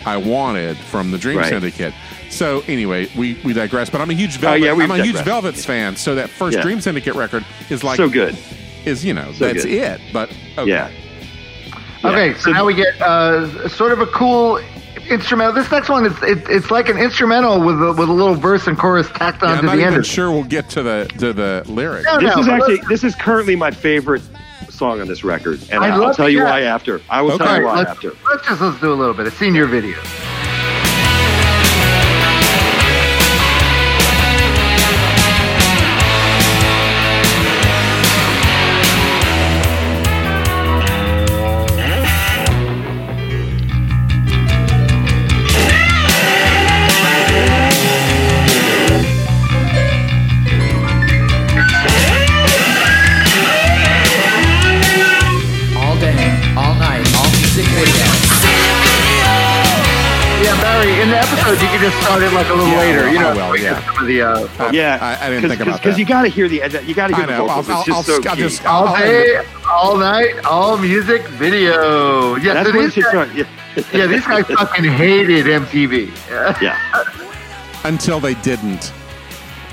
I 0.06 0.18
wanted 0.18 0.78
from 0.78 1.12
the 1.12 1.18
Dream 1.18 1.38
Right. 1.38 1.50
Syndicate. 1.50 1.94
So 2.30 2.64
anyway, 2.68 3.10
we, 3.18 3.40
we 3.44 3.54
digress. 3.54 3.90
But 3.90 4.02
I'm 4.02 4.10
a 4.10 4.14
huge 4.14 4.38
Oh, 4.38 4.42
Velvet. 4.42 4.62
yeah, 4.62 4.72
I'm 4.74 4.90
a 4.92 5.04
huge. 5.04 5.18
Velvet's 5.22 5.66
fan. 5.66 5.96
So 5.96 6.16
that 6.16 6.30
first 6.30 6.58
Yeah. 6.58 6.64
Dream 6.64 6.80
Syndicate 6.82 7.14
record 7.16 7.46
is 7.70 7.84
like 7.84 7.98
so 7.98 8.08
good. 8.10 8.38
Is 8.86 9.04
you 9.06 9.14
know 9.14 9.32
So 9.34 9.46
that's 9.46 9.64
good. 9.66 9.74
it. 9.74 10.02
But 10.14 10.30
okay. 10.58 10.70
Yeah. 10.70 10.90
Okay, 12.04 12.30
Yeah. 12.32 12.38
so 12.38 12.52
now 12.52 12.66
we 12.66 12.74
get 12.74 13.00
uh, 13.02 13.68
sort 13.70 13.92
of 13.92 14.00
a 14.00 14.08
cool 14.08 14.60
instrumental. 15.10 15.54
This 15.54 15.70
next 15.72 15.90
one 15.90 16.06
is 16.06 16.14
it, 16.24 16.48
it's 16.50 16.72
like 16.72 16.90
an 16.90 16.98
instrumental 16.98 17.60
with 17.64 17.82
a, 17.82 17.94
with 17.94 18.10
a 18.10 18.14
little 18.14 18.36
verse 18.36 18.68
and 18.68 18.78
chorus 18.78 19.08
tacked 19.10 19.42
Yeah, 19.42 19.50
on 19.50 19.54
I'm 19.58 19.60
to 19.62 19.66
not 19.68 19.76
the 19.76 19.82
end. 19.84 19.92
even 19.92 20.00
of 20.02 20.06
sure 20.06 20.32
we'll 20.32 20.44
get 20.44 20.70
to 20.72 20.84
the 20.84 21.12
to 21.20 21.34
the 21.34 21.64
lyrics. 21.68 22.06
No, 22.06 22.20
This 22.20 22.36
no, 22.36 22.42
is 22.42 22.48
actually 22.48 22.76
let's- 22.78 22.88
this 22.90 23.04
is 23.04 23.16
currently 23.16 23.56
my 23.56 23.72
favorite 23.72 24.22
song 24.70 25.00
on 25.02 25.08
this 25.08 25.24
record, 25.24 25.60
and 25.72 25.84
I'd 25.84 25.92
I'll 25.92 26.14
tell 26.14 26.30
you 26.30 26.40
hear 26.40 26.46
why 26.46 26.62
after. 26.62 27.02
I 27.10 27.22
will 27.22 27.34
Okay. 27.34 27.46
tell 27.46 27.58
you 27.60 27.66
why 27.66 27.76
let's, 27.78 27.90
after. 27.92 28.14
let's 28.30 28.48
just 28.48 28.62
let's 28.62 28.80
do 28.80 28.92
a 28.92 28.96
little 28.96 29.14
bit. 29.14 29.28
A 29.28 29.32
Seen 29.32 29.54
Your 29.54 29.68
Video. 29.68 29.96
Just 61.82 61.98
started 62.04 62.32
like 62.34 62.48
a 62.48 62.54
little 62.54 62.68
Yeah, 62.68 62.78
later. 62.80 62.98
well, 63.02 63.14
you 63.14 63.20
know, 63.20 63.30
I 63.30 63.50
will, 63.50 63.58
yeah. 63.58 63.86
some 63.86 63.98
of 64.02 64.08
the. 64.08 64.22
Uh, 64.22 64.72
Yeah, 64.72 65.00
I- 65.02 65.26
I 65.26 65.30
didn't 65.30 65.50
think 65.50 65.62
about 65.62 65.76
it. 65.76 65.78
because 65.82 65.96
that. 65.96 66.00
you 66.00 66.06
got 66.06 66.22
to 66.22 66.28
hear 66.30 66.48
the 66.48 66.56
you 66.86 66.94
got 66.94 67.08
to 67.08 67.14
I 67.16 67.18
hear 67.18 67.26
the 67.28 67.38
know. 67.38 67.48
vocals. 67.48 67.70
I'll, 67.70 67.80
it's 67.80 67.86
just 67.88 67.98
I'll, 67.98 68.04
so 68.22 68.30
I'll 68.30 68.36
just 68.36 68.66
all 68.66 68.88
I'll- 68.88 68.98
day, 68.98 69.42
all 69.70 69.98
night, 69.98 70.46
all 70.46 70.78
music 70.78 71.24
video. 71.28 72.36
Yeah, 72.36 72.54
That's 72.54 72.70
so 72.70 72.76
what 72.78 72.94
these 72.96 73.04
guys, 73.04 73.34
yeah. 73.36 73.44
yeah, 73.94 74.06
these 74.08 74.26
guys 74.26 74.46
fucking 74.46 74.84
hated 74.86 75.46
MTV. 75.46 76.12
yeah. 76.62 76.86
until 77.84 78.20
they 78.20 78.36
didn't. 78.36 78.94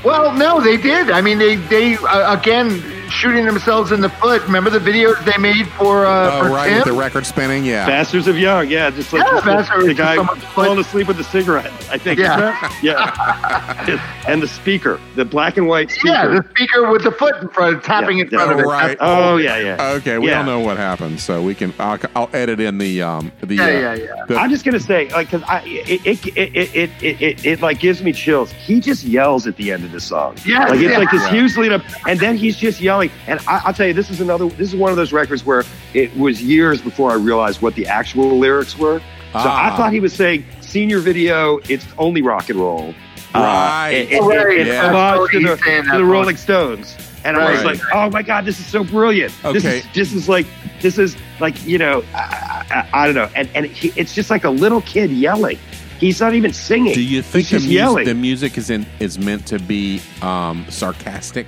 Well, 0.05 0.33
no, 0.33 0.61
they 0.61 0.77
did. 0.77 1.11
I 1.11 1.21
mean, 1.21 1.39
they 1.39 1.57
they 1.57 1.97
uh, 1.99 2.39
again 2.39 2.69
shooting 3.11 3.45
themselves 3.45 3.93
in 3.93 4.01
the 4.01 4.09
foot. 4.09 4.43
Remember 4.43 4.71
the 4.71 4.79
videos 4.79 5.23
they 5.25 5.37
made 5.39 5.67
for 5.69 6.07
uh, 6.07 6.31
Oh, 6.33 6.43
for 6.45 6.51
right, 6.51 6.69
Tim? 6.69 6.77
with 6.79 6.85
the 6.87 6.93
record 6.93 7.27
spinning. 7.27 7.65
Yeah, 7.65 7.87
Bastards 7.87 8.27
of 8.29 8.39
Young, 8.39 8.69
yeah, 8.71 8.91
just 8.91 9.13
like 9.13 9.23
Yeah, 9.25 9.41
just 9.41 9.71
the- 9.71 9.85
the 9.87 9.95
guy 9.95 10.17
so 10.17 10.25
much 10.25 10.39
fun. 10.41 10.65
falling 10.67 10.79
asleep 10.79 11.09
with 11.09 11.19
a 11.21 11.25
cigarette. 11.25 11.73
I 11.91 11.99
think. 11.99 12.19
Yeah. 12.19 12.71
yeah. 12.83 14.23
and 14.29 14.43
the 14.43 14.49
speaker, 14.49 15.01
the 15.17 15.25
black 15.25 15.57
and 15.57 15.67
white 15.67 15.91
speaker. 15.91 16.09
yeah, 16.09 16.27
the 16.27 16.45
speaker 16.51 16.91
with 16.91 17.03
the 17.05 17.13
foot 17.13 17.37
in 17.37 17.49
front, 17.49 17.83
tapping 17.83 18.19
Yeah, 18.19 18.25
in 18.25 18.31
front 18.31 18.49
yeah. 18.51 18.55
of 18.55 18.61
it. 18.61 18.67
Oh, 18.67 18.71
right. 18.71 18.97
Oh 19.01 19.37
yeah, 19.37 19.59
yeah. 19.59 19.93
Okay, 19.97 20.19
we 20.19 20.29
Yeah. 20.29 20.37
don't 20.39 20.47
know 20.47 20.61
what 20.61 20.77
happened, 20.77 21.21
so 21.21 21.43
we 21.43 21.55
can. 21.55 21.73
I'll, 21.79 21.99
I'll 22.17 22.31
edit 22.33 22.61
in 22.61 22.79
the 22.79 23.03
um 23.03 23.33
the. 23.41 23.55
Yeah, 23.57 23.65
uh, 23.65 23.69
yeah, 23.69 23.95
yeah. 23.95 24.25
the- 24.29 24.37
I'm 24.37 24.51
just 24.51 24.65
gonna 24.65 24.81
say, 24.81 25.09
like, 25.11 25.31
because 25.31 25.47
I 25.49 25.63
it 25.65 26.07
it, 26.07 26.27
it, 26.27 26.37
it, 26.37 26.75
it, 26.77 26.91
it, 27.03 27.23
it 27.23 27.47
it 27.47 27.63
like 27.63 27.79
gives 27.81 28.03
me 28.03 28.13
chills. 28.13 28.51
He 28.53 28.81
just 28.81 29.05
yells 29.05 29.47
at 29.47 29.57
the 29.57 29.73
end 29.73 29.85
of 29.85 29.93
the 29.93 30.01
song. 30.01 30.37
Yes, 30.45 30.71
like 30.71 30.81
it's 30.81 30.91
yeah. 30.91 30.99
like 30.99 31.11
this 31.11 31.23
Yeah. 31.23 31.31
huge 31.31 31.57
lead 31.57 31.73
up, 31.73 31.83
and 32.07 32.19
then 32.21 32.37
he's 32.37 32.57
just 32.57 32.81
yelling. 32.81 32.98
And 33.27 33.41
I, 33.47 33.63
I'll 33.65 33.73
tell 33.73 33.87
you, 33.87 33.93
this 33.95 34.11
is 34.11 34.21
another. 34.21 34.47
This 34.49 34.69
is 34.73 34.77
one 34.77 34.91
of 34.91 34.97
those 34.97 35.13
records 35.13 35.45
where 35.45 35.65
it 35.95 36.15
was 36.17 36.43
years 36.43 36.81
before 36.83 37.11
I 37.11 37.15
realized 37.15 37.63
what 37.63 37.75
the 37.75 37.87
actual 37.87 38.39
lyrics 38.39 38.77
were. 38.79 38.99
So 38.99 39.05
Ah. 39.35 39.73
I 39.73 39.77
thought 39.77 39.93
he 39.93 40.01
was 40.01 40.13
saying, 40.13 40.45
"Seen 40.61 40.89
your 40.91 41.01
video, 41.01 41.59
it's 41.69 41.87
only 41.99 42.23
rock 42.23 42.49
and 42.51 42.59
roll." 42.59 42.95
Right. 43.35 43.91
it, 43.91 44.13
it, 44.13 44.23
it, 44.23 44.67
yeah. 44.69 44.91
to 45.31 45.41
the, 45.41 45.57
to 45.57 45.99
the. 45.99 46.05
Rolling 46.05 46.37
Stones. 46.37 46.97
And 47.25 47.37
I 47.37 47.53
was 47.53 47.65
like, 47.65 47.81
"Oh 47.93 48.09
my 48.11 48.23
god, 48.23 48.45
this 48.47 48.59
is 48.59 48.67
so 48.67 48.85
brilliant! 48.85 49.33
This 49.53 49.65
is 49.65 49.85
this 49.95 50.13
is 50.15 50.29
like 50.29 50.47
this 50.81 50.99
is 50.99 51.17
like 51.41 51.63
you 51.67 51.77
know 51.77 52.03
I, 52.15 52.65
I, 52.71 53.03
I 53.03 53.07
don't 53.07 53.15
know." 53.15 53.29
And 53.35 53.49
and 53.55 53.67
he, 53.67 53.93
it's 53.97 54.15
just 54.15 54.31
like 54.31 54.45
a 54.45 54.51
little 54.51 54.81
kid 54.83 55.11
yelling. 55.11 55.59
He's 56.01 56.21
not 56.21 56.33
even 56.35 56.53
singing. 56.53 56.95
do 56.95 57.03
you 57.03 57.23
think 57.23 57.47
He's 57.47 57.51
the, 57.51 57.57
just 57.57 57.67
mus- 57.67 57.75
yelling? 57.75 58.05
the 58.07 58.15
music 58.15 58.57
is 58.57 58.71
in 58.71 58.87
is 59.01 59.19
meant 59.19 59.47
to 59.49 59.59
be 59.59 60.01
um 60.23 60.65
sarcastic? 60.71 61.47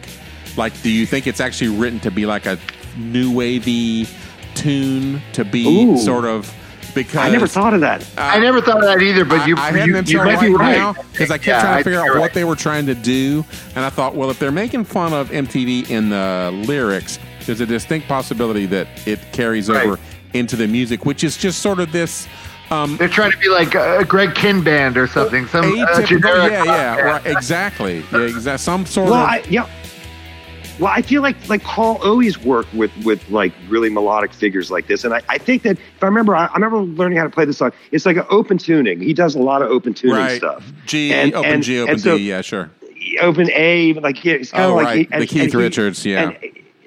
Like, 0.57 0.81
do 0.83 0.91
you 0.91 1.07
think 1.07 1.27
it's 1.27 1.41
actually 1.41 1.77
written 1.77 2.01
to 2.01 2.11
be 2.11 2.27
like 2.27 2.47
a 2.47 2.59
new 2.97 3.33
wavy 3.33 4.07
tune 4.55 5.21
to 5.33 5.45
be 5.45 5.67
Ooh. 5.67 5.97
sort 5.99 6.25
of 6.25 6.53
because 6.95 7.17
I 7.19 7.31
never 7.31 7.47
thought 7.47 7.73
of 7.73 7.81
that. 7.83 8.03
uh, 8.03 8.23
I 8.23 8.41
never 8.41 8.61
thought 8.61 8.79
of 8.79 8.83
that 8.83 9.01
either, 9.01 9.25
but 9.25 9.47
you 9.47 9.55
I, 9.57 9.69
I 9.69 9.71
you, 9.71 9.95
hadn't 9.95 10.11
you 10.11 10.21
until 10.21 10.25
might 10.25 10.35
right, 10.35 10.41
be 10.49 10.55
right. 10.55 10.97
because 11.13 11.31
I 11.31 11.39
kept 11.39 11.47
Yeah, 11.47 11.61
trying 11.61 11.75
I 11.75 11.79
to 11.79 11.85
figure 11.85 12.01
out 12.01 12.05
you're 12.07 12.19
what 12.19 12.35
they 12.35 12.43
were 12.43 12.57
trying 12.57 12.87
to 12.87 12.97
do, 12.97 13.45
and 13.77 13.85
I 13.85 13.91
thought, 13.91 14.17
well, 14.17 14.29
if 14.29 14.41
they're 14.41 14.51
making 14.51 14.85
fun 14.85 15.13
of 15.13 15.31
MTV 15.31 15.89
in 15.89 16.09
the 16.09 16.51
lyrics, 16.67 17.21
there's 17.47 17.61
a 17.61 17.67
distinct 17.67 18.09
possibility 18.09 18.67
that 18.67 18.89
it 19.07 19.21
carries 19.33 19.69
Right. 19.71 19.87
over 19.87 20.01
into 20.35 20.57
the 20.57 20.67
music, 20.67 21.07
which 21.07 21.23
is 21.23 21.37
just 21.37 21.61
sort 21.63 21.79
of 21.79 21.93
this. 21.93 22.27
Um, 22.73 22.97
They're 22.97 23.09
trying 23.09 23.31
to 23.33 23.39
be 23.39 23.49
like 23.49 23.75
a 23.77 24.05
Greg 24.05 24.31
Kihn 24.31 24.63
band 24.65 24.97
or 24.97 25.07
something. 25.07 25.47
Some 25.47 25.67
uh, 25.81 25.87
atypical- 25.87 26.07
generic. 26.07 26.53
yeah, 26.53 26.65
yeah, 26.65 26.97
right, 27.01 27.27
exactly, 27.27 28.05
yeah, 28.13 28.19
exactly. 28.23 28.59
Some 28.59 28.85
sort 28.87 29.11
Well, 29.11 29.21
of 29.23 29.29
I, 29.29 29.45
yeah. 29.49 29.67
Well, 30.81 30.91
I 30.95 31.03
feel 31.03 31.21
like 31.21 31.37
like 31.49 31.63
Paul 31.63 31.99
always 32.03 32.39
worked 32.43 32.73
with 32.75 32.91
with 33.05 33.29
like 33.31 33.53
really 33.69 33.91
melodic 33.91 34.33
figures 34.33 34.71
like 34.71 34.87
this, 34.87 35.05
and 35.05 35.13
I, 35.13 35.21
I 35.29 35.37
think 35.39 35.63
that 35.65 35.73
if 35.79 36.03
I 36.03 36.07
remember, 36.07 36.35
I, 36.35 36.47
I 36.47 36.55
remember 36.55 36.79
learning 36.79 37.19
how 37.19 37.25
to 37.25 37.31
play 37.31 37.45
this 37.45 37.59
song. 37.59 37.73
It's 37.93 38.07
like 38.07 38.17
an 38.17 38.25
open 38.31 38.57
tuning. 38.57 38.99
He 39.01 39.13
does 39.13 39.35
a 39.35 39.39
lot 39.41 39.61
of 39.61 39.71
open 39.71 39.93
tuning 39.93 40.17
right. 40.17 40.39
stuff. 40.39 40.65
G, 40.87 41.13
And- 41.13 41.35
open 41.35 41.51
and- 41.53 41.63
G, 41.63 41.79
open 41.81 41.93
and 41.93 42.01
so- 42.01 42.17
D, 42.17 42.29
yeah, 42.29 42.41
sure. 42.41 42.71
Open 43.21 43.51
A, 43.53 43.81
even 43.83 44.03
like 44.03 44.25
yeah, 44.25 44.35
it's 44.35 44.51
kind 44.53 44.65
of 44.65 44.71
Oh, 44.71 44.77
like 44.77 44.87
right. 44.87 45.09
and- 45.13 45.23
The 45.23 45.27
Keith 45.27 45.43
and 45.43 45.53
he- 45.53 45.59
Richards, 45.59 46.07
yeah. 46.07 46.31
and, 46.31 46.39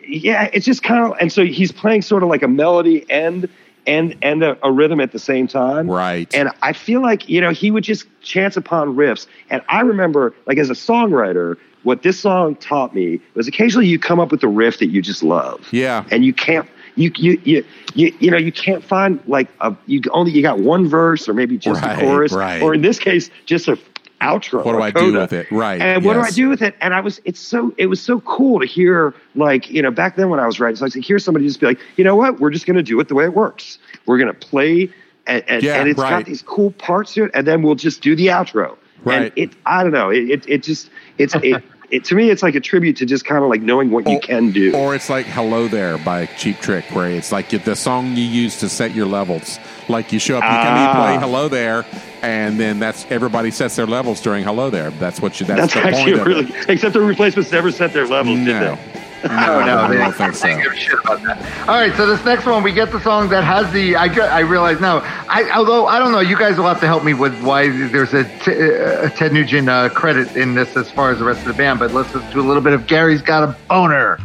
yeah, 0.07 0.49
it's 0.53 0.65
just 0.65 0.82
kind 0.84 1.06
of 1.06 1.18
and 1.20 1.32
so 1.32 1.45
he's 1.45 1.72
playing 1.72 2.02
sort 2.02 2.24
of 2.24 2.30
like 2.30 2.41
a 2.44 2.48
melody 2.48 3.06
and 3.10 3.48
and 3.86 4.15
and 4.22 4.44
a, 4.44 4.57
a 4.65 4.72
rhythm 4.72 4.99
at 5.02 5.11
the 5.11 5.20
same 5.20 5.48
time. 5.48 5.88
Right. 5.90 6.34
And 6.34 6.49
I 6.61 6.74
feel 6.74 7.02
like, 7.02 7.28
you 7.30 7.41
know, 7.41 7.52
he 7.52 7.70
would 7.70 7.84
just 7.84 8.06
chance 8.22 8.56
upon 8.57 8.95
riffs. 8.95 9.28
And 9.49 9.61
I 9.70 9.82
remember, 9.82 10.34
like, 10.48 10.57
as 10.57 10.70
a 10.70 10.74
songwriter, 10.74 11.57
what 11.84 12.03
this 12.03 12.19
song 12.19 12.55
taught 12.55 12.93
me 12.95 13.19
was 13.35 13.47
occasionally 13.47 13.88
you 13.88 13.99
come 13.99 14.19
up 14.19 14.31
with 14.31 14.43
a 14.43 14.47
riff 14.47 14.80
that 14.80 14.88
you 14.88 15.01
just 15.01 15.23
love. 15.23 15.68
Yeah. 15.72 16.05
And 16.11 16.23
you 16.26 16.34
can't, 16.34 16.68
you, 16.95 17.11
you, 17.15 17.41
you, 17.43 17.65
you, 17.95 18.15
you 18.19 18.31
know, 18.31 18.38
you 18.38 18.51
can't 18.51 18.84
find 18.84 19.19
like 19.27 19.47
a, 19.61 19.76
you 19.85 20.01
only, 20.11 20.31
you 20.31 20.41
got 20.41 20.60
one 20.60 20.88
verse 20.88 21.27
or 21.27 21.34
maybe 21.34 21.57
just 21.57 21.81
Right, 21.81 21.97
a 21.97 22.01
chorus. 22.01 22.31
right. 22.34 22.61
Or 22.61 22.73
in 22.73 22.81
this 22.81 22.99
case, 22.99 23.30
just 23.45 23.68
a 23.68 23.77
outro. 24.22 24.64
What 24.64 24.73
do 24.73 24.81
I 24.81 24.91
do 24.91 25.11
with 25.14 25.34
it? 25.34 25.51
Right, 25.51 25.81
And 25.81 26.05
what 26.05 26.14
do 26.14 26.22
I 26.22 26.30
do 26.31 26.47
with 26.47 26.61
it? 26.61 26.76
And 26.80 26.93
I 26.93 27.01
was, 27.01 27.19
it's 27.26 27.39
so, 27.41 27.73
it 27.77 27.88
was 27.88 28.01
so 28.01 28.22
cool 28.22 28.60
to 28.61 28.65
hear, 28.65 29.14
like, 29.35 29.69
you 29.69 29.81
know, 29.81 29.91
back 29.91 30.15
then 30.15 30.30
when 30.30 30.39
I 30.39 30.45
was 30.45 30.60
writing, 30.61 30.77
so 30.77 30.85
I 30.85 30.89
could 30.89 31.03
hear 31.03 31.19
somebody 31.19 31.45
just 31.45 31.60
be 31.60 31.65
like, 31.65 31.80
you 31.97 32.03
know 32.05 32.15
what? 32.15 32.39
We're 32.39 32.51
just 32.51 32.65
going 32.65 32.77
to 32.77 32.84
do 32.84 32.97
it 33.01 33.10
the 33.10 33.15
way 33.15 33.26
it 33.26 33.34
works. 33.34 33.80
We're 34.05 34.18
going 34.18 34.34
to 34.34 34.39
play, 34.47 34.89
and, 35.27 35.43
and, 35.49 35.61
Yeah, 35.64 35.76
and 35.81 35.89
it's 35.89 35.99
right. 35.99 36.10
got 36.11 36.26
these 36.26 36.41
cool 36.41 36.72
parts 36.72 37.15
to 37.15 37.26
it, 37.26 37.31
and 37.34 37.45
then 37.45 37.64
we'll 37.64 37.76
just 37.76 38.01
do 38.01 38.15
the 38.15 38.27
outro. 38.27 38.77
Right. 39.03 39.23
And 39.23 39.31
it, 39.35 39.49
I 39.65 39.84
don't 39.84 39.91
know, 39.91 40.10
it, 40.10 40.30
it, 40.30 40.45
it 40.47 40.64
just, 40.64 40.89
it's, 41.18 41.35
it, 41.35 41.61
it, 41.94 42.03
to 42.06 42.15
me, 42.15 42.30
it's 42.30 42.41
like 42.44 42.56
a 42.56 42.60
tribute 42.60 42.98
to 42.98 43.06
just 43.06 43.24
kind 43.26 43.44
of 43.44 43.49
like 43.49 43.61
knowing 43.61 43.91
what 43.91 44.07
you 44.10 44.20
can 44.20 44.52
do. 44.52 44.74
Or 44.76 44.95
it's 44.95 45.10
like 45.10 45.26
"Hello 45.28 45.68
There" 45.68 45.98
by 45.99 46.26
Cheap 46.26 46.60
Trick, 46.60 46.86
where 46.91 47.10
it's 47.10 47.32
like 47.32 47.49
the 47.49 47.76
song 47.76 48.15
you 48.15 48.24
use 48.24 48.60
to 48.60 48.70
set 48.70 48.94
your 48.95 49.06
levels. 49.06 49.60
Like 49.90 50.11
you 50.11 50.20
show 50.20 50.38
up, 50.38 50.44
you 50.44 50.49
come, 50.49 50.57
Ah. 50.60 50.94
play 50.95 51.18
"Hello 51.20 51.48
There," 51.48 51.86
and 52.22 52.60
then 52.60 52.80
that's 52.80 53.06
everybody 53.10 53.52
sets 53.52 53.76
their 53.76 53.86
levels 53.86 54.22
during 54.22 54.44
"Hello 54.44 54.70
There." 54.70 54.90
That's 54.91 55.22
what 55.22 55.40
you. 55.40 55.45
That's, 55.45 55.61
That's, 55.61 55.74
the 55.74 55.80
actually 55.82 56.14
point 56.18 56.22
of 56.22 56.28
really, 56.28 56.45
it. 56.53 56.70
except 56.70 56.94
the 56.94 57.02
replacements 57.02 57.52
never 57.52 57.72
set 57.72 57.94
their 57.94 58.07
levels, 58.07 58.38
did 58.40 58.48
No. 58.48 58.76
they? 58.76 59.03
Oh 59.26 59.64
no, 59.66 59.78
I 59.80 59.95
don't 59.95 60.14
think 60.14 60.34
so. 60.34 60.48
give 60.48 60.74
a 60.74 60.76
shit 60.76 61.00
about 61.00 61.22
that. 61.24 61.68
All 61.70 61.76
right, 61.76 61.95
so 61.95 62.06
this 62.06 62.24
next 62.26 62.45
one, 62.45 62.62
we 62.62 62.72
get 62.72 62.91
the 62.91 63.00
song 63.00 63.30
that 63.30 63.44
has 63.44 63.72
the. 63.72 63.95
I, 63.95 64.08
I 64.08 64.40
realize 64.40 64.82
now. 64.82 65.00
I 65.30 65.50
although 65.56 65.86
I 65.88 66.00
don't 66.00 66.12
know, 66.12 66.20
you 66.20 66.38
guys 66.38 66.58
will 66.58 66.68
have 66.68 66.80
to 66.82 66.88
help 66.88 67.04
me 67.04 67.14
with 67.14 67.40
why 67.41 67.70
there's 67.70 68.14
a, 68.14 68.24
t- 68.40 68.52
a 68.52 69.10
Ted 69.12 69.32
Nugent 69.32 69.70
uh, 69.70 69.90
credit 69.90 70.36
in 70.36 70.56
this 70.56 70.76
as 70.76 70.91
far 70.91 71.12
as 71.12 71.20
the 71.20 71.26
rest 71.26 71.41
of 71.41 71.48
the 71.48 71.54
band. 71.54 71.80
But 71.80 71.94
let's 71.94 72.12
just 72.12 72.32
do 72.34 72.41
a 72.41 72.48
little 72.48 72.64
bit 72.64 72.74
of 72.74 72.86
Gary's 72.86 73.22
Got 73.22 73.44
a 73.44 73.58
Boner. 73.70 74.20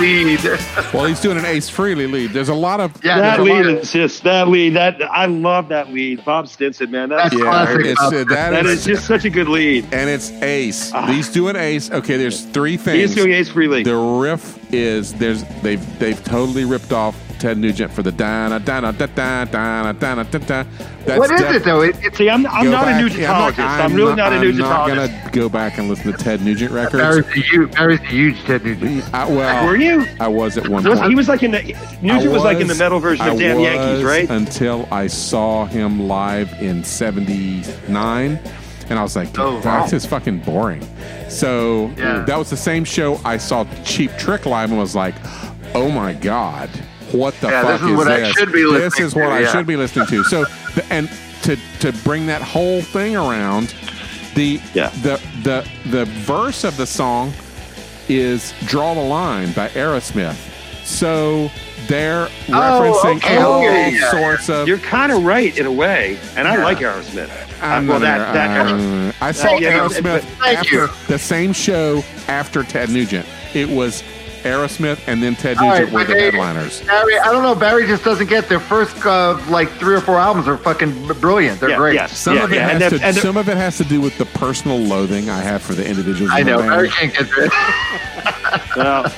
Lead. 0.00 0.40
Well, 0.94 1.04
he's 1.04 1.20
doing 1.20 1.36
an 1.38 1.44
Ace 1.44 1.70
Frehley 1.70 2.10
lead. 2.10 2.30
There's 2.30 2.48
a 2.48 2.54
lot 2.54 2.80
of 2.80 2.92
Yeah, 3.04 3.20
that 3.20 3.36
there's 3.36 3.48
a 3.48 3.52
lot 3.52 3.64
lead 3.66 3.74
of- 3.76 3.82
is 3.82 3.92
just 3.92 4.24
that 4.24 4.48
lead. 4.48 4.70
That 4.74 5.00
I 5.02 5.26
love 5.26 5.68
that 5.68 5.92
lead, 5.92 6.24
Bob 6.24 6.48
Stinson, 6.48 6.90
man. 6.90 7.10
That's, 7.10 7.30
That's 7.30 7.34
yeah. 7.42 7.48
classic. 7.50 7.86
It's, 7.86 8.00
uh, 8.00 8.10
that 8.10 8.28
that 8.28 8.66
is, 8.66 8.80
is 8.80 8.84
just 8.86 9.06
such 9.06 9.24
a 9.24 9.30
good 9.30 9.48
lead. 9.48 9.84
and 9.92 10.10
it's 10.10 10.30
Ace. 10.42 10.92
He's 11.06 11.28
doing 11.28 11.54
Ace. 11.56 11.90
Okay, 11.90 12.16
there's 12.16 12.44
three 12.46 12.76
things. 12.76 13.10
is 13.10 13.14
doing 13.14 13.32
Ace 13.32 13.50
Frehley. 13.50 13.84
The 13.84 13.96
riff 13.96 14.72
is 14.72 15.12
there's 15.14 15.44
they've 15.62 15.98
they've 15.98 16.22
totally 16.24 16.64
ripped 16.64 16.92
off 16.92 17.14
Ted 17.40 17.56
Nugent 17.56 17.90
for 17.90 18.02
the 18.02 18.12
da 18.12 18.48
na 18.48 18.58
da 18.58 18.80
na 18.80 18.92
da 18.92 19.06
da 19.06 19.44
da 19.46 19.92
da 19.92 20.22
da 20.22 20.38
da. 20.38 20.64
What 21.16 21.30
is 21.30 21.40
it 21.40 21.64
though? 21.64 21.80
It, 21.80 21.96
it, 22.04 22.14
See, 22.14 22.28
I'm, 22.28 22.46
I'm 22.46 22.70
not 22.70 22.84
back, 22.84 23.00
a 23.00 23.04
Nugentologist. 23.04 23.58
I'm, 23.58 23.80
I'm, 23.80 23.80
I'm 23.90 23.94
really 23.94 24.14
not, 24.14 24.30
not 24.30 24.32
a 24.34 24.46
Nugentologist. 24.46 24.90
I'm 24.90 24.96
not 24.96 25.10
gonna 25.18 25.30
go 25.32 25.48
back 25.48 25.78
and 25.78 25.88
listen 25.88 26.12
to 26.12 26.18
Ted 26.18 26.42
Nugent 26.42 26.70
records. 26.70 27.02
Barry's 27.02 27.26
a 27.26 27.40
huge, 27.40 27.72
Barry's 27.72 28.00
a 28.00 28.04
huge 28.04 28.42
Ted 28.44 28.64
Nugent. 28.64 29.14
I, 29.14 29.26
well, 29.26 29.66
were 29.66 29.76
you? 29.76 30.06
I 30.20 30.28
was 30.28 30.58
at 30.58 30.68
one 30.68 30.84
point. 30.84 31.02
He 31.06 31.14
was 31.14 31.28
like 31.28 31.42
in 31.42 31.52
the 31.52 31.62
Nugent 32.02 32.26
was, 32.26 32.26
was 32.26 32.44
like 32.44 32.58
in 32.60 32.66
the 32.66 32.74
metal 32.74 33.00
version 33.00 33.26
of 33.26 33.34
I 33.34 33.38
Damn 33.38 33.60
Yankees, 33.60 34.04
right? 34.04 34.28
Until 34.28 34.86
I 34.92 35.06
saw 35.06 35.64
him 35.64 36.06
live 36.06 36.52
in 36.60 36.84
'79 36.84 38.38
and 38.90 38.98
I 38.98 39.02
was 39.02 39.16
like, 39.16 39.38
oh, 39.38 39.54
wow!" 39.54 39.60
"That's 39.60 39.92
just 39.92 40.08
fucking 40.08 40.40
boring." 40.40 40.86
So 41.30 41.92
yeah. 41.96 42.24
that 42.26 42.36
was 42.36 42.50
the 42.50 42.56
same 42.56 42.84
show 42.84 43.18
I 43.24 43.38
saw 43.38 43.64
Cheap 43.84 44.10
Trick 44.18 44.44
live 44.44 44.70
and 44.70 44.78
was 44.78 44.94
like, 44.94 45.14
"Oh 45.74 45.90
my 45.90 46.12
god, 46.12 46.68
what 47.12 47.34
the 47.40 47.48
Yeah, 47.48 47.62
fuck 47.62 47.80
this 47.80 47.90
is 47.90 47.96
what 47.96 48.08
I 48.08 48.30
should 48.32 48.52
be 48.52 48.62
This 48.72 49.00
is 49.00 49.14
what 49.14 49.22
to, 49.26 49.28
I 49.30 49.40
yeah. 49.40 49.52
should 49.52 49.66
be 49.66 49.76
listening 49.76 50.06
to. 50.08 50.24
So, 50.24 50.44
and 50.90 51.10
to 51.42 51.56
to 51.80 51.92
bring 52.04 52.26
that 52.26 52.42
whole 52.42 52.82
thing 52.82 53.16
around, 53.16 53.74
the 54.34 54.60
Yeah. 54.74 54.90
the 55.02 55.20
the 55.42 55.66
the 55.90 56.04
verse 56.04 56.64
of 56.64 56.76
the 56.76 56.86
song 56.86 57.32
is 58.08 58.52
"Draw 58.66 58.94
the 58.94 59.00
Line" 59.00 59.52
by 59.52 59.68
Aerosmith. 59.70 60.36
So 60.84 61.50
they're 61.86 62.26
referencing 62.46 63.16
okay, 63.16 63.36
all 63.38 63.58
okay, 63.60 63.92
yeah. 63.94 64.10
sorts 64.10 64.48
of. 64.48 64.66
You're 64.68 64.78
kind 64.78 65.12
of 65.12 65.24
right 65.24 65.56
in 65.56 65.66
a 65.66 65.72
way, 65.72 66.18
and 66.36 66.46
I 66.48 66.62
like 66.62 66.78
Aerosmith. 66.78 67.30
I'm 67.62 67.88
Uh, 67.88 67.92
well, 67.92 68.00
that, 68.00 68.32
that 68.32 68.66
uh, 68.66 69.12
I 69.20 69.32
saw 69.32 69.56
Yeah, 69.58 69.78
Aerosmith 69.80 70.24
after 70.44 70.74
you. 70.74 70.88
the 71.08 71.18
same 71.18 71.52
show 71.52 72.02
after 72.28 72.62
Ted 72.64 72.88
Nugent. 72.90 73.26
It 73.54 73.68
was 73.68 74.02
Aerosmith 74.42 75.00
and 75.06 75.22
then 75.22 75.34
Ted 75.36 75.56
Nugent 75.58 75.84
right, 75.84 75.92
were 75.92 76.04
the 76.04 76.14
they- 76.14 76.30
headliners. 76.30 76.80
Barry, 76.82 77.18
I 77.18 77.32
don't 77.32 77.42
know. 77.42 77.54
Barry 77.54 77.86
just 77.86 78.04
doesn't 78.04 78.28
get 78.28 78.48
their 78.48 78.60
first 78.60 79.04
uh, 79.06 79.38
like 79.48 79.68
three 79.72 79.94
or 79.94 80.00
four 80.00 80.18
albums 80.18 80.48
are 80.48 80.56
fucking 80.56 81.06
brilliant. 81.20 81.60
They're 81.60 81.70
yeah, 81.70 81.76
great. 81.76 81.94
Yes, 81.94 82.16
Some 82.16 82.36
yeah, 82.36 82.44
of 82.44 82.52
it 82.52 82.56
yeah. 82.56 82.68
has 82.68 82.82
And 82.92 83.00
to. 83.00 83.06
and 83.06 83.16
some 83.16 83.36
of 83.36 83.48
it 83.48 83.56
has 83.56 83.76
to 83.78 83.84
do 83.84 84.00
with 84.00 84.16
the 84.18 84.26
personal 84.26 84.78
loathing 84.78 85.28
I 85.30 85.40
have 85.40 85.62
for 85.62 85.74
the 85.74 85.86
individuals. 85.86 86.30
I 86.32 86.40
in 86.40 86.46
the 86.46 86.52
know. 86.56 86.58
Barry 86.62 86.88
can't 86.88 87.12
get 87.14 87.28
there. 87.36 87.48
well, 88.76 89.08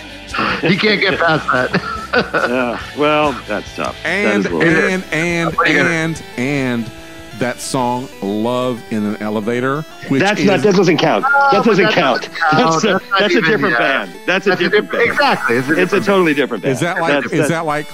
he 0.60 0.76
can't 0.76 1.00
get 1.00 1.18
past 1.18 1.46
that. 1.52 1.82
uh, 2.14 2.78
well, 2.98 3.32
that's 3.46 3.74
tough. 3.76 3.96
and 4.04 4.44
that 4.44 4.48
is 4.48 4.52
a 4.52 4.56
little- 4.56 4.84
and 4.90 5.04
and 5.12 5.56
What 5.56 5.68
are 5.68 5.70
you 5.70 5.78
gonna- 5.78 5.90
and 5.90 6.22
and 6.36 6.90
that 7.38 7.58
song 7.60 8.08
"Love 8.22 8.82
in 8.92 9.04
an 9.04 9.16
Elevator," 9.22 9.82
which 10.08 10.20
that's 10.20 10.40
is 10.40 10.46
not. 10.46 10.60
That 10.60 10.74
doesn't 10.74 10.98
count. 10.98 11.24
Oh, 11.26 11.48
that 11.52 11.64
doesn't 11.64 11.84
that 11.84 11.92
count. 11.94 12.20
doesn't 12.22 12.34
count. 12.36 12.52
That's, 12.52 12.84
a, 12.84 12.88
That's 12.88 13.10
not 13.10 13.20
that's 13.20 13.34
a 13.34 13.40
different 13.42 13.72
yeah. 13.74 14.06
band. 14.06 14.14
That's 14.26 14.46
a 14.46 14.50
That's 14.50 14.60
a 14.60 14.64
different 14.64 14.72
different, 14.90 14.90
band. 14.92 15.10
exactly. 15.10 15.56
It's 15.56 15.68
a, 15.68 15.82
It's 15.82 15.92
a 15.92 16.00
totally 16.00 16.34
different 16.34 16.62
band. 16.62 16.72
is 16.74 16.80
that 16.80 17.00
like 17.00 17.08
That's- 17.12 17.24
is 17.26 17.30
that's- 17.32 17.48
that 17.50 17.64
like 17.66 17.86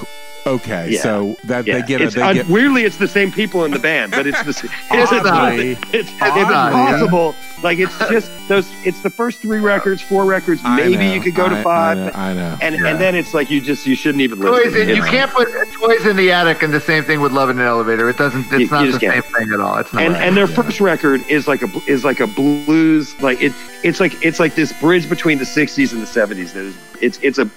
okay? 0.47 0.89
Yeah. 0.91 1.01
So 1.03 1.37
that 1.45 1.67
Yeah. 1.67 1.81
they 1.81 1.87
get 1.87 2.01
it's, 2.01 2.17
a, 2.17 2.19
they 2.21 2.25
uh, 2.25 2.33
get 2.33 2.49
weirdly, 2.49 2.85
it's 2.85 2.97
the 2.97 3.09
same 3.09 3.31
people 3.31 3.65
in 3.65 3.71
the 3.71 3.79
band, 3.79 4.13
but 4.13 4.27
it's 4.27 4.43
the 4.43 4.49
s- 4.51 4.65
it's, 4.91 5.13
it's, 5.13 5.27
Oddly. 5.27 5.73
it's, 5.73 5.81
it's, 5.93 6.13
Oddly, 6.23 6.41
impossible. 6.43 7.35
Like 7.63 7.79
it's 7.79 7.97
just 8.11 8.31
those. 8.49 8.69
It's 8.87 9.01
the 9.03 9.11
first 9.11 9.41
three 9.41 9.61
records, 9.61 10.01
four 10.01 10.25
records. 10.25 10.61
I 10.65 10.77
Maybe 10.77 10.97
know, 10.97 11.13
you 11.15 11.21
could 11.21 11.35
go 11.35 11.47
I- 11.47 11.49
to 11.51 11.63
five, 11.63 11.99
I 11.99 12.01
know, 12.05 12.11
I 12.15 12.35
know. 12.35 12.59
and 12.63 12.75
Yeah. 12.77 12.87
and 12.89 13.01
then 13.01 13.15
it's 13.15 13.35
like 13.35 13.51
you 13.51 13.61
just 13.61 13.87
you 13.87 13.95
shouldn't 13.97 14.23
even 14.23 14.39
Toys 14.41 14.67
listen. 14.67 14.83
in, 14.83 14.89
you 14.89 14.95
It's- 14.97 15.11
can't 15.11 15.31
put 15.33 15.49
toys 15.75 16.07
in 16.07 16.17
the 16.17 16.31
attic 16.33 16.63
and 16.63 16.73
the 16.73 16.81
same 16.81 17.05
thing 17.05 17.21
with 17.21 17.33
love 17.33 17.51
in 17.51 17.59
an 17.59 17.67
elevator. 17.67 18.09
It 18.09 18.17
doesn't. 18.17 18.47
It's 18.53 18.61
You- 18.61 18.69
not 18.71 18.85
you 18.87 18.93
the 18.93 19.01
same 19.01 19.11
can't. 19.13 19.25
thing 19.27 19.53
at 19.53 19.61
all. 19.61 19.77
It's 19.79 19.93
not. 19.93 20.03
and 20.03 20.15
right. 20.15 20.23
and 20.23 20.37
their 20.37 20.49
yeah. 20.49 20.55
first 20.63 20.81
record 20.81 21.23
is 21.29 21.49
like 21.49 21.63
a 21.63 21.69
is 21.87 22.05
like 22.05 22.21
a 22.21 22.27
blues 22.27 23.21
like 23.21 23.41
it 23.43 23.53
it's 23.83 24.01
like 24.01 24.25
it's 24.25 24.41
like 24.41 24.55
this 24.55 24.73
bridge 24.81 25.09
between 25.09 25.39
the 25.39 25.45
60s 25.45 25.93
and 25.93 26.03
the 26.03 26.07
70s 26.07 26.53
that 26.53 26.65
is 26.65 26.77
it's 27.01 27.19
it's 27.23 27.39
a 27.39 27.49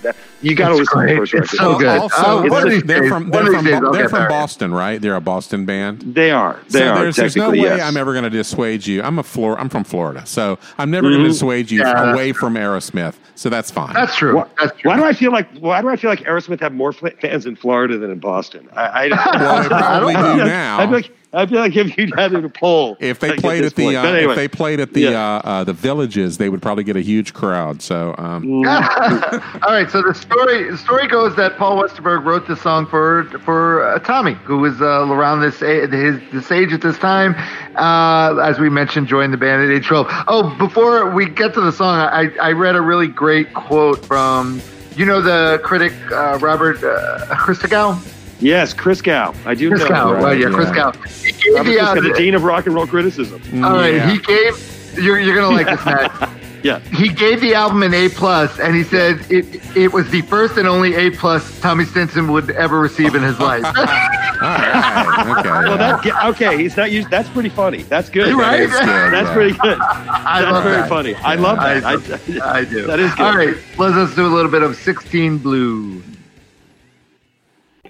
you 0.41 0.56
got 0.56 0.69
to 0.69 0.78
It's 0.78 0.91
listen 0.94 0.99
to 0.99 1.06
the 1.07 1.14
great. 1.14 1.18
first 1.18 1.34
It's 1.34 1.53
record 1.53 1.57
so 1.57 1.78
good. 1.80 1.99
Also, 1.99 2.15
Oh, 2.19 2.36
one 2.38 2.45
of 2.45 2.52
they're, 2.52 2.69
these 2.72 2.84
they're 2.84 3.07
from 3.07 3.30
they're 3.30 3.45
from, 3.45 3.65
they're 3.91 4.10
from. 4.10 4.28
Boston, 4.28 4.72
right? 4.73 4.99
They're 5.02 5.15
a 5.15 5.22
Boston 5.22 5.65
band. 5.65 6.02
they 6.02 6.30
are 6.32 6.60
they 6.69 6.80
so 6.80 6.88
are 6.90 7.02
there's, 7.03 7.15
there's 7.15 7.36
no 7.36 7.49
way 7.52 7.57
yes. 7.57 7.82
I'm 7.82 7.98
ever 7.98 8.11
going 8.14 8.23
to 8.23 8.30
dissuade 8.30 8.86
you. 8.86 9.02
I'm 9.03 9.18
a 9.19 9.23
floor. 9.23 9.60
I'm 9.60 9.69
from 9.69 9.84
Florida, 9.91 10.26
so 10.26 10.57
I'm 10.77 10.89
never 10.89 11.09
going 11.09 11.19
to 11.19 11.23
mm-hmm. 11.26 11.31
dissuade 11.31 11.69
you 11.69 11.81
Yeah. 11.81 12.13
away 12.13 12.31
from 12.34 12.55
Aerosmith. 12.55 13.15
So 13.35 13.49
that's 13.49 13.69
fine. 13.72 13.93
that's 13.93 14.15
true. 14.15 14.35
Why, 14.38 14.47
That's 14.59 14.80
true. 14.80 14.89
why 14.91 14.97
do 14.97 15.03
I 15.03 15.13
feel 15.13 15.31
like 15.31 15.47
why 15.59 15.81
do 15.81 15.89
I 15.89 15.95
feel 15.95 16.09
like 16.09 16.19
Aerosmith 16.22 16.59
have 16.61 16.73
more 16.73 16.93
fans 16.93 17.45
in 17.45 17.55
Florida 17.55 17.97
than 17.97 18.11
in 18.11 18.19
Boston? 18.19 18.69
I, 18.73 19.07
I, 19.07 19.07
well, 19.39 19.61
they 19.63 19.68
probably 19.69 20.15
I 20.15 20.22
don't 20.22 20.38
do 20.38 20.43
I 20.43 20.47
now. 20.47 20.80
feel 20.80 20.89
like 20.91 21.11
I 21.33 21.45
feel 21.45 21.59
like 21.59 21.75
if 21.77 21.97
you 21.97 22.09
had 22.17 22.31
to 22.31 22.49
poll, 22.49 22.97
if 22.99 23.19
they 23.19 23.29
like, 23.29 23.39
played 23.39 23.63
at 23.63 23.75
the 23.75 23.95
uh, 23.95 24.03
anyway, 24.03 24.33
if 24.33 24.35
they 24.35 24.47
played 24.49 24.81
at 24.81 24.93
the 24.93 25.01
Yeah. 25.01 25.35
uh, 25.37 25.41
uh, 25.43 25.63
the 25.63 25.71
villages, 25.71 26.37
they 26.37 26.49
would 26.49 26.61
probably 26.61 26.83
get 26.83 26.97
a 26.97 27.01
huge 27.01 27.33
crowd. 27.33 27.81
So 27.81 28.13
um, 28.17 28.51
All 28.53 28.63
right, 28.63 29.89
so 29.89 30.01
the 30.01 30.13
story 30.13 30.69
the 30.69 30.77
story 30.77 31.07
goes 31.07 31.35
that 31.37 31.57
Paul 31.57 31.81
Westerberg 31.81 32.25
wrote 32.25 32.47
this 32.47 32.61
song 32.61 32.85
for 32.85 33.23
for 33.45 33.85
uh, 33.85 33.99
Tommy, 33.99 34.33
who 34.33 34.57
was 34.57 34.81
uh, 34.81 35.07
around 35.07 35.39
this 35.39 35.59
his 35.59 36.19
this 36.33 36.51
age 36.51 36.73
at 36.73 36.81
this 36.81 36.97
time, 36.97 37.33
uh, 37.75 38.35
as 38.43 38.59
we 38.59 38.69
mentioned, 38.69 39.07
joined 39.07 39.31
the 39.31 39.37
band 39.37 39.63
at 39.63 39.69
age 39.69 39.87
twelve. 39.87 40.07
Oh, 40.27 40.53
before 40.57 41.11
we 41.11 41.29
get 41.29 41.53
to 41.53 41.61
the 41.61 41.71
song, 41.71 41.95
I 41.97 42.29
I 42.41 42.51
read 42.51 42.75
a 42.75 42.81
really 42.81 43.07
great 43.07 43.53
quote 43.53 44.05
from 44.05 44.61
you 44.97 45.05
know 45.05 45.21
the 45.21 45.61
critic 45.63 45.93
uh, 46.11 46.37
Robert 46.41 46.83
uh, 46.83 47.25
Christgau. 47.35 47.95
Yes, 48.41 48.73
Christgau. 48.73 49.35
I 49.45 49.53
do 49.55 49.69
Chris 49.69 49.81
know. 49.84 49.88
Gow, 49.89 50.15
him. 50.15 50.23
right? 50.23 50.38
Yeah, 50.39 50.49
Chris 50.49 50.68
yeah. 50.69 50.76
Gow. 50.76 50.91
He 50.91 51.31
gave 51.31 51.53
Robert 51.55 51.69
the, 51.69 51.76
Chris 51.77 51.81
uh, 51.88 51.93
the 52.01 52.13
dean 52.18 52.35
of 52.35 52.43
rock 52.43 52.65
and 52.65 52.76
roll 52.76 52.88
criticism. 52.88 53.41
all 53.63 53.73
right, 53.73 53.93
Yeah. 53.95 54.11
he 54.11 54.18
gave. 54.19 54.97
You're, 55.01 55.19
you're 55.19 55.35
gonna 55.35 55.55
like 55.55 55.68
this, 55.68 55.85
Matt. 55.85 56.30
Yeah. 56.63 56.77
He 56.77 57.09
gave 57.09 57.41
the 57.41 57.55
album 57.55 57.81
an 57.81 57.91
A 57.95 58.07
plus, 58.09 58.59
and 58.59 58.76
he 58.76 58.84
said 58.84 59.26
it 59.31 59.45
it 59.76 59.91
was 59.91 60.07
the 60.11 60.22
first 60.22 60.57
and 60.57 60.68
only 60.68 60.93
A 60.93 61.09
plus 61.09 61.59
Tommy 61.59 61.85
Stinson 61.85 62.31
would 62.31 62.51
ever 62.51 62.80
receive 62.80 63.15
in 63.15 63.23
his 63.23 63.39
life. 63.39 63.63
All 63.65 63.73
right. 63.73 65.38
Okay. 65.39 65.49
Well, 65.49 65.77
that 65.80 66.05
okay. 66.35 66.57
He's 66.61 66.77
not 66.77 66.91
used. 66.91 67.09
That's 67.09 67.27
pretty 67.30 67.49
funny. 67.49 67.81
That's 67.81 68.11
good. 68.11 68.35
Right? 68.35 68.57
That 68.57 68.61
is 68.61 68.69
good, 68.80 69.11
That's 69.11 69.27
yeah. 69.27 69.34
pretty 69.34 69.57
good. 69.57 69.80
I 69.81 70.41
That's 70.41 70.51
love 70.51 70.63
very 70.63 70.76
that. 70.81 70.89
funny. 70.89 71.15
I 71.15 71.34
love 71.34 71.57
that. 71.57 72.26
do. 72.27 72.39
I, 72.41 72.51
I 72.59 72.63
do. 72.63 72.85
That 72.85 72.99
is 72.99 73.09
good. 73.15 73.22
All 73.26 73.35
right, 73.35 73.55
let's 73.80 73.95
let's 73.95 74.13
do 74.15 74.27
a 74.27 74.30
little 74.34 74.51
bit 74.51 74.61
of 74.61 74.76
16 74.76 75.39
Blue. 75.39 76.03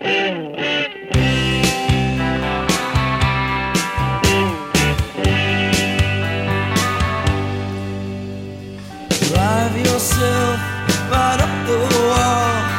Drive 0.01 0.17
yourself 9.77 10.59
right 11.11 11.39
up 11.39 11.67
the 11.67 11.77
wall. 12.07 12.70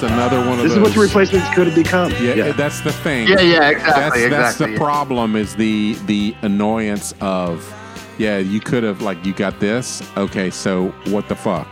That's 0.00 0.12
another 0.12 0.38
one 0.38 0.58
of 0.58 0.62
This 0.62 0.74
those. 0.74 0.76
is 0.76 0.82
what 0.82 0.94
the 0.94 1.00
replacements 1.00 1.54
could 1.56 1.66
have 1.66 1.74
become. 1.74 2.12
Yeah, 2.22 2.52
that's 2.52 2.82
the 2.82 2.92
thing. 2.92 3.26
Yeah, 3.26 3.40
yeah, 3.40 3.58
That's 3.58 3.80
exactly, 3.80 4.28
that's 4.28 4.52
exactly. 4.52 4.72
the 4.74 4.78
problem 4.78 5.34
is 5.34 5.56
the 5.56 5.94
the 6.06 6.36
annoyance 6.42 7.14
of 7.20 7.74
yeah, 8.16 8.38
you 8.38 8.60
could 8.60 8.84
have 8.84 9.02
like 9.02 9.24
you 9.26 9.32
got 9.32 9.58
this. 9.58 10.08
Okay, 10.16 10.50
so 10.50 10.90
what 11.06 11.28
the 11.28 11.34
fuck? 11.34 11.66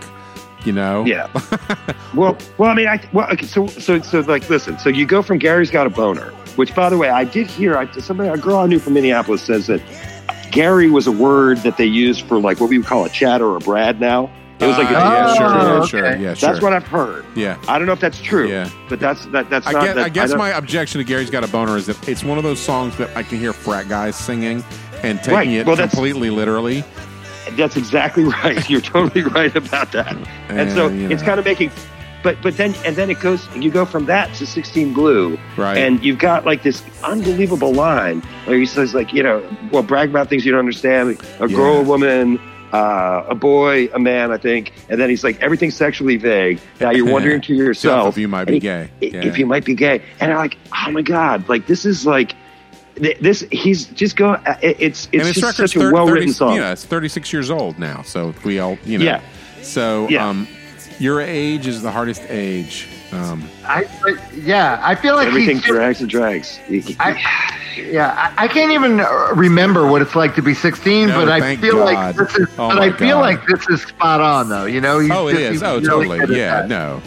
You 0.65 0.73
know? 0.73 1.05
Yeah. 1.05 1.29
well, 2.17 2.37
well, 2.59 2.69
I 2.69 2.75
mean, 2.75 2.89
I 2.89 3.01
well, 3.13 3.31
okay, 3.31 3.47
so 3.47 3.69
so 3.69 4.01
so 4.01 4.19
like, 4.21 4.51
listen. 4.51 4.77
So 4.81 4.89
you 4.89 5.07
go 5.07 5.23
from 5.23 5.39
Gary's 5.39 5.71
got 5.71 5.87
a 5.87 5.91
boner, 5.91 6.31
which, 6.57 6.75
by 6.75 6.89
the 6.89 6.99
way, 6.99 7.11
I 7.11 7.23
did 7.23 7.47
hear. 7.47 7.77
I, 7.77 7.89
somebody, 7.93 8.29
a 8.29 8.37
girl 8.37 8.57
I 8.57 8.67
knew 8.67 8.81
from 8.81 8.95
Minneapolis 8.95 9.43
says 9.43 9.69
that 9.69 9.81
Gary 10.51 10.91
was 10.91 11.07
a 11.07 11.13
word 11.13 11.59
that 11.59 11.77
they 11.77 11.87
used 11.87 12.27
for 12.27 12.41
like 12.41 12.59
what 12.59 12.71
we 12.71 12.79
would 12.79 12.89
call 12.89 13.05
a 13.05 13.09
Chad 13.09 13.41
or 13.41 13.57
a 13.57 13.61
Brad. 13.61 14.01
Now 14.01 14.33
it 14.59 14.67
was 14.67 14.79
like, 14.79 14.87
Uh, 14.91 14.91
a, 14.91 14.93
yeah, 14.93 15.35
sure, 15.35 15.47
yeah, 15.47 15.63
Oh, 15.83 15.87
sure, 15.87 16.17
yeah, 16.17 16.35
sure. 16.35 16.49
that's 16.51 16.63
what 16.63 16.73
I've 16.73 16.87
heard. 16.87 17.25
Yeah. 17.35 17.57
I 17.69 17.79
don't 17.79 17.87
know 17.87 17.93
if 17.93 18.01
that's 18.01 18.21
true. 18.21 18.49
Yeah. 18.49 18.69
but 18.89 19.01
that's 19.01 19.27
that. 19.27 19.51
That's 19.51 19.67
I 19.67 19.73
not. 19.73 19.85
guess, 19.85 19.95
that, 19.97 20.05
I 20.05 20.09
guess 20.09 20.31
don't- 20.31 20.39
my 20.39 20.51
objection 20.51 20.99
to 20.99 21.05
Gary's 21.05 21.31
Got 21.31 21.45
a 21.45 21.49
Boner 21.49 21.77
is 21.77 21.87
that 21.87 22.09
it's 22.09 22.25
one 22.25 22.39
of 22.39 22.45
those 22.45 22.59
songs 22.61 22.97
that 22.99 23.15
I 23.17 23.23
can 23.23 23.39
hear 23.39 23.53
frat 23.53 23.89
guys 23.89 24.17
singing 24.17 24.65
and 25.03 25.19
taking 25.19 25.35
Right. 25.35 25.49
it 25.49 25.67
Well, 25.67 25.77
that's- 25.77 25.91
completely 25.95 26.31
literally. 26.31 26.85
That's 27.53 27.77
exactly 27.77 28.25
right. 28.45 28.69
You're 28.69 28.81
totally 28.81 29.23
right 29.23 29.55
about 29.55 29.93
that. 29.93 30.17
And 30.49 30.71
so 30.73 30.87
And, 30.89 31.01
you 31.03 31.11
it's 31.11 31.23
kind 31.23 31.39
of 31.39 31.45
making, 31.45 31.71
but 32.25 32.37
but 32.43 32.57
then 32.57 32.75
and 32.85 32.97
then 32.97 33.09
it 33.09 33.21
goes. 33.21 33.47
You 33.55 33.71
go 33.71 33.85
from 33.85 34.07
that 34.07 34.35
to 34.37 34.47
16 34.47 34.93
Blue, 34.95 35.39
Right. 35.57 35.77
And 35.79 36.03
you've 36.05 36.19
got 36.19 36.45
like 36.45 36.63
this 36.65 36.83
unbelievable 37.05 37.73
line 37.73 38.21
where 38.47 38.59
he 38.59 38.67
says 38.67 38.95
like 38.95 39.13
you 39.13 39.23
know, 39.23 39.43
well, 39.71 39.85
brag 39.85 40.11
about 40.11 40.29
things 40.29 40.45
you 40.45 40.51
don't 40.51 40.59
understand. 40.59 41.19
A 41.41 41.47
girl, 41.47 41.77
a 41.77 41.83
woman. 41.83 42.41
Uh, 42.73 43.25
a 43.29 43.35
boy, 43.35 43.87
a 43.95 43.99
man, 43.99 44.33
I 44.33 44.39
think, 44.39 44.73
and 44.89 45.01
then 45.01 45.09
he's 45.09 45.23
like 45.25 45.41
everything's 45.43 45.75
sexually 45.77 46.17
vague. 46.17 46.61
Now 46.81 46.91
you're 46.91 47.11
wondering 47.13 47.41
to 47.43 47.55
yourself 47.55 48.15
if 48.15 48.19
you 48.19 48.29
might 48.29 48.47
be 48.47 48.59
gay. 48.59 48.91
Yeah. 49.01 49.25
If 49.25 49.39
you 49.39 49.47
might 49.47 49.65
be 49.65 49.75
gay, 49.75 50.03
and 50.21 50.33
I'm 50.33 50.39
like, 50.39 50.59
oh 50.75 50.91
my 50.91 51.03
god, 51.03 51.49
like 51.49 51.67
this 51.67 51.85
is 51.87 52.05
like 52.07 52.35
this. 52.97 53.45
He's 53.53 53.87
just 53.87 54.17
going. 54.17 54.41
it- 54.63 54.77
It's 54.81 55.09
it's 55.13 55.25
this 55.25 55.41
just 55.41 55.57
such 55.57 55.77
a 55.77 55.91
well 55.93 56.09
written 56.09 56.33
song. 56.33 56.57
Yeah, 56.57 56.73
it's 56.73 56.85
36 56.85 57.33
years 57.33 57.51
old 57.51 57.79
now, 57.79 58.03
so 58.03 58.35
we 58.45 58.59
all, 58.59 58.79
you 58.85 58.99
know. 58.99 59.05
Yeah. 59.05 59.21
So, 59.63 60.09
Yeah. 60.09 60.29
um, 60.29 60.47
your 60.99 61.21
age 61.21 61.67
is 61.67 61.83
the 61.83 61.91
hardest 61.91 62.23
age. 62.29 62.89
Um, 63.13 63.49
I, 63.65 63.87
but, 64.03 64.35
yeah, 64.35 64.81
I 64.83 64.95
feel 64.95 65.15
like 65.15 65.29
Everything 65.29 65.57
he's 65.57 65.65
drags 65.67 66.01
and 66.01 66.11
drags. 66.11 66.59
I, 66.99 67.57
yeah, 67.77 68.33
I, 68.37 68.45
I 68.45 68.49
can't 68.49 68.73
even 68.73 69.01
uh, 69.01 69.33
remember 69.35 69.87
what 69.87 70.03
it's 70.03 70.17
like 70.17 70.35
to 70.35 70.43
be 70.43 70.55
16, 70.55 71.09
No, 71.09 71.25
but 71.25 71.29
I 71.29 71.57
feel 71.57 71.77
God. 71.77 71.95
like 71.95 72.17
this 72.17 72.35
is. 72.37 72.49
Oh 72.59 72.69
but 72.69 72.81
I 72.81 72.91
feel 72.93 73.19
God. 73.19 73.21
like 73.21 73.47
this 73.47 73.69
is 73.69 73.83
spot 73.83 74.21
on, 74.21 74.49
though. 74.49 74.65
You 74.67 74.81
know, 74.81 74.99
he's 74.99 75.11
oh, 75.11 75.29
it 75.29 75.33
just- 75.35 75.57
is. 75.57 75.63
Oh, 75.63 75.75
really 75.81 76.19
totally. 76.19 76.39
Yeah, 76.39 76.63
that. 76.63 76.69
no. 76.69 77.01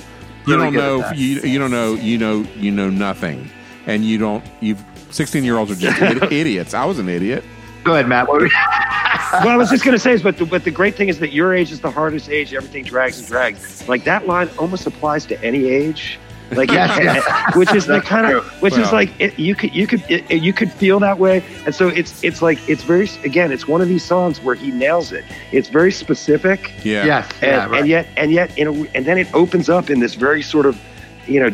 You 0.48 0.56
Really 0.58 0.72
don't 0.72 1.02
know. 1.02 1.12
You 1.12 1.42
you 1.42 1.60
don't 1.60 1.72
know. 1.72 1.94
You 1.96 2.18
know. 2.18 2.46
You 2.56 2.72
know 2.72 2.90
nothing, 2.90 3.50
and 3.86 4.04
you 4.06 4.18
don't. 4.18 4.44
You've 4.62 4.84
16 5.12 5.44
year 5.44 5.58
olds 5.58 5.72
are 5.72 5.76
just 5.76 6.02
idiots. 6.32 6.74
I 6.74 6.86
was 6.86 6.98
an 6.98 7.10
idiot. 7.10 7.44
Go 7.90 7.96
ahead, 7.96 8.08
Matt. 8.08 8.28
What- 8.28 8.42
well, 9.34 9.48
I 9.50 9.58
was 9.58 9.72
just 9.72 9.84
going 9.84 9.96
to 9.96 10.00
say 10.00 10.12
is, 10.14 10.22
but 10.22 10.38
the, 10.38 10.46
but 10.46 10.64
the 10.64 10.70
great 10.70 10.94
thing 10.96 11.10
is 11.10 11.18
that 11.18 11.34
your 11.34 11.56
age 11.56 11.72
is 11.72 11.82
the 11.82 11.90
hardest 11.90 12.30
age. 12.30 12.54
Everything 12.54 12.84
drags 12.84 13.18
and 13.18 13.28
drags. 13.28 13.88
Like 13.90 14.04
that 14.04 14.28
line 14.28 14.48
almost 14.60 14.86
applies 14.86 15.26
to 15.26 15.44
any 15.44 15.66
age. 15.70 16.20
Like, 16.52 16.70
Yes, 16.72 17.00
yes. 17.02 17.56
which 17.56 17.74
is 17.74 17.88
the 17.88 18.00
kind 18.02 18.28
of, 18.28 18.44
true. 18.44 18.52
which 18.60 18.78
is 18.78 18.92
like 18.92 19.10
it, 19.20 19.40
you 19.40 19.56
could 19.56 19.74
you 19.74 19.88
could 19.88 20.04
it, 20.08 20.32
you 20.44 20.54
could 20.54 20.72
feel 20.72 21.00
that 21.00 21.18
way, 21.18 21.44
and 21.66 21.74
so 21.74 21.88
it's 21.88 22.24
it's 22.24 22.44
like 22.44 22.60
it's 22.70 22.84
very 22.84 23.10
again 23.24 23.52
it's 23.52 23.68
one 23.68 23.82
of 23.82 23.88
these 23.88 24.04
songs 24.06 24.40
where 24.40 24.54
he 24.54 24.70
nails 24.70 25.12
it. 25.12 25.26
It's 25.52 25.70
very 25.70 25.92
specific, 25.92 26.72
Yeah. 26.84 27.06
yes, 27.06 27.32
and, 27.42 27.44
yeah, 27.52 27.66
right. 27.68 27.80
and 27.80 27.88
yet 27.88 28.08
and 28.18 28.32
yet 28.32 28.56
in 28.56 28.68
a, 28.68 28.72
and 28.96 29.04
then 29.08 29.18
it 29.18 29.34
opens 29.34 29.68
up 29.68 29.90
in 29.90 30.00
this 30.00 30.14
very 30.14 30.44
sort 30.44 30.68
of 30.68 30.80
you 31.28 31.40
know 31.40 31.50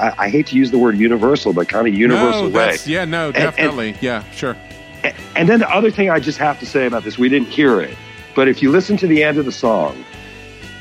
I, 0.00 0.14
I 0.18 0.28
hate 0.28 0.46
to 0.48 0.56
use 0.56 0.70
the 0.70 0.78
word 0.78 0.96
universal, 0.98 1.52
but 1.52 1.68
kind 1.68 1.86
of 1.88 1.94
universal 1.94 2.48
No, 2.48 2.56
way. 2.58 2.76
yeah. 2.86 3.04
No, 3.04 3.26
and- 3.26 3.34
definitely. 3.34 3.96
yeah, 4.00 4.22
sure. 4.32 4.56
A- 5.04 5.14
And 5.36 5.48
then 5.48 5.60
the 5.60 5.70
other 5.70 5.90
thing 5.90 6.10
I 6.10 6.20
just 6.20 6.38
have 6.38 6.58
to 6.60 6.66
say 6.66 6.86
about 6.86 7.04
this, 7.04 7.18
we 7.18 7.28
didn't 7.28 7.48
hear 7.48 7.80
it, 7.80 7.96
but 8.34 8.48
if 8.48 8.62
you 8.62 8.70
listen 8.70 8.96
to 8.98 9.06
the 9.06 9.22
end 9.22 9.38
of 9.38 9.44
the 9.44 9.52
song, 9.52 10.04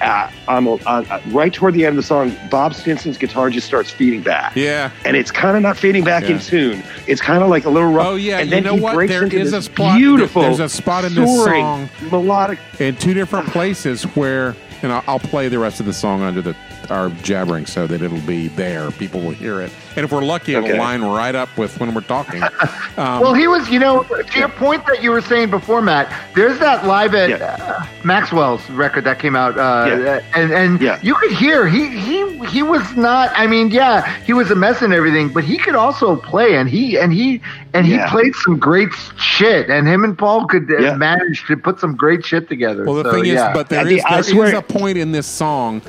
uh, 0.01 0.29
I'm, 0.47 0.65
uh, 0.67 0.77
uh, 0.85 1.19
right 1.27 1.53
toward 1.53 1.73
the 1.73 1.85
end 1.85 1.97
of 1.97 1.97
the 1.97 2.07
song, 2.07 2.33
Bob 2.49 2.73
Stinson's 2.73 3.17
guitar 3.17 3.49
just 3.49 3.67
starts 3.67 3.89
feeding 3.91 4.21
back. 4.21 4.55
Yeah. 4.55 4.91
And 5.03 5.17
it's 5.17 5.29
kind 5.29 5.57
of 5.57 5.61
not 5.63 5.75
feeding 5.77 6.05
back 6.05 6.23
in 6.23 6.39
tune. 6.39 6.81
It's 7.05 7.19
kind 7.19 7.43
of 7.43 7.49
like 7.49 7.65
a 7.65 7.69
little 7.69 7.91
rough. 7.91 8.07
Oh, 8.07 8.15
yeah, 8.15 8.37
And 8.39 8.45
you 8.49 8.55
then 8.55 8.63
know 8.63 8.75
he 8.75 8.79
what? 8.81 8.93
breaks 8.95 9.11
There 9.11 9.23
into 9.23 9.37
is 9.37 9.51
this 9.51 9.67
a 9.67 9.71
spot- 9.73 9.97
beautiful, 9.97 10.41
there's 10.43 10.61
a 10.61 10.69
spot 10.69 11.03
in 11.03 11.15
this 11.15 11.27
soaring, 11.29 11.61
song- 11.63 11.89
melodic. 12.11 12.59
in 12.79 12.95
two 12.95 13.13
different 13.13 13.47
places 13.49 14.03
where, 14.15 14.55
and 14.83 14.93
I'll, 14.93 15.03
I'll 15.05 15.19
play 15.19 15.49
the 15.49 15.59
rest 15.59 15.81
of 15.81 15.85
the 15.85 15.91
song 15.93 16.21
under 16.21 16.41
the 16.41 16.55
our 16.91 17.09
jabbering 17.23 17.65
so 17.65 17.87
that 17.87 18.01
it'll 18.01 18.19
be 18.21 18.47
there. 18.49 18.91
People 18.91 19.21
will 19.21 19.31
hear 19.31 19.61
it, 19.61 19.71
and 19.95 20.03
if 20.05 20.11
we're 20.11 20.23
lucky, 20.23 20.53
it'll 20.55 20.77
line 20.77 21.01
right 21.01 21.35
up 21.35 21.49
with 21.57 21.79
when 21.79 21.93
we're 21.93 22.01
talking. 22.01 22.41
Um, 22.97 23.21
well, 23.21 23.33
he 23.33 23.47
was, 23.47 23.69
you 23.69 23.79
know, 23.79 24.03
to 24.03 24.39
your 24.39 24.49
point 24.49 24.85
that 24.87 25.01
you 25.01 25.09
were 25.11 25.21
saying 25.21 25.51
before, 25.51 25.81
Matt. 25.81 26.11
There's 26.35 26.59
that 26.59 26.85
live 26.85 27.15
at 27.15 27.29
Yeah. 27.29 27.55
uh, 27.79 27.85
Maxwell's 28.03 28.69
record 28.71 29.05
that 29.05 29.19
came 29.19 29.37
out, 29.37 29.57
uh, 29.57 29.85
Yeah. 30.03 30.19
and 30.35 30.51
and 30.51 30.81
Yeah. 30.81 30.99
you 31.01 31.15
could 31.15 31.31
hear 31.31 31.65
he 31.65 31.87
he 31.97 32.37
he 32.47 32.61
was 32.61 32.83
not. 32.97 33.31
I 33.35 33.47
mean, 33.47 33.69
yeah, 33.69 34.05
he 34.25 34.33
was 34.33 34.51
a 34.51 34.55
mess 34.55 34.81
and 34.81 34.93
everything, 34.93 35.29
but 35.29 35.45
he 35.45 35.57
could 35.57 35.75
also 35.75 36.17
play, 36.17 36.55
and 36.57 36.69
he 36.69 36.97
and 36.99 37.13
he 37.13 37.39
and 37.73 37.85
he 37.85 37.93
Yeah. 37.93 38.09
played 38.09 38.35
some 38.35 38.57
great 38.59 38.89
shit, 39.17 39.69
and 39.69 39.87
him 39.87 40.03
and 40.03 40.17
Paul 40.17 40.45
could 40.47 40.69
uh, 40.69 40.77
Yeah. 40.79 40.95
manage 40.95 41.45
to 41.47 41.55
put 41.55 41.79
some 41.79 41.95
great 41.95 42.25
shit 42.25 42.49
together. 42.49 42.83
Well, 42.83 42.95
the 42.95 43.03
So, 43.05 43.11
thing 43.13 43.27
is, 43.27 43.35
yeah. 43.35 43.53
but 43.53 43.69
there 43.69 43.79
I 43.79 43.83
is, 43.83 43.87
think- 43.89 44.11
I 44.11 44.21
there 44.21 44.45
is 44.45 44.53
a 44.53 44.61
point 44.61 44.97
in 44.97 45.13
this 45.13 45.27
song, 45.27 45.81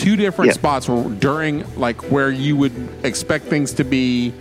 two 0.00 0.16
different 0.16 0.48
Yeah. 0.48 0.54
spots 0.54 0.88
where, 0.88 1.04
during 1.04 1.64
like 1.76 2.10
where 2.10 2.30
you 2.30 2.56
would 2.56 2.72
expect 3.04 3.46
things 3.46 3.72
to 3.74 3.84
be, 3.84 4.32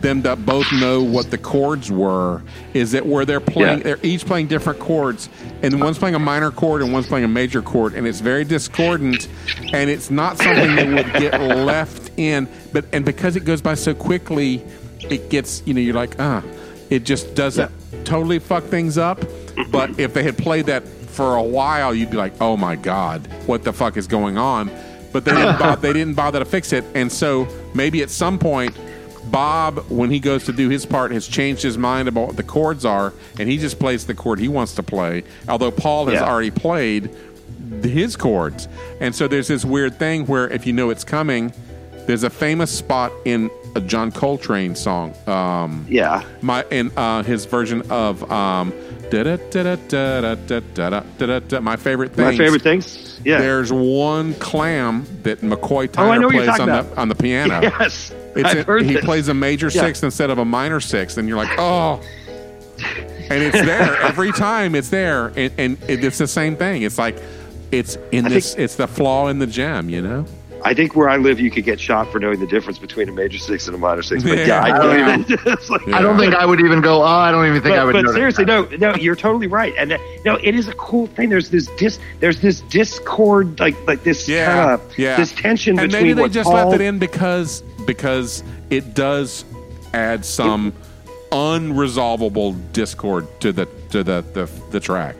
them 0.00 0.22
to 0.24 0.34
both 0.34 0.66
know 0.72 1.00
what 1.02 1.30
the 1.30 1.38
chords 1.38 1.88
were 1.90 2.42
is 2.74 2.90
that 2.90 3.06
where 3.06 3.24
they're 3.24 3.38
playing, 3.38 3.78
Yeah. 3.78 3.84
they're 3.84 3.98
each 4.02 4.26
playing 4.26 4.48
different 4.48 4.80
chords, 4.80 5.28
and 5.62 5.80
one's 5.80 5.96
playing 5.98 6.16
a 6.16 6.18
minor 6.18 6.50
chord 6.50 6.82
and 6.82 6.92
one's 6.92 7.06
playing 7.06 7.24
a 7.24 7.28
major 7.28 7.62
chord, 7.62 7.94
and 7.94 8.06
it's 8.06 8.20
very 8.20 8.44
discordant, 8.44 9.28
and 9.72 9.88
it's 9.88 10.10
not 10.10 10.38
something 10.38 10.74
that 10.76 10.88
would 10.88 11.12
get 11.20 11.40
left 11.40 12.10
in. 12.16 12.48
But 12.72 12.86
and 12.92 13.04
because 13.04 13.36
it 13.36 13.44
goes 13.44 13.60
by 13.62 13.74
so 13.74 13.94
quickly, 13.94 14.62
it 15.08 15.30
gets 15.30 15.62
you 15.66 15.74
know 15.74 15.80
you're 15.80 15.94
like 15.94 16.16
ah, 16.18 16.42
it 16.90 17.04
just 17.04 17.34
doesn't 17.36 17.70
totally 18.04 18.38
fuck 18.40 18.64
things 18.64 18.98
up. 18.98 19.20
But 19.70 20.00
if 20.00 20.14
they 20.14 20.22
had 20.24 20.36
played 20.36 20.66
that 20.66 20.82
for 20.88 21.36
a 21.36 21.42
while, 21.42 21.94
you'd 21.94 22.10
be 22.10 22.16
like, 22.16 22.32
oh 22.40 22.56
my 22.56 22.74
god, 22.74 23.28
what 23.46 23.62
the 23.64 23.72
fuck 23.72 23.96
is 23.96 24.06
going 24.08 24.36
on? 24.38 24.70
but 25.12 25.24
they 25.24 25.32
didn't, 25.32 25.58
bother, 25.58 25.80
they 25.80 25.92
didn't 25.92 26.14
bother 26.14 26.38
to 26.38 26.44
fix 26.44 26.72
it. 26.72 26.84
And 26.94 27.10
so 27.10 27.46
maybe 27.74 28.02
at 28.02 28.10
some 28.10 28.38
point, 28.38 28.76
Bob, 29.30 29.78
when 29.88 30.10
he 30.10 30.18
goes 30.18 30.44
to 30.44 30.52
do 30.52 30.68
his 30.68 30.84
part, 30.84 31.12
has 31.12 31.26
changed 31.28 31.62
his 31.62 31.78
mind 31.78 32.08
about 32.08 32.28
what 32.28 32.36
the 32.36 32.42
chords 32.42 32.84
are, 32.84 33.12
and 33.38 33.48
he 33.48 33.56
just 33.56 33.78
plays 33.78 34.06
the 34.06 34.14
chord 34.14 34.38
he 34.38 34.48
wants 34.48 34.74
to 34.74 34.82
play. 34.82 35.24
Although 35.48 35.70
Paul 35.70 36.06
has 36.06 36.14
yeah. 36.14 36.28
already 36.28 36.50
played 36.50 37.10
his 37.82 38.16
chords, 38.16 38.68
and 39.00 39.14
so 39.14 39.28
there's 39.28 39.48
this 39.48 39.64
weird 39.64 39.98
thing 39.98 40.26
where 40.26 40.48
if 40.48 40.66
you 40.66 40.72
know 40.72 40.90
it's 40.90 41.04
coming, 41.04 41.52
there's 42.06 42.24
a 42.24 42.30
famous 42.30 42.70
spot 42.70 43.12
in 43.24 43.50
a 43.74 43.80
John 43.80 44.10
Coltrane 44.12 44.74
song. 44.74 45.14
Um, 45.26 45.86
yeah, 45.88 46.24
my 46.42 46.64
in 46.70 46.90
uh, 46.96 47.22
his 47.22 47.44
version 47.44 47.82
of. 47.90 48.30
Um, 48.30 48.72
my 51.60 51.76
favorite 51.76 52.12
things. 52.12 52.38
My 52.38 52.44
favorite 52.44 52.62
things. 52.62 53.01
Yeah. 53.24 53.38
There's 53.40 53.72
one 53.72 54.34
clam 54.34 55.06
that 55.22 55.40
McCoy 55.40 55.84
Oh, 55.84 55.88
Tyner 55.88 56.20
know 56.20 56.28
plays 56.30 56.48
on 56.48 56.68
talking 56.68 56.90
the 56.90 57.00
on 57.00 57.08
the 57.08 57.14
piano. 57.14 57.60
Yes. 57.62 58.12
It's 58.34 58.54
a- 58.68 58.82
he 58.84 58.94
this. 58.94 59.04
plays 59.04 59.28
a 59.28 59.34
major 59.34 59.68
Yeah. 59.68 59.82
sixth 59.82 60.02
instead 60.04 60.30
of 60.30 60.38
a 60.38 60.44
minor 60.44 60.80
sixth, 60.80 61.18
and 61.18 61.28
you're 61.28 61.36
like, 61.36 61.50
oh. 61.58 62.00
And 63.30 63.42
it's 63.42 63.60
there 63.60 63.96
every 64.02 64.32
time. 64.32 64.74
It's 64.74 64.88
there, 64.90 65.28
and, 65.36 65.52
and 65.58 65.78
it, 65.88 66.04
it's 66.04 66.18
the 66.18 66.26
same 66.26 66.56
thing. 66.56 66.82
It's 66.82 66.98
like 66.98 67.16
it's 67.70 67.96
in 68.10 68.26
I 68.26 68.28
this. 68.30 68.54
think- 68.54 68.64
it's 68.64 68.76
the 68.76 68.88
flaw 68.88 69.28
in 69.28 69.38
the 69.38 69.46
gem, 69.46 69.88
you 69.88 70.02
know. 70.02 70.26
I 70.64 70.74
think 70.74 70.94
where 70.94 71.08
I 71.08 71.16
live, 71.16 71.40
you 71.40 71.50
could 71.50 71.64
get 71.64 71.80
shot 71.80 72.10
for 72.12 72.18
knowing 72.20 72.38
the 72.38 72.46
difference 72.46 72.78
between 72.78 73.08
a 73.08 73.12
major 73.12 73.38
six 73.38 73.66
and 73.66 73.74
a 73.74 73.78
minor 73.78 74.02
six. 74.02 74.22
But 74.22 74.38
Yeah. 74.38 74.62
I, 74.62 74.68
don't 74.78 75.30
it. 75.30 75.40
It's 75.46 75.68
like- 75.70 75.86
Yeah. 75.86 75.96
I 75.98 76.02
don't 76.02 76.16
think 76.18 76.34
I 76.34 76.46
would 76.46 76.60
even 76.60 76.80
go. 76.80 77.02
Oh, 77.02 77.04
I 77.04 77.30
don't 77.32 77.46
even 77.46 77.62
think 77.62 77.74
I 77.76 77.84
would. 77.84 77.92
but 77.92 78.02
know 78.04 78.12
that. 78.12 78.16
seriously, 78.16 78.44
no, 78.44 78.64
no, 78.78 78.94
you're 78.94 79.16
totally 79.16 79.48
right, 79.48 79.74
and 79.76 79.92
uh, 79.92 79.98
no, 80.24 80.36
it 80.36 80.54
is 80.54 80.68
a 80.68 80.74
cool 80.74 81.06
thing. 81.08 81.28
There's 81.30 81.50
this 81.50 81.66
dis, 81.78 81.98
there's 82.20 82.40
this 82.40 82.60
discord, 82.62 83.58
like 83.60 83.74
like 83.86 84.04
this 84.04 84.28
Yeah, 84.28 84.76
kinda- 84.78 84.94
yeah. 84.96 85.16
this 85.16 85.32
tension 85.32 85.78
and 85.78 85.90
between 85.90 86.08
maybe 86.16 86.22
they 86.22 86.28
just 86.28 86.48
Paul, 86.50 86.68
left 86.68 86.80
it 86.80 86.84
in 86.84 86.98
because 86.98 87.62
because 87.86 88.44
it 88.70 88.94
does 88.94 89.44
add 89.92 90.24
some 90.24 90.72
unresolvable 91.32 92.54
discord 92.72 93.26
to 93.40 93.52
the 93.52 93.66
to 93.90 94.02
the 94.04 94.24
the, 94.32 94.48
the 94.70 94.80
track. 94.80 95.16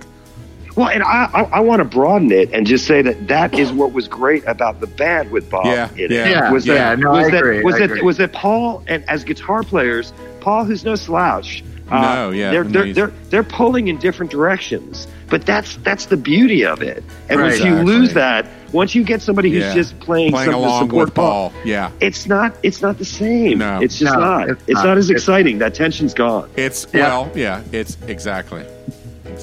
Well, 0.74 0.89
and 0.89 1.03
I, 1.03 1.28
I, 1.35 1.43
I 1.43 1.61
want 1.61 1.81
to 1.81 1.85
broaden 1.85 2.32
it 2.32 2.51
and 2.53 2.66
just 2.66 2.86
say 2.86 3.03
that 3.03 3.28
that 3.28 3.53
is 3.59 3.70
what 3.73 3.93
was 3.93 4.09
great 4.09 4.43
about 4.47 4.81
the 4.81 4.86
band 4.86 5.31
with 5.31 5.51
Bob. 5.51 5.66
Yeah, 5.66 5.90
in 5.93 5.99
it. 5.99 6.11
yeah. 6.11 6.28
Yeah, 6.28 6.51
was 6.53 6.65
that, 6.65 6.74
yeah, 6.74 6.94
no, 6.94 7.11
was 7.12 7.27
I 7.27 7.31
that, 7.31 7.39
agree, 7.39 7.62
Was 7.62 7.74
I 7.74 7.78
that 7.81 7.85
agree. 7.85 8.01
was 8.03 8.16
that 8.16 8.32
Paul 8.32 8.82
and 8.86 9.05
as 9.09 9.23
guitar 9.24 9.62
players, 9.62 10.12
Paul, 10.40 10.65
who's 10.65 10.85
no 10.85 10.94
slouch. 10.94 11.62
uh, 11.90 12.01
No, 12.01 12.31
yeah, 12.31 12.51
they're 12.51 12.65
they're, 12.65 12.93
they're 12.93 13.12
they're 13.31 13.43
pulling 13.44 13.89
in 13.89 13.99
different 13.99 14.32
directions, 14.32 15.07
but 15.28 15.44
that's 15.44 15.77
that's 15.78 16.07
the 16.07 16.16
beauty 16.16 16.65
of 16.65 16.81
it. 16.82 17.05
And 17.28 17.39
Right. 17.39 17.49
once 17.51 17.59
you 17.61 17.66
Exactly. 17.73 17.93
lose 17.94 18.15
that, 18.15 18.47
once 18.73 18.94
you 18.94 19.05
get 19.05 19.20
somebody 19.20 19.51
who's 19.51 19.65
Yeah. 19.65 19.74
just 19.74 20.01
playing, 20.01 20.32
Playing 20.32 20.53
something 20.53 20.62
to 20.62 20.66
along 20.69 20.86
support 20.89 21.07
with 21.09 21.15
Paul. 21.15 21.53
Yeah. 21.66 21.90
it's 22.01 22.27
not 22.27 22.57
it's 22.62 22.81
not 22.81 22.97
the 22.97 23.05
same. 23.05 23.59
No. 23.59 23.81
it's 23.82 23.99
just 23.99 24.15
No, 24.15 24.20
not. 24.20 24.49
it's 24.49 24.62
It's, 24.66 24.74
not. 24.74 24.86
not. 24.86 24.97
as 24.97 25.11
It's- 25.11 25.20
exciting. 25.23 25.59
That 25.59 25.74
tension's 25.74 26.15
gone. 26.15 26.49
It's 26.57 26.86
Yeah. 26.94 27.01
well, 27.09 27.31
yeah, 27.35 27.61
it's 27.73 27.99
exactly. 28.09 28.65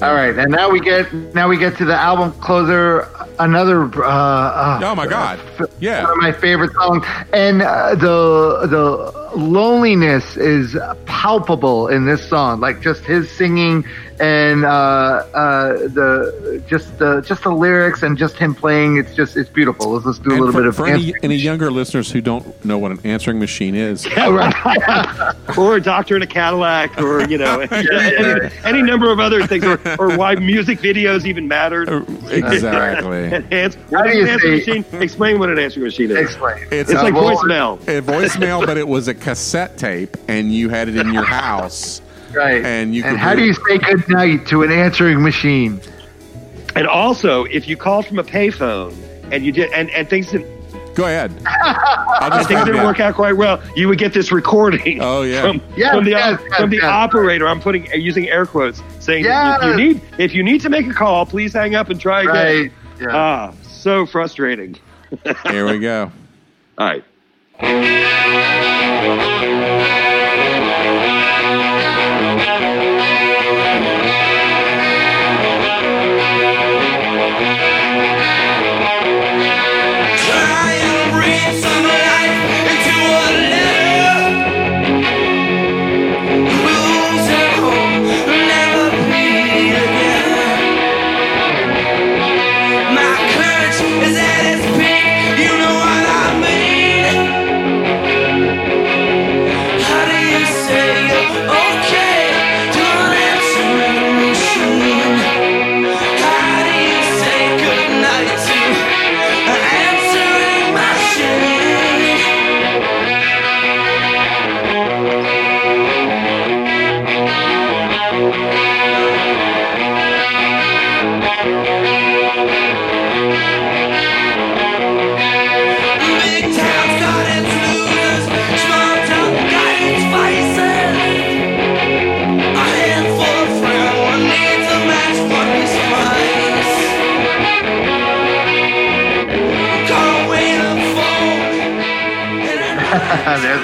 All 0.02 0.14
right, 0.14 0.36
and 0.38 0.50
now 0.50 0.70
we 0.70 0.80
get 0.80 1.12
now 1.34 1.46
we 1.48 1.58
get 1.58 1.76
to 1.78 1.84
the 1.84 1.94
album 1.94 2.32
closer. 2.40 3.06
Another. 3.38 3.84
Uh, 4.02 4.06
uh, 4.08 4.80
Oh 4.82 4.94
my 4.94 5.06
god. 5.06 5.38
Yeah. 5.78 6.02
one 6.04 6.12
of 6.12 6.18
my 6.18 6.32
favorite 6.32 6.72
songs, 6.72 7.04
and 7.32 7.60
uh, 7.62 7.94
the 7.94 8.66
the 8.66 9.36
loneliness 9.38 10.36
is 10.36 10.76
palpable 11.04 11.88
in 11.88 12.06
this 12.06 12.26
song. 12.26 12.60
Like 12.60 12.80
just 12.80 13.04
his 13.04 13.30
singing 13.30 13.84
and 14.20 14.64
uh, 14.64 14.68
uh, 14.68 15.72
the 15.88 16.62
just 16.68 16.98
the 16.98 17.20
just 17.22 17.42
the 17.42 17.50
lyrics 17.50 18.02
and 18.02 18.16
just 18.18 18.36
him 18.36 18.54
playing. 18.54 18.98
It's 18.98 19.14
just 19.14 19.36
it's 19.36 19.48
beautiful. 19.50 19.90
Let's 19.92 20.04
just 20.04 20.22
do 20.22 20.30
a 20.30 20.32
And 20.34 20.40
little 20.44 20.52
for, 20.52 20.58
bit 20.60 20.66
of 20.68 20.76
for 20.76 20.86
any, 20.86 21.14
any 21.22 21.36
younger 21.36 21.70
listeners 21.70 22.10
who 22.10 22.20
don't 22.20 22.64
know 22.64 22.78
what 22.78 22.90
an 22.92 23.00
answering 23.04 23.38
machine 23.38 23.74
is, 23.74 24.06
right. 24.16 25.34
or 25.58 25.76
a 25.76 25.80
doctor 25.80 26.16
in 26.16 26.22
a 26.22 26.26
Cadillac, 26.26 27.00
or 27.00 27.24
you 27.28 27.38
know, 27.38 27.60
yeah. 27.70 28.10
any, 28.18 28.50
any 28.64 28.82
number 28.82 29.10
of 29.10 29.18
other 29.20 29.46
things, 29.46 29.64
or, 29.64 29.80
or 29.98 30.16
why 30.16 30.34
music 30.36 30.78
videos 30.80 31.24
even 31.26 31.48
mattered. 31.48 31.88
exactly. 32.30 33.24
Enhance, 33.32 33.76
How 33.90 34.02
do 34.02 34.10
an 34.10 34.16
you 34.16 34.26
answering 34.26 34.60
say- 34.62 34.78
machine. 34.80 35.02
Explain 35.02 35.38
what 35.38 35.50
an 35.50 35.58
answering 35.58 35.84
machine 35.84 36.10
is. 36.10 36.18
Explain. 36.18 36.58
It's, 36.70 36.90
It's 36.90 37.00
a 37.00 37.02
like 37.04 37.14
vo- 37.14 37.34
voicemail. 37.34 37.80
a 37.88 38.02
voicemail, 38.02 38.64
but 38.66 38.76
it 38.76 38.86
was 38.86 39.08
a 39.08 39.14
cassette 39.14 39.78
tape, 39.78 40.16
and 40.28 40.52
you 40.52 40.68
had 40.68 40.88
it 40.88 40.96
in 40.96 41.12
your 41.12 41.24
house. 41.24 42.02
Right. 42.32 42.64
And 42.64 42.94
you 42.94 43.02
could 43.02 43.16
how 43.16 43.34
do 43.34 43.40
do- 43.40 43.46
you 43.46 43.54
say 43.54 43.78
good 43.78 44.08
night 44.08 44.46
to 44.46 44.62
an 44.62 44.70
answering 44.70 45.22
machine? 45.22 45.80
And 46.76 46.86
also, 46.86 47.44
if 47.44 47.66
you 47.66 47.76
call 47.76 48.02
from 48.02 48.18
a 48.18 48.24
payphone 48.24 48.94
and 49.32 49.44
you 49.44 49.52
did, 49.52 49.72
and, 49.72 49.90
and 49.90 50.08
things 50.08 50.30
didn't, 50.30 50.60
Go 50.94 51.04
ahead. 51.04 51.32
I'll 51.46 52.24
and 52.24 52.34
just 52.34 52.48
things 52.48 52.64
didn't 52.64 52.84
work 52.84 52.98
out 53.00 53.14
quite 53.14 53.36
well, 53.36 53.62
you 53.76 53.86
would 53.88 53.98
get 53.98 54.12
this 54.12 54.32
recording. 54.32 55.00
Oh, 55.00 55.22
yeah. 55.22 55.42
From, 55.42 55.62
Yes, 55.76 55.94
from 55.94 56.04
the 56.04 56.10
yes, 56.10 56.40
yes, 56.42 56.60
from 56.60 56.70
the 56.70 56.76
yes. 56.76 56.84
operator. 56.84 57.46
I'm 57.46 57.60
putting 57.60 57.86
using 57.92 58.28
air 58.28 58.44
quotes 58.44 58.82
saying 58.98 59.24
that 59.24 59.62
if 59.62 59.68
you 59.70 59.76
need 59.76 60.00
if 60.18 60.34
you 60.34 60.42
need 60.42 60.60
to 60.62 60.68
make 60.68 60.86
a 60.88 60.92
call, 60.92 61.26
please 61.26 61.52
hang 61.52 61.74
up 61.74 61.90
and 61.90 62.00
try 62.00 62.22
again. 62.22 62.34
Right. 62.34 62.72
Yeah. 63.00 63.16
Ah, 63.16 63.54
so 63.62 64.04
frustrating. 64.04 64.76
Here 65.46 65.66
we 65.66 65.78
go. 65.78 66.10
All 66.76 66.86
right. 66.86 67.04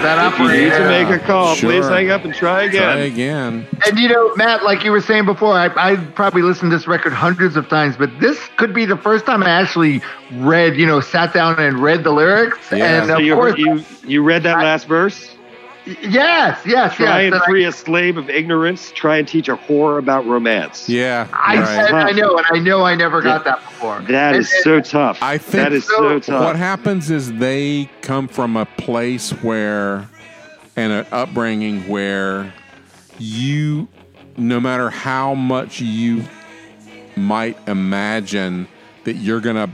That 0.07 0.33
If 0.33 0.39
you 0.39 0.49
need 0.49 0.71
to 0.73 0.89
make 0.89 1.09
a 1.09 1.19
call, 1.25 1.55
Sure. 1.55 1.71
please 1.71 1.89
hang 1.89 2.11
up 2.11 2.25
and 2.25 2.35
try 2.35 2.63
again. 2.65 2.83
Try 2.83 2.97
again. 3.03 3.67
And 3.87 3.99
you 3.99 4.09
know, 4.09 4.35
Matt, 4.37 4.63
like 4.65 4.85
you 4.85 4.93
were 4.93 5.01
saying 5.01 5.27
before, 5.27 5.53
I, 5.55 5.67
I 5.77 5.97
probably 5.97 6.43
listened 6.43 6.71
to 6.71 6.77
this 6.77 6.87
record 6.87 7.13
hundreds 7.13 7.57
of 7.57 7.69
times, 7.69 7.97
but 7.97 8.11
this 8.21 8.39
could 8.57 8.73
be 8.75 8.85
the 8.87 8.97
first 8.97 9.27
time 9.27 9.43
I 9.43 9.51
actually 9.51 10.01
read, 10.33 10.77
you 10.77 10.87
know, 10.87 11.01
sat 11.01 11.33
down 11.35 11.59
and 11.59 11.79
read 11.81 12.05
the 12.05 12.13
lyrics. 12.13 12.59
Yeah. 12.73 12.99
And 13.01 13.07
So 13.09 13.15
of 13.17 13.21
you, 13.21 13.35
course, 13.35 13.59
you 13.59 13.85
you 14.07 14.23
read 14.23 14.43
that 14.45 14.59
last 14.59 14.87
verse? 14.89 15.36
Yes, 15.87 16.61
yes, 16.67 16.95
Try 16.97 17.23
yes. 17.23 17.25
and 17.27 17.35
And 17.35 17.45
free 17.45 17.65
a 17.65 17.73
slave 17.73 18.17
of 18.17 18.29
ignorance. 18.29 18.91
Try 18.93 19.19
and 19.19 19.27
teach 19.29 19.49
a 19.49 19.57
whore 19.57 19.99
about 19.99 20.27
romance. 20.27 20.89
Yeah. 20.89 21.29
I, 21.33 21.59
right. 21.59 21.67
said, 21.87 21.95
I 21.95 22.11
know, 22.13 22.37
and 22.37 22.47
I 22.51 22.59
know 22.59 22.85
I 22.85 22.95
never 22.95 23.23
got 23.23 23.45
that 23.45 23.63
before. 23.65 24.01
That 24.09 24.35
And- 24.35 24.37
is 24.43 24.63
so 24.63 24.81
tough. 24.81 25.19
I 25.23 25.39
think 25.39 25.65
that 25.65 25.73
is 25.73 25.85
so- 25.87 25.97
so 25.97 26.19
tough. 26.21 26.45
What 26.45 26.57
happens 26.57 27.11
is 27.11 27.33
they 27.35 27.89
come 28.03 28.29
from 28.29 28.57
a 28.57 28.67
place 28.67 29.31
where 29.43 30.09
and 30.77 30.93
an 30.93 31.07
upbringing 31.11 31.89
where 31.89 32.53
you, 33.19 33.89
no 34.37 34.61
matter 34.61 34.91
how 34.91 35.35
much 35.35 35.81
you 35.81 36.23
might 37.17 37.57
imagine 37.67 38.69
that 39.05 39.15
you're 39.15 39.41
going 39.41 39.57
to 39.57 39.71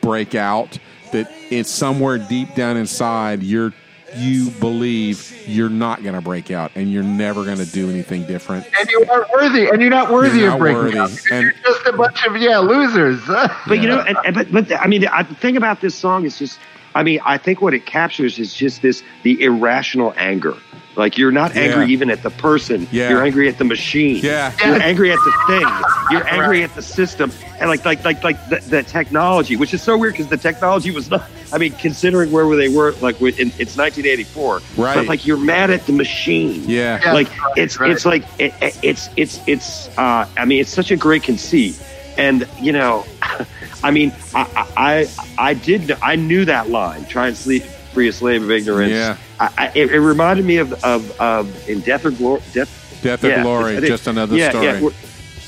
break 0.00 0.34
out, 0.36 0.78
that 1.10 1.28
it's 1.50 1.70
somewhere 1.70 2.18
deep 2.18 2.54
down 2.54 2.76
inside, 2.76 3.42
you're 3.42 3.72
you 4.16 4.50
believe 4.50 5.32
you're 5.46 5.68
not 5.68 6.02
going 6.02 6.14
to 6.14 6.20
break 6.20 6.50
out 6.50 6.72
and 6.74 6.90
you're 6.92 7.02
never 7.02 7.44
going 7.44 7.58
to 7.58 7.66
do 7.66 7.90
anything 7.90 8.24
different. 8.26 8.66
And 8.78 8.88
you 8.90 9.04
aren't 9.10 9.30
worthy, 9.30 9.68
and 9.68 9.80
you're 9.80 9.90
not 9.90 10.10
worthy 10.12 10.40
You're 10.40 10.52
of 10.52 10.58
breaking 10.58 10.82
worthy. 10.82 10.98
out. 10.98 11.10
because 11.10 11.30
And- 11.30 11.42
you're 11.42 11.52
just 11.74 11.86
a 11.86 11.92
bunch 11.92 12.24
of 12.26 12.36
yeah 12.36 12.58
losers. 12.58 13.20
But 13.66 13.80
you 13.80 13.88
know, 13.88 14.00
and, 14.00 14.16
and- 14.24 14.34
but 14.34 14.50
but 14.52 14.72
I 14.80 14.86
mean, 14.86 15.06
I, 15.06 15.22
the 15.22 15.34
thing 15.34 15.56
about 15.56 15.80
this 15.80 15.94
song 15.94 16.24
is 16.24 16.38
just, 16.38 16.58
I 16.94 17.02
mean, 17.02 17.20
I 17.24 17.38
think 17.38 17.60
what 17.60 17.74
it 17.74 17.86
captures 17.86 18.38
is 18.38 18.54
just 18.54 18.82
this 18.82 19.02
the 19.22 19.42
irrational 19.42 20.14
anger. 20.16 20.54
Like 20.96 21.18
you're 21.18 21.32
not 21.32 21.56
angry 21.56 21.86
Yeah. 21.86 21.92
even 21.92 22.10
at 22.10 22.22
the 22.22 22.30
person. 22.30 22.86
Yeah. 22.92 23.10
You're 23.10 23.24
angry 23.24 23.48
at 23.48 23.58
the 23.58 23.64
machine. 23.64 24.16
Yeah. 24.22 24.52
You're 24.64 24.80
angry 24.80 25.10
at 25.12 25.18
the 25.18 25.32
thing. 25.48 25.66
You're 26.10 26.26
angry 26.28 26.62
at 26.62 26.74
the 26.74 26.82
system 26.82 27.32
and 27.58 27.68
like 27.68 27.84
like 27.84 28.04
like 28.04 28.22
like 28.22 28.48
the, 28.48 28.56
the 28.68 28.82
technology, 28.84 29.56
which 29.56 29.74
is 29.74 29.82
so 29.82 29.96
weird 29.98 30.14
because 30.14 30.28
the 30.28 30.36
technology 30.36 30.90
was 30.92 31.10
not. 31.10 31.24
I 31.52 31.58
mean, 31.58 31.72
considering 31.72 32.32
where 32.32 32.44
they 32.56 32.68
were, 32.68 32.92
like 33.00 33.20
in, 33.20 33.48
it's 33.58 33.76
1984. 33.76 34.60
Right. 34.76 34.94
But 34.96 35.06
like 35.06 35.26
you're 35.26 35.36
mad 35.36 35.70
at 35.70 35.86
the 35.86 35.92
machine. 35.92 36.62
Yeah. 36.68 37.00
Yeah. 37.02 37.12
Like 37.12 37.28
it's 37.56 37.78
right. 37.80 37.90
it's 37.90 38.04
like 38.06 38.22
it, 38.38 38.52
it- 38.62 38.78
it's 38.82 39.08
it's 39.16 39.40
it's. 39.46 39.88
Uh, 39.98 40.28
I 40.36 40.44
mean, 40.44 40.60
it's 40.60 40.70
such 40.70 40.90
a 40.90 40.96
great 40.96 41.22
conceit, 41.24 41.80
and 42.16 42.46
you 42.60 42.72
know, 42.72 43.04
I 43.82 43.90
mean, 43.90 44.12
I 44.34 44.46
I 44.76 45.08
I 45.38 45.54
did 45.54 45.90
I 46.02 46.16
knew 46.16 46.44
that 46.44 46.70
line. 46.70 47.04
Try 47.06 47.28
and 47.28 47.36
sleep, 47.36 47.62
free 47.62 48.08
a 48.08 48.12
slave 48.12 48.42
of 48.42 48.50
ignorance. 48.50 48.90
Yeah. 48.92 49.16
I, 49.40 49.52
I, 49.58 49.72
it, 49.74 49.92
it 49.92 50.00
reminded 50.00 50.44
me 50.44 50.58
of 50.58 50.72
of, 50.84 51.20
of 51.20 51.68
in 51.68 51.80
Death 51.80 52.04
or 52.04 52.10
Glory. 52.10 52.42
Death. 52.52 53.00
Death 53.02 53.24
or 53.24 53.28
yeah, 53.28 53.42
Glory, 53.42 53.80
just 53.80 54.06
another 54.06 54.36
yeah, 54.36 54.50
story. 54.50 54.64
Yeah, 54.64 54.90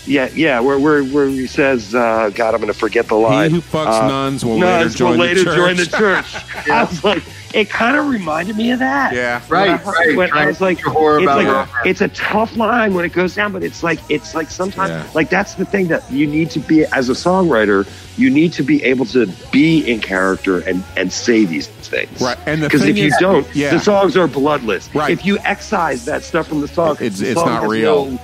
yeah, 0.07 0.29
yeah. 0.35 0.61
Where 0.61 0.79
where 0.79 1.05
where 1.05 1.27
he 1.27 1.47
says, 1.47 1.95
uh, 1.95 2.31
"God, 2.35 2.55
I'm 2.55 2.61
going 2.61 2.73
to 2.73 2.79
forget 2.79 3.09
the 3.09 3.15
line." 3.15 3.51
He 3.51 3.57
who 3.57 3.63
fucks 3.63 4.03
Uh, 4.03 4.09
nuns 4.09 4.45
will 4.45 4.59
nuns 4.59 4.93
later 4.93 4.99
join 4.99 5.11
will 5.13 5.27
later 5.27 5.45
the 5.45 5.57
join 5.57 5.77
the 5.77 5.87
church. 5.87 6.35
I 6.71 6.85
was 6.85 7.03
like, 7.05 7.23
it 7.57 7.71
kind 7.71 7.97
of 7.97 8.07
reminded 8.09 8.57
me 8.57 8.71
of 8.71 8.79
that. 8.81 9.15
Yeah. 9.15 9.41
right, 9.49 9.85
When 9.85 9.95
I 9.95 9.99
right. 10.09 10.17
when 10.17 10.33
I 10.33 10.47
was 10.47 10.61
like, 10.61 10.79
it's 10.79 10.87
about 10.87 11.25
like 11.25 11.47
romance. 11.47 11.71
it's 11.87 12.01
a 12.03 12.09
tough 12.09 12.57
line 12.57 12.95
when 12.95 13.05
it 13.05 13.13
goes 13.13 13.35
down, 13.35 13.53
but 13.53 13.63
it's 13.63 13.83
like 13.83 13.99
it's 14.09 14.35
like 14.35 14.51
sometimes 14.51 14.91
Yeah. 14.91 15.07
like 15.15 15.31
that's 15.31 15.55
the 15.55 15.65
thing 15.65 15.89
that 15.89 16.09
you 16.11 16.27
need 16.27 16.51
to 16.51 16.61
be 16.61 16.85
as 16.87 17.09
a 17.09 17.15
songwriter. 17.15 17.89
You 18.19 18.31
need 18.31 18.53
to 18.55 18.63
be 18.63 18.83
able 18.85 19.07
to 19.07 19.27
be 19.51 19.81
in 19.91 20.01
character 20.01 20.61
and 20.61 20.85
and 20.97 21.13
say 21.13 21.45
these 21.45 21.67
things. 21.67 22.21
Right, 22.21 22.39
and 22.47 22.63
the 22.63 22.69
because 22.69 22.85
if 22.85 22.97
you 22.97 23.07
is- 23.07 23.17
don't, 23.21 23.47
yeah. 23.55 23.71
the 23.71 23.81
songs 23.81 24.17
are 24.17 24.27
bloodless. 24.29 24.89
Right. 24.95 25.11
If 25.11 25.25
you 25.27 25.39
excise 25.45 26.05
that 26.07 26.23
stuff 26.25 26.49
from 26.49 26.61
the 26.61 26.69
song, 26.69 26.93
It's- 27.01 27.19
the 27.21 27.31
it's 27.31 27.41
song 27.41 27.49
not 27.49 27.69
real. 27.69 28.07
no- 28.07 28.21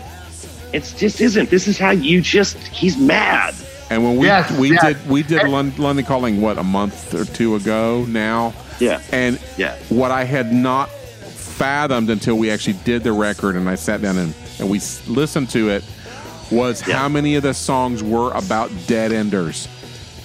it's 0.72 0.92
just 0.92 1.20
isn't. 1.20 1.50
This 1.50 1.68
is 1.68 1.78
how 1.78 1.90
you 1.90 2.20
just. 2.20 2.56
He's 2.68 2.96
mad. 2.96 3.54
And 3.90 4.02
when 4.04 4.16
we 4.16 4.26
Yes, 4.26 4.50
we 4.58 4.70
yes. 4.72 4.82
did 4.82 5.08
we 5.10 5.22
did 5.22 5.46
Lon- 5.46 5.74
London 5.76 6.04
Calling 6.06 6.40
what 6.40 6.56
a 6.56 6.62
month 6.62 7.12
or 7.12 7.26
two 7.26 7.54
ago 7.56 8.06
now, 8.08 8.54
Yeah. 8.82 9.00
and 9.12 9.38
Yeah. 9.56 9.76
what 9.88 10.10
I 10.10 10.24
had 10.24 10.52
not 10.52 10.90
fathomed 10.90 12.10
until 12.10 12.36
we 12.36 12.50
actually 12.50 12.76
did 12.84 13.02
the 13.04 13.12
record 13.12 13.56
and 13.56 13.68
I 13.68 13.74
sat 13.76 14.02
down 14.02 14.18
and, 14.18 14.34
and 14.58 14.68
we 14.70 14.80
listened 15.06 15.50
to 15.50 15.68
it 15.70 15.84
was 16.50 16.86
Yeah. 16.86 16.98
how 16.98 17.08
many 17.08 17.36
of 17.36 17.42
the 17.42 17.54
songs 17.54 18.02
were 18.02 18.32
about 18.32 18.70
dead 18.86 19.12
enders. 19.12 19.68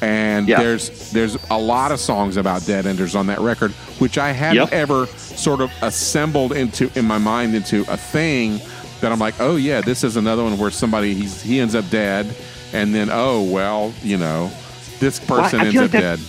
And 0.02 0.48
Yeah. 0.48 0.60
there's 0.62 1.12
there's 1.12 1.38
a 1.50 1.58
lot 1.58 1.92
of 1.92 2.00
songs 2.00 2.38
about 2.38 2.66
dead 2.66 2.86
enders 2.86 3.16
on 3.16 3.28
that 3.28 3.40
record, 3.40 3.72
which 4.00 4.18
I 4.18 4.32
hadn't 4.32 4.58
Yep. 4.72 4.74
ever 4.74 5.08
sort 5.18 5.62
of 5.62 5.72
assembled 5.82 6.52
into 6.54 6.90
in 6.96 7.06
my 7.06 7.18
mind 7.18 7.56
into 7.56 7.86
a 7.90 7.98
thing 7.98 8.60
that 9.02 9.12
I'm 9.12 9.20
like, 9.20 9.36
oh 9.40 9.56
yeah, 9.56 9.82
this 9.82 10.04
is 10.04 10.16
another 10.18 10.44
one 10.44 10.58
where 10.58 10.72
somebody 10.72 11.14
he's, 11.14 11.42
he 11.42 11.60
ends 11.60 11.76
up 11.76 11.90
dead, 11.90 12.28
and 12.74 12.94
then 12.94 13.10
oh 13.12 13.42
well, 13.44 13.94
you 14.04 14.18
know, 14.18 14.52
this 15.00 15.20
person 15.20 15.60
I 15.62 15.64
ends 15.66 15.74
feel 15.74 15.84
up 15.86 15.92
that- 15.92 16.02
dead. 16.02 16.20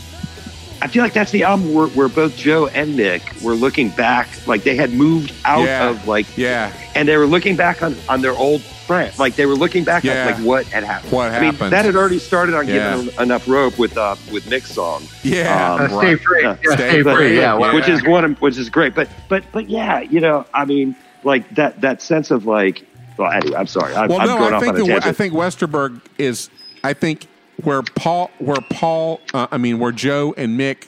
I 0.81 0.87
feel 0.87 1.03
like 1.03 1.13
that's 1.13 1.33
the 1.33 1.43
album 1.43 1.75
where, 1.75 1.89
where 1.89 2.09
both 2.09 2.37
Joe 2.37 2.69
and 2.69 2.97
Mick 2.97 3.43
were 3.43 3.55
looking 3.55 3.89
back, 3.91 4.29
like 4.47 4.63
they 4.63 4.77
had 4.77 4.93
moved 4.93 5.33
out 5.45 5.65
Yeah. 5.65 5.91
of 5.91 6.07
like, 6.07 6.27
Yeah, 6.39 6.73
and 6.95 7.09
they 7.09 7.17
were 7.17 7.27
looking 7.27 7.57
back 7.57 7.83
on, 7.83 7.97
on 8.09 8.23
their 8.23 8.33
old 8.33 8.63
friend, 8.63 9.13
like 9.19 9.35
they 9.35 9.45
were 9.47 9.55
looking 9.57 9.83
back 9.85 10.05
Yeah. 10.05 10.13
at 10.13 10.27
like 10.37 10.45
what 10.47 10.67
had 10.67 10.85
happened. 10.85 11.13
What 11.13 11.33
I 11.33 11.41
mean, 11.41 11.53
happened. 11.53 11.73
that 11.73 11.85
had 11.85 11.97
already 11.97 12.19
started 12.21 12.55
on 12.55 12.69
Yeah. 12.69 12.95
giving 12.97 13.07
them 13.15 13.23
enough 13.23 13.49
rope 13.49 13.77
with 13.79 13.97
uh 13.99 14.15
with 14.33 14.49
Mick's 14.49 14.71
song, 14.73 15.03
yeah, 15.25 15.75
Um, 15.75 15.81
Uh, 15.81 15.89
stay 15.89 15.97
right. 16.15 16.21
free. 16.21 16.43
Yeah. 16.43 16.57
Yeah, 16.65 16.75
Stay 16.75 16.89
stay, 16.91 17.03
free, 17.03 17.15
free. 17.15 17.35
Yeah, 17.37 17.41
yeah. 17.41 17.55
well, 17.55 17.75
which 17.75 17.89
is 17.89 18.05
one, 18.05 18.35
which 18.41 18.57
is 18.57 18.71
great. 18.71 18.95
But 18.95 19.09
but 19.29 19.45
but 19.53 19.69
yeah, 19.69 20.01
you 20.01 20.21
know, 20.21 20.45
I 20.55 20.65
mean, 20.65 20.95
like 21.25 21.53
that 21.57 21.81
that 21.81 22.01
sense 22.01 22.31
of 22.31 22.47
like, 22.47 22.85
well, 23.17 23.31
anyway, 23.33 23.57
I'm 23.57 23.67
sorry, 23.67 23.95
I'm, 23.97 24.09
Well, 24.09 24.21
I'm 24.21 24.29
going 24.29 24.55
I 24.55 24.57
off 24.57 24.63
on 24.63 24.77
a 24.77 24.85
the, 24.85 25.07
I 25.09 25.13
think 25.13 25.35
Westerberg 25.35 26.01
is. 26.19 26.51
I 26.85 26.93
think 26.93 27.27
where 27.63 27.83
Paul, 27.83 28.31
where 28.39 28.61
Paul, 28.71 29.21
uh, 29.35 29.49
I 29.51 29.59
mean, 29.59 29.79
where 29.79 29.93
Joe 29.93 30.35
and 30.37 30.59
Mick 30.59 30.87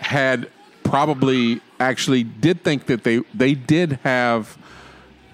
had 0.00 0.48
probably 0.82 1.60
actually 1.80 2.22
did 2.24 2.62
think 2.62 2.86
that 2.86 3.04
they 3.04 3.18
they 3.34 3.54
did 3.54 3.98
have, 4.04 4.56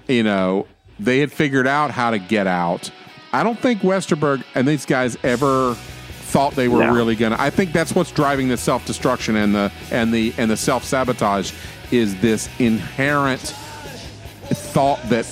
you 0.09 0.23
know, 0.23 0.67
they 0.99 1.21
had 1.21 1.33
figured 1.33 1.67
out 1.67 1.91
how 1.91 2.11
to 2.11 2.19
get 2.19 2.47
out. 2.47 2.91
I 3.33 3.43
don't 3.43 3.59
think 3.59 3.81
Westerberg 3.83 4.45
and 4.55 4.67
these 4.67 4.87
guys 4.87 5.17
ever 5.23 5.75
thought 5.75 6.55
they 6.55 6.69
were 6.69 6.85
No. 6.85 6.93
really 6.95 7.17
gonna. 7.17 7.37
I 7.39 7.51
think 7.51 7.73
that's 7.73 7.95
what's 7.95 8.11
driving 8.13 8.49
the 8.49 8.57
self 8.57 8.87
destruction 8.87 9.37
and 9.37 9.55
the 9.55 9.73
and 9.91 10.13
the 10.13 10.33
and 10.39 10.51
the 10.51 10.57
self 10.57 10.85
sabotage 10.85 11.53
is 11.91 12.21
this 12.21 12.49
inherent 12.59 13.41
thought 14.53 15.01
that 15.11 15.25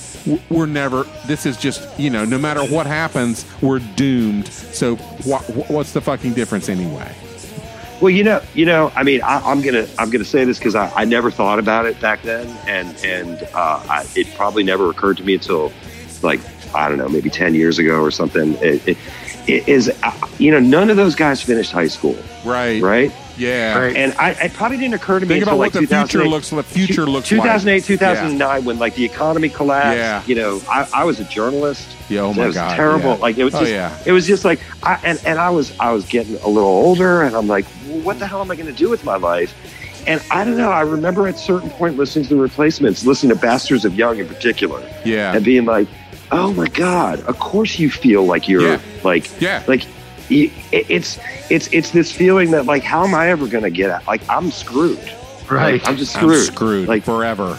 we're 0.49 0.65
never 0.65 1.03
this 1.27 1.45
is 1.45 1.57
just 1.57 1.99
you 1.99 2.09
know 2.09 2.25
no 2.25 2.37
matter 2.37 2.63
what 2.65 2.85
happens 2.85 3.45
we're 3.61 3.79
doomed 3.95 4.47
so 4.47 4.95
wh- 4.95 5.69
what's 5.71 5.93
the 5.93 6.01
fucking 6.01 6.33
difference 6.33 6.69
anyway 6.69 7.13
Well, 8.01 8.11
you 8.11 8.23
know, 8.23 8.41
you 8.53 8.65
know, 8.65 8.93
I 8.95 9.03
mean, 9.03 9.21
I, 9.21 9.41
I'm 9.41 9.61
gonna, 9.61 9.85
I'm 9.97 10.09
gonna 10.09 10.23
say 10.23 10.45
this 10.45 10.57
because 10.57 10.73
I, 10.73 10.89
I 10.95 11.03
never 11.03 11.29
thought 11.29 11.59
about 11.59 11.85
it 11.85 11.99
back 11.99 12.21
then, 12.21 12.47
and 12.65 12.95
and 13.03 13.43
uh, 13.53 13.83
I, 13.89 14.05
it 14.15 14.33
probably 14.35 14.63
never 14.63 14.89
occurred 14.89 15.17
to 15.17 15.23
me 15.23 15.33
until, 15.33 15.73
like, 16.21 16.39
I 16.73 16.87
don't 16.87 16.97
know, 16.97 17.09
maybe 17.09 17.29
ten 17.29 17.53
years 17.55 17.77
ago 17.77 17.99
or 17.99 18.09
something. 18.09 18.53
It, 18.61 18.87
it, 18.87 18.97
it 19.47 19.67
is, 19.67 19.91
uh, 20.01 20.27
you 20.37 20.49
know, 20.49 20.61
none 20.61 20.89
of 20.89 20.95
those 20.95 21.13
guys 21.13 21.41
finished 21.41 21.73
high 21.73 21.89
school, 21.89 22.15
right 22.45 22.81
right? 22.81 23.11
Yeah 23.39 23.77
Right. 23.79 23.95
And 23.95 24.13
I, 24.19 24.31
it 24.31 24.53
probably 24.53 24.77
didn't 24.77 24.93
occur 24.95 25.19
to 25.19 25.25
me 25.25 25.35
think 25.35 25.43
until 25.43 25.53
about 25.55 25.59
like 25.59 25.73
what 25.73 25.81
the 25.81 25.87
future 25.87 26.23
2008 26.23 26.29
looks 26.29 26.49
the 26.49 26.63
future 26.63 27.05
looks 27.07 27.31
like 27.31 27.41
2008, 27.41 27.83
2009, 27.85 28.65
when 28.65 28.77
like 28.79 28.95
the 28.95 29.05
economy 29.05 29.49
collapsed. 29.49 29.97
Yeah. 29.97 30.23
You 30.27 30.35
know, 30.35 30.61
I, 30.69 30.87
I 30.93 31.03
was 31.05 31.19
a 31.19 31.23
journalist. 31.25 31.87
Yeah, 32.09 32.21
oh 32.21 32.33
my 32.33 32.43
it 32.43 32.47
was 32.47 32.55
God, 32.55 32.75
terrible. 32.75 33.11
yeah. 33.15 33.15
Like 33.15 33.37
it 33.37 33.43
was 33.45 33.55
Oh, 33.55 33.59
just, 33.61 33.71
yeah. 33.71 33.97
it 34.05 34.11
was 34.11 34.27
just 34.27 34.43
like, 34.45 34.59
I, 34.83 34.99
and 35.03 35.19
and 35.25 35.39
I 35.39 35.49
was 35.49 35.77
I 35.79 35.91
was 35.91 36.05
getting 36.05 36.35
a 36.41 36.47
little 36.47 36.69
older, 36.69 37.21
and 37.23 37.35
I'm 37.35 37.47
like, 37.47 37.65
well, 37.87 37.99
what 38.01 38.19
the 38.19 38.27
hell 38.27 38.41
am 38.41 38.51
I 38.51 38.55
going 38.55 38.67
to 38.67 38.73
do 38.73 38.89
with 38.89 39.03
my 39.03 39.15
life? 39.15 39.53
And 40.07 40.21
I 40.31 40.43
don't 40.43 40.57
know. 40.57 40.71
I 40.71 40.81
remember 40.81 41.27
at 41.27 41.35
a 41.35 41.37
certain 41.37 41.69
point 41.69 41.97
listening 41.97 42.23
to 42.25 42.35
the 42.35 42.41
Replacements, 42.41 43.05
listening 43.05 43.35
to 43.35 43.39
Bastards 43.41 43.85
of 43.85 43.95
Young 43.95 44.17
in 44.19 44.27
particular, 44.27 44.81
yeah 45.05 45.35
and 45.35 45.45
being 45.45 45.65
like, 45.65 45.87
oh 46.31 46.51
my 46.53 46.67
god, 46.67 47.19
of 47.21 47.37
course 47.39 47.77
you 47.79 47.89
feel 47.91 48.25
like 48.25 48.47
you're 48.49 48.61
Yeah. 48.61 48.79
like 49.03 49.29
Yeah. 49.41 49.63
like. 49.67 49.85
It's 50.29 51.19
it's 51.49 51.67
it's 51.73 51.91
this 51.91 52.11
feeling 52.11 52.51
that 52.51 52.65
like 52.65 52.83
how 52.83 53.03
am 53.03 53.13
I 53.15 53.29
ever 53.29 53.47
gonna 53.47 53.69
get 53.69 53.89
out? 53.89 54.05
Like 54.07 54.21
I'm 54.29 54.51
screwed. 54.51 54.99
right. 55.49 55.73
Like, 55.81 55.87
I'm 55.87 55.97
just 55.97 56.15
I'm 56.17 56.23
screwed. 56.23 56.45
screwed 56.45 56.87
Like 56.87 57.03
forever 57.03 57.57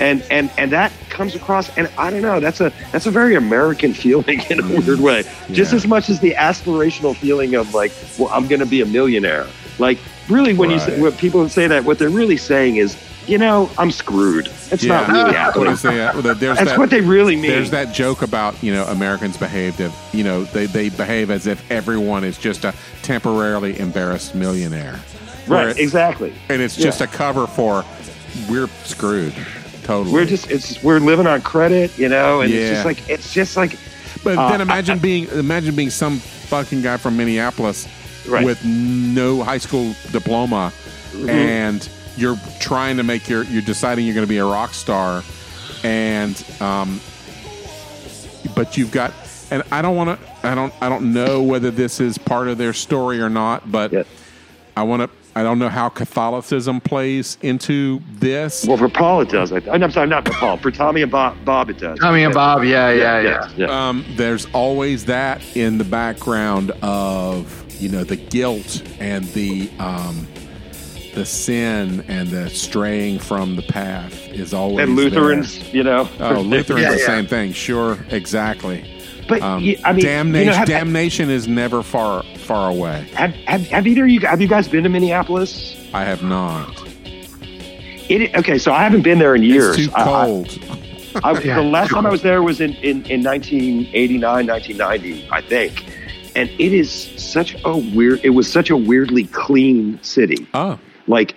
and 0.00 0.22
and 0.30 0.50
and 0.58 0.72
that 0.72 0.90
comes 1.10 1.34
across 1.34 1.68
and 1.76 1.88
i 1.98 2.10
don't 2.10 2.22
know 2.22 2.40
that's 2.40 2.60
a 2.60 2.72
that's 2.90 3.06
a 3.06 3.10
very 3.10 3.34
american 3.36 3.92
feeling 4.02 4.40
in 4.50 4.58
a 4.58 4.66
weird 4.80 4.98
way 5.00 5.22
mm. 5.22 5.54
just 5.54 5.72
as 5.72 5.86
much 5.86 6.08
as 6.08 6.18
the 6.20 6.32
aspirational 6.32 7.14
feeling 7.14 7.54
of 7.54 7.72
like 7.74 7.92
well 8.18 8.28
i'm 8.32 8.48
gonna 8.48 8.66
be 8.66 8.80
a 8.80 8.86
millionaire 8.86 9.46
like 9.78 9.98
really 10.28 10.54
when 10.54 10.70
you 10.70 10.78
say, 10.80 10.92
Right. 10.92 11.00
when 11.02 11.12
people 11.12 11.48
say 11.48 11.66
that 11.68 11.84
what 11.84 11.98
they're 11.98 12.08
really 12.10 12.36
saying 12.38 12.76
is 12.76 12.96
you 13.26 13.38
know 13.38 13.70
i'm 13.78 13.90
screwed 13.90 14.48
it's 14.70 14.82
yeah 14.84 15.00
not 15.00 15.08
really 15.08 15.32
happening 15.36 15.64
that? 15.76 16.14
There's 16.40 16.58
that's 16.58 16.70
that 16.70 16.78
what 16.78 16.90
they 16.90 17.00
really 17.00 17.36
mean 17.36 17.50
there's 17.50 17.70
that 17.70 17.92
joke 17.94 18.22
about 18.22 18.60
you 18.62 18.72
know 18.72 18.84
Americans 18.86 19.36
behaved 19.36 19.80
if 19.80 19.94
you 20.12 20.24
know 20.24 20.44
they, 20.44 20.66
they 20.66 20.88
behave 20.88 21.30
as 21.30 21.46
if 21.46 21.68
everyone 21.70 22.24
is 22.24 22.36
just 22.38 22.64
a 22.64 22.74
temporarily 23.02 23.78
embarrassed 23.78 24.34
millionaire 24.34 24.98
right 25.46 25.76
exactly 25.78 26.32
and 26.48 26.60
it's 26.62 26.76
just 26.76 27.00
Yeah. 27.00 27.06
a 27.06 27.08
cover 27.10 27.46
for 27.46 27.84
we're 28.50 28.68
screwed 28.84 29.34
totally 29.84 30.12
we're 30.12 30.24
just 30.24 30.50
it's 30.50 30.82
we're 30.82 31.00
living 31.00 31.26
on 31.26 31.42
credit 31.42 31.96
you 31.98 32.08
know 32.08 32.40
and 32.40 32.50
Yeah. 32.52 32.60
it's 32.60 32.70
just 32.70 32.84
like 32.84 33.08
it's 33.10 33.32
just 33.32 33.56
like 33.56 33.78
but 34.24 34.38
uh, 34.38 34.50
then 34.50 34.60
imagine 34.60 34.98
being 34.98 35.28
imagine 35.28 35.74
being 35.76 35.90
some 35.90 36.18
fucking 36.18 36.82
guy 36.82 36.96
from 36.96 37.16
minneapolis 37.16 37.88
Right. 38.28 38.44
with 38.46 38.64
no 38.64 39.42
high 39.42 39.58
school 39.58 39.94
diploma 40.12 40.72
Mm-hmm. 41.12 41.28
and 41.28 41.88
you're 42.16 42.36
trying 42.60 42.96
to 42.96 43.02
make 43.02 43.28
your 43.28 43.44
you're 43.44 43.62
deciding 43.62 44.04
you're 44.06 44.14
going 44.14 44.26
to 44.26 44.30
be 44.30 44.38
a 44.38 44.44
rock 44.44 44.74
star 44.74 45.22
and 45.84 46.44
um 46.60 47.00
but 48.54 48.76
you've 48.76 48.92
got 48.92 49.12
and 49.50 49.62
i 49.72 49.80
don't 49.82 49.96
want 49.96 50.20
to 50.20 50.46
i 50.46 50.54
don't 50.54 50.72
i 50.80 50.88
don't 50.88 51.12
know 51.12 51.42
whether 51.42 51.70
this 51.70 52.00
is 52.00 52.18
part 52.18 52.48
of 52.48 52.58
their 52.58 52.72
story 52.72 53.20
or 53.20 53.28
not 53.30 53.70
but 53.70 53.92
Yeah. 53.92 54.02
I 54.74 54.84
want 54.84 55.02
to. 55.02 55.10
I 55.38 55.42
don't 55.42 55.58
know 55.58 55.68
how 55.68 55.90
Catholicism 55.90 56.80
plays 56.80 57.36
into 57.42 58.00
this. 58.14 58.64
Well, 58.66 58.78
for 58.78 58.88
Paul 58.88 59.20
it 59.20 59.28
does. 59.28 59.52
I, 59.52 59.58
I'm 59.70 59.90
sorry, 59.90 60.06
not 60.06 60.26
for 60.26 60.32
Paul. 60.32 60.56
For 60.56 60.70
Tommy 60.70 61.02
and 61.02 61.10
Bob, 61.12 61.36
Bob 61.44 61.68
it 61.68 61.76
does. 61.78 61.98
Tommy 61.98 62.22
and 62.24 62.32
Bob, 62.32 62.64
yeah, 62.64 62.90
yeah, 62.90 63.20
yeah. 63.20 63.28
yeah, 63.54 63.66
yeah. 63.66 63.88
Um, 63.88 64.02
there's 64.16 64.46
always 64.54 65.04
that 65.04 65.42
in 65.54 65.76
the 65.76 65.84
background 65.84 66.70
of 66.80 67.66
you 67.82 67.90
know 67.90 68.02
the 68.02 68.16
guilt 68.16 68.82
and 68.98 69.26
the 69.34 69.70
um, 69.78 70.26
the 71.14 71.24
sin 71.26 72.04
and 72.08 72.28
the 72.28 72.48
straying 72.50 73.18
from 73.18 73.56
the 73.56 73.62
path 73.62 74.14
is 74.32 74.54
always 74.54 74.86
and 74.88 74.96
Lutherans, 74.96 75.58
there. 75.58 75.68
you 75.76 75.82
know. 75.82 76.08
Oh, 76.20 76.40
Lutherans, 76.40 76.82
Yeah, 76.82 76.92
the 76.92 76.98
yeah. 77.00 77.06
same 77.06 77.26
thing. 77.26 77.52
Sure, 77.52 77.98
exactly. 78.10 78.84
But 79.28 79.40
Um, 79.42 79.62
you- 79.62 79.78
I 79.84 79.92
mean, 79.92 80.04
damnation, 80.04 80.46
you 80.46 80.50
know, 80.52 80.56
have, 80.56 80.68
damnation 80.68 81.30
is 81.30 81.46
never 81.46 81.82
far 81.82 82.22
far 82.38 82.70
away. 82.70 83.06
have, 83.14 83.34
have, 83.46 83.60
have 83.68 83.86
either 83.86 84.04
of 84.04 84.10
you 84.10 84.20
have 84.20 84.40
you 84.40 84.48
guys 84.48 84.66
been 84.68 84.82
to 84.84 84.88
Minneapolis? 84.88 85.76
I 85.94 86.04
have 86.04 86.22
not. 86.22 86.82
It, 88.08 88.34
okay, 88.34 88.58
so 88.58 88.72
I 88.72 88.82
haven't 88.82 89.02
been 89.02 89.18
there 89.18 89.34
in 89.34 89.42
years. 89.42 89.78
It's 89.78 89.86
too 89.88 89.92
I- 89.94 90.02
I- 90.02 90.26
cold. 90.26 90.58
I, 91.22 91.40
Yeah, 91.42 91.56
the 91.60 91.62
last 91.62 91.88
sure. 91.88 91.96
time 91.96 92.06
I 92.06 92.10
was 92.10 92.22
there 92.22 92.42
was 92.42 92.60
in, 92.60 92.72
in, 92.76 93.04
in 93.06 93.22
1989, 93.22 94.46
1990, 94.46 95.28
I 95.30 95.40
think. 95.42 95.84
And 96.34 96.48
it 96.58 96.72
is 96.72 96.90
such 97.22 97.54
a 97.64 97.76
weird, 97.76 98.20
it 98.24 98.30
was 98.30 98.50
such 98.50 98.70
a 98.70 98.76
weirdly 98.76 99.24
clean 99.24 100.02
city. 100.02 100.46
oh, 100.54 100.78
Like, 101.06 101.34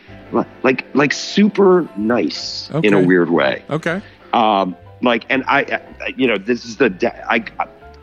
like, 0.63 0.85
like 0.93 1.13
super 1.13 1.87
nice 1.97 2.69
in 2.83 2.93
a 2.93 3.01
weird 3.01 3.29
way. 3.29 3.63
okay. 3.69 4.01
Um, 4.33 4.75
like, 5.01 5.25
and 5.29 5.43
I, 5.47 5.61
I, 6.01 6.13
you 6.17 6.27
know, 6.27 6.37
this 6.37 6.65
is 6.65 6.77
the, 6.77 6.89
I, 7.29 7.43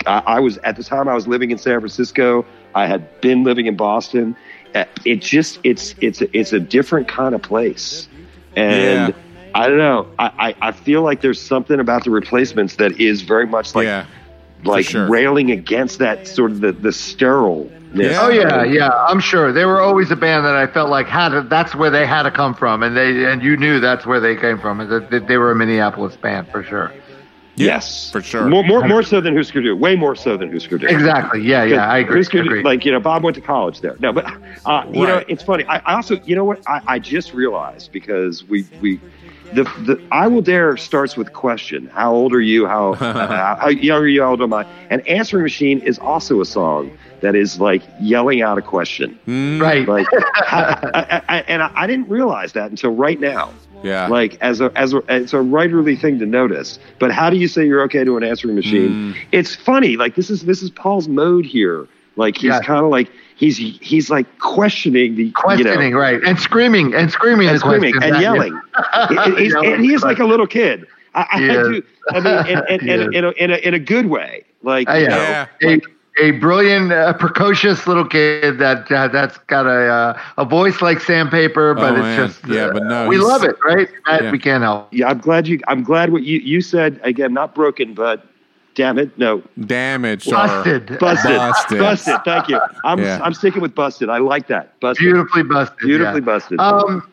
I, 0.07 0.23
I 0.37 0.41
was, 0.41 0.59
at 0.59 0.77
the 0.77 0.85
time 0.85 1.09
I 1.09 1.15
was 1.15 1.27
living 1.27 1.51
in 1.51 1.59
San 1.59 1.79
Francisco. 1.81 2.45
I 2.75 2.87
had 2.87 3.21
been 3.21 3.45
living 3.45 3.67
in 3.67 3.77
Boston. 3.77 4.37
Uh, 4.75 4.85
It 5.05 5.21
just, 5.21 5.59
it's, 5.63 5.95
it's, 6.01 6.21
a, 6.23 6.37
it's 6.37 6.53
a 6.53 6.61
different 6.61 7.09
kind 7.09 7.35
of 7.35 7.43
place. 7.43 8.09
And, 8.57 9.13
Yeah. 9.13 9.23
I 9.55 9.69
don't 9.69 9.77
know. 9.77 10.09
I, 10.19 10.55
I, 10.61 10.69
I 10.69 10.73
feel 10.73 11.03
like 11.03 11.21
there's 11.21 11.39
something 11.39 11.79
about 11.79 12.05
the 12.05 12.11
replacements 12.11 12.77
that 12.77 12.99
is 12.99 13.21
very 13.21 13.47
much 13.47 13.75
like 13.75 13.85
yeah, 13.85 14.07
like 14.65 14.87
sure. 14.87 15.09
railing 15.09 15.51
against 15.51 15.99
that 15.99 16.27
sort 16.27 16.51
of 16.53 16.61
the, 16.61 16.73
the 16.73 16.93
sterile. 16.93 17.71
Yeah. 17.95 18.19
Oh 18.23 18.31
yeah, 18.31 18.65
yeah. 18.65 18.91
I'm 19.07 19.21
sure 19.21 19.53
they 19.53 19.67
were 19.67 19.81
always 19.81 20.11
a 20.11 20.17
band 20.17 20.47
that 20.47 20.57
I 20.57 20.67
felt 20.67 20.89
like 20.89 21.07
had 21.07 21.31
to, 21.31 21.43
that's 21.43 21.75
where 21.75 21.91
they 21.91 22.07
had 22.07 22.23
to 22.23 22.31
come 22.31 22.55
from, 22.55 22.83
and 22.83 22.97
they 22.97 23.31
and 23.31 23.43
you 23.43 23.57
knew 23.57 23.81
that's 23.81 24.07
where 24.07 24.19
they 24.19 24.35
came 24.35 24.59
from, 24.59 24.81
and 24.81 24.91
that 24.91 25.11
that 25.11 25.29
they 25.29 25.37
were 25.37 25.51
a 25.51 25.55
Minneapolis 25.55 26.17
band 26.17 26.49
for 26.49 26.63
sure. 26.63 26.93
Yes, 27.55 28.11
for 28.11 28.23
sure. 28.23 28.47
More, 28.47 28.65
more, 28.65 28.87
more 28.89 29.03
so 29.03 29.21
than 29.21 29.37
Husker 29.37 29.61
Du. 29.61 29.77
Way 29.77 29.95
more 29.95 30.17
so 30.17 30.39
than 30.39 30.51
Husker 30.51 30.79
Du. 30.79 30.87
Exactly. 30.87 31.43
Yeah, 31.43 31.65
yeah. 31.65 31.87
I 31.87 31.99
agree. 31.99 32.21
Husker 32.21 32.43
Du- 32.43 32.49
agree. 32.49 32.63
Like 32.63 32.87
you 32.87 32.93
know, 32.93 33.01
Bob 33.01 33.23
went 33.23 33.35
to 33.35 33.43
college 33.43 33.83
there. 33.83 33.97
No, 34.01 34.13
but 34.13 34.25
uh, 34.65 34.87
you 34.91 35.07
know, 35.07 35.23
it's 35.29 35.43
funny. 35.43 35.65
I, 35.67 35.77
I 35.79 35.95
also, 35.95 36.19
you 36.23 36.35
know 36.35 36.45
what? 36.45 36.67
I, 36.67 36.81
I 36.87 36.99
just 36.99 37.35
realized 37.35 37.93
because 37.93 38.45
we 38.45 38.65
we. 38.81 39.01
The, 39.55 39.65
the 39.85 40.01
I 40.11 40.27
will 40.29 40.43
dare 40.43 40.77
starts 40.77 41.17
with 41.17 41.33
question. 41.33 41.87
How 41.89 42.13
old 42.13 42.33
are 42.33 42.41
you? 42.41 42.67
How 42.67 42.93
uh, 43.01 43.57
how 43.57 43.69
young 43.69 44.03
are 44.03 44.07
you? 44.07 44.23
How 44.23 44.31
old 44.31 44.43
am 44.43 44.53
I? 44.55 44.67
And 44.91 45.07
answering 45.07 45.43
machine 45.43 45.79
is 45.81 45.99
also 45.99 46.41
a 46.41 46.45
song 46.45 46.91
that 47.21 47.35
is 47.37 47.61
like 47.61 47.83
yelling 48.01 48.43
out 48.43 48.59
a 48.59 48.63
question. 48.63 49.19
Mm, 49.29 49.61
right. 49.61 49.87
Like, 49.87 50.07
I, 50.13 50.91
I, 50.95 51.23
I, 51.37 51.41
and 51.43 51.63
I, 51.63 51.71
I 51.75 51.87
didn't 51.87 52.09
realize 52.09 52.53
that 52.55 52.71
until 52.71 52.91
right 52.95 53.21
now. 53.21 53.53
yeah. 53.85 54.07
like 54.09 54.39
as 54.41 54.61
a 54.61 54.73
as 54.77 54.93
a 54.95 54.99
it's 55.09 55.33
a 55.33 55.37
writerly 55.37 55.99
thing 56.01 56.19
to 56.21 56.27
notice. 56.27 56.79
But 56.99 57.13
how 57.13 57.31
do 57.31 57.37
you 57.37 57.49
say 57.49 57.67
you're 57.67 57.83
okay 57.83 58.05
to 58.05 58.17
an 58.17 58.25
answering 58.25 58.55
machine? 58.55 59.15
It's 59.33 59.55
funny. 59.55 59.97
Like 59.97 60.15
this 60.15 60.31
is 60.31 60.43
this 60.43 60.63
is 60.63 60.71
Paul's 60.71 61.09
mode 61.09 61.45
here. 61.47 61.87
Like 62.17 62.37
he's 62.37 62.51
Yeah. 62.51 62.61
kind 62.61 62.85
of 62.85 62.91
like 62.91 63.11
he's 63.43 63.59
he's 63.91 64.11
like 64.11 64.27
questioning 64.39 65.17
the 65.17 65.31
questioning, 65.33 65.93
you 65.93 65.95
know, 65.95 65.99
right, 65.99 66.23
and 66.25 66.39
screaming 66.41 66.95
and 66.95 67.11
screaming 67.11 67.49
and 67.49 67.59
screaming 67.59 67.95
and 68.03 68.21
yelling. 68.27 68.61
and, 69.09 69.39
he's, 69.39 69.53
Yelling. 69.53 69.73
and 69.75 69.85
he 69.85 69.93
is 69.95 70.03
like 70.03 70.19
a 70.21 70.25
little 70.25 70.47
kid. 70.47 70.87
I, 71.15 71.27
I 71.33 71.41
He 71.41 71.47
had 71.49 71.57
is. 71.57 71.69
to. 71.69 71.83
I 72.13 72.21
mean, 72.21 72.47
in, 72.47 72.59
in, 72.69 72.81
in, 72.89 73.15
in, 73.15 73.25
a, 73.25 73.31
in, 73.33 73.51
a, 73.51 73.57
in 73.69 73.75
a 73.75 73.79
good 73.79 74.07
way. 74.07 74.45
Like 74.63 74.89
Uh, 74.89 74.95
you 74.95 75.09
yeah. 75.09 75.47
know, 75.63 75.69
A, 75.71 75.81
a 76.23 76.31
brilliant, 76.33 76.93
uh, 76.93 77.13
precocious 77.15 77.87
little 77.87 78.07
kid 78.07 78.59
that 78.59 78.91
uh, 78.93 79.09
that's 79.09 79.39
got 79.39 79.67
a 79.67 79.89
uh, 79.89 80.21
a 80.39 80.45
voice 80.45 80.81
like 80.83 81.01
sandpaper, 81.01 81.75
but 81.75 81.93
Oh, 81.93 81.97
it's 81.97 82.01
man. 82.01 82.17
just 82.29 82.47
Yeah, 82.47 82.67
uh, 82.67 82.73
but 82.73 82.85
no, 82.85 83.09
we 83.09 83.19
love 83.19 83.45
it, 83.45 83.57
right? 83.65 83.89
Yeah. 84.09 84.31
We 84.31 84.39
can't 84.39 84.63
help. 84.63 84.89
yeah, 84.93 85.09
I'm 85.09 85.19
glad 85.19 85.47
you. 85.47 85.59
I'm 85.69 85.83
glad 85.83 86.13
what 86.13 86.23
you 86.23 86.39
you 86.39 86.61
said 86.61 87.01
again. 87.03 87.33
Not 87.35 87.55
broken, 87.55 87.95
but 87.95 88.27
damn 88.75 88.99
it, 88.99 89.17
no, 89.19 89.43
Damaged. 89.67 90.31
Busted, 90.31 90.99
busted, 90.99 91.37
Busted. 91.37 91.79
busted. 91.79 92.17
Thank 92.25 92.49
you. 92.49 92.61
I'm 92.85 92.99
Yeah. 92.99 93.21
I'm 93.23 93.35
sticking 93.35 93.61
with 93.63 93.75
busted. 93.75 94.09
I 94.09 94.19
like 94.19 94.47
that. 94.49 94.79
Busted. 94.81 95.03
beautifully 95.05 95.43
busted, 95.43 95.79
Beautifully 95.79 96.21
yeah. 96.21 96.25
busted. 96.25 96.61
Um, 96.61 97.09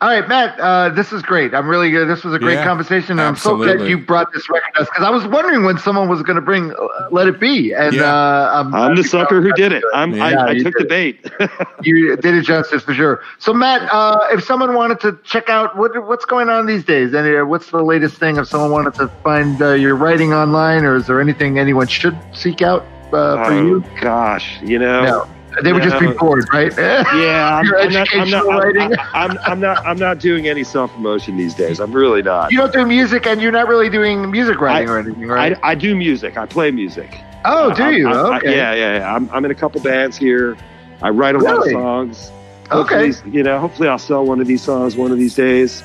all 0.00 0.08
right, 0.08 0.28
Matt. 0.28 0.58
Uh, 0.60 0.90
this 0.90 1.12
is 1.12 1.22
great. 1.22 1.54
I'm 1.54 1.68
really 1.68 1.90
good. 1.90 2.06
This 2.08 2.22
was 2.24 2.32
a 2.34 2.38
great 2.38 2.54
Yeah, 2.54 2.64
conversation. 2.64 3.12
And 3.18 3.20
I'm 3.22 3.36
so 3.36 3.56
glad 3.56 3.80
you 3.88 3.98
brought 3.98 4.32
this 4.32 4.48
record 4.48 4.72
to 4.76 4.82
us 4.82 4.88
because 4.88 5.04
I 5.04 5.10
was 5.10 5.26
wondering 5.26 5.64
when 5.64 5.78
someone 5.78 6.08
was 6.08 6.22
going 6.22 6.36
to 6.36 6.42
bring 6.42 6.72
uh, 6.72 6.86
"Let 7.10 7.26
It 7.26 7.40
Be," 7.40 7.72
and 7.72 7.94
Yeah. 7.94 8.04
uh, 8.04 8.50
I'm, 8.54 8.74
I'm 8.74 8.94
the 8.94 9.02
sucker 9.04 9.40
who 9.40 9.52
did 9.52 9.72
it. 9.72 9.82
I'm, 9.94 10.14
Yeah, 10.14 10.44
I, 10.44 10.50
I 10.50 10.58
took 10.58 10.74
the 10.78 10.84
bait. 10.84 11.24
you 11.82 12.16
did 12.16 12.34
it 12.34 12.42
justice 12.42 12.82
for 12.82 12.94
sure. 12.94 13.20
So, 13.38 13.52
Matt, 13.52 13.88
uh, 13.92 14.18
if 14.32 14.44
someone 14.44 14.74
wanted 14.74 15.00
to 15.00 15.18
check 15.24 15.48
out 15.48 15.76
what 15.76 15.90
what's 16.06 16.24
going 16.24 16.48
on 16.48 16.66
these 16.66 16.84
days, 16.84 17.12
and 17.14 17.26
uh, 17.36 17.44
what's 17.44 17.70
the 17.70 17.82
latest 17.82 18.16
thing? 18.18 18.36
If 18.36 18.46
someone 18.48 18.70
wanted 18.70 18.94
to 18.94 19.08
find 19.24 19.60
uh, 19.60 19.72
your 19.72 19.96
writing 19.96 20.32
online, 20.32 20.84
or 20.84 20.96
is 20.96 21.06
there 21.06 21.20
anything 21.20 21.58
anyone 21.58 21.88
should 21.88 22.22
seek 22.32 22.62
out 22.62 22.82
uh, 23.12 23.38
for 23.44 23.52
oh 23.52 23.66
you? 23.66 23.84
gosh, 24.00 24.60
you 24.62 24.78
know. 24.78 25.02
No, 25.02 25.26
they 25.62 25.72
would 25.72 25.82
just 25.82 25.98
be 25.98 26.08
bored, 26.12 26.46
right? 26.52 26.72
Yeah, 26.78 27.56
I'm, 27.62 27.74
I'm 27.74 27.92
not. 27.92 28.08
I'm 28.14 28.30
not. 28.30 28.46
I'm, 28.46 28.58
writing. 28.58 28.98
I'm, 29.12 29.60
not. 29.60 29.86
I'm 29.86 29.98
not 29.98 30.18
doing 30.18 30.46
any 30.48 30.64
self 30.64 30.92
promotion 30.92 31.36
these 31.36 31.54
days. 31.54 31.80
I'm 31.80 31.92
really 31.92 32.22
not. 32.22 32.52
You 32.52 32.58
don't 32.58 32.72
do 32.72 32.86
music, 32.86 33.26
and 33.26 33.40
you're 33.40 33.52
not 33.52 33.68
really 33.68 33.88
doing 33.88 34.30
music 34.30 34.60
writing 34.60 34.88
I- 34.88 34.92
or 34.92 34.98
anything, 34.98 35.26
right? 35.26 35.58
I, 35.62 35.70
I 35.70 35.74
do 35.74 35.94
music. 35.96 36.36
I 36.36 36.46
play 36.46 36.70
music. 36.70 37.20
oh, 37.44 37.72
do 37.74 37.90
you? 37.92 38.08
Okay. 38.08 38.56
yeah, 38.56 38.74
yeah, 38.74 38.98
yeah. 38.98 39.14
I'm, 39.14 39.28
I'm 39.30 39.44
in 39.44 39.50
a 39.50 39.54
couple 39.54 39.80
bands 39.80 40.16
here. 40.16 40.56
I 41.02 41.10
write 41.10 41.34
a 41.34 41.38
lot 41.38 41.54
of 41.54 41.58
Really? 41.60 41.72
songs. 41.72 42.32
Okay. 42.70 43.12
You 43.26 43.42
know, 43.42 43.58
hopefully 43.58 43.88
I'll 43.88 43.98
sell 43.98 44.24
one 44.26 44.40
of 44.40 44.46
these 44.46 44.62
songs 44.62 44.96
one 44.96 45.10
of 45.12 45.18
these 45.18 45.34
days. 45.34 45.82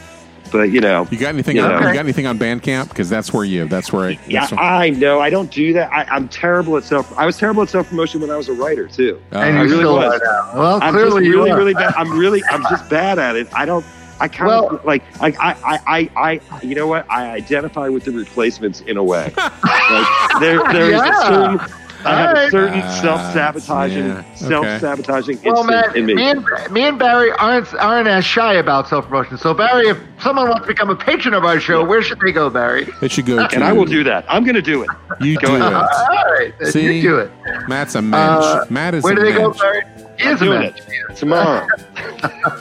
But 0.53 0.69
you 0.71 0.79
know, 0.79 1.05
You 1.11 1.17
got 1.17 1.29
anything? 1.33 1.57
Yeah. 1.57 1.65
On, 1.65 1.71
Okay. 1.73 1.87
You 1.87 1.93
got 1.95 1.99
anything 2.05 2.27
on 2.27 2.37
Bandcamp? 2.39 2.87
Because 2.89 3.09
that's 3.09 3.33
where 3.33 3.43
you. 3.43 3.67
That's 3.67 3.91
where. 3.91 4.11
It, 4.11 4.19
yeah, 4.27 4.47
where- 4.47 4.59
I 4.61 4.91
know. 4.91 5.19
I 5.19 5.29
don't 5.29 5.51
do 5.51 5.73
that. 5.73 5.91
I, 5.91 6.03
I'm 6.03 6.29
terrible 6.29 6.77
at 6.77 6.83
self. 6.83 7.11
I 7.17 7.25
was 7.25 7.37
terrible 7.37 7.63
at 7.63 7.69
self 7.69 7.89
promotion 7.89 8.21
when 8.21 8.29
I 8.29 8.37
was 8.37 8.47
a 8.47 8.53
writer 8.53 8.87
too. 8.87 9.19
uh, 9.33 9.39
And 9.39 9.57
I 9.57 9.63
you 9.63 9.67
really 9.69 9.77
still 9.83 9.95
was. 9.95 10.21
are 10.21 10.23
now. 10.23 10.51
Well, 10.59 10.79
I'm 10.81 10.93
clearly 10.93 11.25
you 11.25 11.33
really, 11.33 11.51
are. 11.51 11.57
really 11.57 11.73
bad. 11.73 11.93
I'm 11.97 12.17
really, 12.17 12.41
I'm 12.51 12.61
just 12.69 12.87
bad 12.89 13.17
at 13.19 13.35
it. 13.35 13.47
I 13.53 13.65
don't. 13.65 13.83
I 14.19 14.27
kind 14.27 14.47
Well- 14.47 14.75
of 14.75 14.85
like, 14.85 15.03
like 15.19 15.35
I, 15.39 15.51
I, 15.65 15.79
I, 16.15 16.39
I, 16.51 16.61
you 16.61 16.75
know 16.75 16.85
what? 16.87 17.05
I 17.11 17.31
identify 17.31 17.89
with 17.89 18.05
the 18.05 18.11
replacements 18.11 18.79
in 18.81 18.95
a 18.97 19.03
way. 19.03 19.33
like 19.37 20.39
there, 20.39 20.59
there 20.71 20.85
is 20.85 21.01
Yeah. 21.01 21.09
a 21.09 21.59
certain. 21.59 21.82
I 22.05 22.15
have 22.15 22.37
a 22.37 22.49
certain 22.49 22.81
Ah, 22.83 23.01
self-sabotaging, 23.01 24.05
yeah. 24.07 24.33
Self-sabotaging 24.35 25.39
Well, 25.43 25.59
instinct 25.61 25.67
Matt, 25.87 25.95
in 25.95 26.05
me. 26.05 26.13
me 26.15 26.29
and, 26.31 26.45
me 26.71 26.81
and 26.81 26.99
Barry 26.99 27.31
aren't 27.31 27.73
aren't 27.75 28.07
as 28.07 28.25
shy 28.25 28.53
about 28.55 28.87
self 28.89 29.05
promotion. 29.07 29.37
So, 29.37 29.53
Barry, 29.53 29.87
if 29.87 29.97
someone 30.21 30.49
wants 30.49 30.63
to 30.63 30.67
become 30.67 30.89
a 30.89 30.95
patron 30.95 31.33
of 31.33 31.45
our 31.45 31.59
show, 31.59 31.83
where 31.83 32.01
should 32.01 32.19
they 32.19 32.31
go, 32.31 32.49
Barry? 32.49 32.87
They 33.01 33.07
should 33.07 33.25
go 33.25 33.47
to. 33.47 33.55
and 33.55 33.63
I 33.63 33.71
will 33.73 33.85
do 33.85 34.03
that. 34.03 34.25
I'm 34.27 34.43
going 34.43 34.55
to 34.55 34.61
do 34.61 34.81
it. 34.83 34.89
You 35.21 35.37
Go 35.37 35.47
do 35.47 35.55
ahead. 35.55 35.71
it. 35.71 35.75
All 35.75 36.33
right, 36.33 36.53
See? 36.67 36.97
you 36.97 37.01
do 37.01 37.17
it. 37.19 37.31
Matt's 37.67 37.95
a 37.95 38.01
mensch. 38.01 38.43
Uh, 38.43 38.65
Matt 38.69 38.95
is 38.95 39.03
Where 39.03 39.13
a 39.13 39.15
do 39.15 39.21
they 39.23 39.31
go, 39.33 39.49
mensch. 39.49 39.59
Barry? 39.59 39.81
He 40.19 40.25
I'm 40.27 40.35
is 40.35 40.41
a 40.41 40.45
doing 40.45 40.59
man. 40.59 40.73
it 41.09 41.15
tomorrow. 41.15 41.67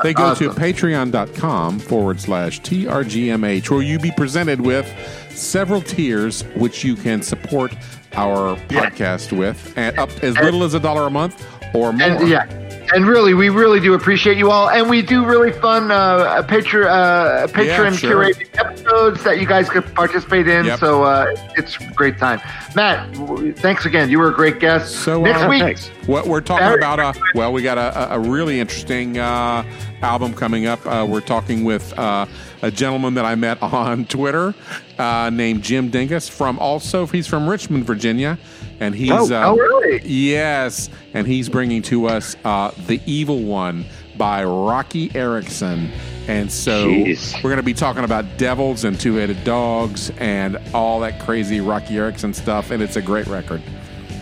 They 0.03 0.15
go 0.15 0.25
Awesome. 0.25 0.55
to 0.55 0.61
patreon.com 0.61 1.79
forward 1.81 2.21
slash 2.21 2.61
TRGMH, 2.63 3.71
where 3.71 3.83
you 3.83 3.99
be 3.99 4.11
presented 4.17 4.61
with 4.61 4.87
several 5.31 5.81
tiers 5.83 6.43
which 6.57 6.83
you 6.85 6.95
can 6.97 7.21
support 7.23 7.75
our 8.15 8.57
podcast 8.69 9.37
with, 9.37 9.73
and 9.77 9.99
up 9.99 10.11
as 10.23 10.37
little 10.37 10.65
as 10.65 10.75
a 10.75 10.81
dollar 10.81 11.07
a 11.07 11.11
month 11.11 11.47
or 11.75 11.93
more. 11.93 12.09
And 12.09 12.29
yeah, 12.29 12.47
and 12.95 13.07
really, 13.07 13.35
we 13.35 13.49
really 13.49 13.81
do 13.81 13.95
appreciate 13.95 14.37
you 14.37 14.51
all, 14.51 14.69
and 14.69 14.89
we 14.89 15.03
do 15.03 15.25
really 15.25 15.53
fun 15.53 15.91
uh, 15.91 16.43
Patreon 16.47 16.87
uh, 16.87 17.47
Patreon 17.49 17.99
sure. 17.99 18.25
curated 18.25 18.49
episodes 18.59 19.23
that 19.25 19.41
you 19.41 19.47
guys 19.47 19.69
could 19.69 19.85
participate 19.95 20.49
in. 20.49 20.67
Yep. 20.67 20.79
So 20.79 21.03
uh, 21.05 21.35
it's 21.57 21.77
a 21.79 21.91
great 21.95 22.19
time. 22.19 22.41
Matt, 22.75 23.15
thanks 23.59 23.85
again. 23.85 24.11
You 24.11 24.19
were 24.19 24.29
a 24.29 24.35
great 24.35 24.61
guest. 24.61 24.97
So, 24.97 25.23
next 25.23 25.43
uh, 25.43 25.49
week, 25.49 25.63
Thanks. 25.63 25.89
What 26.07 26.27
we're 26.27 26.41
talking 26.41 26.67
Barry- 26.67 26.79
about, 26.79 26.99
uh, 26.99 27.13
well, 27.35 27.53
we 27.53 27.63
got 27.63 27.79
a, 27.79 28.13
a- 28.13 28.17
a 28.17 28.19
really 28.19 28.61
interesting 28.61 29.19
uh, 29.19 29.65
album 30.03 30.35
coming 30.35 30.67
up. 30.67 30.85
Uh, 30.87 31.07
we're 31.09 31.21
talking 31.21 31.65
with 31.65 31.97
uh, 31.99 32.27
a 32.63 32.71
gentleman 32.71 33.15
that 33.15 33.25
I 33.25 33.35
met 33.35 33.63
on 33.63 34.05
Twitter 34.07 34.55
uh, 34.99 35.31
named 35.33 35.63
Jim 35.63 35.91
Dingus 35.91 36.29
from 36.29 36.59
also, 36.59 37.07
he's 37.07 37.27
from 37.27 37.49
Richmond, 37.49 37.85
Virginia 37.85 38.39
and 38.83 38.97
he's 38.97 39.13
oh, 39.13 39.33
uh, 39.33 39.47
oh 39.47 39.57
really? 39.57 40.03
Yes, 40.05 40.91
and 41.15 41.25
he's 41.25 41.49
bringing 41.49 41.83
to 41.83 42.09
us 42.09 42.35
uh, 42.45 42.73
the 42.89 43.01
Evil 43.07 43.41
One 43.41 43.85
by 44.17 44.43
Roky 44.43 45.15
Erickson. 45.15 45.89
And 46.27 46.51
so 46.51 46.89
Jeez. 46.89 47.35
we're 47.37 47.51
going 47.51 47.57
to 47.59 47.63
be 47.63 47.75
talking 47.75 48.03
about 48.03 48.25
devils 48.39 48.85
and 48.85 48.99
two 48.99 49.15
headed 49.15 49.43
dogs 49.45 50.11
and 50.19 50.59
all 50.75 50.99
that 51.01 51.21
crazy 51.21 51.61
Roky 51.61 51.97
Erickson 51.97 52.35
stuff. 52.35 52.71
And 52.71 52.83
it's 52.83 52.97
a 52.97 53.03
great 53.03 53.27
record. 53.29 53.63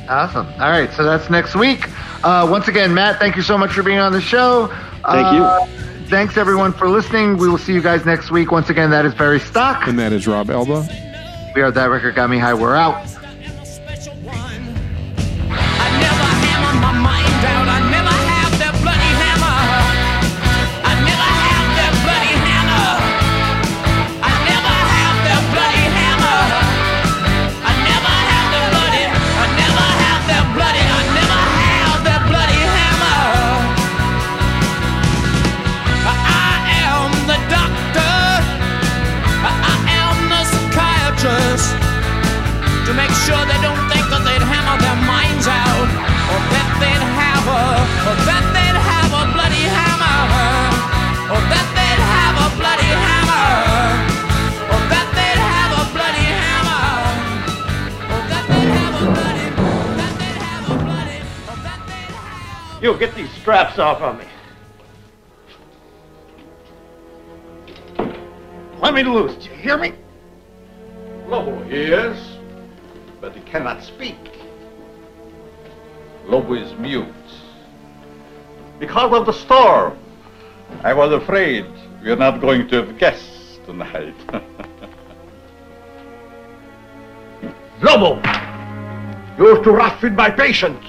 Awesome. 0.08 0.46
All 0.46 0.70
right. 0.70 0.92
So 0.92 1.04
that's 1.04 1.30
next 1.30 1.54
week. 1.54 1.86
Uh, 2.22 2.46
once 2.50 2.68
again, 2.68 2.92
Matt, 2.92 3.18
thank 3.18 3.36
you 3.36 3.42
so 3.42 3.56
much 3.56 3.72
for 3.72 3.82
being 3.82 3.98
on 3.98 4.12
the 4.12 4.20
show. 4.20 4.66
Thank 5.06 5.26
uh, 5.26 5.66
you. 5.66 6.06
Thanks, 6.06 6.36
everyone, 6.36 6.72
for 6.72 6.88
listening. 6.88 7.36
We 7.38 7.48
will 7.48 7.58
see 7.58 7.72
you 7.72 7.82
guys 7.82 8.04
next 8.04 8.30
week. 8.30 8.50
Once 8.50 8.68
again, 8.68 8.90
that 8.90 9.06
is 9.06 9.14
Barry 9.14 9.40
Stock. 9.40 9.86
And 9.86 9.98
that 9.98 10.12
is 10.12 10.26
Rob 10.26 10.50
Elba. 10.50 10.86
We 11.54 11.62
are 11.62 11.70
That 11.70 11.86
Record 11.86 12.14
Got 12.14 12.30
Me 12.30 12.38
High. 12.38 12.54
We're 12.54 12.76
out. 12.76 13.19
my 16.92 16.98
mind. 16.98 17.39
off 63.80 64.00
on 64.02 64.18
me. 64.18 64.26
Let 68.80 68.94
me 68.94 69.02
loose, 69.02 69.34
do 69.36 69.50
you 69.50 69.56
hear 69.56 69.76
me? 69.76 69.92
Lobo 71.26 71.62
hears, 71.64 72.38
but 73.20 73.34
he 73.34 73.40
cannot 73.42 73.82
speak. 73.82 74.16
Lobo 76.26 76.54
is 76.54 76.72
mute. 76.78 77.06
Because 78.78 79.12
of 79.12 79.26
the 79.26 79.32
storm. 79.32 79.98
I 80.82 80.94
was 80.94 81.12
afraid 81.12 81.66
we're 82.02 82.16
not 82.16 82.40
going 82.40 82.68
to 82.68 82.84
have 82.84 82.96
guests 82.98 83.58
tonight. 83.66 84.14
Lobo! 87.82 88.20
You're 89.36 89.62
too 89.64 89.72
rough 89.72 90.02
with 90.02 90.12
my 90.12 90.30
patience. 90.30 90.84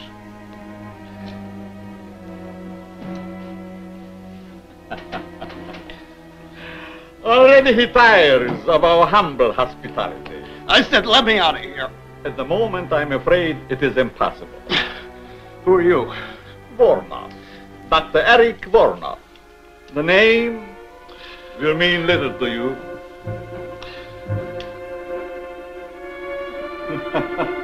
Already 7.23 7.73
he 7.73 7.87
tires 7.87 8.51
of 8.67 8.83
our 8.83 9.07
humble 9.07 9.53
hospitality. 9.53 10.43
I 10.67 10.81
said, 10.83 11.05
let 11.05 11.23
me 11.25 11.37
out 11.37 11.55
of 11.55 11.61
here. 11.61 11.89
At 12.25 12.35
the 12.37 12.45
moment, 12.45 12.91
I'm 12.91 13.11
afraid 13.11 13.57
it 13.69 13.83
is 13.83 13.97
impossible. 13.97 14.59
Who 15.65 15.75
are 15.75 15.81
you? 15.81 16.11
Vornoff? 16.77 17.33
Dr. 17.89 18.19
Eric 18.19 18.61
Vornoff. 18.61 19.19
The 19.93 20.03
name 20.03 20.75
will 21.59 21.75
mean 21.75 22.07
little 22.07 22.37
to 22.39 22.49
you. 22.49 22.77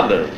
father. 0.00 0.29